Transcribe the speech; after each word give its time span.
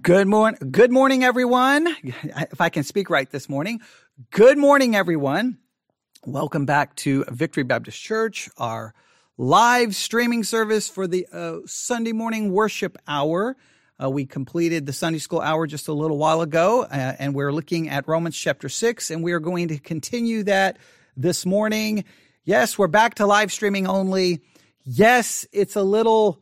Good 0.00 0.28
morning. 0.28 0.70
Good 0.70 0.92
morning, 0.92 1.24
everyone. 1.24 1.88
If 2.04 2.60
I 2.60 2.68
can 2.68 2.84
speak 2.84 3.10
right 3.10 3.28
this 3.28 3.48
morning. 3.48 3.80
Good 4.30 4.56
morning, 4.56 4.94
everyone. 4.94 5.58
Welcome 6.24 6.66
back 6.66 6.94
to 6.98 7.24
Victory 7.28 7.64
Baptist 7.64 8.00
Church, 8.00 8.48
our 8.56 8.94
live 9.36 9.96
streaming 9.96 10.44
service 10.44 10.88
for 10.88 11.08
the 11.08 11.26
uh, 11.32 11.56
Sunday 11.66 12.12
morning 12.12 12.52
worship 12.52 12.96
hour. 13.08 13.56
Uh, 14.00 14.08
we 14.08 14.24
completed 14.24 14.86
the 14.86 14.92
Sunday 14.92 15.18
school 15.18 15.40
hour 15.40 15.66
just 15.66 15.88
a 15.88 15.92
little 15.92 16.16
while 16.16 16.42
ago, 16.42 16.82
uh, 16.82 17.16
and 17.18 17.34
we're 17.34 17.52
looking 17.52 17.88
at 17.88 18.06
Romans 18.06 18.38
chapter 18.38 18.68
6, 18.68 19.10
and 19.10 19.24
we 19.24 19.32
are 19.32 19.40
going 19.40 19.66
to 19.66 19.80
continue 19.80 20.44
that 20.44 20.78
this 21.16 21.44
morning. 21.44 22.04
Yes, 22.44 22.78
we're 22.78 22.86
back 22.86 23.16
to 23.16 23.26
live 23.26 23.50
streaming 23.50 23.88
only. 23.88 24.42
Yes, 24.84 25.44
it's 25.50 25.74
a 25.74 25.82
little 25.82 26.40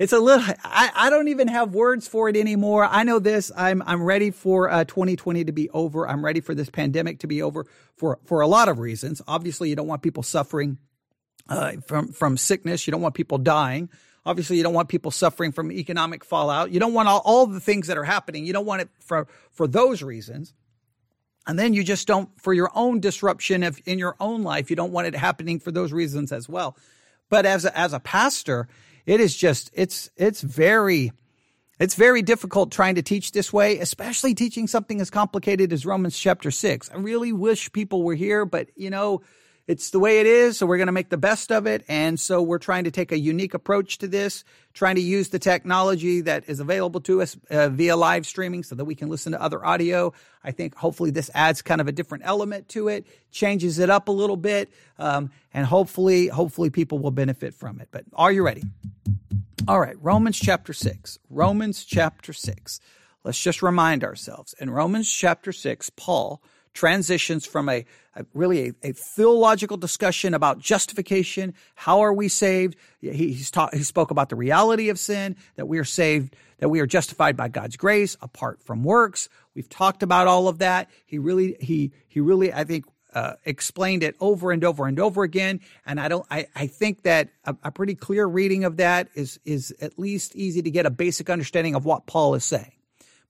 it's 0.00 0.14
a 0.14 0.18
little 0.18 0.42
I, 0.64 0.90
I 0.94 1.10
don't 1.10 1.28
even 1.28 1.46
have 1.48 1.74
words 1.74 2.08
for 2.08 2.30
it 2.30 2.36
anymore. 2.36 2.86
I 2.90 3.04
know 3.04 3.18
this. 3.18 3.52
I'm 3.54 3.82
i'm 3.86 4.02
ready 4.02 4.30
for 4.30 4.70
uh, 4.70 4.84
2020 4.84 5.44
to 5.44 5.52
be 5.52 5.68
over. 5.70 6.08
I'm 6.08 6.24
ready 6.24 6.40
for 6.40 6.54
this 6.54 6.70
pandemic 6.70 7.18
to 7.20 7.26
be 7.26 7.42
over 7.42 7.66
for 7.96 8.18
for 8.24 8.40
a 8.40 8.46
lot 8.46 8.70
of 8.70 8.78
reasons. 8.78 9.20
Obviously 9.28 9.68
you 9.68 9.76
don't 9.76 9.86
want 9.86 10.00
people 10.00 10.22
suffering 10.22 10.78
uh, 11.50 11.72
from 11.86 12.12
from 12.12 12.38
sickness. 12.38 12.86
You 12.86 12.92
don't 12.92 13.02
want 13.02 13.14
people 13.14 13.36
dying. 13.36 13.90
Obviously 14.24 14.56
you 14.56 14.62
don't 14.62 14.72
want 14.72 14.88
people 14.88 15.10
suffering 15.10 15.52
from 15.52 15.70
economic 15.70 16.24
fallout. 16.24 16.70
You 16.70 16.80
don't 16.80 16.94
want 16.94 17.08
all, 17.08 17.20
all 17.22 17.46
the 17.46 17.60
things 17.60 17.86
that 17.88 17.98
are 17.98 18.04
happening. 18.04 18.46
You 18.46 18.54
don't 18.54 18.66
want 18.66 18.80
it 18.80 18.88
for 19.00 19.28
for 19.50 19.68
those 19.68 20.02
reasons. 20.02 20.54
And 21.46 21.58
then 21.58 21.74
you 21.74 21.84
just 21.84 22.06
don't 22.06 22.30
for 22.40 22.54
your 22.54 22.70
own 22.74 23.00
disruption 23.00 23.62
of 23.62 23.78
in 23.84 23.98
your 23.98 24.16
own 24.18 24.44
life 24.44 24.70
you 24.70 24.76
don't 24.76 24.92
want 24.92 25.08
it 25.08 25.14
happening 25.14 25.60
for 25.60 25.70
those 25.70 25.92
reasons 25.92 26.32
as 26.32 26.48
well. 26.48 26.74
But 27.28 27.44
as 27.44 27.66
a, 27.66 27.78
as 27.78 27.92
a 27.92 28.00
pastor 28.00 28.66
it 29.06 29.20
is 29.20 29.36
just 29.36 29.70
it's 29.74 30.10
it's 30.16 30.40
very 30.40 31.12
it's 31.78 31.94
very 31.94 32.20
difficult 32.20 32.70
trying 32.70 32.96
to 32.96 33.02
teach 33.02 33.32
this 33.32 33.52
way, 33.52 33.78
especially 33.78 34.34
teaching 34.34 34.66
something 34.66 35.00
as 35.00 35.08
complicated 35.08 35.72
as 35.72 35.86
Romans 35.86 36.18
chapter 36.18 36.50
6. 36.50 36.90
I 36.90 36.96
really 36.96 37.32
wish 37.32 37.72
people 37.72 38.02
were 38.02 38.14
here, 38.14 38.44
but 38.44 38.68
you 38.76 38.90
know, 38.90 39.22
it's 39.70 39.90
the 39.90 40.00
way 40.00 40.18
it 40.18 40.26
is, 40.26 40.58
so 40.58 40.66
we're 40.66 40.78
going 40.78 40.88
to 40.88 40.92
make 40.92 41.10
the 41.10 41.16
best 41.16 41.52
of 41.52 41.64
it. 41.64 41.84
And 41.86 42.18
so 42.18 42.42
we're 42.42 42.58
trying 42.58 42.82
to 42.84 42.90
take 42.90 43.12
a 43.12 43.18
unique 43.18 43.54
approach 43.54 43.98
to 43.98 44.08
this, 44.08 44.42
trying 44.74 44.96
to 44.96 45.00
use 45.00 45.28
the 45.28 45.38
technology 45.38 46.22
that 46.22 46.48
is 46.48 46.58
available 46.58 47.00
to 47.02 47.22
us 47.22 47.36
uh, 47.52 47.68
via 47.68 47.94
live 47.94 48.26
streaming 48.26 48.64
so 48.64 48.74
that 48.74 48.84
we 48.84 48.96
can 48.96 49.08
listen 49.08 49.30
to 49.30 49.40
other 49.40 49.64
audio. 49.64 50.12
I 50.42 50.50
think 50.50 50.74
hopefully 50.74 51.12
this 51.12 51.30
adds 51.34 51.62
kind 51.62 51.80
of 51.80 51.86
a 51.86 51.92
different 51.92 52.24
element 52.26 52.68
to 52.70 52.88
it, 52.88 53.06
changes 53.30 53.78
it 53.78 53.90
up 53.90 54.08
a 54.08 54.10
little 54.10 54.36
bit, 54.36 54.72
um, 54.98 55.30
and 55.54 55.64
hopefully, 55.64 56.26
hopefully 56.26 56.70
people 56.70 56.98
will 56.98 57.12
benefit 57.12 57.54
from 57.54 57.78
it. 57.78 57.86
But 57.92 58.06
are 58.12 58.32
you 58.32 58.42
ready? 58.42 58.64
All 59.68 59.78
right, 59.78 59.94
Romans 60.02 60.40
chapter 60.40 60.72
6. 60.72 61.20
Romans 61.30 61.84
chapter 61.84 62.32
6. 62.32 62.80
Let's 63.22 63.40
just 63.40 63.62
remind 63.62 64.02
ourselves. 64.02 64.52
In 64.58 64.68
Romans 64.68 65.08
chapter 65.08 65.52
6, 65.52 65.90
Paul 65.90 66.42
transitions 66.74 67.46
from 67.46 67.68
a, 67.68 67.84
a 68.14 68.24
really 68.34 68.68
a, 68.68 68.88
a, 68.88 68.92
theological 68.92 69.76
discussion 69.76 70.34
about 70.34 70.58
justification. 70.58 71.54
How 71.74 72.00
are 72.00 72.12
we 72.12 72.28
saved? 72.28 72.76
He, 73.00 73.32
he's 73.32 73.50
taught, 73.50 73.74
he 73.74 73.82
spoke 73.82 74.10
about 74.10 74.28
the 74.28 74.36
reality 74.36 74.88
of 74.88 74.98
sin, 74.98 75.36
that 75.56 75.66
we 75.66 75.78
are 75.78 75.84
saved, 75.84 76.36
that 76.58 76.68
we 76.68 76.80
are 76.80 76.86
justified 76.86 77.36
by 77.36 77.48
God's 77.48 77.76
grace 77.76 78.16
apart 78.20 78.62
from 78.62 78.84
works. 78.84 79.28
We've 79.54 79.68
talked 79.68 80.02
about 80.02 80.26
all 80.26 80.48
of 80.48 80.58
that. 80.58 80.88
He 81.06 81.18
really, 81.18 81.56
he, 81.60 81.92
he 82.08 82.20
really, 82.20 82.52
I 82.52 82.64
think, 82.64 82.84
uh, 83.12 83.34
explained 83.44 84.04
it 84.04 84.14
over 84.20 84.52
and 84.52 84.64
over 84.64 84.86
and 84.86 85.00
over 85.00 85.24
again. 85.24 85.60
And 85.84 86.00
I 86.00 86.08
don't, 86.08 86.26
I, 86.30 86.46
I 86.54 86.66
think 86.68 87.02
that 87.02 87.30
a, 87.44 87.56
a 87.64 87.70
pretty 87.72 87.96
clear 87.96 88.24
reading 88.26 88.64
of 88.64 88.76
that 88.76 89.08
is, 89.14 89.40
is 89.44 89.74
at 89.80 89.98
least 89.98 90.36
easy 90.36 90.62
to 90.62 90.70
get 90.70 90.86
a 90.86 90.90
basic 90.90 91.28
understanding 91.28 91.74
of 91.74 91.84
what 91.84 92.06
Paul 92.06 92.34
is 92.34 92.44
saying. 92.44 92.72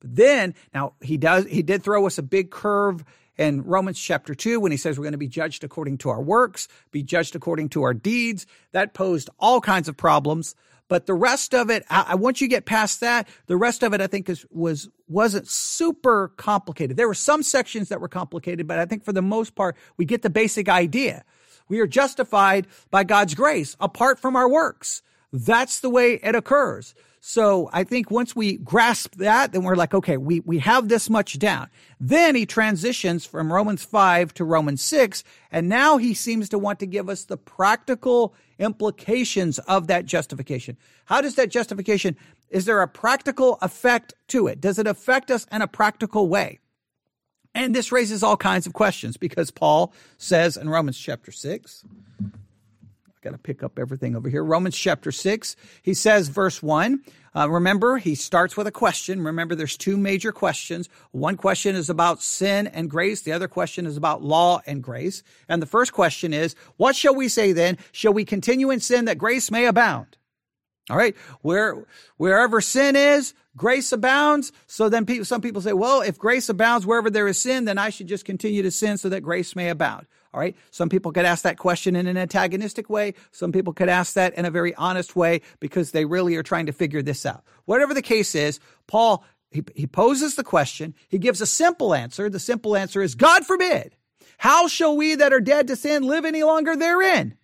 But 0.00 0.16
then, 0.16 0.54
now 0.74 0.94
he 1.00 1.16
does, 1.16 1.46
he 1.46 1.62
did 1.62 1.82
throw 1.82 2.06
us 2.06 2.18
a 2.18 2.22
big 2.22 2.50
curve 2.50 3.04
in 3.40 3.62
Romans 3.62 3.98
chapter 3.98 4.34
2 4.34 4.60
when 4.60 4.70
he 4.70 4.76
says 4.76 4.98
we're 4.98 5.04
going 5.04 5.12
to 5.12 5.18
be 5.18 5.26
judged 5.26 5.64
according 5.64 5.96
to 5.96 6.10
our 6.10 6.20
works, 6.20 6.68
be 6.90 7.02
judged 7.02 7.34
according 7.34 7.70
to 7.70 7.82
our 7.82 7.94
deeds. 7.94 8.46
That 8.72 8.92
posed 8.92 9.30
all 9.40 9.62
kinds 9.62 9.88
of 9.88 9.96
problems. 9.96 10.54
But 10.88 11.06
the 11.06 11.14
rest 11.14 11.54
of 11.54 11.70
it, 11.70 11.84
I, 11.88 12.16
once 12.16 12.40
you 12.42 12.48
get 12.48 12.66
past 12.66 13.00
that, 13.00 13.28
the 13.46 13.56
rest 13.56 13.82
of 13.82 13.94
it, 13.94 14.00
I 14.02 14.08
think 14.08 14.28
is, 14.28 14.44
was, 14.50 14.90
wasn't 15.08 15.48
super 15.48 16.32
complicated. 16.36 16.96
There 16.98 17.08
were 17.08 17.14
some 17.14 17.42
sections 17.42 17.88
that 17.88 18.00
were 18.00 18.08
complicated, 18.08 18.66
but 18.66 18.78
I 18.78 18.84
think 18.84 19.04
for 19.04 19.12
the 19.12 19.22
most 19.22 19.54
part, 19.54 19.76
we 19.96 20.04
get 20.04 20.20
the 20.20 20.30
basic 20.30 20.68
idea. 20.68 21.24
We 21.68 21.80
are 21.80 21.86
justified 21.86 22.66
by 22.90 23.04
God's 23.04 23.34
grace 23.34 23.74
apart 23.80 24.18
from 24.18 24.36
our 24.36 24.50
works. 24.50 25.00
That's 25.32 25.80
the 25.80 25.90
way 25.90 26.14
it 26.22 26.34
occurs. 26.34 26.94
So 27.22 27.68
I 27.70 27.84
think 27.84 28.10
once 28.10 28.34
we 28.34 28.56
grasp 28.56 29.16
that, 29.16 29.52
then 29.52 29.62
we're 29.62 29.76
like, 29.76 29.92
okay, 29.92 30.16
we, 30.16 30.40
we 30.40 30.58
have 30.60 30.88
this 30.88 31.10
much 31.10 31.38
down. 31.38 31.68
Then 32.00 32.34
he 32.34 32.46
transitions 32.46 33.26
from 33.26 33.52
Romans 33.52 33.84
5 33.84 34.32
to 34.34 34.44
Romans 34.44 34.82
6, 34.82 35.22
and 35.52 35.68
now 35.68 35.98
he 35.98 36.14
seems 36.14 36.48
to 36.48 36.58
want 36.58 36.78
to 36.78 36.86
give 36.86 37.10
us 37.10 37.24
the 37.24 37.36
practical 37.36 38.34
implications 38.58 39.58
of 39.60 39.86
that 39.88 40.06
justification. 40.06 40.78
How 41.04 41.20
does 41.20 41.34
that 41.34 41.50
justification, 41.50 42.16
is 42.48 42.64
there 42.64 42.80
a 42.80 42.88
practical 42.88 43.58
effect 43.60 44.14
to 44.28 44.46
it? 44.46 44.58
Does 44.58 44.78
it 44.78 44.86
affect 44.86 45.30
us 45.30 45.46
in 45.52 45.60
a 45.60 45.68
practical 45.68 46.26
way? 46.26 46.58
And 47.54 47.74
this 47.74 47.92
raises 47.92 48.22
all 48.22 48.38
kinds 48.38 48.66
of 48.66 48.72
questions 48.72 49.18
because 49.18 49.50
Paul 49.50 49.92
says 50.16 50.56
in 50.56 50.70
Romans 50.70 50.98
chapter 50.98 51.32
6, 51.32 51.84
got 53.22 53.30
to 53.30 53.38
pick 53.38 53.62
up 53.62 53.78
everything 53.78 54.16
over 54.16 54.28
here. 54.28 54.42
Romans 54.42 54.76
chapter 54.76 55.12
6, 55.12 55.56
he 55.82 55.94
says, 55.94 56.28
verse 56.28 56.62
1. 56.62 57.02
Uh, 57.34 57.48
remember, 57.48 57.98
he 57.98 58.14
starts 58.14 58.56
with 58.56 58.66
a 58.66 58.72
question. 58.72 59.22
Remember, 59.22 59.54
there's 59.54 59.76
two 59.76 59.96
major 59.96 60.32
questions. 60.32 60.88
One 61.12 61.36
question 61.36 61.76
is 61.76 61.88
about 61.88 62.22
sin 62.22 62.66
and 62.66 62.90
grace. 62.90 63.22
The 63.22 63.32
other 63.32 63.46
question 63.46 63.86
is 63.86 63.96
about 63.96 64.22
law 64.22 64.62
and 64.66 64.82
grace. 64.82 65.22
And 65.48 65.62
the 65.62 65.66
first 65.66 65.92
question 65.92 66.32
is, 66.32 66.56
what 66.76 66.96
shall 66.96 67.14
we 67.14 67.28
say 67.28 67.52
then? 67.52 67.78
Shall 67.92 68.12
we 68.12 68.24
continue 68.24 68.70
in 68.70 68.80
sin 68.80 69.04
that 69.04 69.18
grace 69.18 69.50
may 69.50 69.66
abound? 69.66 70.16
All 70.88 70.96
right. 70.96 71.16
Where, 71.42 71.86
wherever 72.16 72.60
sin 72.60 72.96
is, 72.96 73.32
grace 73.56 73.92
abounds. 73.92 74.50
So 74.66 74.88
then 74.88 75.06
people, 75.06 75.24
some 75.24 75.40
people 75.40 75.62
say, 75.62 75.72
well, 75.72 76.00
if 76.00 76.18
grace 76.18 76.48
abounds 76.48 76.84
wherever 76.84 77.10
there 77.10 77.28
is 77.28 77.38
sin, 77.38 77.64
then 77.64 77.78
I 77.78 77.90
should 77.90 78.08
just 78.08 78.24
continue 78.24 78.62
to 78.62 78.72
sin 78.72 78.98
so 78.98 79.08
that 79.10 79.20
grace 79.20 79.54
may 79.54 79.68
abound. 79.68 80.06
All 80.32 80.40
right. 80.40 80.56
Some 80.70 80.88
people 80.88 81.10
could 81.10 81.24
ask 81.24 81.42
that 81.42 81.58
question 81.58 81.96
in 81.96 82.06
an 82.06 82.16
antagonistic 82.16 82.88
way. 82.88 83.14
Some 83.32 83.50
people 83.50 83.72
could 83.72 83.88
ask 83.88 84.14
that 84.14 84.34
in 84.34 84.44
a 84.44 84.50
very 84.50 84.74
honest 84.76 85.16
way 85.16 85.40
because 85.58 85.90
they 85.90 86.04
really 86.04 86.36
are 86.36 86.42
trying 86.44 86.66
to 86.66 86.72
figure 86.72 87.02
this 87.02 87.26
out. 87.26 87.42
Whatever 87.64 87.94
the 87.94 88.02
case 88.02 88.36
is, 88.36 88.60
Paul, 88.86 89.24
he, 89.50 89.64
he 89.74 89.86
poses 89.88 90.36
the 90.36 90.44
question. 90.44 90.94
He 91.08 91.18
gives 91.18 91.40
a 91.40 91.46
simple 91.46 91.94
answer. 91.94 92.30
The 92.30 92.38
simple 92.38 92.76
answer 92.76 93.02
is 93.02 93.16
God 93.16 93.44
forbid. 93.44 93.96
How 94.38 94.68
shall 94.68 94.96
we 94.96 95.16
that 95.16 95.32
are 95.32 95.40
dead 95.40 95.66
to 95.66 95.76
sin 95.76 96.04
live 96.04 96.24
any 96.24 96.44
longer 96.44 96.76
therein? 96.76 97.36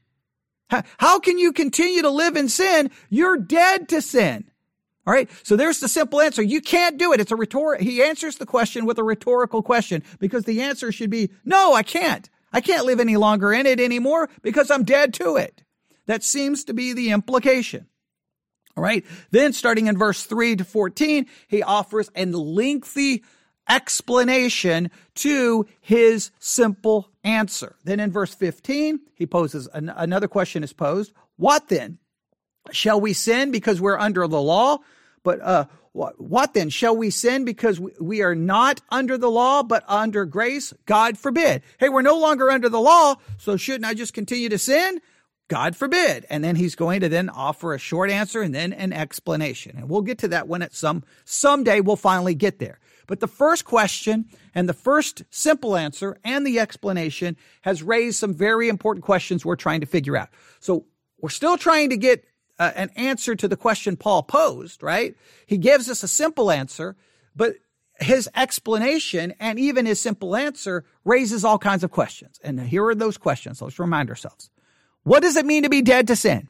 How 0.99 1.19
can 1.19 1.39
you 1.39 1.53
continue 1.53 2.03
to 2.03 2.11
live 2.11 2.37
in 2.37 2.49
sin? 2.49 2.91
You're 3.11 3.37
dead 3.37 3.89
to 3.91 4.01
sin. 4.01 4.51
All 5.07 5.13
right. 5.13 5.29
So 5.45 5.57
there's 5.57 5.79
the 5.79 5.89
simple 5.89 6.21
answer. 6.21 6.43
You 6.43 6.61
can't 6.61 6.99
do 6.99 7.13
it. 7.13 7.21
It's 7.21 7.31
a 7.31 7.37
rhetoric. 7.37 7.81
He 7.81 8.03
answers 8.03 8.37
the 8.37 8.47
question 8.47 8.87
with 8.87 8.99
a 8.99 9.05
rhetorical 9.05 9.63
question 9.63 10.03
because 10.19 10.45
the 10.45 10.63
answer 10.63 10.91
should 10.91 11.11
be, 11.11 11.31
no, 11.45 11.75
I 11.75 11.83
can't. 11.83 12.29
I 12.53 12.61
can't 12.61 12.87
live 12.87 13.01
any 13.01 13.17
longer 13.17 13.53
in 13.53 13.67
it 13.67 13.81
anymore 13.81 14.29
because 14.43 14.71
I'm 14.71 14.85
dead 14.85 15.15
to 15.15 15.37
it. 15.37 15.63
That 16.07 16.23
seems 16.23 16.65
to 16.65 16.75
be 16.75 16.93
the 16.93 17.11
implication. 17.11 17.87
All 18.77 18.83
right. 18.83 19.05
Then 19.31 19.53
starting 19.53 19.87
in 19.87 19.97
verse 19.97 20.25
3 20.25 20.57
to 20.57 20.65
14, 20.65 21.27
he 21.49 21.63
offers 21.63 22.11
a 22.15 22.27
lengthy 22.27 23.25
explanation 23.69 24.91
to 25.15 25.67
his 25.81 26.31
simple 26.39 27.11
answer. 27.25 27.77
Then 27.85 28.01
in 28.01 28.13
verse 28.13 28.35
15, 28.35 29.01
he 29.15 29.27
poses 29.27 29.69
an, 29.73 29.93
another 29.97 30.29
question 30.29 30.63
is 30.63 30.73
posed. 30.73 31.13
What 31.37 31.69
then? 31.69 31.99
Shall 32.71 33.01
we 33.01 33.13
sin 33.13 33.51
because 33.51 33.81
we're 33.81 33.99
under 33.99 34.27
the 34.29 34.41
law? 34.41 34.79
But 35.23 35.41
uh, 35.41 35.65
what, 35.97 36.21
what 36.21 36.53
then? 36.53 36.69
Shall 36.69 36.95
we 36.95 37.09
sin 37.09 37.45
because 37.45 37.81
we 37.81 38.21
are 38.21 38.35
not 38.35 38.83
under 38.91 39.17
the 39.17 39.31
law, 39.31 39.63
but 39.63 39.83
under 39.89 40.27
grace? 40.27 40.75
God 40.85 41.17
forbid. 41.17 41.63
Hey, 41.79 41.89
we're 41.89 42.03
no 42.03 42.19
longer 42.19 42.51
under 42.51 42.69
the 42.69 42.81
law, 42.81 43.17
so 43.39 43.57
shouldn't 43.57 43.87
I 43.87 43.95
just 43.95 44.13
continue 44.13 44.51
to 44.51 44.59
sin? 44.59 45.01
God 45.49 45.75
forbid. 45.75 46.27
And 46.29 46.45
then 46.45 46.57
he's 46.57 46.75
going 46.75 47.01
to 47.01 47.09
then 47.09 47.31
offer 47.31 47.73
a 47.73 47.79
short 47.79 48.11
answer 48.11 48.43
and 48.43 48.55
then 48.55 48.75
an 48.75 48.93
explanation. 48.93 49.77
And 49.79 49.89
we'll 49.89 50.03
get 50.03 50.19
to 50.19 50.29
that 50.29 50.49
when 50.49 50.61
at 50.61 50.75
some, 50.75 51.03
someday 51.25 51.81
we'll 51.81 51.97
finally 51.97 52.35
get 52.35 52.59
there. 52.59 52.79
But 53.07 53.21
the 53.21 53.29
first 53.29 53.65
question 53.65 54.27
and 54.55 54.69
the 54.69 54.75
first 54.75 55.23
simple 55.31 55.77
answer 55.77 56.19
and 56.25 56.47
the 56.47 56.59
explanation 56.59 57.37
has 57.63 57.83
raised 57.83 58.19
some 58.19 58.35
very 58.35 58.69
important 58.69 59.05
questions 59.05 59.47
we're 59.47 59.57
trying 59.57 59.81
to 59.81 59.87
figure 59.87 60.17
out. 60.17 60.29
So 60.61 60.85
we're 61.21 61.31
still 61.31 61.57
trying 61.57 61.91
to 61.91 61.97
get 61.97 62.25
uh, 62.59 62.73
an 62.75 62.91
answer 62.97 63.35
to 63.37 63.49
the 63.49 63.57
question 63.57 63.97
Paul 63.97 64.23
posed, 64.23 64.83
right? 64.83 65.15
He 65.47 65.59
gives 65.59 65.89
us 65.89 66.03
a 66.03 66.09
simple 66.09 66.51
answer, 66.51 66.97
but 67.35 67.57
his 68.01 68.29
explanation 68.35 69.35
and 69.41 69.59
even 69.59 69.87
his 69.87 70.01
simple 70.01 70.37
answer 70.37 70.85
raises 71.05 71.45
all 71.45 71.59
kinds 71.59 71.85
of 71.85 71.91
questions. 71.91 72.39
And 72.43 72.61
here 72.61 72.85
are 72.87 72.95
those 72.95 73.19
questions. 73.19 73.63
Let's 73.63 73.79
remind 73.79 74.11
ourselves. 74.11 74.51
What 75.03 75.23
does 75.23 75.37
it 75.37 75.47
mean 75.47 75.63
to 75.63 75.69
be 75.69 75.83
dead 75.83 76.09
to 76.09 76.17
sin? 76.17 76.49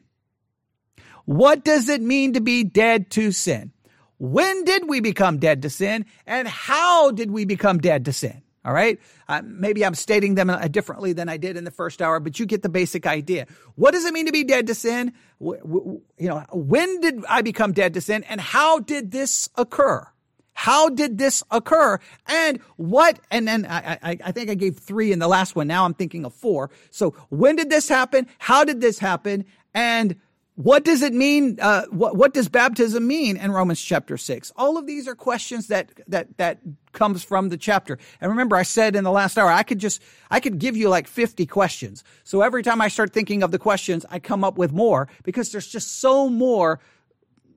What 1.25 1.63
does 1.63 1.89
it 1.89 2.01
mean 2.01 2.33
to 2.33 2.41
be 2.41 2.63
dead 2.63 3.11
to 3.11 3.31
sin? 3.31 3.71
When 4.17 4.63
did 4.63 4.87
we 4.87 4.99
become 4.99 5.37
dead 5.37 5.61
to 5.61 5.69
sin? 5.69 6.05
And 6.25 6.47
how 6.47 7.11
did 7.11 7.31
we 7.31 7.45
become 7.45 7.77
dead 7.79 8.05
to 8.05 8.13
sin? 8.13 8.41
All 8.67 8.73
right. 8.73 8.99
Uh, 9.29 9.41
maybe 9.45 9.85
I'm 9.85 9.95
stating 9.95 10.35
them 10.35 10.49
uh, 10.49 10.67
differently 10.67 11.13
than 11.13 11.29
I 11.29 11.37
did 11.37 11.55
in 11.55 11.63
the 11.63 11.71
first 11.71 12.01
hour, 12.01 12.19
but 12.19 12.37
you 12.37 12.45
get 12.45 12.63
the 12.63 12.69
basic 12.69 13.07
idea. 13.07 13.47
What 13.75 13.91
does 13.91 14.03
it 14.03 14.13
mean 14.13 14.25
to 14.25 14.33
be 14.33 14.43
dead 14.43 14.67
to 14.67 14.75
sin? 14.75 15.13
W- 15.39 15.61
w- 15.61 16.01
you 16.17 16.27
know, 16.27 16.43
when 16.51 16.99
did 16.99 17.23
I 17.29 17.43
become 17.43 17.71
dead 17.71 17.93
to 17.93 18.01
sin 18.01 18.25
and 18.25 18.41
how 18.41 18.79
did 18.79 19.11
this 19.11 19.47
occur? 19.55 20.05
How 20.51 20.89
did 20.89 21.17
this 21.17 21.43
occur? 21.49 21.99
And 22.25 22.59
what, 22.75 23.21
and 23.31 23.47
then 23.47 23.65
I, 23.67 23.99
I, 24.03 24.17
I, 24.25 24.31
think 24.33 24.49
I 24.49 24.55
gave 24.55 24.77
three 24.77 25.13
in 25.13 25.19
the 25.19 25.29
last 25.29 25.55
one. 25.55 25.67
Now 25.67 25.85
I'm 25.85 25.93
thinking 25.93 26.25
of 26.25 26.33
four. 26.33 26.69
So 26.91 27.11
when 27.29 27.55
did 27.55 27.69
this 27.69 27.87
happen? 27.87 28.27
How 28.37 28.65
did 28.65 28.81
this 28.81 28.99
happen? 28.99 29.45
And 29.73 30.17
what 30.57 30.83
does 30.83 31.03
it 31.03 31.13
mean? 31.13 31.59
Uh, 31.61 31.83
what, 31.91 32.15
what 32.17 32.33
does 32.33 32.49
baptism 32.49 33.05
mean 33.05 33.37
in 33.37 33.51
Romans 33.51 33.79
chapter 33.79 34.17
six? 34.17 34.51
All 34.55 34.75
of 34.75 34.87
these 34.87 35.07
are 35.07 35.13
questions 35.13 35.67
that, 35.67 35.91
that, 36.07 36.35
that 36.37 36.57
comes 36.93 37.23
from 37.23 37.49
the 37.49 37.57
chapter. 37.57 37.99
And 38.19 38.31
remember, 38.31 38.55
I 38.55 38.63
said 38.63 38.95
in 38.95 39.03
the 39.03 39.11
last 39.11 39.37
hour, 39.37 39.51
I 39.51 39.61
could 39.61 39.77
just, 39.77 40.01
I 40.31 40.39
could 40.39 40.57
give 40.57 40.75
you 40.75 40.89
like 40.89 41.07
50 41.07 41.45
questions. 41.45 42.03
So 42.23 42.41
every 42.41 42.63
time 42.63 42.81
I 42.81 42.87
start 42.87 43.13
thinking 43.13 43.43
of 43.43 43.51
the 43.51 43.59
questions, 43.59 44.03
I 44.09 44.17
come 44.17 44.43
up 44.43 44.57
with 44.57 44.71
more 44.71 45.07
because 45.21 45.51
there's 45.51 45.67
just 45.67 45.99
so 45.99 46.27
more 46.27 46.79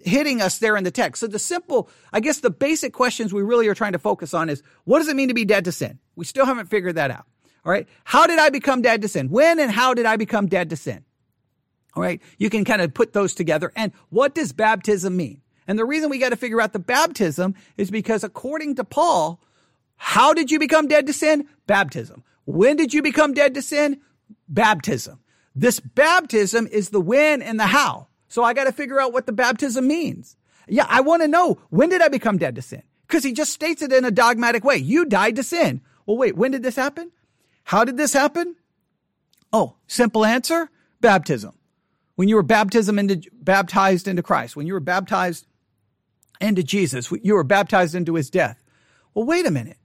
hitting 0.05 0.43
us 0.43 0.59
there 0.59 0.77
in 0.77 0.85
the 0.85 0.91
text. 0.91 1.21
So 1.21 1.27
the 1.27 1.39
simple, 1.39 1.89
I 2.13 2.21
guess 2.21 2.41
the 2.41 2.51
basic 2.51 2.93
questions 2.93 3.33
we 3.33 3.43
really 3.43 3.67
are 3.69 3.75
trying 3.75 3.93
to 3.93 3.99
focus 3.99 4.35
on 4.35 4.51
is 4.51 4.63
what 4.85 4.99
does 4.99 5.09
it 5.09 5.17
mean 5.17 5.29
to 5.29 5.35
be 5.35 5.47
dead 5.47 5.65
to 5.65 5.73
sin? 5.73 5.99
We 6.17 6.27
still 6.27 6.45
haven't 6.45 6.67
figured 6.67 6.97
that 6.97 7.11
out. 7.11 7.25
All 7.65 7.73
right. 7.73 7.89
How 8.05 8.27
did 8.27 8.39
I 8.39 8.51
become 8.51 8.83
dead 8.83 9.01
to 9.01 9.09
sin? 9.09 9.31
When 9.31 9.59
and 9.59 9.71
how 9.71 9.95
did 9.95 10.05
I 10.05 10.17
become 10.17 10.49
dead 10.49 10.69
to 10.69 10.77
sin? 10.77 11.07
All 11.95 12.03
right. 12.03 12.21
You 12.39 12.51
can 12.51 12.65
kind 12.65 12.83
of 12.83 12.95
put 12.95 13.13
those 13.13 13.35
together. 13.35 13.73
And 13.77 13.93
what 14.11 14.35
does 14.35 14.53
baptism 14.53 15.17
mean? 15.17 15.41
And 15.67 15.79
the 15.79 15.85
reason 15.85 16.11
we 16.11 16.19
got 16.19 16.31
to 16.31 16.37
figure 16.37 16.61
out 16.61 16.73
the 16.73 16.79
baptism 16.79 17.55
is 17.77 17.91
because 17.91 18.25
according 18.25 18.77
to 18.77 18.85
Paul, 18.85 19.41
how 19.97 20.33
did 20.33 20.51
you 20.51 20.59
become 20.59 20.89
dead 20.89 21.07
to 21.07 21.13
sin? 21.13 21.47
Baptism. 21.67 22.25
When 22.45 22.77
did 22.77 22.95
you 22.95 23.03
become 23.03 23.35
dead 23.35 23.55
to 23.55 23.63
sin? 23.63 24.01
Baptism. 24.49 25.21
This 25.55 25.79
baptism 25.81 26.67
is 26.67 26.91
the 26.91 27.01
when 27.01 27.43
and 27.43 27.59
the 27.59 27.67
how. 27.67 28.09
So 28.29 28.43
I 28.43 28.55
got 28.55 28.65
to 28.65 28.73
figure 28.73 29.01
out 29.01 29.13
what 29.13 29.27
the 29.27 29.33
baptism 29.33 29.87
means. 29.87 30.37
Yeah, 30.69 30.87
I 30.89 31.01
want 31.01 31.23
to 31.23 31.29
know 31.29 31.59
when 31.71 31.89
did 31.89 32.01
I 32.01 32.09
become 32.09 32.39
dead 32.39 32.55
to 32.55 32.63
sin? 32.63 32.83
Because 33.07 33.25
he 33.25 33.33
just 33.33 33.53
states 33.53 33.83
it 33.83 33.93
in 33.93 34.05
a 34.05 34.11
dogmatic 34.11 34.65
way. 34.65 34.77
You 34.77 35.05
died 35.05 35.37
to 35.37 35.43
sin. 35.43 35.81
Well, 36.07 36.17
wait, 36.17 36.37
when 36.37 36.53
did 36.53 36.63
this 36.63 36.77
happen? 36.77 37.11
How 37.65 37.85
did 37.85 37.97
this 37.97 38.13
happen? 38.13 38.57
Oh, 39.53 39.77
simple 39.87 40.25
answer 40.25 40.71
baptism 41.01 41.55
when 42.21 42.29
you 42.29 42.37
were 42.37 42.43
baptism 42.43 42.99
into, 42.99 43.23
baptized 43.33 44.07
into 44.07 44.23
Christ, 44.23 44.55
when 44.55 44.67
you 44.67 44.75
were 44.75 44.79
baptized 44.79 45.47
into 46.39 46.63
Jesus, 46.63 47.11
you 47.23 47.33
were 47.33 47.45
baptized 47.45 47.95
into 47.95 48.15
his 48.15 48.29
death. 48.29 48.63
Well, 49.15 49.25
wait 49.25 49.47
a 49.47 49.51
minute. 49.51 49.79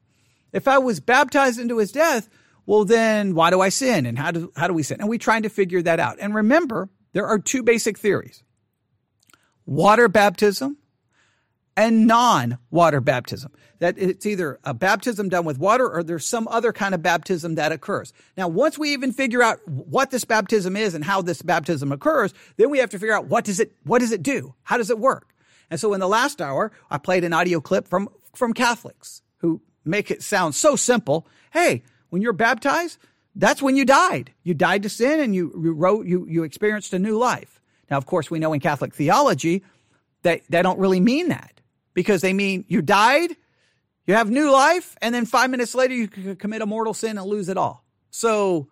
If 0.52 0.68
I 0.68 0.80
was 0.80 1.00
baptized 1.00 1.62
into 1.62 1.78
his 1.78 1.94
death, 1.94 2.28
well, 2.66 2.84
then 2.84 3.36
why 3.36 3.52
do 3.52 3.62
I 3.62 3.70
sin? 3.70 4.06
And 4.06 4.20
how 4.20 4.32
do, 4.32 4.52
how 4.58 4.68
do 4.68 4.74
we 4.74 4.84
sin? 4.84 5.00
And 5.00 5.08
we're 5.08 5.18
trying 5.18 5.44
to 5.44 5.50
figure 5.50 5.82
that 5.84 6.02
out. 6.02 6.18
And 6.20 6.36
remember, 6.36 6.90
there 7.14 7.26
are 7.26 7.40
two 7.40 7.64
basic 7.64 7.98
theories. 7.98 8.44
Water 9.66 10.10
baptism 10.10 10.76
and 11.77 12.07
non-water 12.07 13.01
baptism. 13.01 13.51
That 13.80 13.98
it's 13.98 14.25
either 14.25 14.60
a 14.63 14.74
baptism 14.74 15.30
done 15.30 15.45
with 15.45 15.60
water 15.60 15.89
or 15.89 16.04
there's 16.04 16.25
some 16.25 16.48
other 16.48 16.72
kind 16.72 16.95
of 16.95 17.01
baptism 17.01 17.56
that 17.56 17.72
occurs. 17.72 18.13
Now, 18.38 18.48
once 18.48 18.77
we 18.77 18.94
even 18.94 19.12
figure 19.12 19.44
out 19.44 19.60
what 19.68 20.12
this 20.12 20.24
baptism 20.24 20.77
is 20.77 20.94
and 20.94 21.04
how 21.04 21.22
this 21.22 21.42
baptism 21.42 21.92
occurs, 21.92 22.33
then 22.57 22.69
we 22.69 22.80
have 22.80 22.89
to 22.92 23.00
figure 23.00 23.16
out 23.16 23.27
what 23.27 23.44
does 23.44 23.60
it, 23.60 23.74
what 23.83 24.00
does 24.00 24.12
it 24.12 24.24
do? 24.24 24.56
How 24.63 24.77
does 24.77 24.89
it 24.89 25.00
work? 25.00 25.33
And 25.69 25.80
so 25.80 25.94
in 25.94 26.00
the 26.00 26.07
last 26.07 26.42
hour, 26.42 26.72
I 26.89 26.98
played 26.98 27.24
an 27.24 27.33
audio 27.33 27.60
clip 27.60 27.88
from, 27.88 28.07
from 28.33 28.54
Catholics 28.54 29.22
who 29.38 29.62
make 29.83 30.10
it 30.12 30.24
sound 30.24 30.56
so 30.56 30.75
simple. 30.75 31.27
Hey, 31.51 31.83
when 32.10 32.22
you're 32.22 32.33
baptized, 32.33 32.98
that's 33.36 33.62
when 33.62 33.75
you 33.75 33.83
died. 33.83 34.31
You 34.44 34.54
died 34.54 34.83
to 34.83 34.89
sin 34.89 35.19
and 35.19 35.36
you, 35.36 35.51
you 35.62 35.74
wrote, 35.74 36.06
you, 36.06 36.25
you 36.30 36.44
experienced 36.44 36.94
a 36.94 37.00
new 37.00 37.18
life. 37.18 37.60
Now, 37.92 37.98
of 37.98 38.06
course, 38.06 38.31
we 38.31 38.39
know 38.39 38.54
in 38.54 38.62
Catholic 38.62 38.95
theology 38.95 39.63
that 40.22 40.42
they 40.50 40.62
don't 40.62 40.80
really 40.80 41.01
mean 41.01 41.27
that 41.30 41.55
because 41.95 42.21
they 42.21 42.33
mean 42.33 42.65
you 42.68 42.83
died, 42.83 43.36
you 44.06 44.13
have 44.13 44.30
new 44.30 44.51
life, 44.51 44.95
and 45.01 45.15
then 45.15 45.25
five 45.25 45.50
minutes 45.50 45.74
later 45.74 45.95
you 45.95 46.07
could 46.07 46.38
commit 46.38 46.62
a 46.62 46.68
mortal 46.68 46.94
sin 46.94 47.18
and 47.18 47.25
lose 47.25 47.50
it 47.50 47.57
all. 47.57 47.83
So, 48.12 48.68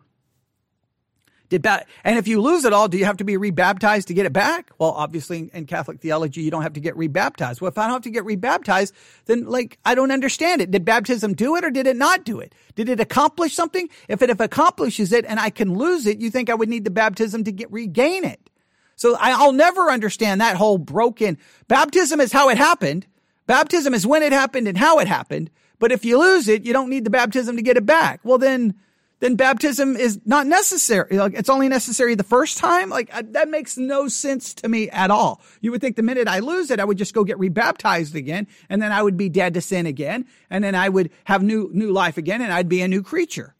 did 1.49 1.63
ba- 1.63 1.85
and 2.03 2.19
if 2.19 2.27
you 2.27 2.41
lose 2.41 2.65
it 2.65 2.73
all, 2.73 2.87
do 2.87 2.97
you 2.97 3.05
have 3.05 3.17
to 3.17 3.23
be 3.23 3.37
rebaptized 3.37 4.07
to 4.07 4.13
get 4.13 4.25
it 4.25 4.33
back? 4.33 4.71
Well, 4.77 4.91
obviously 4.91 5.49
in 5.53 5.65
Catholic 5.65 5.99
theology, 5.99 6.41
you 6.41 6.51
don't 6.51 6.61
have 6.63 6.73
to 6.73 6.79
get 6.79 6.95
rebaptized. 6.95 7.61
Well, 7.61 7.69
if 7.69 7.77
I 7.77 7.83
don't 7.83 7.93
have 7.93 8.01
to 8.03 8.11
get 8.11 8.25
rebaptized, 8.25 8.93
then 9.25 9.45
like, 9.45 9.79
I 9.85 9.95
don't 9.95 10.11
understand 10.11 10.61
it. 10.61 10.71
Did 10.71 10.85
baptism 10.85 11.33
do 11.33 11.55
it 11.55 11.63
or 11.63 11.71
did 11.71 11.87
it 11.87 11.95
not 11.95 12.25
do 12.25 12.39
it? 12.39 12.53
Did 12.75 12.89
it 12.89 12.99
accomplish 12.99 13.53
something? 13.53 13.89
If 14.07 14.21
it 14.21 14.29
if 14.29 14.39
accomplishes 14.39 15.11
it 15.11 15.25
and 15.27 15.39
I 15.39 15.49
can 15.49 15.75
lose 15.75 16.07
it, 16.07 16.19
you 16.19 16.29
think 16.29 16.49
I 16.49 16.55
would 16.55 16.69
need 16.69 16.85
the 16.85 16.91
baptism 16.91 17.43
to 17.43 17.51
get 17.51 17.71
regain 17.71 18.23
it? 18.23 18.49
So 18.95 19.15
I, 19.19 19.45
will 19.45 19.53
never 19.53 19.89
understand 19.89 20.41
that 20.41 20.55
whole 20.55 20.77
broken 20.77 21.37
baptism 21.67 22.21
is 22.21 22.31
how 22.31 22.49
it 22.49 22.57
happened. 22.57 23.05
Baptism 23.45 23.93
is 23.93 24.07
when 24.07 24.23
it 24.23 24.31
happened 24.31 24.67
and 24.67 24.77
how 24.77 24.99
it 24.99 25.07
happened. 25.07 25.49
But 25.79 25.91
if 25.91 26.05
you 26.05 26.19
lose 26.19 26.47
it, 26.47 26.63
you 26.63 26.71
don't 26.71 26.89
need 26.89 27.03
the 27.03 27.09
baptism 27.09 27.57
to 27.57 27.61
get 27.61 27.77
it 27.77 27.85
back. 27.85 28.21
Well, 28.23 28.37
then, 28.37 28.75
then 29.19 29.35
baptism 29.35 29.97
is 29.97 30.19
not 30.25 30.47
necessary. 30.47 31.17
Like 31.17 31.33
it's 31.33 31.49
only 31.49 31.67
necessary 31.67 32.15
the 32.15 32.23
first 32.23 32.57
time. 32.57 32.89
Like 32.89 33.13
uh, 33.13 33.23
that 33.31 33.49
makes 33.49 33.77
no 33.77 34.07
sense 34.07 34.53
to 34.55 34.69
me 34.69 34.89
at 34.89 35.11
all. 35.11 35.41
You 35.61 35.71
would 35.71 35.81
think 35.81 35.95
the 35.95 36.03
minute 36.03 36.27
I 36.27 36.39
lose 36.39 36.71
it, 36.71 36.79
I 36.79 36.85
would 36.85 36.97
just 36.97 37.13
go 37.13 37.23
get 37.23 37.37
rebaptized 37.37 38.15
again, 38.15 38.47
and 38.69 38.81
then 38.81 38.91
I 38.91 39.01
would 39.03 39.17
be 39.17 39.29
dead 39.29 39.53
to 39.55 39.61
sin 39.61 39.85
again, 39.85 40.25
and 40.49 40.63
then 40.63 40.75
I 40.75 40.89
would 40.89 41.09
have 41.25 41.43
new 41.43 41.69
new 41.73 41.91
life 41.91 42.17
again, 42.17 42.41
and 42.41 42.51
I'd 42.51 42.69
be 42.69 42.81
a 42.81 42.87
new 42.87 43.03
creature. 43.03 43.55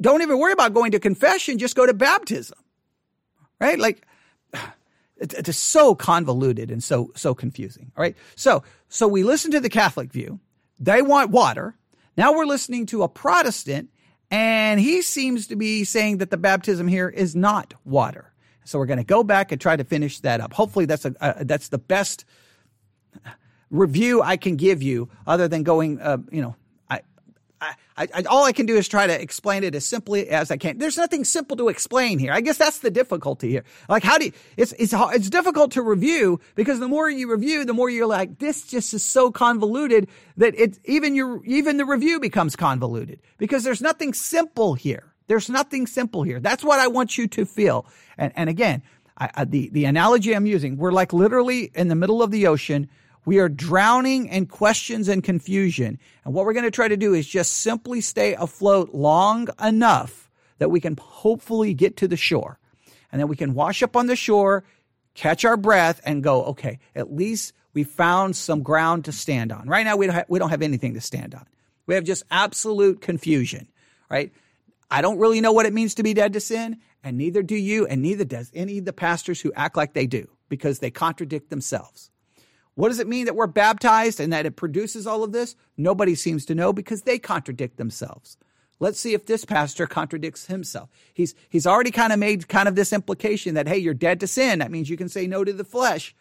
Don't 0.00 0.22
even 0.22 0.38
worry 0.38 0.52
about 0.52 0.74
going 0.74 0.92
to 0.92 1.00
confession. 1.00 1.58
Just 1.58 1.74
go 1.74 1.86
to 1.86 1.94
baptism, 1.94 2.58
right? 3.60 3.78
Like 3.78 4.06
it, 5.18 5.34
it's 5.34 5.56
so 5.56 5.94
convoluted 5.94 6.70
and 6.70 6.82
so 6.82 7.10
so 7.14 7.34
confusing. 7.34 7.92
All 7.96 8.02
right. 8.02 8.16
So 8.36 8.62
so 8.88 9.08
we 9.08 9.22
listen 9.22 9.50
to 9.52 9.60
the 9.60 9.68
Catholic 9.68 10.12
view. 10.12 10.40
They 10.78 11.02
want 11.02 11.30
water. 11.30 11.74
Now 12.16 12.32
we're 12.32 12.46
listening 12.46 12.86
to 12.86 13.02
a 13.02 13.08
Protestant, 13.08 13.90
and 14.30 14.80
he 14.80 15.02
seems 15.02 15.46
to 15.48 15.56
be 15.56 15.84
saying 15.84 16.18
that 16.18 16.30
the 16.30 16.36
baptism 16.36 16.88
here 16.88 17.08
is 17.08 17.36
not 17.36 17.74
water. 17.84 18.32
So 18.64 18.78
we're 18.78 18.86
going 18.86 18.98
to 18.98 19.04
go 19.04 19.24
back 19.24 19.50
and 19.50 19.60
try 19.60 19.76
to 19.76 19.84
finish 19.84 20.20
that 20.20 20.40
up. 20.40 20.52
Hopefully, 20.52 20.84
that's 20.84 21.04
a, 21.06 21.14
that's 21.40 21.68
the 21.68 21.78
best 21.78 22.24
review 23.70 24.20
I 24.20 24.36
can 24.36 24.56
give 24.56 24.82
you, 24.82 25.08
other 25.26 25.48
than 25.48 25.62
going, 25.62 26.00
uh, 26.00 26.18
you 26.30 26.42
know, 26.42 26.54
I, 27.60 27.74
I, 27.96 28.22
all 28.28 28.44
I 28.44 28.52
can 28.52 28.66
do 28.66 28.76
is 28.76 28.86
try 28.88 29.06
to 29.06 29.20
explain 29.20 29.64
it 29.64 29.74
as 29.74 29.84
simply 29.84 30.28
as 30.28 30.50
I 30.50 30.56
can. 30.56 30.78
There's 30.78 30.96
nothing 30.96 31.24
simple 31.24 31.56
to 31.56 31.68
explain 31.68 32.18
here. 32.18 32.32
I 32.32 32.40
guess 32.40 32.56
that's 32.56 32.78
the 32.78 32.90
difficulty 32.90 33.50
here. 33.50 33.64
Like, 33.88 34.04
how 34.04 34.18
do 34.18 34.26
you, 34.26 34.32
it's, 34.56 34.72
it's, 34.78 34.94
it's 34.94 35.30
difficult 35.30 35.72
to 35.72 35.82
review 35.82 36.40
because 36.54 36.78
the 36.78 36.88
more 36.88 37.10
you 37.10 37.30
review, 37.30 37.64
the 37.64 37.72
more 37.72 37.90
you're 37.90 38.06
like, 38.06 38.38
this 38.38 38.62
just 38.62 38.94
is 38.94 39.02
so 39.02 39.30
convoluted 39.30 40.08
that 40.36 40.54
it, 40.58 40.78
even 40.84 41.14
your, 41.14 41.44
even 41.44 41.76
the 41.76 41.84
review 41.84 42.20
becomes 42.20 42.54
convoluted 42.54 43.20
because 43.38 43.64
there's 43.64 43.82
nothing 43.82 44.14
simple 44.14 44.74
here. 44.74 45.12
There's 45.26 45.50
nothing 45.50 45.86
simple 45.86 46.22
here. 46.22 46.40
That's 46.40 46.64
what 46.64 46.78
I 46.78 46.86
want 46.88 47.18
you 47.18 47.26
to 47.28 47.44
feel. 47.44 47.86
And, 48.16 48.32
and 48.36 48.48
again, 48.48 48.82
I, 49.18 49.30
I, 49.34 49.44
the, 49.44 49.68
the 49.70 49.84
analogy 49.84 50.34
I'm 50.34 50.46
using, 50.46 50.76
we're 50.76 50.92
like 50.92 51.12
literally 51.12 51.70
in 51.74 51.88
the 51.88 51.94
middle 51.94 52.22
of 52.22 52.30
the 52.30 52.46
ocean 52.46 52.88
we 53.24 53.38
are 53.38 53.48
drowning 53.48 54.26
in 54.26 54.46
questions 54.46 55.08
and 55.08 55.22
confusion. 55.22 55.98
And 56.24 56.34
what 56.34 56.44
we're 56.44 56.52
going 56.52 56.64
to 56.64 56.70
try 56.70 56.88
to 56.88 56.96
do 56.96 57.14
is 57.14 57.26
just 57.26 57.54
simply 57.54 58.00
stay 58.00 58.34
afloat 58.34 58.94
long 58.94 59.48
enough 59.62 60.30
that 60.58 60.70
we 60.70 60.80
can 60.80 60.96
hopefully 61.00 61.74
get 61.74 61.96
to 61.98 62.08
the 62.08 62.16
shore. 62.16 62.58
And 63.10 63.20
then 63.20 63.28
we 63.28 63.36
can 63.36 63.54
wash 63.54 63.82
up 63.82 63.96
on 63.96 64.06
the 64.06 64.16
shore, 64.16 64.64
catch 65.14 65.44
our 65.44 65.56
breath, 65.56 66.00
and 66.04 66.22
go, 66.22 66.44
okay, 66.44 66.78
at 66.94 67.14
least 67.14 67.52
we 67.74 67.84
found 67.84 68.36
some 68.36 68.62
ground 68.62 69.04
to 69.06 69.12
stand 69.12 69.52
on. 69.52 69.68
Right 69.68 69.84
now, 69.84 69.96
we 69.96 70.06
don't 70.06 70.14
have, 70.14 70.26
we 70.28 70.38
don't 70.38 70.50
have 70.50 70.62
anything 70.62 70.94
to 70.94 71.00
stand 71.00 71.34
on. 71.34 71.46
We 71.86 71.94
have 71.94 72.04
just 72.04 72.22
absolute 72.30 73.00
confusion, 73.00 73.68
right? 74.10 74.32
I 74.90 75.00
don't 75.00 75.18
really 75.18 75.40
know 75.40 75.52
what 75.52 75.66
it 75.66 75.72
means 75.72 75.94
to 75.94 76.02
be 76.02 76.14
dead 76.14 76.32
to 76.32 76.40
sin, 76.40 76.78
and 77.02 77.16
neither 77.16 77.42
do 77.42 77.56
you, 77.56 77.86
and 77.86 78.02
neither 78.02 78.24
does 78.24 78.50
any 78.54 78.78
of 78.78 78.84
the 78.84 78.92
pastors 78.92 79.40
who 79.40 79.52
act 79.54 79.76
like 79.76 79.92
they 79.92 80.06
do 80.06 80.28
because 80.48 80.78
they 80.78 80.90
contradict 80.90 81.50
themselves. 81.50 82.10
What 82.78 82.90
does 82.90 83.00
it 83.00 83.08
mean 83.08 83.24
that 83.24 83.34
we're 83.34 83.48
baptized 83.48 84.20
and 84.20 84.32
that 84.32 84.46
it 84.46 84.54
produces 84.54 85.04
all 85.04 85.24
of 85.24 85.32
this? 85.32 85.56
Nobody 85.76 86.14
seems 86.14 86.46
to 86.46 86.54
know 86.54 86.72
because 86.72 87.02
they 87.02 87.18
contradict 87.18 87.76
themselves. 87.76 88.36
Let's 88.78 89.00
see 89.00 89.14
if 89.14 89.26
this 89.26 89.44
pastor 89.44 89.88
contradicts 89.88 90.46
himself. 90.46 90.88
He's, 91.12 91.34
he's 91.48 91.66
already 91.66 91.90
kind 91.90 92.12
of 92.12 92.20
made 92.20 92.46
kind 92.46 92.68
of 92.68 92.76
this 92.76 92.92
implication 92.92 93.54
that, 93.54 93.66
hey, 93.66 93.78
you're 93.78 93.94
dead 93.94 94.20
to 94.20 94.28
sin. 94.28 94.60
That 94.60 94.70
means 94.70 94.88
you 94.88 94.96
can 94.96 95.08
say 95.08 95.26
no 95.26 95.42
to 95.42 95.52
the 95.52 95.64
flesh. 95.64 96.14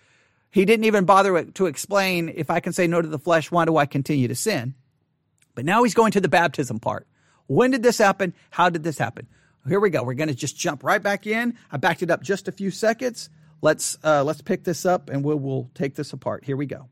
He 0.49 0.65
didn't 0.65 0.85
even 0.85 1.05
bother 1.05 1.43
to 1.43 1.67
explain 1.67 2.27
if 2.27 2.49
I 2.49 2.59
can 2.59 2.73
say 2.73 2.87
no 2.87 3.03
to 3.03 3.07
the 3.07 3.19
flesh, 3.19 3.51
why 3.51 3.65
do 3.65 3.77
I 3.77 3.85
continue 3.85 4.27
to 4.27 4.33
sin? 4.33 4.73
But 5.53 5.63
now 5.63 5.83
he's 5.83 5.93
going 5.93 6.13
to 6.13 6.21
the 6.21 6.27
baptism 6.27 6.79
part. 6.79 7.05
When 7.45 7.69
did 7.69 7.83
this 7.83 7.99
happen? 7.99 8.33
How 8.49 8.71
did 8.71 8.81
this 8.81 8.97
happen? 8.97 9.27
Here 9.67 9.79
we 9.79 9.91
go. 9.91 10.01
We're 10.01 10.15
going 10.15 10.29
to 10.29 10.33
just 10.33 10.57
jump 10.57 10.83
right 10.83 11.03
back 11.03 11.27
in. 11.27 11.55
I 11.71 11.77
backed 11.77 12.01
it 12.01 12.09
up 12.09 12.23
just 12.23 12.47
a 12.47 12.51
few 12.51 12.71
seconds. 12.71 13.29
Let's 13.61 13.97
uh, 14.03 14.23
let's 14.23 14.41
pick 14.41 14.63
this 14.63 14.85
up 14.85 15.09
and 15.09 15.23
we'll 15.23 15.39
we'll 15.39 15.69
take 15.73 15.95
this 15.95 16.13
apart. 16.13 16.43
Here 16.43 16.57
we 16.57 16.65
go. 16.65 16.89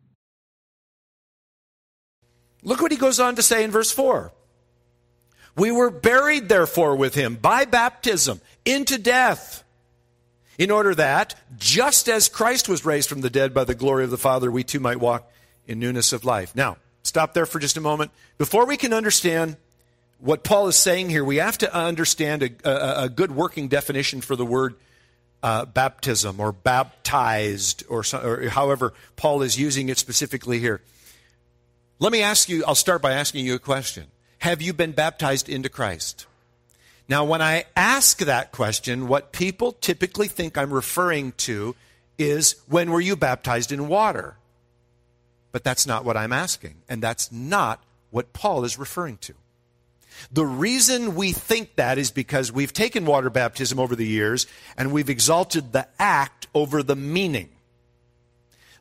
Look 2.64 2.82
what 2.82 2.92
he 2.92 2.98
goes 2.98 3.20
on 3.20 3.36
to 3.36 3.44
say 3.44 3.64
in 3.64 3.72
verse 3.72 3.92
4. 3.92 4.34
We 5.56 5.72
were 5.72 5.92
buried, 5.92 6.50
therefore, 6.50 6.96
with 6.96 7.16
him 7.16 7.36
by 7.36 7.66
baptism 7.66 8.42
into 8.66 8.98
death, 8.98 9.64
in 10.58 10.72
order 10.72 10.96
that, 10.96 11.36
just 11.58 12.10
as 12.10 12.28
Christ 12.28 12.68
was 12.68 12.86
raised 12.86 13.08
from 13.08 13.22
the 13.22 13.30
dead 13.30 13.54
by 13.54 13.64
the 13.64 13.76
glory 13.76 14.04
of 14.04 14.10
the 14.10 14.18
Father, 14.18 14.50
we 14.50 14.64
too 14.64 14.80
might 14.80 15.00
walk 15.00 15.32
in 15.68 15.80
newness 15.80 16.12
of 16.12 16.26
life. 16.26 16.56
Now, 16.56 16.78
stop 17.04 17.34
there 17.34 17.46
for 17.46 17.60
just 17.60 17.78
a 17.78 17.82
moment. 17.82 18.12
Before 18.38 18.66
we 18.66 18.78
can 18.78 18.94
understand 18.94 19.58
what 20.20 20.44
Paul 20.44 20.68
is 20.68 20.76
saying 20.76 21.10
here, 21.10 21.24
we 21.24 21.38
have 21.38 21.58
to 21.60 21.74
understand 21.74 22.44
a, 22.44 22.50
a, 22.64 23.04
a 23.06 23.10
good 23.10 23.32
working 23.32 23.68
definition 23.68 24.22
for 24.22 24.36
the 24.36 24.46
word 24.46 24.76
uh, 25.46 25.64
baptism 25.64 26.40
or 26.40 26.52
baptized, 26.52 27.84
or, 27.88 28.04
or 28.16 28.50
however 28.50 28.96
Paul 29.16 29.44
is 29.44 29.60
using 29.60 29.90
it 29.90 30.00
specifically 30.00 30.58
here. 30.58 30.82
Let 32.00 32.12
me 32.12 32.24
ask 32.24 32.50
you, 32.50 32.66
I'll 32.66 32.74
start 32.74 33.04
by 33.04 33.12
asking 33.12 33.46
you 33.46 33.54
a 33.54 33.60
question. 33.60 34.06
Have 34.40 34.64
you 34.64 34.74
been 34.74 34.92
baptized 34.92 35.48
into 35.48 35.70
Christ? 35.70 36.26
Now, 37.08 37.26
when 37.26 37.44
I 37.44 37.66
ask 37.76 38.18
that 38.18 38.54
question, 38.54 39.08
what 39.08 39.34
people 39.34 39.74
typically 39.74 40.28
think 40.28 40.58
I'm 40.58 40.74
referring 40.74 41.34
to 41.34 41.76
is 42.18 42.56
when 42.68 42.90
were 42.90 43.00
you 43.00 43.16
baptized 43.16 43.72
in 43.72 43.88
water? 43.88 44.38
But 45.52 45.64
that's 45.64 45.86
not 45.86 46.04
what 46.04 46.18
I'm 46.18 46.34
asking, 46.34 46.78
and 46.90 47.04
that's 47.04 47.32
not 47.32 47.84
what 48.10 48.34
Paul 48.34 48.64
is 48.64 48.80
referring 48.80 49.18
to. 49.18 49.36
The 50.32 50.46
reason 50.46 51.16
we 51.16 51.32
think 51.32 51.76
that 51.76 51.98
is 51.98 52.12
because 52.12 52.52
we've 52.52 52.74
taken 52.74 53.06
water 53.06 53.30
baptism 53.30 53.80
over 53.80 53.96
the 53.96 54.08
years 54.08 54.48
and 54.78 54.92
we've 54.92 55.10
exalted 55.10 55.72
the 55.72 55.88
act 56.00 56.48
over 56.54 56.84
the 56.84 56.96
meaning. 56.96 57.50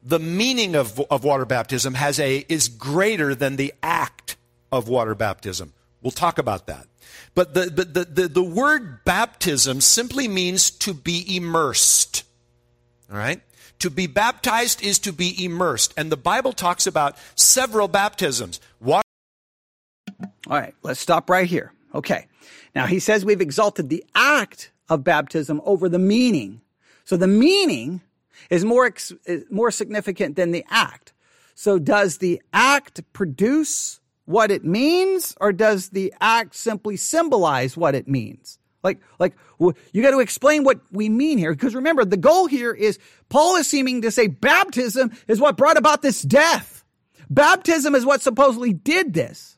The 0.03 0.19
meaning 0.19 0.75
of, 0.75 1.01
of 1.11 1.25
water 1.25 1.47
baptism 1.47 1.95
has 1.95 2.21
a, 2.21 2.45
is 2.49 2.69
greater 2.69 3.35
than 3.35 3.57
the 3.57 3.73
act 3.83 4.37
of 4.71 4.89
water 4.89 5.15
baptism. 5.15 5.73
We'll 6.03 6.11
talk 6.11 6.39
about 6.39 6.67
that. 6.67 6.87
But 7.35 7.55
the, 7.55 7.67
the, 7.67 8.05
the, 8.05 8.29
the, 8.29 8.43
word 8.43 9.05
baptism 9.05 9.81
simply 9.81 10.29
means 10.29 10.71
to 10.71 10.95
be 10.95 11.37
immersed. 11.37 12.25
All 13.11 13.17
right? 13.17 13.41
To 13.81 13.91
be 13.91 14.07
baptized 14.07 14.83
is 14.83 14.99
to 15.01 15.13
be 15.13 15.45
immersed. 15.45 15.95
And 15.97 16.13
the 16.13 16.17
Bible 16.17 16.53
talks 16.53 16.87
about 16.87 17.17
several 17.35 17.89
baptisms. 17.89 18.61
Water 18.81 19.04
all 20.47 20.59
right, 20.59 20.75
let's 20.83 21.01
stop 21.01 21.31
right 21.31 21.47
here. 21.47 21.73
Okay. 21.95 22.27
Now 22.75 22.87
he 22.87 22.99
says 22.99 23.25
we've 23.25 23.41
exalted 23.41 23.89
the 23.89 24.05
act 24.15 24.73
of 24.89 25.05
baptism 25.05 25.61
over 25.65 25.89
the 25.89 25.99
meaning. 25.99 26.61
So 27.05 27.17
the 27.17 27.27
meaning 27.27 28.01
is 28.51 28.65
more, 28.65 28.91
more 29.51 29.71
significant 29.71 30.37
than 30.37 30.51
the 30.51 30.65
act. 30.69 31.13
So 31.55 31.79
does 31.79 32.19
the 32.19 32.43
act 32.53 33.01
produce 33.13 34.01
what 34.25 34.51
it 34.51 34.65
means 34.65 35.37
or 35.41 35.53
does 35.53 35.91
the 35.91 36.13
act 36.21 36.55
simply 36.55 36.97
symbolize 36.97 37.77
what 37.77 37.95
it 37.95 38.09
means? 38.09 38.59
Like, 38.83 39.01
like, 39.19 39.35
you 39.59 40.03
got 40.03 40.11
to 40.11 40.21
explain 40.21 40.63
what 40.63 40.81
we 40.93 41.09
mean 41.09 41.39
here. 41.39 41.53
Because 41.53 41.75
remember, 41.75 42.05
the 42.05 42.19
goal 42.19 42.47
here 42.47 42.73
is 42.73 42.99
Paul 43.31 43.57
is 43.57 43.67
seeming 43.67 44.03
to 44.03 44.11
say 44.11 44.27
baptism 44.27 45.13
is 45.27 45.41
what 45.41 45.57
brought 45.57 45.79
about 45.79 46.03
this 46.03 46.21
death. 46.21 46.85
Baptism 47.31 47.95
is 47.95 48.05
what 48.05 48.21
supposedly 48.21 48.75
did 48.75 49.15
this. 49.15 49.54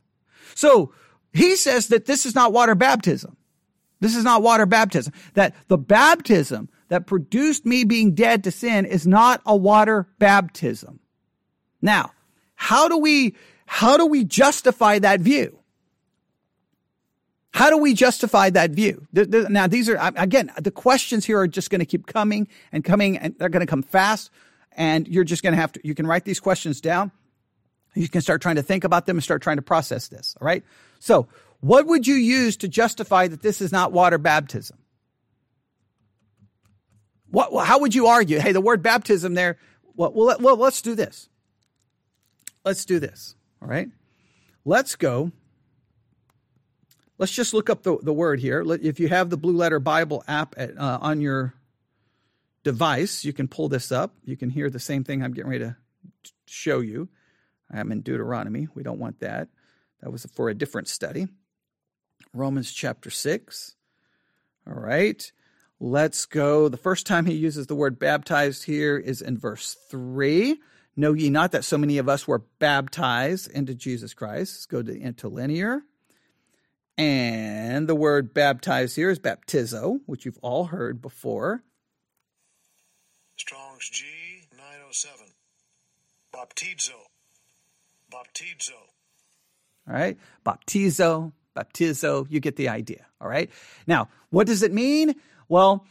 So 0.57 0.93
he 1.35 1.55
says 1.55 1.89
that 1.89 2.07
this 2.07 2.25
is 2.27 2.35
not 2.35 2.53
water 2.53 2.75
baptism. 2.75 3.37
This 4.01 4.17
is 4.17 4.25
not 4.25 4.43
water 4.43 4.67
baptism. 4.67 5.13
That 5.35 5.55
the 5.69 5.79
baptism 5.79 6.71
that 6.89 7.07
produced 7.07 7.67
me 7.67 7.85
being 7.85 8.15
dead 8.15 8.43
to 8.45 8.51
sin 8.51 8.87
is 8.87 9.07
not 9.07 9.43
a 9.45 9.55
water 9.55 10.09
baptism. 10.19 10.99
Now, 11.83 12.13
how 12.55 12.89
do 12.89 12.97
we, 12.97 13.37
how 13.67 13.99
do 13.99 14.07
we 14.07 14.25
justify 14.25 14.99
that 14.99 15.21
view? 15.21 15.59
How 17.53 17.69
do 17.69 17.77
we 17.77 17.93
justify 17.93 18.49
that 18.51 18.71
view? 18.71 19.07
Now, 19.13 19.67
these 19.67 19.91
are, 19.91 20.13
again, 20.17 20.51
the 20.59 20.71
questions 20.71 21.27
here 21.27 21.39
are 21.39 21.49
just 21.49 21.69
going 21.69 21.81
to 21.81 21.87
keep 21.87 22.07
coming 22.07 22.49
and 22.73 22.83
coming 22.83 23.19
and 23.19 23.35
they're 23.39 23.51
going 23.51 23.65
to 23.65 23.71
come 23.71 23.83
fast. 23.83 24.31
And 24.73 25.07
you're 25.07 25.25
just 25.25 25.43
going 25.43 25.55
to 25.55 25.61
have 25.61 25.73
to, 25.73 25.81
you 25.85 25.95
can 25.95 26.07
write 26.07 26.25
these 26.25 26.41
questions 26.41 26.81
down 26.81 27.13
you 27.97 28.09
can 28.09 28.21
start 28.21 28.43
trying 28.43 28.57
to 28.57 28.63
think 28.63 28.85
about 28.85 29.07
them 29.07 29.17
and 29.17 29.25
start 29.25 29.43
trying 29.43 29.57
to 29.57 29.63
process 29.63 30.09
this. 30.09 30.37
All 30.41 30.47
right. 30.47 30.63
So, 30.99 31.29
what 31.61 31.87
would 31.87 32.07
you 32.07 32.15
use 32.15 32.59
to 32.59 32.69
justify 32.69 33.29
that 33.29 33.43
this 33.43 33.61
is 33.61 33.73
not 33.73 33.91
water 33.91 34.19
baptism? 34.19 34.79
What, 37.31 37.65
how 37.65 37.81
would 37.81 37.95
you 37.95 38.07
argue? 38.07 38.39
Hey, 38.39 38.53
the 38.53 38.61
word 38.61 38.83
baptism 38.83 39.35
there. 39.35 39.59
Well, 39.95 40.13
well, 40.15 40.37
well, 40.39 40.57
let's 40.57 40.83
do 40.83 40.95
this. 40.95 41.29
Let's 42.65 42.85
do 42.85 43.01
this. 43.01 43.35
All 43.63 43.69
right. 43.69 43.89
Let's 44.65 44.97
go. 44.97 45.33
Let's 47.19 47.33
just 47.33 47.55
look 47.55 47.71
up 47.71 47.83
the, 47.83 47.97
the 48.03 48.13
word 48.13 48.41
here. 48.41 48.63
If 48.83 49.01
you 49.01 49.09
have 49.09 49.31
the 49.31 49.39
Blue 49.39 49.57
Letter 49.57 49.81
Bible 49.81 50.23
app 50.29 50.55
at, 50.59 50.77
uh, 50.77 50.99
on 51.01 51.21
your 51.21 51.55
device, 52.63 53.25
you 53.25 53.33
can 53.33 53.49
pull 53.49 53.69
this 53.69 53.91
up. 53.91 54.15
You 54.25 54.37
can 54.37 54.51
hear 54.51 54.69
the 54.69 54.79
same 54.79 55.03
thing 55.03 55.23
I'm 55.23 55.33
getting 55.33 55.51
ready 55.51 55.65
to 55.65 55.77
show 56.47 56.81
you. 56.81 57.09
I'm 57.73 57.93
in 57.93 58.03
Deuteronomy. 58.03 58.69
We 58.75 58.83
don't 58.83 58.99
want 58.99 59.21
that. 59.21 59.49
That 60.01 60.11
was 60.11 60.27
for 60.35 60.49
a 60.49 60.55
different 60.55 60.89
study. 60.89 61.27
Romans 62.33 62.73
chapter 62.73 63.11
6. 63.11 63.75
All 64.67 64.75
right. 64.75 65.33
Let's 65.79 66.27
go. 66.27 66.69
The 66.69 66.77
first 66.77 67.07
time 67.07 67.27
he 67.27 67.35
uses 67.35 67.67
the 67.67 67.75
word 67.75 67.99
baptized 67.99 68.65
here 68.65 68.97
is 68.97 69.21
in 69.21 69.39
verse 69.39 69.77
3. 69.91 70.59
Know 70.97 71.13
ye 71.13 71.29
not 71.29 71.53
that 71.53 71.65
so 71.65 71.77
many 71.77 71.99
of 71.99 72.09
us 72.09 72.27
were 72.27 72.45
baptized 72.59 73.51
into 73.51 73.75
Jesus 73.75 74.15
Christ? 74.15 74.55
Let's 74.55 74.67
go 74.67 74.83
to 74.83 74.93
the 74.93 75.01
interlinear. 75.01 75.83
And 76.97 77.87
the 77.87 77.95
word 77.95 78.33
baptized 78.33 78.97
here 78.97 79.11
is 79.11 79.19
baptizo, 79.19 80.01
which 80.07 80.25
you've 80.25 80.39
all 80.41 80.65
heard 80.65 81.03
before. 81.03 81.63
Strong's 83.37 83.91
G 83.91 84.05
907. 84.57 85.27
Baptizo. 86.33 87.06
Baptizo. 88.17 88.73
All 89.89 89.95
right. 89.95 90.17
Baptizo, 90.45 91.33
baptizo. 91.57 92.27
You 92.31 92.41
get 92.41 92.57
the 92.57 92.69
idea. 92.69 93.07
All 93.21 93.29
right. 93.29 93.51
Now, 93.87 94.09
what 94.31 94.47
does 94.47 94.63
it 94.63 94.73
mean? 94.73 95.15
Well, 95.49 95.87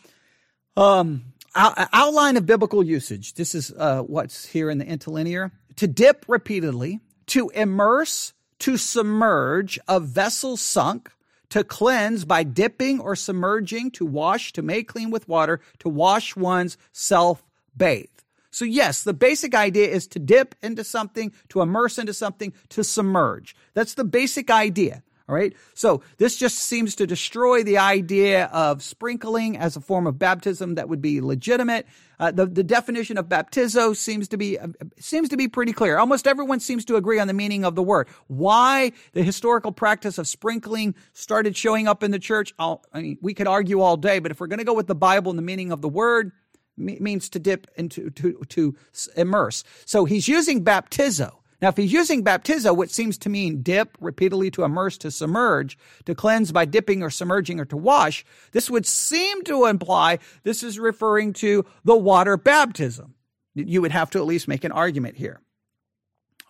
um, 0.75 1.33
outline 1.55 2.37
of 2.37 2.45
biblical 2.45 2.83
usage. 2.83 3.35
This 3.35 3.55
is 3.55 3.71
uh, 3.77 4.01
what's 4.01 4.45
here 4.45 4.69
in 4.69 4.77
the 4.77 4.85
interlinear. 4.85 5.51
To 5.77 5.87
dip 5.87 6.25
repeatedly, 6.27 6.99
to 7.27 7.49
immerse, 7.49 8.33
to 8.59 8.77
submerge 8.77 9.79
a 9.87 9.99
vessel 9.99 10.57
sunk, 10.57 11.11
to 11.49 11.63
cleanse 11.63 12.25
by 12.25 12.43
dipping 12.43 12.99
or 12.99 13.15
submerging, 13.15 13.91
to 13.91 14.05
wash, 14.05 14.51
to 14.53 14.61
make 14.61 14.87
clean 14.87 15.11
with 15.11 15.27
water, 15.27 15.61
to 15.79 15.89
wash 15.89 16.35
one's 16.35 16.77
self 16.91 17.43
bathe. 17.75 18.07
So 18.55 18.63
yes, 18.63 19.03
the 19.03 19.13
basic 19.13 19.53
idea 19.53 19.89
is 19.89 20.07
to 20.07 20.19
dip 20.19 20.55
into 20.63 20.85
something, 20.85 21.33
to 21.49 21.59
immerse 21.59 21.97
into 21.97 22.13
something, 22.13 22.53
to 22.69 22.85
submerge. 22.85 23.53
That's 23.73 23.95
the 23.95 24.05
basic 24.05 24.49
idea. 24.49 25.03
All 25.27 25.35
right. 25.35 25.53
So 25.73 26.03
this 26.19 26.37
just 26.37 26.59
seems 26.59 26.95
to 26.95 27.05
destroy 27.05 27.63
the 27.63 27.79
idea 27.79 28.45
of 28.45 28.81
sprinkling 28.81 29.57
as 29.57 29.75
a 29.75 29.81
form 29.81 30.07
of 30.07 30.17
baptism 30.17 30.75
that 30.75 30.87
would 30.87 31.01
be 31.01 31.19
legitimate. 31.19 31.85
Uh, 32.17 32.31
the, 32.31 32.45
the 32.45 32.63
definition 32.63 33.17
of 33.17 33.27
baptizo 33.27 33.93
seems 33.93 34.29
to 34.29 34.37
be 34.37 34.57
uh, 34.57 34.67
seems 34.99 35.27
to 35.29 35.35
be 35.35 35.49
pretty 35.49 35.73
clear. 35.73 35.97
Almost 35.97 36.25
everyone 36.25 36.61
seems 36.61 36.85
to 36.85 36.95
agree 36.95 37.19
on 37.19 37.27
the 37.27 37.33
meaning 37.33 37.65
of 37.65 37.75
the 37.75 37.83
word. 37.83 38.07
Why 38.27 38.93
the 39.11 39.23
historical 39.23 39.73
practice 39.73 40.17
of 40.17 40.29
sprinkling 40.29 40.95
started 41.11 41.57
showing 41.57 41.89
up 41.89 42.03
in 42.03 42.11
the 42.11 42.19
church? 42.19 42.53
I 42.57 42.77
mean, 42.93 43.17
we 43.21 43.33
could 43.33 43.47
argue 43.47 43.81
all 43.81 43.97
day, 43.97 44.19
but 44.19 44.31
if 44.31 44.39
we're 44.39 44.47
going 44.47 44.59
to 44.59 44.65
go 44.65 44.75
with 44.75 44.87
the 44.87 44.95
Bible 44.95 45.29
and 45.31 45.37
the 45.37 45.43
meaning 45.43 45.73
of 45.73 45.81
the 45.81 45.89
word, 45.89 46.31
means 46.77 47.29
to 47.29 47.39
dip 47.39 47.67
into 47.75 48.09
to 48.11 48.43
to 48.49 48.75
immerse. 49.15 49.63
So 49.85 50.05
he's 50.05 50.27
using 50.27 50.63
baptizo. 50.63 51.33
Now, 51.61 51.69
if 51.69 51.77
he's 51.77 51.93
using 51.93 52.23
baptizo, 52.23 52.75
which 52.75 52.91
seems 52.91 53.17
to 53.19 53.29
mean 53.29 53.61
dip 53.61 53.97
repeatedly 53.99 54.51
to 54.51 54.63
immerse, 54.63 54.97
to 54.99 55.09
submerge, 55.09 55.77
to 56.05 56.13
cleanse 56.13 56.51
by 56.51 56.65
dipping 56.65 57.01
or 57.01 57.09
submerging 57.09 57.59
or 57.59 57.65
to 57.65 57.77
wash, 57.77 58.25
this 58.51 58.69
would 58.69 58.85
seem 58.85 59.41
to 59.43 59.65
imply 59.65 60.19
this 60.43 60.63
is 60.63 60.77
referring 60.77 61.33
to 61.33 61.65
the 61.83 61.95
water 61.95 62.37
baptism. 62.37 63.15
You 63.53 63.81
would 63.81 63.93
have 63.93 64.09
to 64.11 64.19
at 64.19 64.25
least 64.25 64.47
make 64.47 64.65
an 64.65 64.73
argument 64.73 65.15
here. 65.15 65.41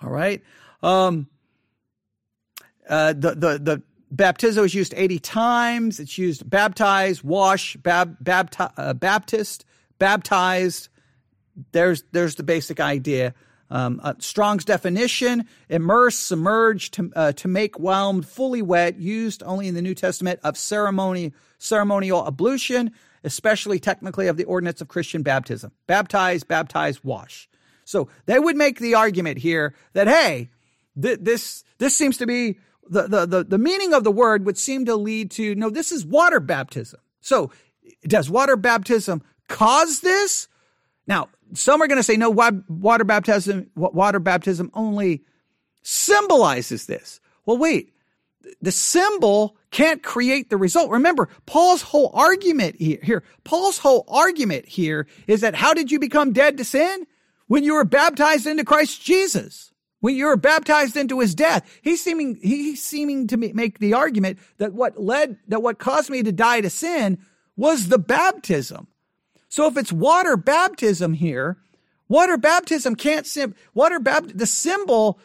All 0.01 0.09
right. 0.09 0.43
Um, 0.81 1.27
uh, 2.89 3.13
the 3.13 3.35
the 3.35 3.59
the 3.59 3.83
baptizo 4.13 4.65
is 4.65 4.73
used 4.73 4.93
80 4.95 5.19
times. 5.19 5.99
It's 5.99 6.17
used 6.17 6.49
baptize, 6.49 7.23
wash, 7.23 7.75
bab, 7.77 8.17
bapti- 8.23 8.71
uh, 8.77 8.93
baptist, 8.93 9.65
baptized. 9.99 10.89
There's 11.71 12.03
there's 12.11 12.35
the 12.35 12.43
basic 12.43 12.79
idea. 12.79 13.33
Um, 13.69 13.99
uh, 14.03 14.13
Strong's 14.19 14.65
definition: 14.65 15.45
immerse, 15.69 16.17
submerge, 16.17 16.91
to 16.91 17.11
uh, 17.15 17.31
to 17.33 17.47
make 17.47 17.79
whelmed, 17.79 18.27
fully 18.27 18.61
wet, 18.61 18.99
used 18.99 19.41
only 19.43 19.67
in 19.67 19.75
the 19.75 19.81
New 19.81 19.95
Testament 19.95 20.39
of 20.43 20.57
ceremony 20.57 21.33
ceremonial 21.57 22.27
ablution. 22.27 22.91
especially 23.25 23.79
technically 23.79 24.27
of 24.27 24.37
the 24.37 24.45
ordinance 24.45 24.79
of 24.81 24.87
Christian 24.87 25.23
baptism. 25.23 25.71
Baptize, 25.87 26.43
baptize, 26.43 27.03
wash. 27.03 27.49
So 27.83 28.07
they 28.27 28.39
would 28.39 28.55
make 28.55 28.79
the 28.79 28.93
argument 28.95 29.39
here 29.39 29.75
that, 29.93 30.07
hey, 30.07 30.51
th- 31.01 31.19
this, 31.21 31.63
this 31.79 31.97
seems 31.97 32.17
to 32.17 32.27
be 32.27 32.59
the, 32.87 33.07
the, 33.07 33.25
the, 33.25 33.43
the 33.43 33.57
meaning 33.57 33.93
of 33.93 34.03
the 34.03 34.11
word 34.11 34.45
would 34.45 34.57
seem 34.57 34.85
to 34.85 34.95
lead 34.95 35.31
to, 35.31 35.55
no, 35.55 35.71
this 35.71 35.91
is 35.91 36.05
water 36.05 36.39
baptism. 36.39 36.99
So 37.19 37.51
does 38.07 38.29
water 38.29 38.55
baptism 38.55 39.23
cause 39.47 40.01
this? 40.01 40.47
Now, 41.07 41.29
some 41.53 41.81
are 41.81 41.87
going 41.87 41.99
to 41.99 42.03
say, 42.03 42.17
no, 42.17 42.29
water 42.29 43.03
baptism, 43.03 43.69
water 43.75 44.19
baptism 44.19 44.71
only 44.73 45.23
symbolizes 45.83 46.87
this. 46.87 47.19
Well, 47.45 47.57
wait, 47.57 47.93
the 48.61 48.71
symbol 48.71 49.55
can't 49.71 50.01
create 50.01 50.49
the 50.49 50.57
result. 50.57 50.89
Remember, 50.89 51.29
Paul's 51.45 51.81
whole 51.81 52.11
argument 52.13 52.77
here, 52.77 52.99
here, 53.03 53.23
Paul's 53.43 53.77
whole 53.77 54.05
argument 54.07 54.65
here 54.67 55.07
is 55.27 55.41
that 55.41 55.55
how 55.55 55.73
did 55.73 55.91
you 55.91 55.99
become 55.99 56.33
dead 56.33 56.57
to 56.57 56.65
sin? 56.65 57.05
When 57.47 57.63
you 57.63 57.75
were 57.75 57.85
baptized 57.85 58.47
into 58.47 58.63
Christ 58.63 59.03
Jesus. 59.03 59.71
When 59.99 60.15
you 60.15 60.25
were 60.25 60.37
baptized 60.37 60.97
into 60.97 61.19
his 61.19 61.35
death. 61.35 61.67
He's 61.81 62.03
seeming, 62.03 62.39
he's 62.41 62.81
seeming 62.81 63.27
to 63.27 63.37
make 63.37 63.79
the 63.79 63.93
argument 63.93 64.39
that 64.57 64.73
what 64.73 64.99
led, 64.99 65.37
that 65.47 65.61
what 65.61 65.79
caused 65.79 66.09
me 66.09 66.23
to 66.23 66.31
die 66.31 66.61
to 66.61 66.69
sin 66.69 67.19
was 67.55 67.87
the 67.87 67.99
baptism. 67.99 68.87
So 69.55 69.67
if 69.67 69.77
it's 69.77 69.89
water 69.89 70.35
baptism 70.35 71.13
here, 71.13 71.55
water 72.09 72.35
baptism 72.35 72.93
can't 72.97 73.25
sim, 73.25 73.55
water 73.73 74.01
baptism, 74.01 74.37
the 74.37 74.45
symbol 74.45 75.17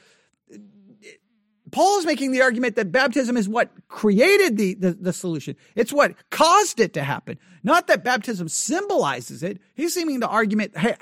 Paul 1.72 1.98
is 1.98 2.06
making 2.06 2.30
the 2.30 2.40
argument 2.40 2.76
that 2.76 2.92
baptism 2.92 3.36
is 3.36 3.48
what 3.48 3.72
created 3.88 4.56
the, 4.56 4.74
the, 4.74 4.92
the, 4.92 5.12
solution. 5.12 5.56
It's 5.74 5.92
what 5.92 6.14
caused 6.30 6.78
it 6.78 6.92
to 6.94 7.02
happen. 7.02 7.40
Not 7.64 7.88
that 7.88 8.04
baptism 8.04 8.48
symbolizes 8.48 9.42
it. 9.42 9.58
He's 9.74 9.94
seeming 9.94 10.20
the 10.20 10.28
argument, 10.28 10.78
hey, 10.78 10.94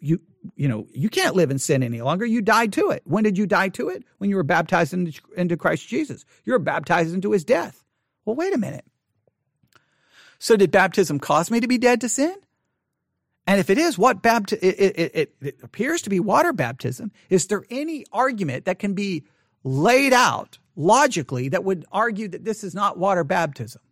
you, 0.00 0.18
you 0.56 0.66
know, 0.66 0.86
you 0.94 1.10
can't 1.10 1.36
live 1.36 1.50
in 1.50 1.58
sin 1.58 1.82
any 1.82 2.00
longer. 2.00 2.24
You 2.24 2.40
died 2.40 2.72
to 2.72 2.88
it. 2.88 3.02
When 3.04 3.22
did 3.22 3.36
you 3.36 3.46
die 3.46 3.68
to 3.68 3.90
it? 3.90 4.02
When 4.16 4.30
you 4.30 4.36
were 4.36 4.44
baptized 4.44 4.94
into, 4.94 5.20
into 5.36 5.58
Christ 5.58 5.86
Jesus. 5.88 6.24
You 6.44 6.54
were 6.54 6.58
baptized 6.58 7.12
into 7.12 7.32
his 7.32 7.44
death. 7.44 7.84
Well, 8.24 8.36
wait 8.36 8.54
a 8.54 8.58
minute. 8.58 8.86
So 10.38 10.56
did 10.56 10.70
baptism 10.70 11.18
cause 11.18 11.50
me 11.50 11.60
to 11.60 11.68
be 11.68 11.76
dead 11.76 12.00
to 12.00 12.08
sin? 12.08 12.34
And 13.46 13.58
if 13.58 13.70
it 13.70 13.78
is 13.78 13.98
what 13.98 14.22
baptism, 14.22 14.68
it, 14.68 14.78
it, 14.78 15.10
it, 15.14 15.34
it 15.40 15.58
appears 15.62 16.02
to 16.02 16.10
be 16.10 16.20
water 16.20 16.52
baptism, 16.52 17.10
is 17.28 17.48
there 17.48 17.64
any 17.70 18.04
argument 18.12 18.66
that 18.66 18.78
can 18.78 18.94
be 18.94 19.24
laid 19.64 20.12
out 20.12 20.58
logically 20.76 21.48
that 21.50 21.64
would 21.64 21.84
argue 21.92 22.28
that 22.28 22.44
this 22.44 22.64
is 22.64 22.74
not 22.74 22.98
water 22.98 23.24
baptism. 23.24 23.82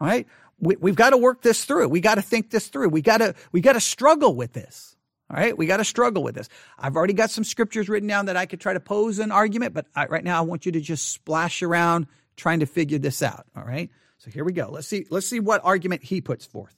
All 0.00 0.08
right. 0.08 0.26
We, 0.60 0.76
we've 0.76 0.96
got 0.96 1.10
to 1.10 1.16
work 1.16 1.42
this 1.42 1.64
through. 1.64 1.88
We 1.88 2.00
got 2.00 2.16
to 2.16 2.22
think 2.22 2.50
this 2.50 2.68
through. 2.68 2.88
We 2.88 3.02
got 3.02 3.18
to, 3.18 3.34
we 3.52 3.60
got 3.60 3.74
to 3.74 3.80
struggle 3.80 4.34
with 4.34 4.52
this. 4.52 4.96
All 5.30 5.36
right. 5.36 5.56
We 5.56 5.66
got 5.66 5.78
to 5.78 5.84
struggle 5.84 6.22
with 6.22 6.34
this. 6.34 6.48
I've 6.78 6.96
already 6.96 7.12
got 7.12 7.30
some 7.30 7.44
scriptures 7.44 7.88
written 7.88 8.08
down 8.08 8.26
that 8.26 8.36
I 8.36 8.46
could 8.46 8.60
try 8.60 8.72
to 8.72 8.80
pose 8.80 9.18
an 9.18 9.32
argument, 9.32 9.74
but 9.74 9.86
I, 9.94 10.06
right 10.06 10.24
now 10.24 10.38
I 10.38 10.42
want 10.42 10.66
you 10.66 10.72
to 10.72 10.80
just 10.80 11.10
splash 11.12 11.62
around 11.62 12.06
trying 12.36 12.60
to 12.60 12.66
figure 12.66 12.98
this 12.98 13.22
out. 13.22 13.46
All 13.56 13.64
right. 13.64 13.90
So 14.18 14.30
here 14.30 14.44
we 14.44 14.52
go. 14.52 14.68
Let's 14.70 14.88
see, 14.88 15.06
let's 15.10 15.26
see 15.26 15.40
what 15.40 15.60
argument 15.64 16.02
he 16.02 16.20
puts 16.20 16.44
forth. 16.44 16.74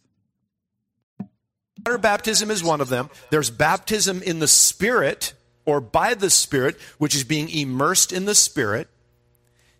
Water 1.85 1.99
baptism 1.99 2.51
is 2.51 2.63
one 2.63 2.81
of 2.81 2.89
them. 2.89 3.11
There's 3.31 3.51
baptism 3.51 4.23
in 4.23 4.39
the 4.39 4.49
Spirit 4.49 5.33
or 5.65 5.81
by 5.81 6.15
the 6.15 6.31
Spirit, 6.31 6.79
which 6.99 7.15
is 7.15 7.25
being 7.25 7.49
immersed 7.49 8.13
in 8.13 8.25
the 8.25 8.35
Spirit. 8.35 8.89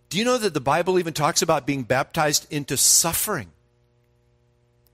Do 0.09 0.17
you 0.17 0.25
know 0.25 0.37
that 0.37 0.53
the 0.53 0.61
Bible 0.61 0.99
even 0.99 1.13
talks 1.13 1.41
about 1.41 1.65
being 1.65 1.83
baptized 1.83 2.47
into 2.51 2.77
suffering? 2.77 3.51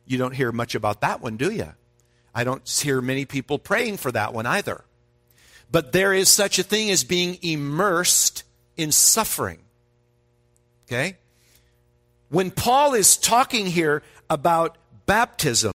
You 0.06 0.18
don't 0.18 0.36
hear 0.36 0.52
much 0.52 0.76
about 0.76 1.02
that 1.02 1.22
one, 1.22 1.38
do 1.38 1.52
you? 1.52 1.74
I 2.34 2.44
don't 2.44 2.68
hear 2.68 3.02
many 3.02 3.26
people 3.26 3.58
praying 3.58 3.98
for 3.98 4.12
that 4.12 4.34
one 4.34 4.46
either. 4.46 4.84
But 5.72 5.92
there 5.92 6.14
is 6.14 6.30
such 6.30 6.60
a 6.60 6.64
thing 6.64 6.92
as 6.92 7.04
being 7.04 7.40
immersed 7.42 8.44
in 8.78 8.92
suffering. 8.92 9.60
Okay? 10.88 11.18
When 12.30 12.52
Paul 12.52 12.94
is 12.94 13.18
talking 13.18 13.66
here 13.66 14.04
about 14.30 14.78
baptism, 15.06 15.72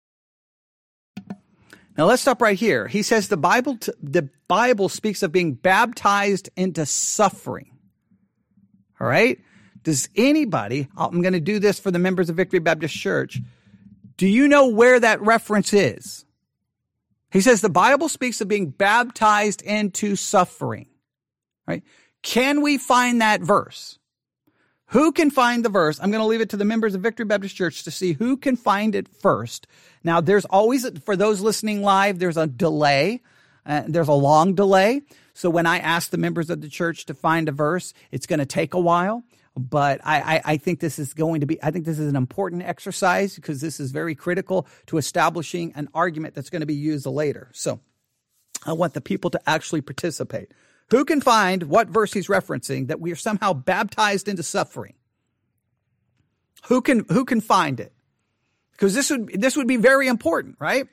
now 1.97 2.05
let's 2.05 2.21
stop 2.21 2.41
right 2.41 2.57
here. 2.57 2.87
He 2.87 3.03
says 3.03 3.27
the 3.27 3.37
Bible, 3.37 3.77
t- 3.77 3.91
the 4.01 4.29
Bible 4.47 4.89
speaks 4.89 5.23
of 5.23 5.31
being 5.31 5.53
baptized 5.53 6.49
into 6.55 6.85
suffering. 6.85 7.77
All 8.99 9.07
right. 9.07 9.39
Does 9.83 10.09
anybody, 10.15 10.87
oh, 10.95 11.07
I'm 11.07 11.21
going 11.21 11.33
to 11.33 11.39
do 11.39 11.59
this 11.59 11.79
for 11.79 11.91
the 11.91 11.99
members 11.99 12.29
of 12.29 12.35
Victory 12.35 12.59
Baptist 12.59 12.95
Church. 12.95 13.39
Do 14.15 14.27
you 14.27 14.47
know 14.47 14.67
where 14.67 14.99
that 14.99 15.21
reference 15.21 15.73
is? 15.73 16.25
He 17.31 17.41
says 17.41 17.61
the 17.61 17.69
Bible 17.69 18.09
speaks 18.09 18.41
of 18.41 18.47
being 18.47 18.69
baptized 18.69 19.61
into 19.61 20.15
suffering. 20.15 20.87
Right? 21.65 21.83
Can 22.21 22.61
we 22.61 22.77
find 22.77 23.21
that 23.21 23.41
verse? 23.41 23.97
Who 24.91 25.13
can 25.13 25.31
find 25.31 25.63
the 25.63 25.69
verse? 25.69 25.99
I'm 26.01 26.11
going 26.11 26.21
to 26.21 26.27
leave 26.27 26.41
it 26.41 26.49
to 26.49 26.57
the 26.57 26.65
members 26.65 26.95
of 26.95 27.01
Victory 27.01 27.25
Baptist 27.25 27.55
Church 27.55 27.83
to 27.83 27.91
see 27.91 28.11
who 28.11 28.35
can 28.35 28.57
find 28.57 28.93
it 28.93 29.07
first. 29.07 29.65
Now, 30.03 30.19
there's 30.19 30.43
always, 30.45 30.87
for 31.05 31.15
those 31.15 31.39
listening 31.39 31.81
live, 31.81 32.19
there's 32.19 32.35
a 32.35 32.45
delay. 32.45 33.21
Uh, 33.65 33.83
there's 33.87 34.09
a 34.09 34.13
long 34.13 34.53
delay. 34.53 35.03
So 35.33 35.49
when 35.49 35.65
I 35.65 35.79
ask 35.79 36.09
the 36.09 36.17
members 36.17 36.49
of 36.49 36.59
the 36.59 36.67
church 36.67 37.05
to 37.05 37.13
find 37.13 37.47
a 37.47 37.53
verse, 37.53 37.93
it's 38.11 38.25
going 38.25 38.39
to 38.39 38.45
take 38.45 38.73
a 38.73 38.79
while. 38.79 39.23
But 39.55 40.01
I, 40.03 40.35
I, 40.35 40.41
I 40.45 40.57
think 40.57 40.81
this 40.81 40.99
is 40.99 41.13
going 41.13 41.39
to 41.39 41.45
be, 41.45 41.61
I 41.63 41.71
think 41.71 41.85
this 41.85 41.99
is 41.99 42.09
an 42.09 42.17
important 42.17 42.63
exercise 42.63 43.35
because 43.35 43.61
this 43.61 43.79
is 43.79 43.91
very 43.91 44.13
critical 44.13 44.67
to 44.87 44.97
establishing 44.97 45.71
an 45.75 45.87
argument 45.93 46.35
that's 46.35 46.49
going 46.49 46.61
to 46.61 46.65
be 46.65 46.75
used 46.75 47.05
later. 47.05 47.49
So 47.53 47.79
I 48.65 48.73
want 48.73 48.93
the 48.93 49.01
people 49.01 49.29
to 49.29 49.49
actually 49.49 49.81
participate. 49.81 50.51
Who 50.91 51.05
can 51.05 51.21
find 51.21 51.63
what 51.63 51.87
verse 51.87 52.13
he's 52.13 52.27
referencing 52.27 52.87
that 52.87 52.99
we 52.99 53.11
are 53.11 53.15
somehow 53.15 53.53
baptized 53.53 54.27
into 54.27 54.43
suffering? 54.43 54.93
Who 56.65 56.81
can 56.81 57.05
who 57.09 57.25
can 57.25 57.41
find 57.41 57.79
it? 57.79 57.93
Because 58.73 58.93
this 58.93 59.09
would 59.09 59.41
this 59.41 59.55
would 59.55 59.67
be 59.67 59.77
very 59.77 60.07
important, 60.07 60.57
right? 60.59 60.87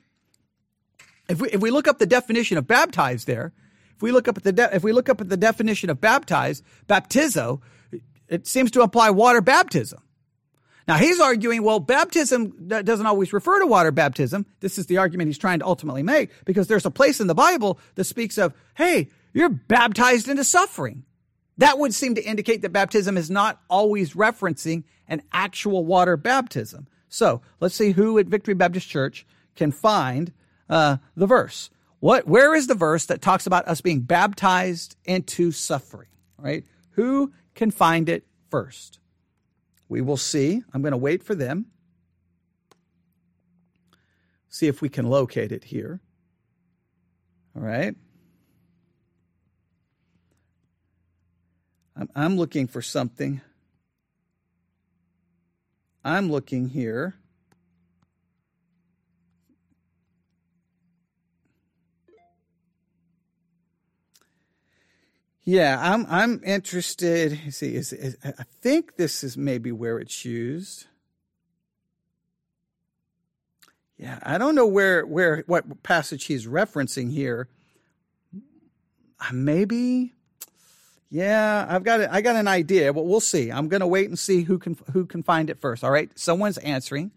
If 1.27 1.41
we 1.41 1.49
if 1.49 1.61
we 1.61 1.69
look 1.69 1.87
up 1.87 1.99
the 1.99 2.05
definition 2.05 2.57
of 2.57 2.65
baptized 2.65 3.27
there, 3.27 3.51
if 3.95 4.01
we 4.01 4.11
look 4.11 4.29
up 4.29 4.37
at 4.37 4.43
the 4.43 4.53
de- 4.53 4.75
if 4.75 4.83
we 4.83 4.93
look 4.93 5.09
up 5.09 5.19
at 5.19 5.27
the 5.27 5.37
definition 5.37 5.89
of 5.89 5.99
baptized, 5.99 6.63
baptizo, 6.87 7.61
it 8.29 8.47
seems 8.47 8.71
to 8.71 8.81
imply 8.81 9.09
water 9.09 9.41
baptism. 9.41 10.01
Now 10.87 10.95
he's 10.95 11.19
arguing, 11.19 11.61
well, 11.61 11.79
baptism 11.79 12.67
doesn't 12.67 13.05
always 13.05 13.31
refer 13.31 13.59
to 13.59 13.67
water 13.67 13.91
baptism. 13.91 14.47
This 14.61 14.79
is 14.79 14.87
the 14.87 14.97
argument 14.97 15.27
he's 15.27 15.37
trying 15.37 15.59
to 15.59 15.65
ultimately 15.65 16.01
make 16.01 16.31
because 16.45 16.67
there's 16.67 16.85
a 16.85 16.91
place 16.91 17.19
in 17.19 17.27
the 17.27 17.35
Bible 17.35 17.79
that 17.95 18.05
speaks 18.05 18.39
of, 18.39 18.55
hey, 18.75 19.09
you're 19.39 19.49
baptized 19.49 20.27
into 20.27 20.43
suffering. 20.43 21.05
That 21.59 21.79
would 21.79 21.93
seem 21.93 22.15
to 22.15 22.21
indicate 22.21 22.61
that 22.61 22.73
baptism 22.73 23.17
is 23.17 23.29
not 23.29 23.61
always 23.69 24.13
referencing 24.13 24.83
an 25.07 25.21
actual 25.31 25.85
water 25.85 26.17
baptism. 26.17 26.87
So 27.07 27.41
let's 27.61 27.73
see 27.73 27.91
who 27.91 28.19
at 28.19 28.27
Victory 28.27 28.53
Baptist 28.53 28.89
Church 28.89 29.25
can 29.55 29.71
find 29.71 30.33
uh, 30.69 30.97
the 31.15 31.25
verse. 31.25 31.69
What? 32.01 32.27
Where 32.27 32.53
is 32.53 32.67
the 32.67 32.75
verse 32.75 33.05
that 33.05 33.21
talks 33.21 33.45
about 33.45 33.65
us 33.65 33.79
being 33.79 34.01
baptized 34.01 34.97
into 35.05 35.53
suffering? 35.53 36.09
Right? 36.37 36.65
Who 36.91 37.31
can 37.55 37.71
find 37.71 38.09
it 38.09 38.25
first? 38.49 38.99
We 39.87 40.01
will 40.01 40.17
see. 40.17 40.63
I'm 40.73 40.81
going 40.81 40.91
to 40.91 40.97
wait 40.97 41.23
for 41.23 41.33
them. 41.33 41.67
See 44.49 44.67
if 44.67 44.81
we 44.81 44.89
can 44.89 45.07
locate 45.07 45.53
it 45.53 45.63
here. 45.63 46.01
All 47.55 47.61
right. 47.61 47.95
I'm, 51.99 52.09
I'm 52.15 52.37
looking 52.37 52.67
for 52.67 52.81
something. 52.81 53.41
I'm 56.03 56.31
looking 56.31 56.69
here. 56.69 57.15
Yeah, 65.43 65.79
I'm 65.81 66.05
I'm 66.09 66.41
interested. 66.45 67.53
See, 67.53 67.75
is, 67.75 67.91
is, 67.91 68.15
I 68.23 68.43
think 68.61 68.97
this 68.97 69.23
is 69.23 69.35
maybe 69.35 69.71
where 69.71 69.97
it's 69.97 70.23
used. 70.23 70.85
Yeah, 73.97 74.19
I 74.21 74.37
don't 74.37 74.53
know 74.53 74.67
where 74.67 75.05
where 75.05 75.43
what 75.47 75.81
passage 75.81 76.25
he's 76.25 76.45
referencing 76.45 77.11
here. 77.11 77.49
Maybe 79.33 80.13
yeah, 81.09 81.65
I've 81.67 81.83
got 81.83 82.01
it. 82.01 82.09
I 82.11 82.21
got 82.21 82.35
an 82.35 82.47
idea, 82.47 82.93
but 82.93 83.05
we'll 83.05 83.19
see. 83.19 83.51
I'm 83.51 83.67
going 83.67 83.81
to 83.81 83.87
wait 83.87 84.07
and 84.07 84.17
see 84.17 84.43
who 84.43 84.59
can 84.59 84.77
who 84.93 85.05
can 85.05 85.23
find 85.23 85.49
it 85.49 85.59
first. 85.59 85.83
All 85.83 85.91
right, 85.91 86.09
someone's 86.17 86.57
answering. 86.59 87.11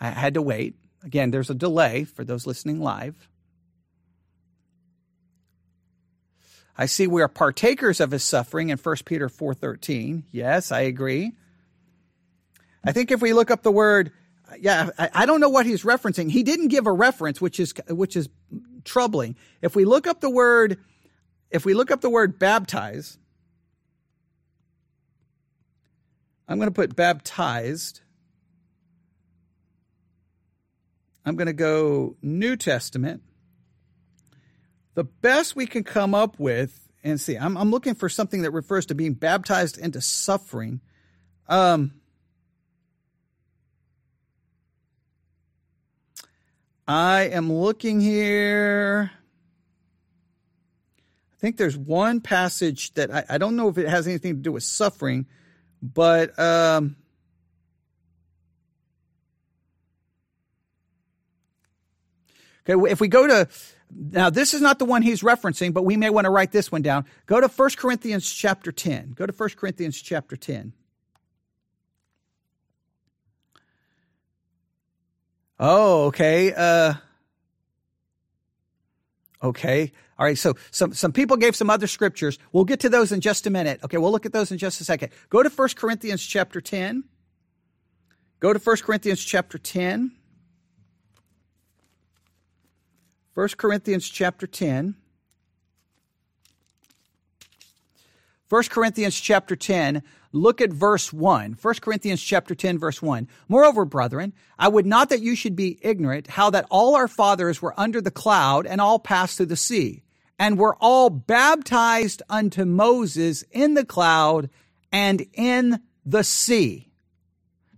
I 0.00 0.10
had 0.10 0.34
to 0.34 0.42
wait. 0.42 0.76
Again, 1.04 1.30
there's 1.30 1.50
a 1.50 1.54
delay 1.54 2.04
for 2.04 2.24
those 2.24 2.46
listening 2.46 2.80
live. 2.80 3.28
I 6.76 6.86
see 6.86 7.08
we 7.08 7.22
are 7.22 7.28
partakers 7.28 7.98
of 7.98 8.12
his 8.12 8.22
suffering 8.22 8.68
in 8.68 8.78
1 8.78 8.96
Peter 9.04 9.28
4:13. 9.28 10.24
Yes, 10.30 10.70
I 10.70 10.82
agree. 10.82 11.32
I 12.84 12.92
think 12.92 13.10
if 13.10 13.20
we 13.20 13.32
look 13.32 13.50
up 13.50 13.64
the 13.64 13.72
word 13.72 14.12
yeah, 14.60 14.90
I, 14.98 15.10
I 15.12 15.26
don't 15.26 15.40
know 15.40 15.48
what 15.48 15.66
he's 15.66 15.82
referencing. 15.82 16.30
He 16.30 16.42
didn't 16.42 16.68
give 16.68 16.86
a 16.86 16.92
reference, 16.92 17.40
which 17.40 17.60
is 17.60 17.74
which 17.88 18.16
is 18.16 18.28
troubling. 18.84 19.36
If 19.60 19.76
we 19.76 19.84
look 19.84 20.06
up 20.06 20.20
the 20.20 20.30
word, 20.30 20.78
if 21.50 21.64
we 21.64 21.74
look 21.74 21.90
up 21.90 22.00
the 22.00 22.10
word 22.10 22.38
baptize, 22.38 23.18
I'm 26.48 26.58
going 26.58 26.68
to 26.68 26.74
put 26.74 26.96
baptized. 26.96 28.00
I'm 31.24 31.36
going 31.36 31.46
to 31.46 31.52
go 31.52 32.16
New 32.22 32.56
Testament. 32.56 33.22
The 34.94 35.04
best 35.04 35.54
we 35.54 35.66
can 35.66 35.84
come 35.84 36.14
up 36.14 36.40
with, 36.40 36.88
and 37.04 37.20
see, 37.20 37.36
I'm, 37.36 37.56
I'm 37.56 37.70
looking 37.70 37.94
for 37.94 38.08
something 38.08 38.42
that 38.42 38.50
refers 38.50 38.86
to 38.86 38.94
being 38.94 39.12
baptized 39.12 39.78
into 39.78 40.00
suffering. 40.00 40.80
Um, 41.48 41.92
I 46.86 47.24
am 47.24 47.52
looking 47.52 48.00
here. 48.00 49.12
I 51.38 51.40
think 51.40 51.56
there's 51.56 51.76
one 51.76 52.20
passage 52.20 52.92
that 52.94 53.14
I, 53.14 53.24
I, 53.28 53.38
don't 53.38 53.54
know 53.54 53.68
if 53.68 53.78
it 53.78 53.88
has 53.88 54.08
anything 54.08 54.34
to 54.34 54.42
do 54.42 54.50
with 54.50 54.64
suffering, 54.64 55.26
but 55.80 56.36
um, 56.36 56.96
okay, 62.68 62.90
if 62.90 63.00
we 63.00 63.06
go 63.06 63.28
to 63.28 63.48
now, 63.94 64.30
this 64.30 64.52
is 64.52 64.60
not 64.60 64.80
the 64.80 64.84
one 64.84 65.02
he's 65.02 65.22
referencing, 65.22 65.72
but 65.72 65.84
we 65.84 65.96
may 65.96 66.10
want 66.10 66.24
to 66.24 66.30
write 66.30 66.50
this 66.50 66.72
one 66.72 66.82
down. 66.82 67.06
Go 67.26 67.40
to 67.40 67.46
1 67.46 67.70
Corinthians 67.76 68.28
chapter 68.28 68.72
10. 68.72 69.12
Go 69.12 69.24
to 69.24 69.32
1 69.32 69.50
Corinthians 69.50 70.02
chapter 70.02 70.36
10. 70.36 70.72
Oh, 75.60 76.06
okay. 76.06 76.52
Uh, 76.52 76.94
okay. 79.42 79.92
All 80.18 80.26
right. 80.26 80.38
So 80.38 80.54
some, 80.70 80.92
some 80.94 81.12
people 81.12 81.36
gave 81.36 81.54
some 81.56 81.70
other 81.70 81.86
scriptures. 81.86 82.38
We'll 82.52 82.64
get 82.64 82.80
to 82.80 82.88
those 82.88 83.12
in 83.12 83.20
just 83.20 83.46
a 83.46 83.50
minute. 83.50 83.80
Okay. 83.84 83.98
We'll 83.98 84.12
look 84.12 84.26
at 84.26 84.32
those 84.32 84.50
in 84.50 84.58
just 84.58 84.80
a 84.80 84.84
second. 84.84 85.12
Go 85.28 85.42
to 85.42 85.48
1 85.48 85.68
Corinthians 85.76 86.24
chapter 86.24 86.60
10. 86.60 87.04
Go 88.40 88.52
to 88.52 88.58
1 88.58 88.76
Corinthians 88.78 89.24
chapter 89.24 89.58
10. 89.58 90.12
1 93.34 93.48
Corinthians 93.56 94.08
chapter 94.08 94.46
10. 94.46 94.96
1 98.48 98.62
Corinthians 98.70 99.20
chapter 99.20 99.54
10, 99.54 100.02
look 100.32 100.60
at 100.60 100.70
verse 100.70 101.12
1. 101.12 101.58
1 101.60 101.74
Corinthians 101.80 102.22
chapter 102.22 102.54
10 102.54 102.78
verse 102.78 103.00
1. 103.00 103.28
Moreover, 103.48 103.84
brethren, 103.84 104.32
I 104.58 104.68
would 104.68 104.86
not 104.86 105.08
that 105.10 105.22
you 105.22 105.34
should 105.34 105.56
be 105.56 105.78
ignorant 105.82 106.26
how 106.26 106.50
that 106.50 106.66
all 106.70 106.96
our 106.96 107.08
fathers 107.08 107.62
were 107.62 107.78
under 107.78 108.00
the 108.00 108.10
cloud 108.10 108.66
and 108.66 108.80
all 108.80 108.98
passed 108.98 109.36
through 109.36 109.46
the 109.46 109.56
sea 109.56 110.02
and 110.38 110.58
were 110.58 110.76
all 110.80 111.10
baptized 111.10 112.22
unto 112.28 112.64
Moses 112.64 113.42
in 113.50 113.74
the 113.74 113.84
cloud 113.84 114.50
and 114.92 115.26
in 115.32 115.80
the 116.06 116.24
sea. 116.24 116.88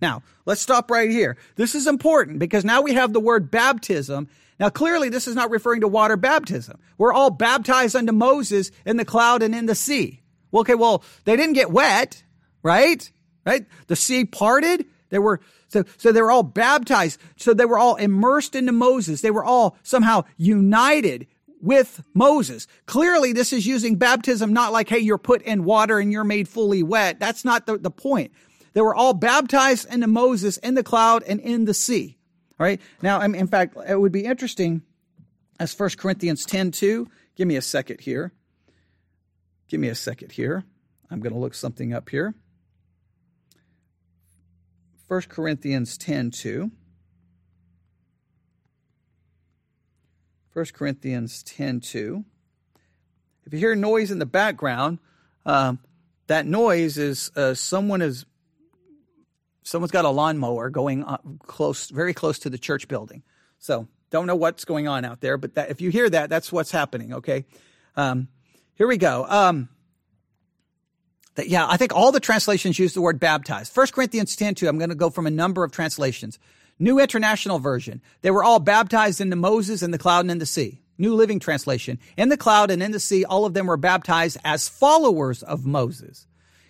Now, 0.00 0.22
let's 0.46 0.60
stop 0.60 0.90
right 0.90 1.10
here. 1.10 1.36
This 1.56 1.74
is 1.74 1.86
important 1.86 2.38
because 2.38 2.64
now 2.64 2.82
we 2.82 2.94
have 2.94 3.12
the 3.12 3.20
word 3.20 3.50
baptism 3.50 4.28
now, 4.60 4.68
clearly, 4.68 5.08
this 5.08 5.26
is 5.26 5.34
not 5.34 5.50
referring 5.50 5.80
to 5.80 5.88
water 5.88 6.18
baptism. 6.18 6.78
We're 6.98 7.14
all 7.14 7.30
baptized 7.30 7.96
unto 7.96 8.12
Moses 8.12 8.70
in 8.84 8.98
the 8.98 9.06
cloud 9.06 9.42
and 9.42 9.54
in 9.54 9.64
the 9.64 9.74
sea. 9.74 10.20
Okay, 10.52 10.74
well, 10.74 11.02
they 11.24 11.34
didn't 11.34 11.54
get 11.54 11.70
wet, 11.70 12.22
right? 12.62 13.10
Right? 13.44 13.66
The 13.86 13.96
sea 13.96 14.24
parted. 14.24 14.86
They 15.10 15.18
were, 15.18 15.40
so, 15.68 15.84
so 15.96 16.12
they 16.12 16.22
were 16.22 16.30
all 16.30 16.42
baptized. 16.42 17.20
So 17.36 17.54
they 17.54 17.64
were 17.64 17.78
all 17.78 17.96
immersed 17.96 18.54
into 18.54 18.72
Moses. 18.72 19.20
They 19.20 19.30
were 19.30 19.44
all 19.44 19.76
somehow 19.82 20.24
united 20.36 21.26
with 21.60 22.02
Moses. 22.14 22.66
Clearly, 22.86 23.32
this 23.32 23.52
is 23.52 23.66
using 23.66 23.96
baptism 23.96 24.52
not 24.52 24.72
like, 24.72 24.88
hey, 24.88 24.98
you're 24.98 25.18
put 25.18 25.42
in 25.42 25.64
water 25.64 25.98
and 25.98 26.12
you're 26.12 26.24
made 26.24 26.48
fully 26.48 26.82
wet. 26.82 27.20
That's 27.20 27.44
not 27.44 27.66
the, 27.66 27.78
the 27.78 27.90
point. 27.90 28.32
They 28.72 28.80
were 28.80 28.94
all 28.94 29.14
baptized 29.14 29.92
into 29.92 30.06
Moses 30.06 30.56
in 30.58 30.74
the 30.74 30.82
cloud 30.82 31.22
and 31.24 31.40
in 31.40 31.64
the 31.64 31.74
sea. 31.74 32.18
All 32.58 32.66
right. 32.66 32.80
Now, 33.02 33.20
in 33.20 33.46
fact, 33.46 33.76
it 33.88 33.98
would 33.98 34.12
be 34.12 34.24
interesting 34.24 34.82
as 35.58 35.78
1 35.78 35.90
Corinthians 35.96 36.44
10 36.44 36.70
2. 36.70 37.08
Give 37.36 37.48
me 37.48 37.56
a 37.56 37.62
second 37.62 38.00
here. 38.00 38.32
Give 39.68 39.80
me 39.80 39.88
a 39.88 39.94
second 39.94 40.32
here. 40.32 40.64
I'm 41.10 41.20
going 41.20 41.32
to 41.32 41.38
look 41.38 41.54
something 41.54 41.92
up 41.92 42.08
here. 42.10 42.34
1 45.10 45.22
Corinthians 45.22 45.98
10 45.98 46.30
2. 46.30 46.70
1 50.52 50.66
Corinthians 50.72 51.42
10 51.42 51.80
2. 51.80 52.24
If 53.44 53.52
you 53.52 53.58
hear 53.58 53.74
noise 53.74 54.12
in 54.12 54.20
the 54.20 54.26
background, 54.26 55.00
uh, 55.44 55.74
that 56.28 56.46
noise 56.46 56.96
is 56.96 57.32
uh, 57.34 57.54
someone 57.54 58.02
is 58.02 58.24
someone's 59.64 59.90
got 59.90 60.04
a 60.04 60.10
lawnmower 60.10 60.70
going 60.70 61.04
close, 61.44 61.90
very 61.90 62.14
close 62.14 62.38
to 62.38 62.48
the 62.48 62.58
church 62.58 62.86
building. 62.86 63.24
So 63.58 63.88
don't 64.10 64.28
know 64.28 64.36
what's 64.36 64.64
going 64.64 64.86
on 64.86 65.04
out 65.04 65.20
there, 65.20 65.36
but 65.36 65.56
that, 65.56 65.70
if 65.70 65.80
you 65.80 65.90
hear 65.90 66.08
that, 66.08 66.30
that's 66.30 66.52
what's 66.52 66.70
happening. 66.70 67.14
Okay. 67.14 67.46
Um, 67.96 68.28
here 68.74 68.86
we 68.86 68.96
go. 68.96 69.26
Um, 69.28 69.70
that, 71.34 71.48
yeah, 71.48 71.66
I 71.68 71.76
think 71.76 71.94
all 71.94 72.12
the 72.12 72.20
translations 72.20 72.78
use 72.78 72.94
the 72.94 73.00
word 73.00 73.20
baptized. 73.20 73.76
1 73.76 73.86
Corinthians 73.88 74.36
10 74.36 74.54
2, 74.56 74.68
I'm 74.68 74.78
going 74.78 74.90
to 74.90 74.96
go 74.96 75.10
from 75.10 75.26
a 75.26 75.30
number 75.30 75.64
of 75.64 75.72
translations. 75.72 76.38
New 76.78 76.98
International 76.98 77.58
Version. 77.58 78.00
They 78.22 78.30
were 78.30 78.42
all 78.42 78.58
baptized 78.58 79.20
into 79.20 79.36
Moses 79.36 79.82
in 79.82 79.90
the 79.90 79.98
cloud 79.98 80.20
and 80.20 80.30
in 80.30 80.38
the 80.38 80.46
sea. 80.46 80.80
New 80.96 81.14
Living 81.14 81.38
Translation. 81.38 81.98
In 82.16 82.28
the 82.28 82.36
cloud 82.36 82.70
and 82.70 82.82
in 82.82 82.92
the 82.92 83.00
sea, 83.00 83.24
all 83.24 83.44
of 83.44 83.54
them 83.54 83.66
were 83.66 83.76
baptized 83.76 84.38
as 84.44 84.68
followers 84.68 85.42
of 85.42 85.64
Moses. 85.64 86.26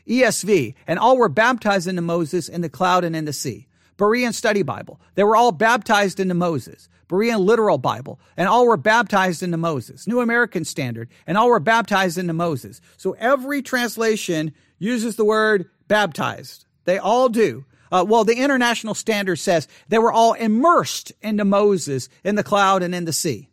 ESV, 0.06 0.74
and 0.86 0.98
all 0.98 1.16
were 1.16 1.28
baptized 1.28 1.86
into 1.86 2.02
Moses 2.02 2.48
in 2.48 2.60
the 2.60 2.68
cloud 2.68 3.04
and 3.04 3.14
in 3.14 3.24
the 3.24 3.32
sea. 3.32 3.68
Berean 3.96 4.32
Study 4.32 4.62
Bible, 4.62 5.00
they 5.14 5.24
were 5.24 5.36
all 5.36 5.52
baptized 5.52 6.20
into 6.20 6.34
Moses. 6.34 6.88
Berean 7.10 7.40
Literal 7.40 7.76
Bible, 7.76 8.20
and 8.36 8.48
all 8.48 8.66
were 8.66 8.76
baptized 8.76 9.42
into 9.42 9.56
Moses. 9.56 10.06
New 10.06 10.20
American 10.20 10.64
Standard, 10.64 11.10
and 11.26 11.36
all 11.36 11.48
were 11.48 11.58
baptized 11.58 12.16
into 12.16 12.32
Moses. 12.32 12.80
So 12.96 13.16
every 13.18 13.62
translation 13.62 14.54
uses 14.78 15.16
the 15.16 15.24
word 15.24 15.68
baptized. 15.88 16.66
They 16.84 16.98
all 16.98 17.28
do. 17.28 17.64
Uh, 17.90 18.04
well, 18.08 18.22
the 18.22 18.36
International 18.36 18.94
Standard 18.94 19.36
says 19.36 19.66
they 19.88 19.98
were 19.98 20.12
all 20.12 20.34
immersed 20.34 21.10
into 21.20 21.44
Moses 21.44 22.08
in 22.22 22.36
the 22.36 22.44
cloud 22.44 22.84
and 22.84 22.94
in 22.94 23.04
the 23.04 23.12
sea. 23.12 23.48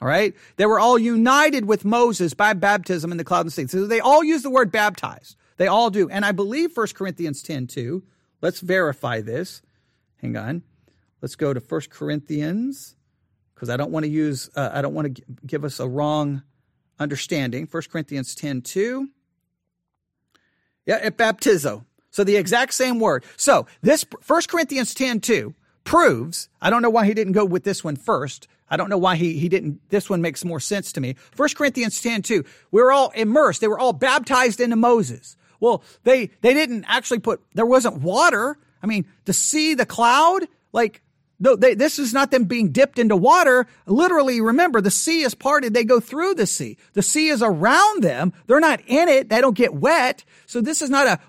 All 0.00 0.06
right. 0.06 0.32
They 0.56 0.66
were 0.66 0.78
all 0.78 0.96
united 0.96 1.64
with 1.64 1.84
Moses 1.84 2.34
by 2.34 2.52
baptism 2.52 3.10
in 3.10 3.18
the 3.18 3.24
cloud 3.24 3.46
and 3.46 3.52
sea. 3.52 3.66
So 3.66 3.88
they 3.88 3.98
all 3.98 4.22
use 4.22 4.44
the 4.44 4.50
word 4.50 4.70
baptized. 4.70 5.34
They 5.56 5.66
all 5.66 5.90
do. 5.90 6.08
And 6.08 6.24
I 6.24 6.30
believe 6.30 6.76
1 6.76 6.86
Corinthians 6.94 7.42
10 7.42 7.66
2. 7.66 8.04
Let's 8.40 8.60
verify 8.60 9.20
this. 9.20 9.60
Hang 10.22 10.36
on. 10.36 10.62
Let's 11.20 11.36
go 11.36 11.52
to 11.52 11.60
1 11.60 11.80
Corinthians 11.90 12.96
because 13.54 13.70
I 13.70 13.76
don't 13.76 13.90
want 13.90 14.04
to 14.04 14.10
use, 14.10 14.50
uh, 14.54 14.70
I 14.72 14.82
don't 14.82 14.94
want 14.94 15.16
to 15.16 15.22
give 15.46 15.64
us 15.64 15.80
a 15.80 15.88
wrong 15.88 16.42
understanding. 16.98 17.66
1 17.70 17.82
Corinthians 17.90 18.34
10 18.34 18.62
2. 18.62 19.08
Yeah, 20.86 20.98
at 21.02 21.16
baptizo. 21.16 21.84
So 22.10 22.24
the 22.24 22.36
exact 22.36 22.72
same 22.72 22.98
word. 23.00 23.24
So 23.36 23.66
this 23.82 24.04
1 24.26 24.42
Corinthians 24.48 24.94
10 24.94 25.20
2 25.20 25.54
proves, 25.84 26.48
I 26.60 26.70
don't 26.70 26.82
know 26.82 26.90
why 26.90 27.06
he 27.06 27.14
didn't 27.14 27.32
go 27.32 27.44
with 27.44 27.64
this 27.64 27.82
one 27.82 27.96
first. 27.96 28.48
I 28.70 28.76
don't 28.76 28.90
know 28.90 28.98
why 28.98 29.16
he, 29.16 29.38
he 29.38 29.48
didn't. 29.48 29.80
This 29.88 30.10
one 30.10 30.20
makes 30.20 30.44
more 30.44 30.60
sense 30.60 30.92
to 30.92 31.00
me. 31.00 31.16
1 31.36 31.48
Corinthians 31.56 32.00
10 32.00 32.22
2. 32.22 32.44
We 32.70 32.82
were 32.82 32.92
all 32.92 33.10
immersed. 33.10 33.60
They 33.60 33.68
were 33.68 33.78
all 33.78 33.92
baptized 33.92 34.60
into 34.60 34.76
Moses. 34.76 35.36
Well, 35.60 35.82
they, 36.04 36.26
they 36.40 36.54
didn't 36.54 36.84
actually 36.86 37.18
put, 37.18 37.40
there 37.54 37.66
wasn't 37.66 38.00
water. 38.00 38.56
I 38.82 38.86
mean, 38.86 39.06
to 39.24 39.32
see 39.32 39.74
the 39.74 39.86
cloud, 39.86 40.46
like, 40.72 41.02
no, 41.40 41.54
they, 41.54 41.74
this 41.74 41.98
is 41.98 42.12
not 42.12 42.30
them 42.30 42.44
being 42.44 42.72
dipped 42.72 42.98
into 42.98 43.16
water. 43.16 43.66
Literally, 43.86 44.40
remember, 44.40 44.80
the 44.80 44.90
sea 44.90 45.22
is 45.22 45.34
parted. 45.34 45.72
They 45.72 45.84
go 45.84 46.00
through 46.00 46.34
the 46.34 46.46
sea. 46.46 46.76
The 46.94 47.02
sea 47.02 47.28
is 47.28 47.42
around 47.42 48.02
them. 48.02 48.32
They're 48.46 48.60
not 48.60 48.80
in 48.86 49.08
it. 49.08 49.28
They 49.28 49.40
don't 49.40 49.56
get 49.56 49.74
wet. 49.74 50.24
So 50.46 50.60
this 50.60 50.82
is 50.82 50.90
not 50.90 51.06
a 51.06 51.20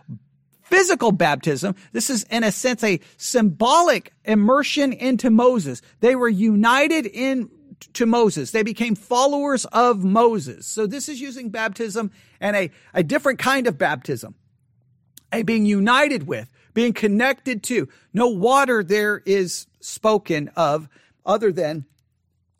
physical 0.63 1.11
baptism. 1.11 1.75
This 1.91 2.09
is, 2.09 2.23
in 2.25 2.43
a 2.43 2.51
sense, 2.51 2.83
a 2.83 2.99
symbolic 3.17 4.13
immersion 4.25 4.93
into 4.93 5.29
Moses. 5.29 5.81
They 5.99 6.15
were 6.15 6.29
united 6.29 7.05
in 7.05 7.49
to 7.93 8.05
Moses. 8.05 8.51
They 8.51 8.63
became 8.63 8.95
followers 8.95 9.65
of 9.65 10.03
Moses. 10.03 10.65
So 10.65 10.87
this 10.87 11.07
is 11.07 11.21
using 11.21 11.49
baptism 11.49 12.11
and 12.39 12.55
a, 12.55 12.71
a 12.93 13.03
different 13.03 13.39
kind 13.39 13.67
of 13.67 13.77
baptism. 13.77 14.35
A 15.31 15.43
being 15.43 15.65
united 15.65 16.27
with, 16.27 16.51
being 16.73 16.93
connected 16.93 17.63
to. 17.63 17.89
No 18.13 18.29
water 18.29 18.83
there 18.83 19.21
is 19.25 19.67
spoken 19.79 20.49
of 20.55 20.87
other 21.25 21.51
than 21.51 21.85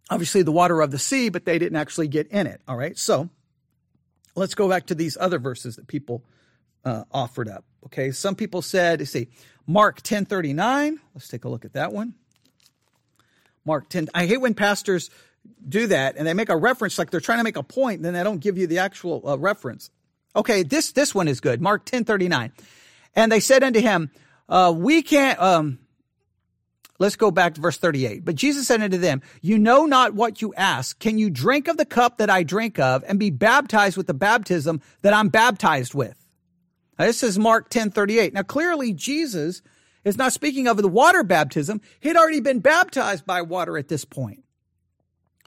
obviously 0.10 0.42
the 0.42 0.52
water 0.52 0.82
of 0.82 0.92
the 0.92 1.00
sea, 1.00 1.30
but 1.30 1.46
they 1.46 1.60
didn't 1.60 1.78
actually 1.78 2.08
get 2.08 2.28
in 2.28 2.48
it. 2.48 2.62
All 2.68 2.76
right. 2.76 2.98
So 2.98 3.30
let's 4.36 4.56
go 4.56 4.68
back 4.70 4.88
to 4.88 4.96
these 4.96 5.18
other 5.20 5.40
verses 5.40 5.76
that 5.76 5.88
people 5.88 6.24
uh, 6.86 7.04
offered 7.12 7.50
up. 7.50 7.66
Okay, 7.86 8.12
some 8.12 8.36
people 8.36 8.62
said, 8.62 9.06
see, 9.08 9.28
Mark 9.68 10.02
10:39. 10.02 10.98
Let's 11.14 11.28
take 11.28 11.46
a 11.46 11.50
look 11.50 11.66
at 11.66 11.74
that 11.74 11.94
one. 11.94 12.16
Mark 13.66 13.90
10. 13.90 14.10
I 14.14 14.26
hate 14.26 14.42
when 14.42 14.54
pastors 14.54 15.10
do 15.68 15.88
that 15.88 16.16
and 16.18 16.28
they 16.28 16.34
make 16.34 16.50
a 16.50 16.58
reference 16.58 16.98
like 16.98 17.12
they're 17.12 17.20
trying 17.20 17.40
to 17.40 17.44
make 17.44 17.58
a 17.58 17.64
point, 17.64 17.98
and 17.98 18.06
then 18.06 18.14
they 18.14 18.24
don't 18.24 18.40
give 18.40 18.58
you 18.58 18.68
the 18.68 18.80
actual 18.80 19.28
uh, 19.28 19.38
reference. 19.38 19.92
Okay, 20.36 20.64
this 20.64 20.92
this 20.92 21.14
one 21.14 21.28
is 21.28 21.40
good. 21.40 21.62
Mark 21.62 21.86
10:39. 21.86 22.52
And 23.16 23.32
they 23.32 23.40
said 23.40 23.64
unto 23.64 23.80
him, 23.80 24.12
uh, 24.48 24.74
"We 24.76 25.02
can't." 25.02 25.40
Um, 25.40 25.80
let's 27.00 27.16
go 27.16 27.32
back 27.32 27.56
to 27.56 27.62
verse 27.62 27.78
38. 27.78 28.26
But 28.26 28.36
Jesus 28.36 28.68
said 28.68 28.82
unto 28.82 28.98
them, 28.98 29.22
"You 29.42 29.58
know 29.58 29.86
not 29.86 30.14
what 30.14 30.42
you 30.42 30.54
ask. 30.56 31.00
Can 31.00 31.18
you 31.18 31.30
drink 31.30 31.68
of 31.68 31.78
the 31.78 31.86
cup 31.86 32.18
that 32.18 32.30
I 32.30 32.44
drink 32.44 32.80
of, 32.80 33.04
and 33.08 33.20
be 33.20 33.30
baptized 33.30 33.98
with 33.98 34.08
the 34.08 34.14
baptism 34.14 34.82
that 35.02 35.14
I'm 35.14 35.30
baptized 35.30 35.94
with?" 35.94 36.16
Now, 36.98 37.06
this 37.06 37.24
is 37.24 37.40
Mark 37.40 37.70
10:38. 37.70 38.34
Now, 38.34 38.44
clearly, 38.44 38.94
Jesus 38.94 39.62
is 40.04 40.18
not 40.18 40.34
speaking 40.34 40.68
of 40.68 40.78
the 40.78 40.88
water 40.88 41.24
baptism. 41.24 41.82
He'd 42.00 42.18
already 42.18 42.40
been 42.40 42.60
baptized 42.60 43.26
by 43.26 43.42
water 43.42 43.78
at 43.78 43.88
this 43.88 44.06
point. 44.06 44.44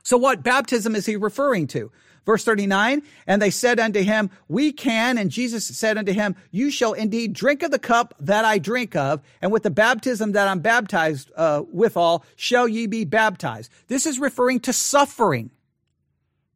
So, 0.02 0.16
what 0.16 0.42
baptism 0.42 0.96
is 0.96 1.06
he 1.06 1.16
referring 1.16 1.66
to? 1.68 1.92
Verse 2.24 2.44
39, 2.44 3.02
and 3.26 3.40
they 3.40 3.50
said 3.50 3.80
unto 3.80 4.00
him, 4.02 4.30
We 4.48 4.72
can. 4.72 5.18
And 5.18 5.30
Jesus 5.30 5.64
said 5.64 5.98
unto 5.98 6.12
him, 6.12 6.36
You 6.50 6.70
shall 6.70 6.92
indeed 6.92 7.32
drink 7.32 7.62
of 7.62 7.70
the 7.70 7.78
cup 7.78 8.14
that 8.20 8.44
I 8.44 8.58
drink 8.58 8.96
of, 8.96 9.22
and 9.40 9.52
with 9.52 9.62
the 9.62 9.70
baptism 9.70 10.32
that 10.32 10.48
I'm 10.48 10.60
baptized 10.60 11.30
uh, 11.36 11.62
withal 11.72 12.24
shall 12.36 12.68
ye 12.68 12.86
be 12.86 13.04
baptized. 13.04 13.70
This 13.88 14.06
is 14.06 14.18
referring 14.18 14.60
to 14.60 14.72
suffering. 14.72 15.50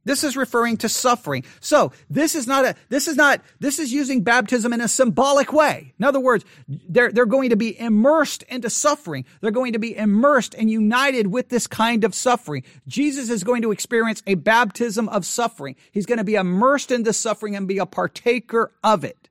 This 0.06 0.22
is 0.22 0.36
referring 0.36 0.76
to 0.78 0.88
suffering. 0.88 1.44
So 1.60 1.90
this 2.08 2.36
is 2.36 2.46
not 2.46 2.64
a, 2.64 2.76
this 2.90 3.08
is 3.08 3.16
not, 3.16 3.42
this 3.58 3.80
is 3.80 3.92
using 3.92 4.22
baptism 4.22 4.72
in 4.72 4.80
a 4.80 4.86
symbolic 4.86 5.52
way. 5.52 5.92
In 5.98 6.04
other 6.04 6.20
words, 6.20 6.44
they're, 6.68 7.10
they're 7.10 7.26
going 7.26 7.50
to 7.50 7.56
be 7.56 7.78
immersed 7.78 8.44
into 8.44 8.70
suffering. 8.70 9.24
They're 9.40 9.50
going 9.50 9.72
to 9.72 9.80
be 9.80 9.96
immersed 9.96 10.54
and 10.54 10.70
united 10.70 11.26
with 11.26 11.48
this 11.48 11.66
kind 11.66 12.04
of 12.04 12.14
suffering. 12.14 12.62
Jesus 12.86 13.30
is 13.30 13.42
going 13.42 13.62
to 13.62 13.72
experience 13.72 14.22
a 14.28 14.36
baptism 14.36 15.08
of 15.08 15.26
suffering. 15.26 15.74
He's 15.90 16.06
going 16.06 16.18
to 16.18 16.24
be 16.24 16.36
immersed 16.36 16.92
into 16.92 17.12
suffering 17.12 17.56
and 17.56 17.66
be 17.66 17.78
a 17.78 17.86
partaker 17.86 18.70
of 18.84 19.02
it. 19.02 19.28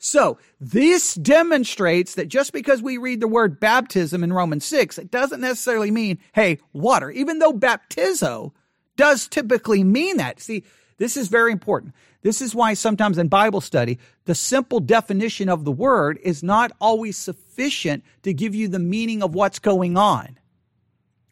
So 0.00 0.38
this 0.60 1.14
demonstrates 1.14 2.16
that 2.16 2.26
just 2.26 2.52
because 2.52 2.82
we 2.82 2.98
read 2.98 3.20
the 3.20 3.28
word 3.28 3.60
baptism 3.60 4.24
in 4.24 4.32
Romans 4.32 4.64
6, 4.64 4.98
it 4.98 5.12
doesn't 5.12 5.40
necessarily 5.40 5.92
mean, 5.92 6.18
hey, 6.32 6.58
water. 6.72 7.12
Even 7.12 7.38
though 7.38 7.52
baptizo 7.52 8.52
does 8.96 9.28
typically 9.28 9.84
mean 9.84 10.16
that. 10.16 10.40
See, 10.40 10.64
this 10.98 11.16
is 11.16 11.28
very 11.28 11.52
important. 11.52 11.94
This 12.22 12.40
is 12.40 12.54
why 12.54 12.74
sometimes 12.74 13.18
in 13.18 13.28
Bible 13.28 13.60
study, 13.60 13.98
the 14.24 14.34
simple 14.34 14.80
definition 14.80 15.48
of 15.48 15.64
the 15.64 15.72
word 15.72 16.18
is 16.22 16.42
not 16.42 16.72
always 16.80 17.16
sufficient 17.16 18.02
to 18.22 18.34
give 18.34 18.54
you 18.54 18.68
the 18.68 18.78
meaning 18.78 19.22
of 19.22 19.34
what's 19.34 19.58
going 19.58 19.96
on. 19.96 20.38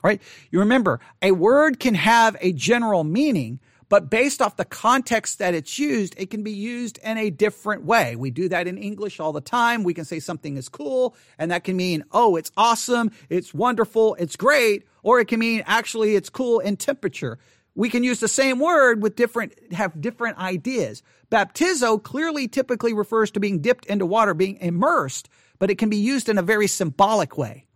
Right? 0.02 0.20
You 0.50 0.60
remember, 0.60 1.00
a 1.22 1.32
word 1.32 1.80
can 1.80 1.94
have 1.94 2.36
a 2.40 2.52
general 2.52 3.04
meaning, 3.04 3.58
but 3.88 4.10
based 4.10 4.42
off 4.42 4.56
the 4.56 4.64
context 4.64 5.38
that 5.38 5.54
it's 5.54 5.78
used, 5.78 6.14
it 6.18 6.30
can 6.30 6.42
be 6.42 6.52
used 6.52 6.98
in 6.98 7.18
a 7.18 7.30
different 7.30 7.84
way. 7.84 8.16
We 8.16 8.30
do 8.30 8.48
that 8.48 8.66
in 8.66 8.78
English 8.78 9.20
all 9.20 9.32
the 9.32 9.40
time. 9.40 9.84
We 9.84 9.94
can 9.94 10.04
say 10.04 10.20
something 10.20 10.56
is 10.56 10.68
cool, 10.68 11.14
and 11.38 11.50
that 11.50 11.64
can 11.64 11.76
mean, 11.76 12.04
oh, 12.12 12.36
it's 12.36 12.52
awesome, 12.56 13.10
it's 13.28 13.52
wonderful, 13.54 14.14
it's 14.16 14.36
great, 14.36 14.86
or 15.02 15.20
it 15.20 15.28
can 15.28 15.40
mean 15.40 15.62
actually 15.66 16.14
it's 16.16 16.30
cool 16.30 16.60
in 16.60 16.76
temperature 16.76 17.38
we 17.74 17.90
can 17.90 18.04
use 18.04 18.20
the 18.20 18.28
same 18.28 18.60
word 18.60 19.02
with 19.02 19.16
different, 19.16 19.52
have 19.72 20.00
different 20.00 20.38
ideas. 20.38 21.02
Baptizo 21.30 22.02
clearly 22.02 22.46
typically 22.46 22.92
refers 22.92 23.30
to 23.32 23.40
being 23.40 23.60
dipped 23.60 23.86
into 23.86 24.06
water, 24.06 24.34
being 24.34 24.58
immersed, 24.58 25.28
but 25.58 25.70
it 25.70 25.78
can 25.78 25.90
be 25.90 25.96
used 25.96 26.28
in 26.28 26.38
a 26.38 26.42
very 26.42 26.68
symbolic 26.68 27.36
way. 27.36 27.66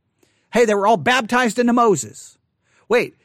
Hey, 0.53 0.64
they 0.64 0.75
were 0.75 0.87
all 0.87 0.97
baptized 0.97 1.59
into 1.59 1.73
Moses. 1.73 2.38
Wait, 2.88 3.16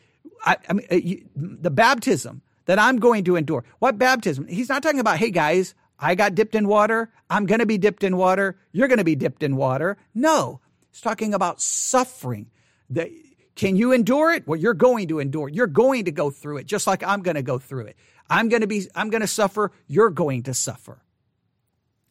I, 0.44 0.58
I 0.68 0.74
mean, 0.74 0.88
uh, 0.92 0.96
you, 0.96 1.26
the 1.36 1.72
baptism 1.72 2.42
that 2.66 2.80
I'm 2.80 2.98
going 2.98 3.24
to 3.26 3.36
endure. 3.36 3.64
What 3.80 3.98
baptism? 3.98 4.48
He's 4.48 4.70
not 4.70 4.84
talking 4.84 5.00
about, 5.00 5.18
hey 5.18 5.32
guys, 5.32 5.76
I 6.00 6.16
got 6.16 6.36
dipped 6.36 6.56
in 6.56 6.68
water. 6.68 7.12
I'm 7.30 7.46
going 7.46 7.60
to 7.60 7.66
be 7.66 7.78
dipped 7.78 8.04
in 8.04 8.18
water. 8.18 8.58
You're 8.72 8.88
going 8.88 8.98
to 8.98 9.04
be 9.04 9.16
dipped 9.16 9.44
in 9.44 9.56
water. 9.56 9.98
No, 10.14 10.60
he's 10.92 11.02
talking 11.02 11.34
about 11.34 11.62
suffering. 11.62 12.50
The, 12.90 13.12
can 13.56 13.76
you 13.76 13.92
endure 13.92 14.32
it? 14.32 14.48
Well, 14.48 14.60
you're 14.60 14.74
going 14.74 15.08
to 15.10 15.20
endure. 15.20 15.48
You're 15.48 15.68
going 15.68 16.06
to 16.06 16.12
go 16.12 16.30
through 16.30 16.58
it, 16.58 16.66
just 16.66 16.88
like 16.88 17.04
I'm 17.04 17.22
going 17.22 17.36
to 17.36 17.44
go 17.44 17.60
through 17.60 17.88
it. 17.88 17.98
I'm 18.30 18.50
going 18.50 18.62
to 18.62 18.68
be, 18.68 18.88
I'm 18.96 19.10
going 19.10 19.22
to 19.22 19.28
suffer. 19.28 19.72
You're 19.88 20.10
going 20.10 20.44
to 20.44 20.54
suffer. 20.54 21.02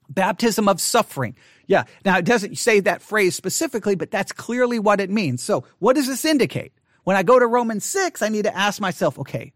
Baptism 0.09 0.69
of 0.69 0.81
suffering. 0.81 1.37
Yeah. 1.67 1.85
Now 2.05 2.19
it 2.19 2.25
doesn't 2.25 2.59
say 2.59 2.81
that 2.81 3.03
phrase 3.03 3.35
specifically, 3.35 3.95
but 3.95 4.11
that's 4.11 4.33
clearly 4.33 4.79
what 4.79 5.01
it 5.01 5.11
means. 5.11 5.43
So 5.43 5.65
what 5.79 5.97
does 5.97 6.07
this 6.07 6.25
indicate? 6.25 6.73
When 7.05 7.17
I 7.17 7.23
go 7.23 7.39
to 7.39 7.47
Romans 7.47 7.85
6, 7.85 8.23
I 8.23 8.29
need 8.29 8.45
to 8.45 8.57
ask 8.57 8.81
myself, 8.81 9.19
okay, 9.19 9.53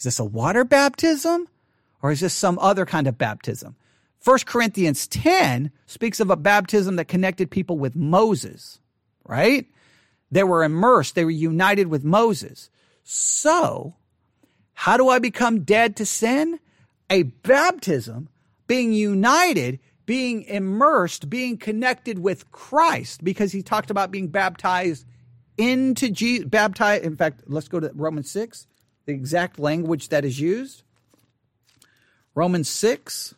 is 0.00 0.04
this 0.04 0.18
a 0.18 0.24
water 0.24 0.64
baptism 0.64 1.46
or 2.02 2.10
is 2.10 2.20
this 2.20 2.32
some 2.32 2.58
other 2.58 2.86
kind 2.86 3.06
of 3.06 3.18
baptism? 3.18 3.76
1 4.24 4.38
Corinthians 4.46 5.06
10 5.06 5.70
speaks 5.86 6.20
of 6.20 6.30
a 6.30 6.36
baptism 6.36 6.96
that 6.96 7.06
connected 7.06 7.50
people 7.50 7.78
with 7.78 7.94
Moses, 7.94 8.80
right? 9.24 9.66
They 10.30 10.42
were 10.42 10.64
immersed. 10.64 11.14
They 11.14 11.24
were 11.24 11.30
united 11.30 11.88
with 11.88 12.02
Moses. 12.02 12.70
So, 13.04 13.94
how 14.72 14.96
do 14.96 15.10
I 15.10 15.18
become 15.18 15.64
dead 15.64 15.96
to 15.96 16.06
sin? 16.06 16.60
A 17.10 17.24
baptism, 17.24 18.30
being 18.66 18.92
united, 18.92 19.80
being 20.06 20.44
immersed, 20.44 21.28
being 21.28 21.58
connected 21.58 22.20
with 22.20 22.50
Christ, 22.52 23.22
because 23.22 23.52
he 23.52 23.62
talked 23.62 23.90
about 23.90 24.10
being 24.10 24.28
baptized 24.28 25.04
into 25.58 26.10
Jesus, 26.10 26.46
baptized. 26.46 27.04
In 27.04 27.16
fact, 27.16 27.42
let's 27.46 27.68
go 27.68 27.80
to 27.80 27.90
Romans 27.94 28.30
6, 28.30 28.66
the 29.06 29.12
exact 29.12 29.58
language 29.58 30.08
that 30.08 30.24
is 30.24 30.40
used. 30.40 30.82
Romans 32.34 32.68
6, 32.68 33.34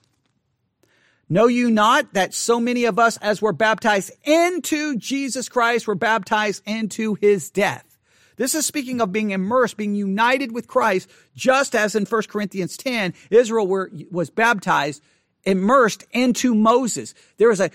Know 1.32 1.46
you 1.46 1.70
not 1.70 2.12
that 2.12 2.34
so 2.34 2.60
many 2.60 2.84
of 2.84 2.98
us 2.98 3.16
as 3.22 3.40
were 3.40 3.54
baptized 3.54 4.12
into 4.24 4.98
Jesus 4.98 5.48
Christ 5.48 5.86
were 5.86 5.94
baptized 5.94 6.62
into 6.66 7.14
his 7.14 7.48
death? 7.48 7.96
This 8.36 8.54
is 8.54 8.66
speaking 8.66 9.00
of 9.00 9.12
being 9.12 9.30
immersed, 9.30 9.78
being 9.78 9.94
united 9.94 10.52
with 10.52 10.68
Christ, 10.68 11.08
just 11.34 11.74
as 11.74 11.94
in 11.94 12.04
1 12.04 12.22
Corinthians 12.24 12.76
10, 12.76 13.14
Israel 13.30 13.66
were, 13.66 13.90
was 14.10 14.28
baptized, 14.28 15.02
immersed 15.44 16.04
into 16.10 16.54
Moses. 16.54 17.14
There 17.38 17.50
is 17.50 17.60
a, 17.60 17.70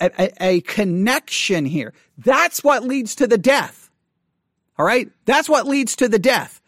a, 0.00 0.32
a 0.42 0.60
connection 0.62 1.66
here. 1.66 1.92
That's 2.16 2.64
what 2.64 2.82
leads 2.82 3.14
to 3.16 3.26
the 3.26 3.36
death. 3.36 3.90
All 4.78 4.86
right. 4.86 5.10
That's 5.26 5.50
what 5.50 5.66
leads 5.66 5.96
to 5.96 6.08
the 6.08 6.18
death. 6.18 6.61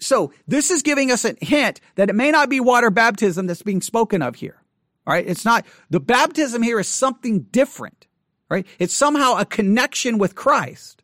So 0.00 0.32
this 0.46 0.70
is 0.70 0.82
giving 0.82 1.10
us 1.10 1.24
a 1.24 1.34
hint 1.40 1.80
that 1.96 2.08
it 2.08 2.14
may 2.14 2.30
not 2.30 2.48
be 2.48 2.60
water 2.60 2.90
baptism 2.90 3.46
that's 3.46 3.62
being 3.62 3.80
spoken 3.80 4.22
of 4.22 4.36
here. 4.36 4.62
All 5.06 5.14
right. 5.14 5.26
It's 5.26 5.44
not, 5.44 5.66
the 5.90 6.00
baptism 6.00 6.62
here 6.62 6.78
is 6.78 6.86
something 6.86 7.40
different, 7.40 8.06
right? 8.48 8.66
It's 8.78 8.94
somehow 8.94 9.36
a 9.38 9.44
connection 9.44 10.18
with 10.18 10.34
Christ. 10.34 11.02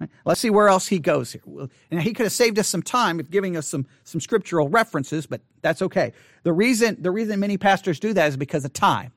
Right? 0.00 0.10
Let's 0.24 0.40
see 0.40 0.50
where 0.50 0.68
else 0.68 0.88
he 0.88 0.98
goes 0.98 1.32
here. 1.32 1.42
And 1.90 2.02
he 2.02 2.14
could 2.14 2.24
have 2.24 2.32
saved 2.32 2.58
us 2.58 2.66
some 2.66 2.82
time 2.82 3.20
of 3.20 3.30
giving 3.30 3.56
us 3.56 3.68
some, 3.68 3.86
some 4.04 4.20
scriptural 4.20 4.68
references, 4.68 5.26
but 5.26 5.42
that's 5.60 5.82
okay. 5.82 6.12
The 6.42 6.52
reason, 6.52 6.96
the 7.00 7.10
reason 7.10 7.38
many 7.38 7.58
pastors 7.58 8.00
do 8.00 8.12
that 8.14 8.28
is 8.28 8.36
because 8.36 8.64
of 8.64 8.72
time. 8.72 9.12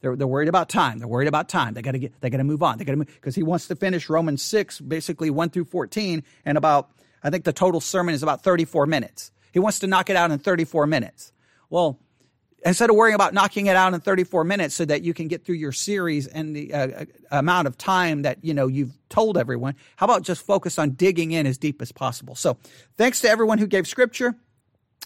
They're, 0.00 0.16
they're 0.16 0.26
worried 0.26 0.48
about 0.48 0.68
time. 0.68 0.98
They're 0.98 1.08
worried 1.08 1.28
about 1.28 1.48
time. 1.48 1.74
They 1.74 1.80
gotta 1.80 1.98
get, 1.98 2.20
they 2.20 2.30
gotta 2.30 2.44
move 2.44 2.62
on. 2.62 2.78
They 2.78 2.84
gotta 2.84 2.96
move, 2.96 3.06
because 3.06 3.34
he 3.34 3.42
wants 3.42 3.68
to 3.68 3.76
finish 3.76 4.10
Romans 4.10 4.42
6, 4.42 4.80
basically 4.80 5.30
1 5.30 5.50
through 5.50 5.64
14, 5.64 6.22
and 6.44 6.58
about, 6.58 6.90
I 7.24 7.30
think 7.30 7.44
the 7.44 7.52
total 7.52 7.80
sermon 7.80 8.14
is 8.14 8.22
about 8.22 8.44
34 8.44 8.86
minutes. 8.86 9.32
He 9.52 9.58
wants 9.58 9.80
to 9.80 9.86
knock 9.86 10.10
it 10.10 10.16
out 10.16 10.30
in 10.30 10.38
34 10.38 10.86
minutes. 10.86 11.32
Well, 11.70 11.98
instead 12.64 12.90
of 12.90 12.96
worrying 12.96 13.14
about 13.14 13.34
knocking 13.34 13.66
it 13.66 13.76
out 13.76 13.94
in 13.94 14.00
34 14.00 14.44
minutes 14.44 14.74
so 14.74 14.84
that 14.84 15.02
you 15.02 15.12
can 15.12 15.28
get 15.28 15.44
through 15.44 15.56
your 15.56 15.72
series 15.72 16.26
and 16.26 16.56
the 16.56 16.72
uh, 16.72 16.86
uh, 16.86 17.04
amount 17.30 17.66
of 17.68 17.76
time 17.76 18.22
that 18.22 18.38
you 18.42 18.54
know 18.54 18.66
you've 18.66 18.96
told 19.08 19.36
everyone 19.36 19.74
how 19.96 20.06
about 20.06 20.22
just 20.22 20.44
focus 20.44 20.78
on 20.78 20.90
digging 20.90 21.32
in 21.32 21.46
as 21.46 21.58
deep 21.58 21.82
as 21.82 21.92
possible 21.92 22.34
so 22.34 22.56
thanks 22.96 23.20
to 23.20 23.28
everyone 23.28 23.58
who 23.58 23.66
gave 23.66 23.86
scripture 23.86 24.34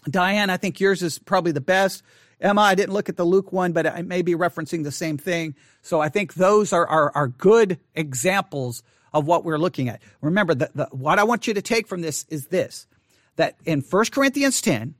diane 0.09 0.49
i 0.49 0.57
think 0.57 0.79
yours 0.79 1.03
is 1.03 1.19
probably 1.19 1.51
the 1.51 1.61
best 1.61 2.01
emma 2.39 2.61
i 2.61 2.75
didn't 2.75 2.93
look 2.93 3.09
at 3.09 3.17
the 3.17 3.25
luke 3.25 3.51
one 3.51 3.73
but 3.73 3.85
i 3.85 4.01
may 4.01 4.21
be 4.21 4.33
referencing 4.33 4.83
the 4.83 4.91
same 4.91 5.17
thing 5.17 5.53
so 5.81 5.99
i 5.99 6.09
think 6.09 6.35
those 6.35 6.71
are 6.71 6.87
are, 6.87 7.11
are 7.13 7.27
good 7.27 7.79
examples 7.93 8.83
of 9.13 9.27
what 9.27 9.43
we're 9.43 9.57
looking 9.57 9.89
at 9.89 10.01
remember 10.21 10.53
that 10.53 10.75
the, 10.75 10.85
what 10.91 11.19
i 11.19 11.23
want 11.23 11.47
you 11.47 11.53
to 11.53 11.61
take 11.61 11.87
from 11.87 12.01
this 12.01 12.25
is 12.29 12.47
this 12.47 12.87
that 13.35 13.55
in 13.65 13.81
1 13.81 14.05
corinthians 14.05 14.61
10 14.61 14.95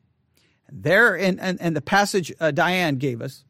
there 0.71 1.15
in, 1.15 1.39
in, 1.39 1.57
in 1.59 1.73
the 1.73 1.81
passage 1.81 2.31
uh, 2.39 2.51
Diane 2.51 2.97
gave 2.97 3.21
us, 3.21 3.43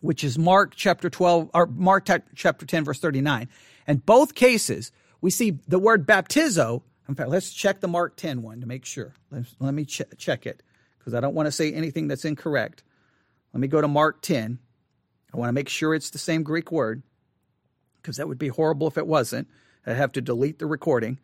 which 0.00 0.22
is 0.22 0.38
Mark 0.38 0.74
chapter 0.74 1.10
12 1.10 1.50
or 1.54 1.66
Mark 1.66 2.06
t- 2.06 2.14
chapter 2.34 2.66
10 2.66 2.84
verse 2.84 2.98
39. 2.98 3.48
in 3.86 3.96
both 3.98 4.34
cases, 4.34 4.92
we 5.20 5.30
see 5.30 5.58
the 5.66 5.78
word 5.78 6.06
baptizo. 6.06 6.82
In 7.08 7.14
fact, 7.14 7.30
let's 7.30 7.52
check 7.52 7.80
the 7.80 7.88
Mark 7.88 8.16
10 8.16 8.42
one 8.42 8.60
to 8.60 8.66
make 8.66 8.84
sure. 8.84 9.14
Let's, 9.30 9.54
let 9.58 9.74
me 9.74 9.84
ch- 9.84 10.02
check 10.16 10.46
it 10.46 10.62
because 10.98 11.14
I 11.14 11.20
don't 11.20 11.34
want 11.34 11.46
to 11.46 11.52
say 11.52 11.72
anything 11.72 12.08
that's 12.08 12.24
incorrect. 12.24 12.84
Let 13.52 13.60
me 13.60 13.68
go 13.68 13.80
to 13.80 13.88
Mark 13.88 14.20
10. 14.22 14.58
I 15.32 15.36
want 15.36 15.48
to 15.48 15.54
make 15.54 15.68
sure 15.68 15.94
it's 15.94 16.10
the 16.10 16.18
same 16.18 16.42
Greek 16.42 16.70
word. 16.70 17.02
Because 18.00 18.16
that 18.16 18.28
would 18.28 18.38
be 18.38 18.48
horrible 18.48 18.86
if 18.86 18.98
it 18.98 19.06
wasn't. 19.06 19.48
I'd 19.86 19.96
have 19.96 20.12
to 20.12 20.20
delete 20.20 20.58
the 20.58 20.66
recording, 20.66 21.18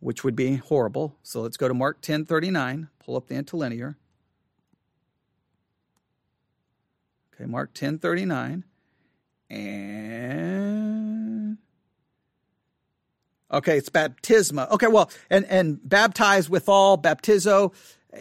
which 0.00 0.22
would 0.24 0.36
be 0.36 0.56
horrible. 0.56 1.16
So 1.22 1.40
let's 1.40 1.56
go 1.56 1.68
to 1.68 1.74
Mark 1.74 2.00
10:39, 2.00 2.88
pull 2.98 3.16
up 3.16 3.26
the 3.28 3.34
interlinear. 3.34 3.96
Okay, 7.34 7.46
Mark 7.46 7.74
10:39 7.74 8.64
And 9.50 9.96
okay, 13.52 13.78
it's 13.78 13.90
baptisma. 13.90 14.70
Okay, 14.70 14.86
well, 14.86 15.10
and 15.30 15.44
and 15.46 15.78
baptize 15.86 16.48
withal, 16.48 16.98
baptizo, 16.98 17.74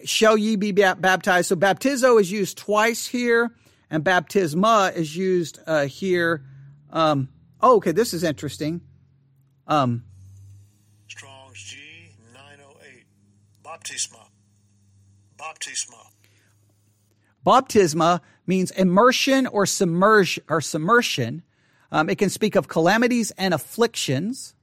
shall 0.03 0.37
ye 0.37 0.55
be 0.55 0.71
baptized? 0.71 1.47
So 1.49 1.55
baptizo 1.55 2.19
is 2.19 2.31
used 2.31 2.57
twice 2.57 3.07
here, 3.07 3.51
and 3.89 4.03
baptisma 4.03 4.95
is 4.95 5.15
used 5.15 5.59
uh, 5.65 5.85
here. 5.85 6.43
Um, 6.91 7.29
oh, 7.61 7.77
okay, 7.77 7.91
this 7.91 8.13
is 8.13 8.23
interesting. 8.23 8.81
Um, 9.67 10.03
Strong's 11.07 11.61
G 11.63 11.77
908. 12.33 13.05
Baptisma. 13.63 14.27
Baptisma. 15.37 16.05
Baptisma 17.45 18.21
means 18.47 18.71
immersion 18.71 19.47
or 19.47 19.65
submerge 19.65 20.39
or 20.49 20.61
submersion. 20.61 21.43
Um, 21.91 22.09
it 22.09 22.17
can 22.17 22.29
speak 22.29 22.55
of 22.55 22.67
calamities 22.67 23.31
and 23.37 23.53
afflictions, 23.53 24.55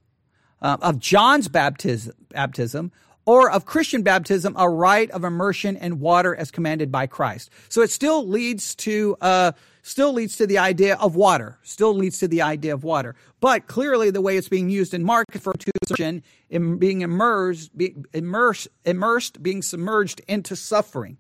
uh, 0.61 0.77
of 0.81 0.99
John's 0.99 1.49
baptism, 1.49 2.15
baptism, 2.31 2.93
or 3.25 3.51
of 3.51 3.65
Christian 3.65 4.03
baptism, 4.03 4.55
a 4.59 4.69
rite 4.69 5.11
of 5.13 5.25
immersion 5.25 5.77
in 5.77 6.01
water 6.01 6.35
as 6.35 6.51
commanded 6.51 6.91
by 6.91 7.07
Christ. 7.07 7.51
So 7.69 7.83
it 7.83 7.91
still 7.91 8.27
leads 8.27 8.75
to 8.77 9.17
uh, 9.21 9.53
still 9.83 10.13
leads 10.13 10.37
to 10.37 10.47
the 10.47 10.59
idea 10.59 10.95
of 10.97 11.17
water. 11.17 11.59
Still 11.63 11.95
leads 11.95 12.19
to 12.19 12.29
the 12.29 12.43
idea 12.43 12.73
of 12.73 12.85
water. 12.85 13.15
But 13.41 13.67
clearly, 13.67 14.11
the 14.11 14.21
way 14.21 14.37
it's 14.37 14.49
being 14.49 14.71
used 14.71 14.95
in 14.95 15.05
Mark 15.05 15.27
for 15.33 15.53
immersion, 15.91 16.23
in 16.49 16.79
being 16.79 17.03
immersed, 17.03 17.77
be, 17.77 17.97
immersed, 18.15 18.69
immersed, 18.85 19.43
being 19.43 19.61
submerged 19.61 20.21
into 20.29 20.57
suffering. 20.57 21.19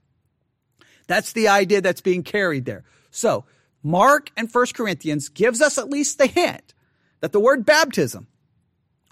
That's 1.08 1.32
the 1.32 1.48
idea 1.48 1.80
that's 1.80 2.00
being 2.00 2.22
carried 2.22 2.64
there. 2.64 2.84
So 3.10 3.44
Mark 3.82 4.30
and 4.36 4.50
First 4.50 4.74
Corinthians 4.74 5.28
gives 5.28 5.60
us 5.60 5.76
at 5.76 5.90
least 5.90 6.18
the 6.18 6.26
hint 6.26 6.74
that 7.20 7.32
the 7.32 7.40
word 7.40 7.66
baptism 7.66 8.28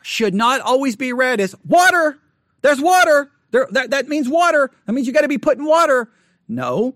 should 0.03 0.35
not 0.35 0.61
always 0.61 0.97
be 0.97 1.13
read 1.13 1.41
as 1.41 1.55
water. 1.67 2.19
There's 2.63 2.81
water. 2.81 3.31
There, 3.51 3.67
that, 3.73 3.91
that 3.91 4.09
means 4.09 4.29
water. 4.29 4.71
That 4.87 4.93
means 4.93 5.07
you 5.07 5.13
got 5.13 5.23
to 5.23 5.29
be 5.29 5.39
put 5.39 5.59
in 5.59 5.65
water. 5.65 6.11
No. 6.49 6.95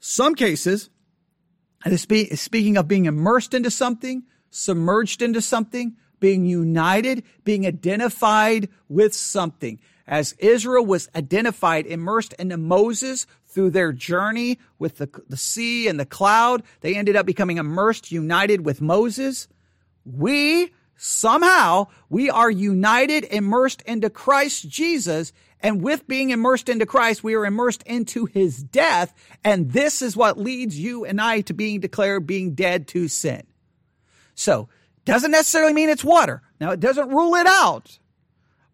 Some 0.00 0.34
cases, 0.34 0.90
is 1.86 2.02
spe- 2.02 2.34
speaking 2.34 2.76
of 2.76 2.88
being 2.88 3.06
immersed 3.06 3.54
into 3.54 3.70
something, 3.70 4.24
submerged 4.50 5.22
into 5.22 5.40
something, 5.40 5.96
being 6.20 6.44
united, 6.44 7.22
being 7.44 7.66
identified 7.66 8.68
with 8.88 9.14
something. 9.14 9.78
As 10.06 10.32
Israel 10.38 10.84
was 10.84 11.08
identified, 11.14 11.86
immersed 11.86 12.32
into 12.34 12.56
Moses 12.56 13.26
through 13.46 13.70
their 13.70 13.92
journey 13.92 14.58
with 14.78 14.96
the, 14.96 15.08
the 15.28 15.36
sea 15.36 15.86
and 15.86 16.00
the 16.00 16.06
cloud, 16.06 16.62
they 16.80 16.94
ended 16.94 17.14
up 17.14 17.26
becoming 17.26 17.58
immersed, 17.58 18.10
united 18.10 18.64
with 18.64 18.80
Moses. 18.80 19.48
We 20.04 20.72
somehow 20.96 21.86
we 22.08 22.30
are 22.30 22.50
united, 22.50 23.24
immersed 23.24 23.82
into 23.82 24.10
Christ 24.10 24.68
Jesus. 24.68 25.32
And 25.60 25.82
with 25.82 26.06
being 26.06 26.30
immersed 26.30 26.68
into 26.68 26.86
Christ, 26.86 27.24
we 27.24 27.34
are 27.34 27.44
immersed 27.44 27.82
into 27.82 28.26
his 28.26 28.62
death. 28.62 29.12
And 29.44 29.72
this 29.72 30.02
is 30.02 30.16
what 30.16 30.38
leads 30.38 30.78
you 30.78 31.04
and 31.04 31.20
I 31.20 31.40
to 31.42 31.54
being 31.54 31.80
declared 31.80 32.26
being 32.26 32.54
dead 32.54 32.86
to 32.88 33.08
sin. 33.08 33.46
So 34.34 34.68
doesn't 35.04 35.30
necessarily 35.30 35.72
mean 35.72 35.88
it's 35.88 36.04
water. 36.04 36.42
Now 36.60 36.70
it 36.70 36.80
doesn't 36.80 37.08
rule 37.08 37.34
it 37.34 37.46
out, 37.46 37.98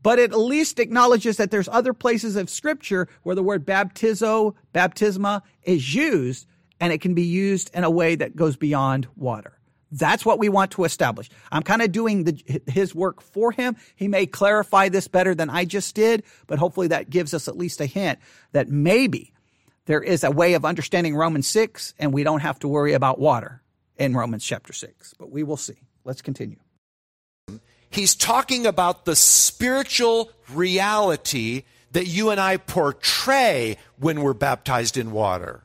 but 0.02 0.18
it 0.18 0.32
at 0.32 0.38
least 0.38 0.78
acknowledges 0.78 1.38
that 1.38 1.50
there's 1.50 1.68
other 1.68 1.94
places 1.94 2.36
of 2.36 2.50
scripture 2.50 3.08
where 3.22 3.34
the 3.34 3.42
word 3.42 3.64
baptizo, 3.64 4.54
baptisma 4.74 5.42
is 5.62 5.94
used 5.94 6.46
and 6.80 6.92
it 6.92 7.00
can 7.00 7.14
be 7.14 7.22
used 7.22 7.70
in 7.72 7.84
a 7.84 7.90
way 7.90 8.14
that 8.14 8.36
goes 8.36 8.56
beyond 8.56 9.06
water. 9.16 9.53
That's 9.94 10.26
what 10.26 10.40
we 10.40 10.48
want 10.48 10.72
to 10.72 10.84
establish. 10.84 11.30
I'm 11.52 11.62
kind 11.62 11.80
of 11.80 11.92
doing 11.92 12.24
the, 12.24 12.62
his 12.66 12.94
work 12.94 13.22
for 13.22 13.52
him. 13.52 13.76
He 13.94 14.08
may 14.08 14.26
clarify 14.26 14.88
this 14.88 15.06
better 15.06 15.36
than 15.36 15.48
I 15.48 15.64
just 15.64 15.94
did, 15.94 16.24
but 16.48 16.58
hopefully 16.58 16.88
that 16.88 17.10
gives 17.10 17.32
us 17.32 17.46
at 17.46 17.56
least 17.56 17.80
a 17.80 17.86
hint 17.86 18.18
that 18.50 18.68
maybe 18.68 19.32
there 19.86 20.02
is 20.02 20.24
a 20.24 20.32
way 20.32 20.54
of 20.54 20.64
understanding 20.64 21.14
Romans 21.14 21.46
6 21.46 21.94
and 21.98 22.12
we 22.12 22.24
don't 22.24 22.40
have 22.40 22.58
to 22.60 22.68
worry 22.68 22.94
about 22.94 23.20
water 23.20 23.62
in 23.96 24.16
Romans 24.16 24.44
chapter 24.44 24.72
6. 24.72 25.14
But 25.14 25.30
we 25.30 25.44
will 25.44 25.56
see. 25.56 25.78
Let's 26.04 26.22
continue. 26.22 26.58
He's 27.88 28.16
talking 28.16 28.66
about 28.66 29.04
the 29.04 29.14
spiritual 29.14 30.32
reality 30.52 31.62
that 31.92 32.08
you 32.08 32.30
and 32.30 32.40
I 32.40 32.56
portray 32.56 33.76
when 33.96 34.22
we're 34.22 34.34
baptized 34.34 34.96
in 34.96 35.12
water. 35.12 35.62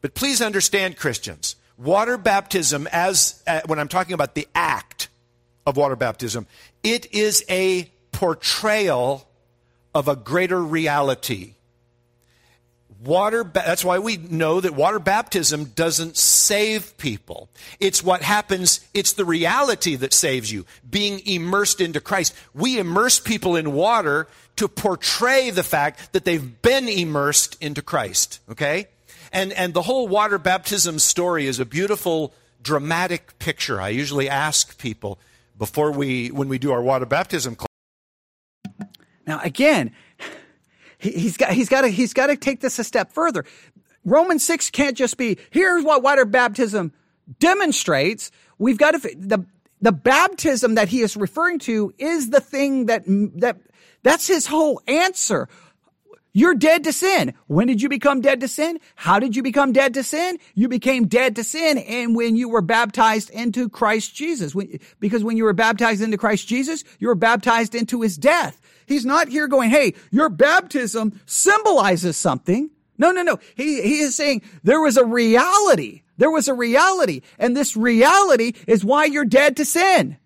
But 0.00 0.14
please 0.14 0.42
understand, 0.42 0.96
Christians, 0.96 1.54
water 1.76 2.16
baptism, 2.16 2.88
as 2.92 3.42
uh, 3.46 3.60
when 3.66 3.78
I'm 3.78 3.88
talking 3.88 4.14
about 4.14 4.34
the 4.34 4.48
act 4.54 5.08
of 5.66 5.76
water 5.76 5.96
baptism, 5.96 6.46
it 6.82 7.12
is 7.12 7.44
a 7.48 7.90
portrayal 8.12 9.28
of 9.94 10.08
a 10.08 10.16
greater 10.16 10.62
reality. 10.62 11.54
Water, 13.02 13.44
that's 13.44 13.84
why 13.84 13.98
we 13.98 14.16
know 14.16 14.60
that 14.60 14.74
water 14.74 14.98
baptism 14.98 15.66
doesn't 15.66 16.16
save 16.16 16.96
people. 16.96 17.50
It's 17.78 18.02
what 18.02 18.22
happens, 18.22 18.80
it's 18.94 19.12
the 19.12 19.26
reality 19.26 19.94
that 19.96 20.14
saves 20.14 20.50
you, 20.50 20.64
being 20.88 21.20
immersed 21.26 21.82
into 21.82 22.00
Christ. 22.00 22.34
We 22.54 22.78
immerse 22.78 23.20
people 23.20 23.56
in 23.56 23.72
water 23.72 24.26
to 24.56 24.68
portray 24.68 25.50
the 25.50 25.62
fact 25.62 26.12
that 26.12 26.24
they've 26.24 26.62
been 26.62 26.88
immersed 26.88 27.62
into 27.62 27.82
Christ, 27.82 28.40
okay? 28.48 28.86
And, 29.34 29.52
and 29.52 29.74
the 29.74 29.82
whole 29.82 30.06
water 30.06 30.38
baptism 30.38 31.00
story 31.00 31.48
is 31.48 31.58
a 31.58 31.64
beautiful, 31.64 32.32
dramatic 32.62 33.36
picture. 33.40 33.80
I 33.80 33.88
usually 33.88 34.28
ask 34.28 34.78
people 34.78 35.18
before 35.58 35.90
we, 35.90 36.28
when 36.28 36.48
we 36.48 36.56
do 36.56 36.70
our 36.70 36.80
water 36.80 37.04
baptism 37.04 37.56
class. 37.56 37.68
Now, 39.26 39.40
again, 39.42 39.92
he's 40.98 41.36
got, 41.36 41.50
he's 41.50 41.68
got 41.68 41.80
to, 41.80 41.88
he's 41.88 42.14
got 42.14 42.28
to 42.28 42.36
take 42.36 42.60
this 42.60 42.78
a 42.78 42.84
step 42.84 43.10
further. 43.10 43.44
Romans 44.04 44.46
6 44.46 44.70
can't 44.70 44.96
just 44.96 45.16
be, 45.16 45.36
here's 45.50 45.82
what 45.82 46.04
water 46.04 46.24
baptism 46.24 46.92
demonstrates. 47.40 48.30
We've 48.58 48.78
got 48.78 48.92
to, 48.92 48.98
the, 49.16 49.44
the 49.80 49.92
baptism 49.92 50.76
that 50.76 50.88
he 50.88 51.00
is 51.00 51.16
referring 51.16 51.58
to 51.60 51.92
is 51.98 52.30
the 52.30 52.40
thing 52.40 52.86
that, 52.86 53.02
that, 53.06 53.56
that's 54.04 54.28
his 54.28 54.46
whole 54.46 54.80
answer. 54.86 55.48
You're 56.36 56.56
dead 56.56 56.82
to 56.84 56.92
sin. 56.92 57.32
When 57.46 57.68
did 57.68 57.80
you 57.80 57.88
become 57.88 58.20
dead 58.20 58.40
to 58.40 58.48
sin? 58.48 58.80
How 58.96 59.20
did 59.20 59.36
you 59.36 59.42
become 59.44 59.72
dead 59.72 59.94
to 59.94 60.02
sin? 60.02 60.38
You 60.56 60.68
became 60.68 61.06
dead 61.06 61.36
to 61.36 61.44
sin 61.44 61.78
and 61.78 62.16
when 62.16 62.34
you 62.34 62.48
were 62.48 62.60
baptized 62.60 63.30
into 63.30 63.68
Christ 63.68 64.16
Jesus. 64.16 64.52
Because 64.98 65.22
when 65.22 65.36
you 65.36 65.44
were 65.44 65.52
baptized 65.52 66.02
into 66.02 66.18
Christ 66.18 66.48
Jesus, 66.48 66.82
you 66.98 67.06
were 67.06 67.14
baptized 67.14 67.76
into 67.76 68.02
his 68.02 68.18
death. 68.18 68.60
He's 68.86 69.06
not 69.06 69.28
here 69.28 69.46
going, 69.46 69.70
hey, 69.70 69.94
your 70.10 70.28
baptism 70.28 71.20
symbolizes 71.24 72.16
something. 72.16 72.68
No, 72.98 73.12
no, 73.12 73.22
no. 73.22 73.38
He, 73.54 73.80
he 73.80 74.00
is 74.00 74.16
saying 74.16 74.42
there 74.64 74.80
was 74.80 74.96
a 74.96 75.04
reality. 75.04 76.02
There 76.16 76.32
was 76.32 76.48
a 76.48 76.54
reality. 76.54 77.22
And 77.38 77.56
this 77.56 77.76
reality 77.76 78.54
is 78.66 78.84
why 78.84 79.04
you're 79.04 79.24
dead 79.24 79.56
to 79.58 79.64
sin. 79.64 80.16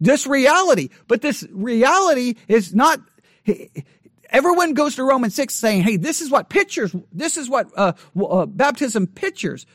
This 0.00 0.24
reality. 0.24 0.90
But 1.08 1.20
this 1.20 1.44
reality 1.50 2.36
is 2.46 2.72
not, 2.72 3.00
everyone 4.30 4.74
goes 4.74 4.96
to 4.96 5.04
Romans 5.04 5.34
6 5.34 5.54
saying, 5.54 5.82
hey, 5.82 5.96
this 5.96 6.20
is 6.20 6.30
what 6.30 6.48
pictures, 6.48 6.94
this 7.12 7.36
is 7.36 7.48
what 7.48 7.68
uh, 7.76 7.92
uh, 8.20 8.46
baptism 8.46 9.06
pictures. 9.06 9.66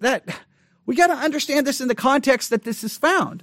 That 0.00 0.24
we 0.86 0.96
got 0.96 1.08
to 1.08 1.14
understand 1.14 1.66
this 1.66 1.80
in 1.80 1.88
the 1.88 1.94
context 1.94 2.50
that 2.50 2.64
this 2.64 2.82
is 2.82 2.96
found. 2.96 3.42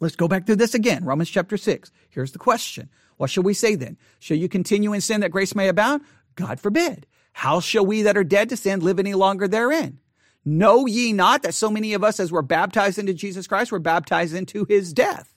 Let's 0.00 0.16
go 0.16 0.28
back 0.28 0.46
through 0.46 0.56
this 0.56 0.74
again. 0.74 1.04
Romans 1.04 1.30
chapter 1.30 1.56
6. 1.56 1.90
Here's 2.08 2.32
the 2.32 2.38
question. 2.38 2.88
What 3.16 3.30
shall 3.30 3.44
we 3.44 3.54
say 3.54 3.74
then? 3.74 3.96
Shall 4.18 4.36
you 4.36 4.48
continue 4.48 4.92
in 4.92 5.00
sin 5.00 5.20
that 5.20 5.30
grace 5.30 5.54
may 5.54 5.68
abound? 5.68 6.02
God 6.34 6.60
forbid. 6.60 7.06
How 7.32 7.60
shall 7.60 7.86
we 7.86 8.02
that 8.02 8.16
are 8.16 8.24
dead 8.24 8.48
to 8.48 8.56
sin 8.56 8.80
live 8.80 8.98
any 8.98 9.14
longer 9.14 9.48
therein? 9.48 10.00
Know 10.44 10.86
ye 10.86 11.12
not 11.12 11.42
that 11.42 11.54
so 11.54 11.70
many 11.70 11.94
of 11.94 12.02
us 12.02 12.18
as 12.18 12.32
were 12.32 12.42
baptized 12.42 12.98
into 12.98 13.14
Jesus 13.14 13.46
Christ 13.46 13.70
were 13.70 13.78
baptized 13.78 14.34
into 14.34 14.64
his 14.64 14.92
death? 14.92 15.32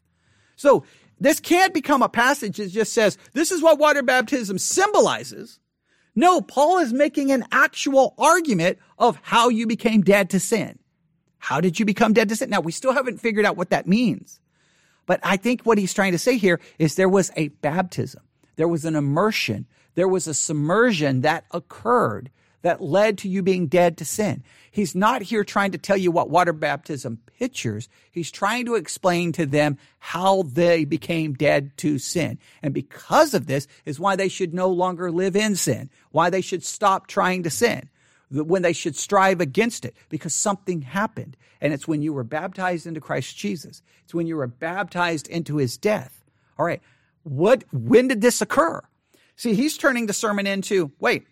So 0.55 0.83
this 1.19 1.39
can't 1.39 1.73
become 1.73 2.01
a 2.01 2.09
passage 2.09 2.57
that 2.57 2.69
just 2.69 2.93
says, 2.93 3.17
this 3.33 3.51
is 3.51 3.61
what 3.61 3.79
water 3.79 4.03
baptism 4.03 4.57
symbolizes. 4.57 5.59
No, 6.15 6.41
Paul 6.41 6.79
is 6.79 6.93
making 6.93 7.31
an 7.31 7.45
actual 7.51 8.15
argument 8.17 8.79
of 8.97 9.19
how 9.21 9.49
you 9.49 9.67
became 9.67 10.01
dead 10.01 10.29
to 10.31 10.39
sin. 10.39 10.79
How 11.39 11.61
did 11.61 11.79
you 11.79 11.85
become 11.85 12.13
dead 12.13 12.29
to 12.29 12.35
sin? 12.35 12.49
Now, 12.49 12.61
we 12.61 12.71
still 12.71 12.93
haven't 12.93 13.19
figured 13.19 13.45
out 13.45 13.57
what 13.57 13.69
that 13.69 13.87
means. 13.87 14.39
But 15.05 15.19
I 15.23 15.37
think 15.37 15.61
what 15.63 15.77
he's 15.77 15.93
trying 15.93 16.13
to 16.13 16.17
say 16.17 16.37
here 16.37 16.59
is 16.79 16.95
there 16.95 17.09
was 17.09 17.31
a 17.35 17.49
baptism. 17.49 18.23
There 18.55 18.67
was 18.67 18.85
an 18.85 18.95
immersion. 18.95 19.67
There 19.95 20.07
was 20.07 20.27
a 20.27 20.33
submersion 20.33 21.21
that 21.21 21.45
occurred 21.51 22.31
that 22.65 22.81
led 22.81 23.19
to 23.19 23.29
you 23.29 23.43
being 23.43 23.67
dead 23.67 23.95
to 23.95 24.03
sin. 24.03 24.43
He's 24.71 24.95
not 24.95 25.21
here 25.21 25.43
trying 25.43 25.71
to 25.73 25.77
tell 25.77 25.95
you 25.95 26.09
what 26.09 26.31
water 26.31 26.51
baptism 26.51 27.19
pictures. 27.37 27.87
He's 28.11 28.31
trying 28.31 28.65
to 28.65 28.73
explain 28.73 29.33
to 29.33 29.45
them 29.45 29.77
how 29.99 30.41
they 30.41 30.83
became 30.83 31.33
dead 31.33 31.77
to 31.77 31.99
sin. 31.99 32.39
And 32.63 32.73
because 32.73 33.35
of 33.35 33.45
this 33.45 33.67
is 33.85 33.99
why 33.99 34.15
they 34.15 34.29
should 34.29 34.51
no 34.51 34.67
longer 34.67 35.11
live 35.11 35.35
in 35.35 35.55
sin, 35.55 35.91
why 36.09 36.31
they 36.31 36.41
should 36.41 36.63
stop 36.63 37.05
trying 37.05 37.43
to 37.43 37.51
sin 37.51 37.87
when 38.31 38.63
they 38.63 38.73
should 38.73 38.95
strive 38.95 39.41
against 39.41 39.85
it 39.85 39.95
because 40.09 40.33
something 40.33 40.81
happened. 40.81 41.37
And 41.61 41.71
it's 41.71 41.87
when 41.87 42.01
you 42.01 42.13
were 42.13 42.23
baptized 42.23 42.87
into 42.87 42.99
Christ 42.99 43.37
Jesus. 43.37 43.83
It's 44.05 44.15
when 44.15 44.25
you 44.25 44.37
were 44.37 44.47
baptized 44.47 45.27
into 45.27 45.57
his 45.57 45.77
death. 45.77 46.25
All 46.57 46.65
right. 46.65 46.81
What, 47.21 47.63
when 47.71 48.07
did 48.07 48.21
this 48.21 48.41
occur? 48.41 48.81
See, 49.35 49.53
he's 49.53 49.77
turning 49.77 50.07
the 50.07 50.13
sermon 50.13 50.47
into, 50.47 50.91
wait, 50.99 51.27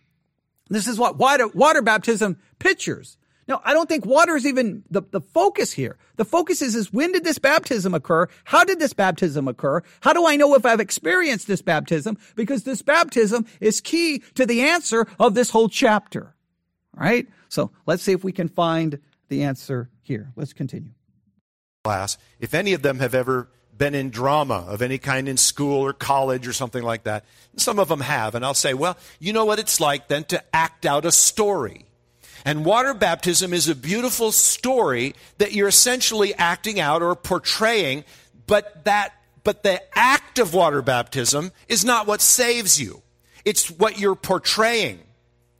this 0.69 0.87
is 0.87 0.97
what 0.97 1.17
water, 1.17 1.47
water 1.47 1.81
baptism 1.81 2.37
pictures. 2.59 3.17
No, 3.47 3.61
I 3.65 3.73
don't 3.73 3.89
think 3.89 4.05
water 4.05 4.35
is 4.35 4.45
even 4.45 4.83
the, 4.89 5.01
the 5.01 5.19
focus 5.19 5.73
here. 5.73 5.97
The 6.15 6.23
focus 6.23 6.61
is, 6.61 6.75
is 6.75 6.93
when 6.93 7.11
did 7.11 7.25
this 7.25 7.39
baptism 7.39 7.93
occur? 7.93 8.27
How 8.45 8.63
did 8.63 8.79
this 8.79 8.93
baptism 8.93 9.47
occur? 9.47 9.81
How 9.99 10.13
do 10.13 10.25
I 10.25 10.37
know 10.37 10.55
if 10.55 10.65
I've 10.65 10.79
experienced 10.79 11.47
this 11.47 11.61
baptism? 11.61 12.17
Because 12.35 12.63
this 12.63 12.81
baptism 12.81 13.45
is 13.59 13.81
key 13.81 14.19
to 14.35 14.45
the 14.45 14.61
answer 14.61 15.07
of 15.19 15.33
this 15.33 15.49
whole 15.49 15.67
chapter. 15.67 16.35
All 16.97 17.03
right? 17.03 17.27
So 17.49 17.71
let's 17.85 18.03
see 18.03 18.13
if 18.13 18.23
we 18.23 18.31
can 18.31 18.47
find 18.47 18.99
the 19.27 19.43
answer 19.43 19.89
here. 20.01 20.31
Let's 20.37 20.53
continue. 20.53 20.91
Class, 21.83 22.17
if 22.39 22.53
any 22.53 22.71
of 22.71 22.81
them 22.81 22.99
have 22.99 23.13
ever 23.13 23.49
been 23.77 23.95
in 23.95 24.09
drama 24.09 24.65
of 24.67 24.81
any 24.81 24.97
kind 24.97 25.27
in 25.27 25.37
school 25.37 25.81
or 25.81 25.93
college 25.93 26.47
or 26.47 26.53
something 26.53 26.83
like 26.83 27.03
that, 27.03 27.25
some 27.57 27.79
of 27.79 27.87
them 27.87 28.01
have, 28.01 28.35
and 28.35 28.45
I'll 28.45 28.53
say, 28.53 28.73
well, 28.73 28.97
you 29.19 29.33
know 29.33 29.45
what 29.45 29.59
it's 29.59 29.79
like 29.79 30.07
then 30.07 30.23
to 30.25 30.43
act 30.55 30.85
out 30.85 31.05
a 31.05 31.11
story. 31.11 31.85
And 32.45 32.65
water 32.65 32.93
baptism 32.93 33.53
is 33.53 33.69
a 33.69 33.75
beautiful 33.75 34.31
story 34.31 35.15
that 35.37 35.53
you're 35.53 35.67
essentially 35.67 36.33
acting 36.35 36.79
out 36.79 37.01
or 37.01 37.15
portraying, 37.15 38.03
but 38.47 38.83
that 38.85 39.13
but 39.43 39.63
the 39.63 39.81
act 39.97 40.39
of 40.39 40.53
water 40.53 40.81
baptism 40.81 41.51
is 41.67 41.83
not 41.83 42.07
what 42.07 42.21
saves 42.21 42.79
you. 42.79 43.01
It's 43.43 43.69
what 43.69 43.99
you're 43.99 44.15
portraying. 44.15 44.99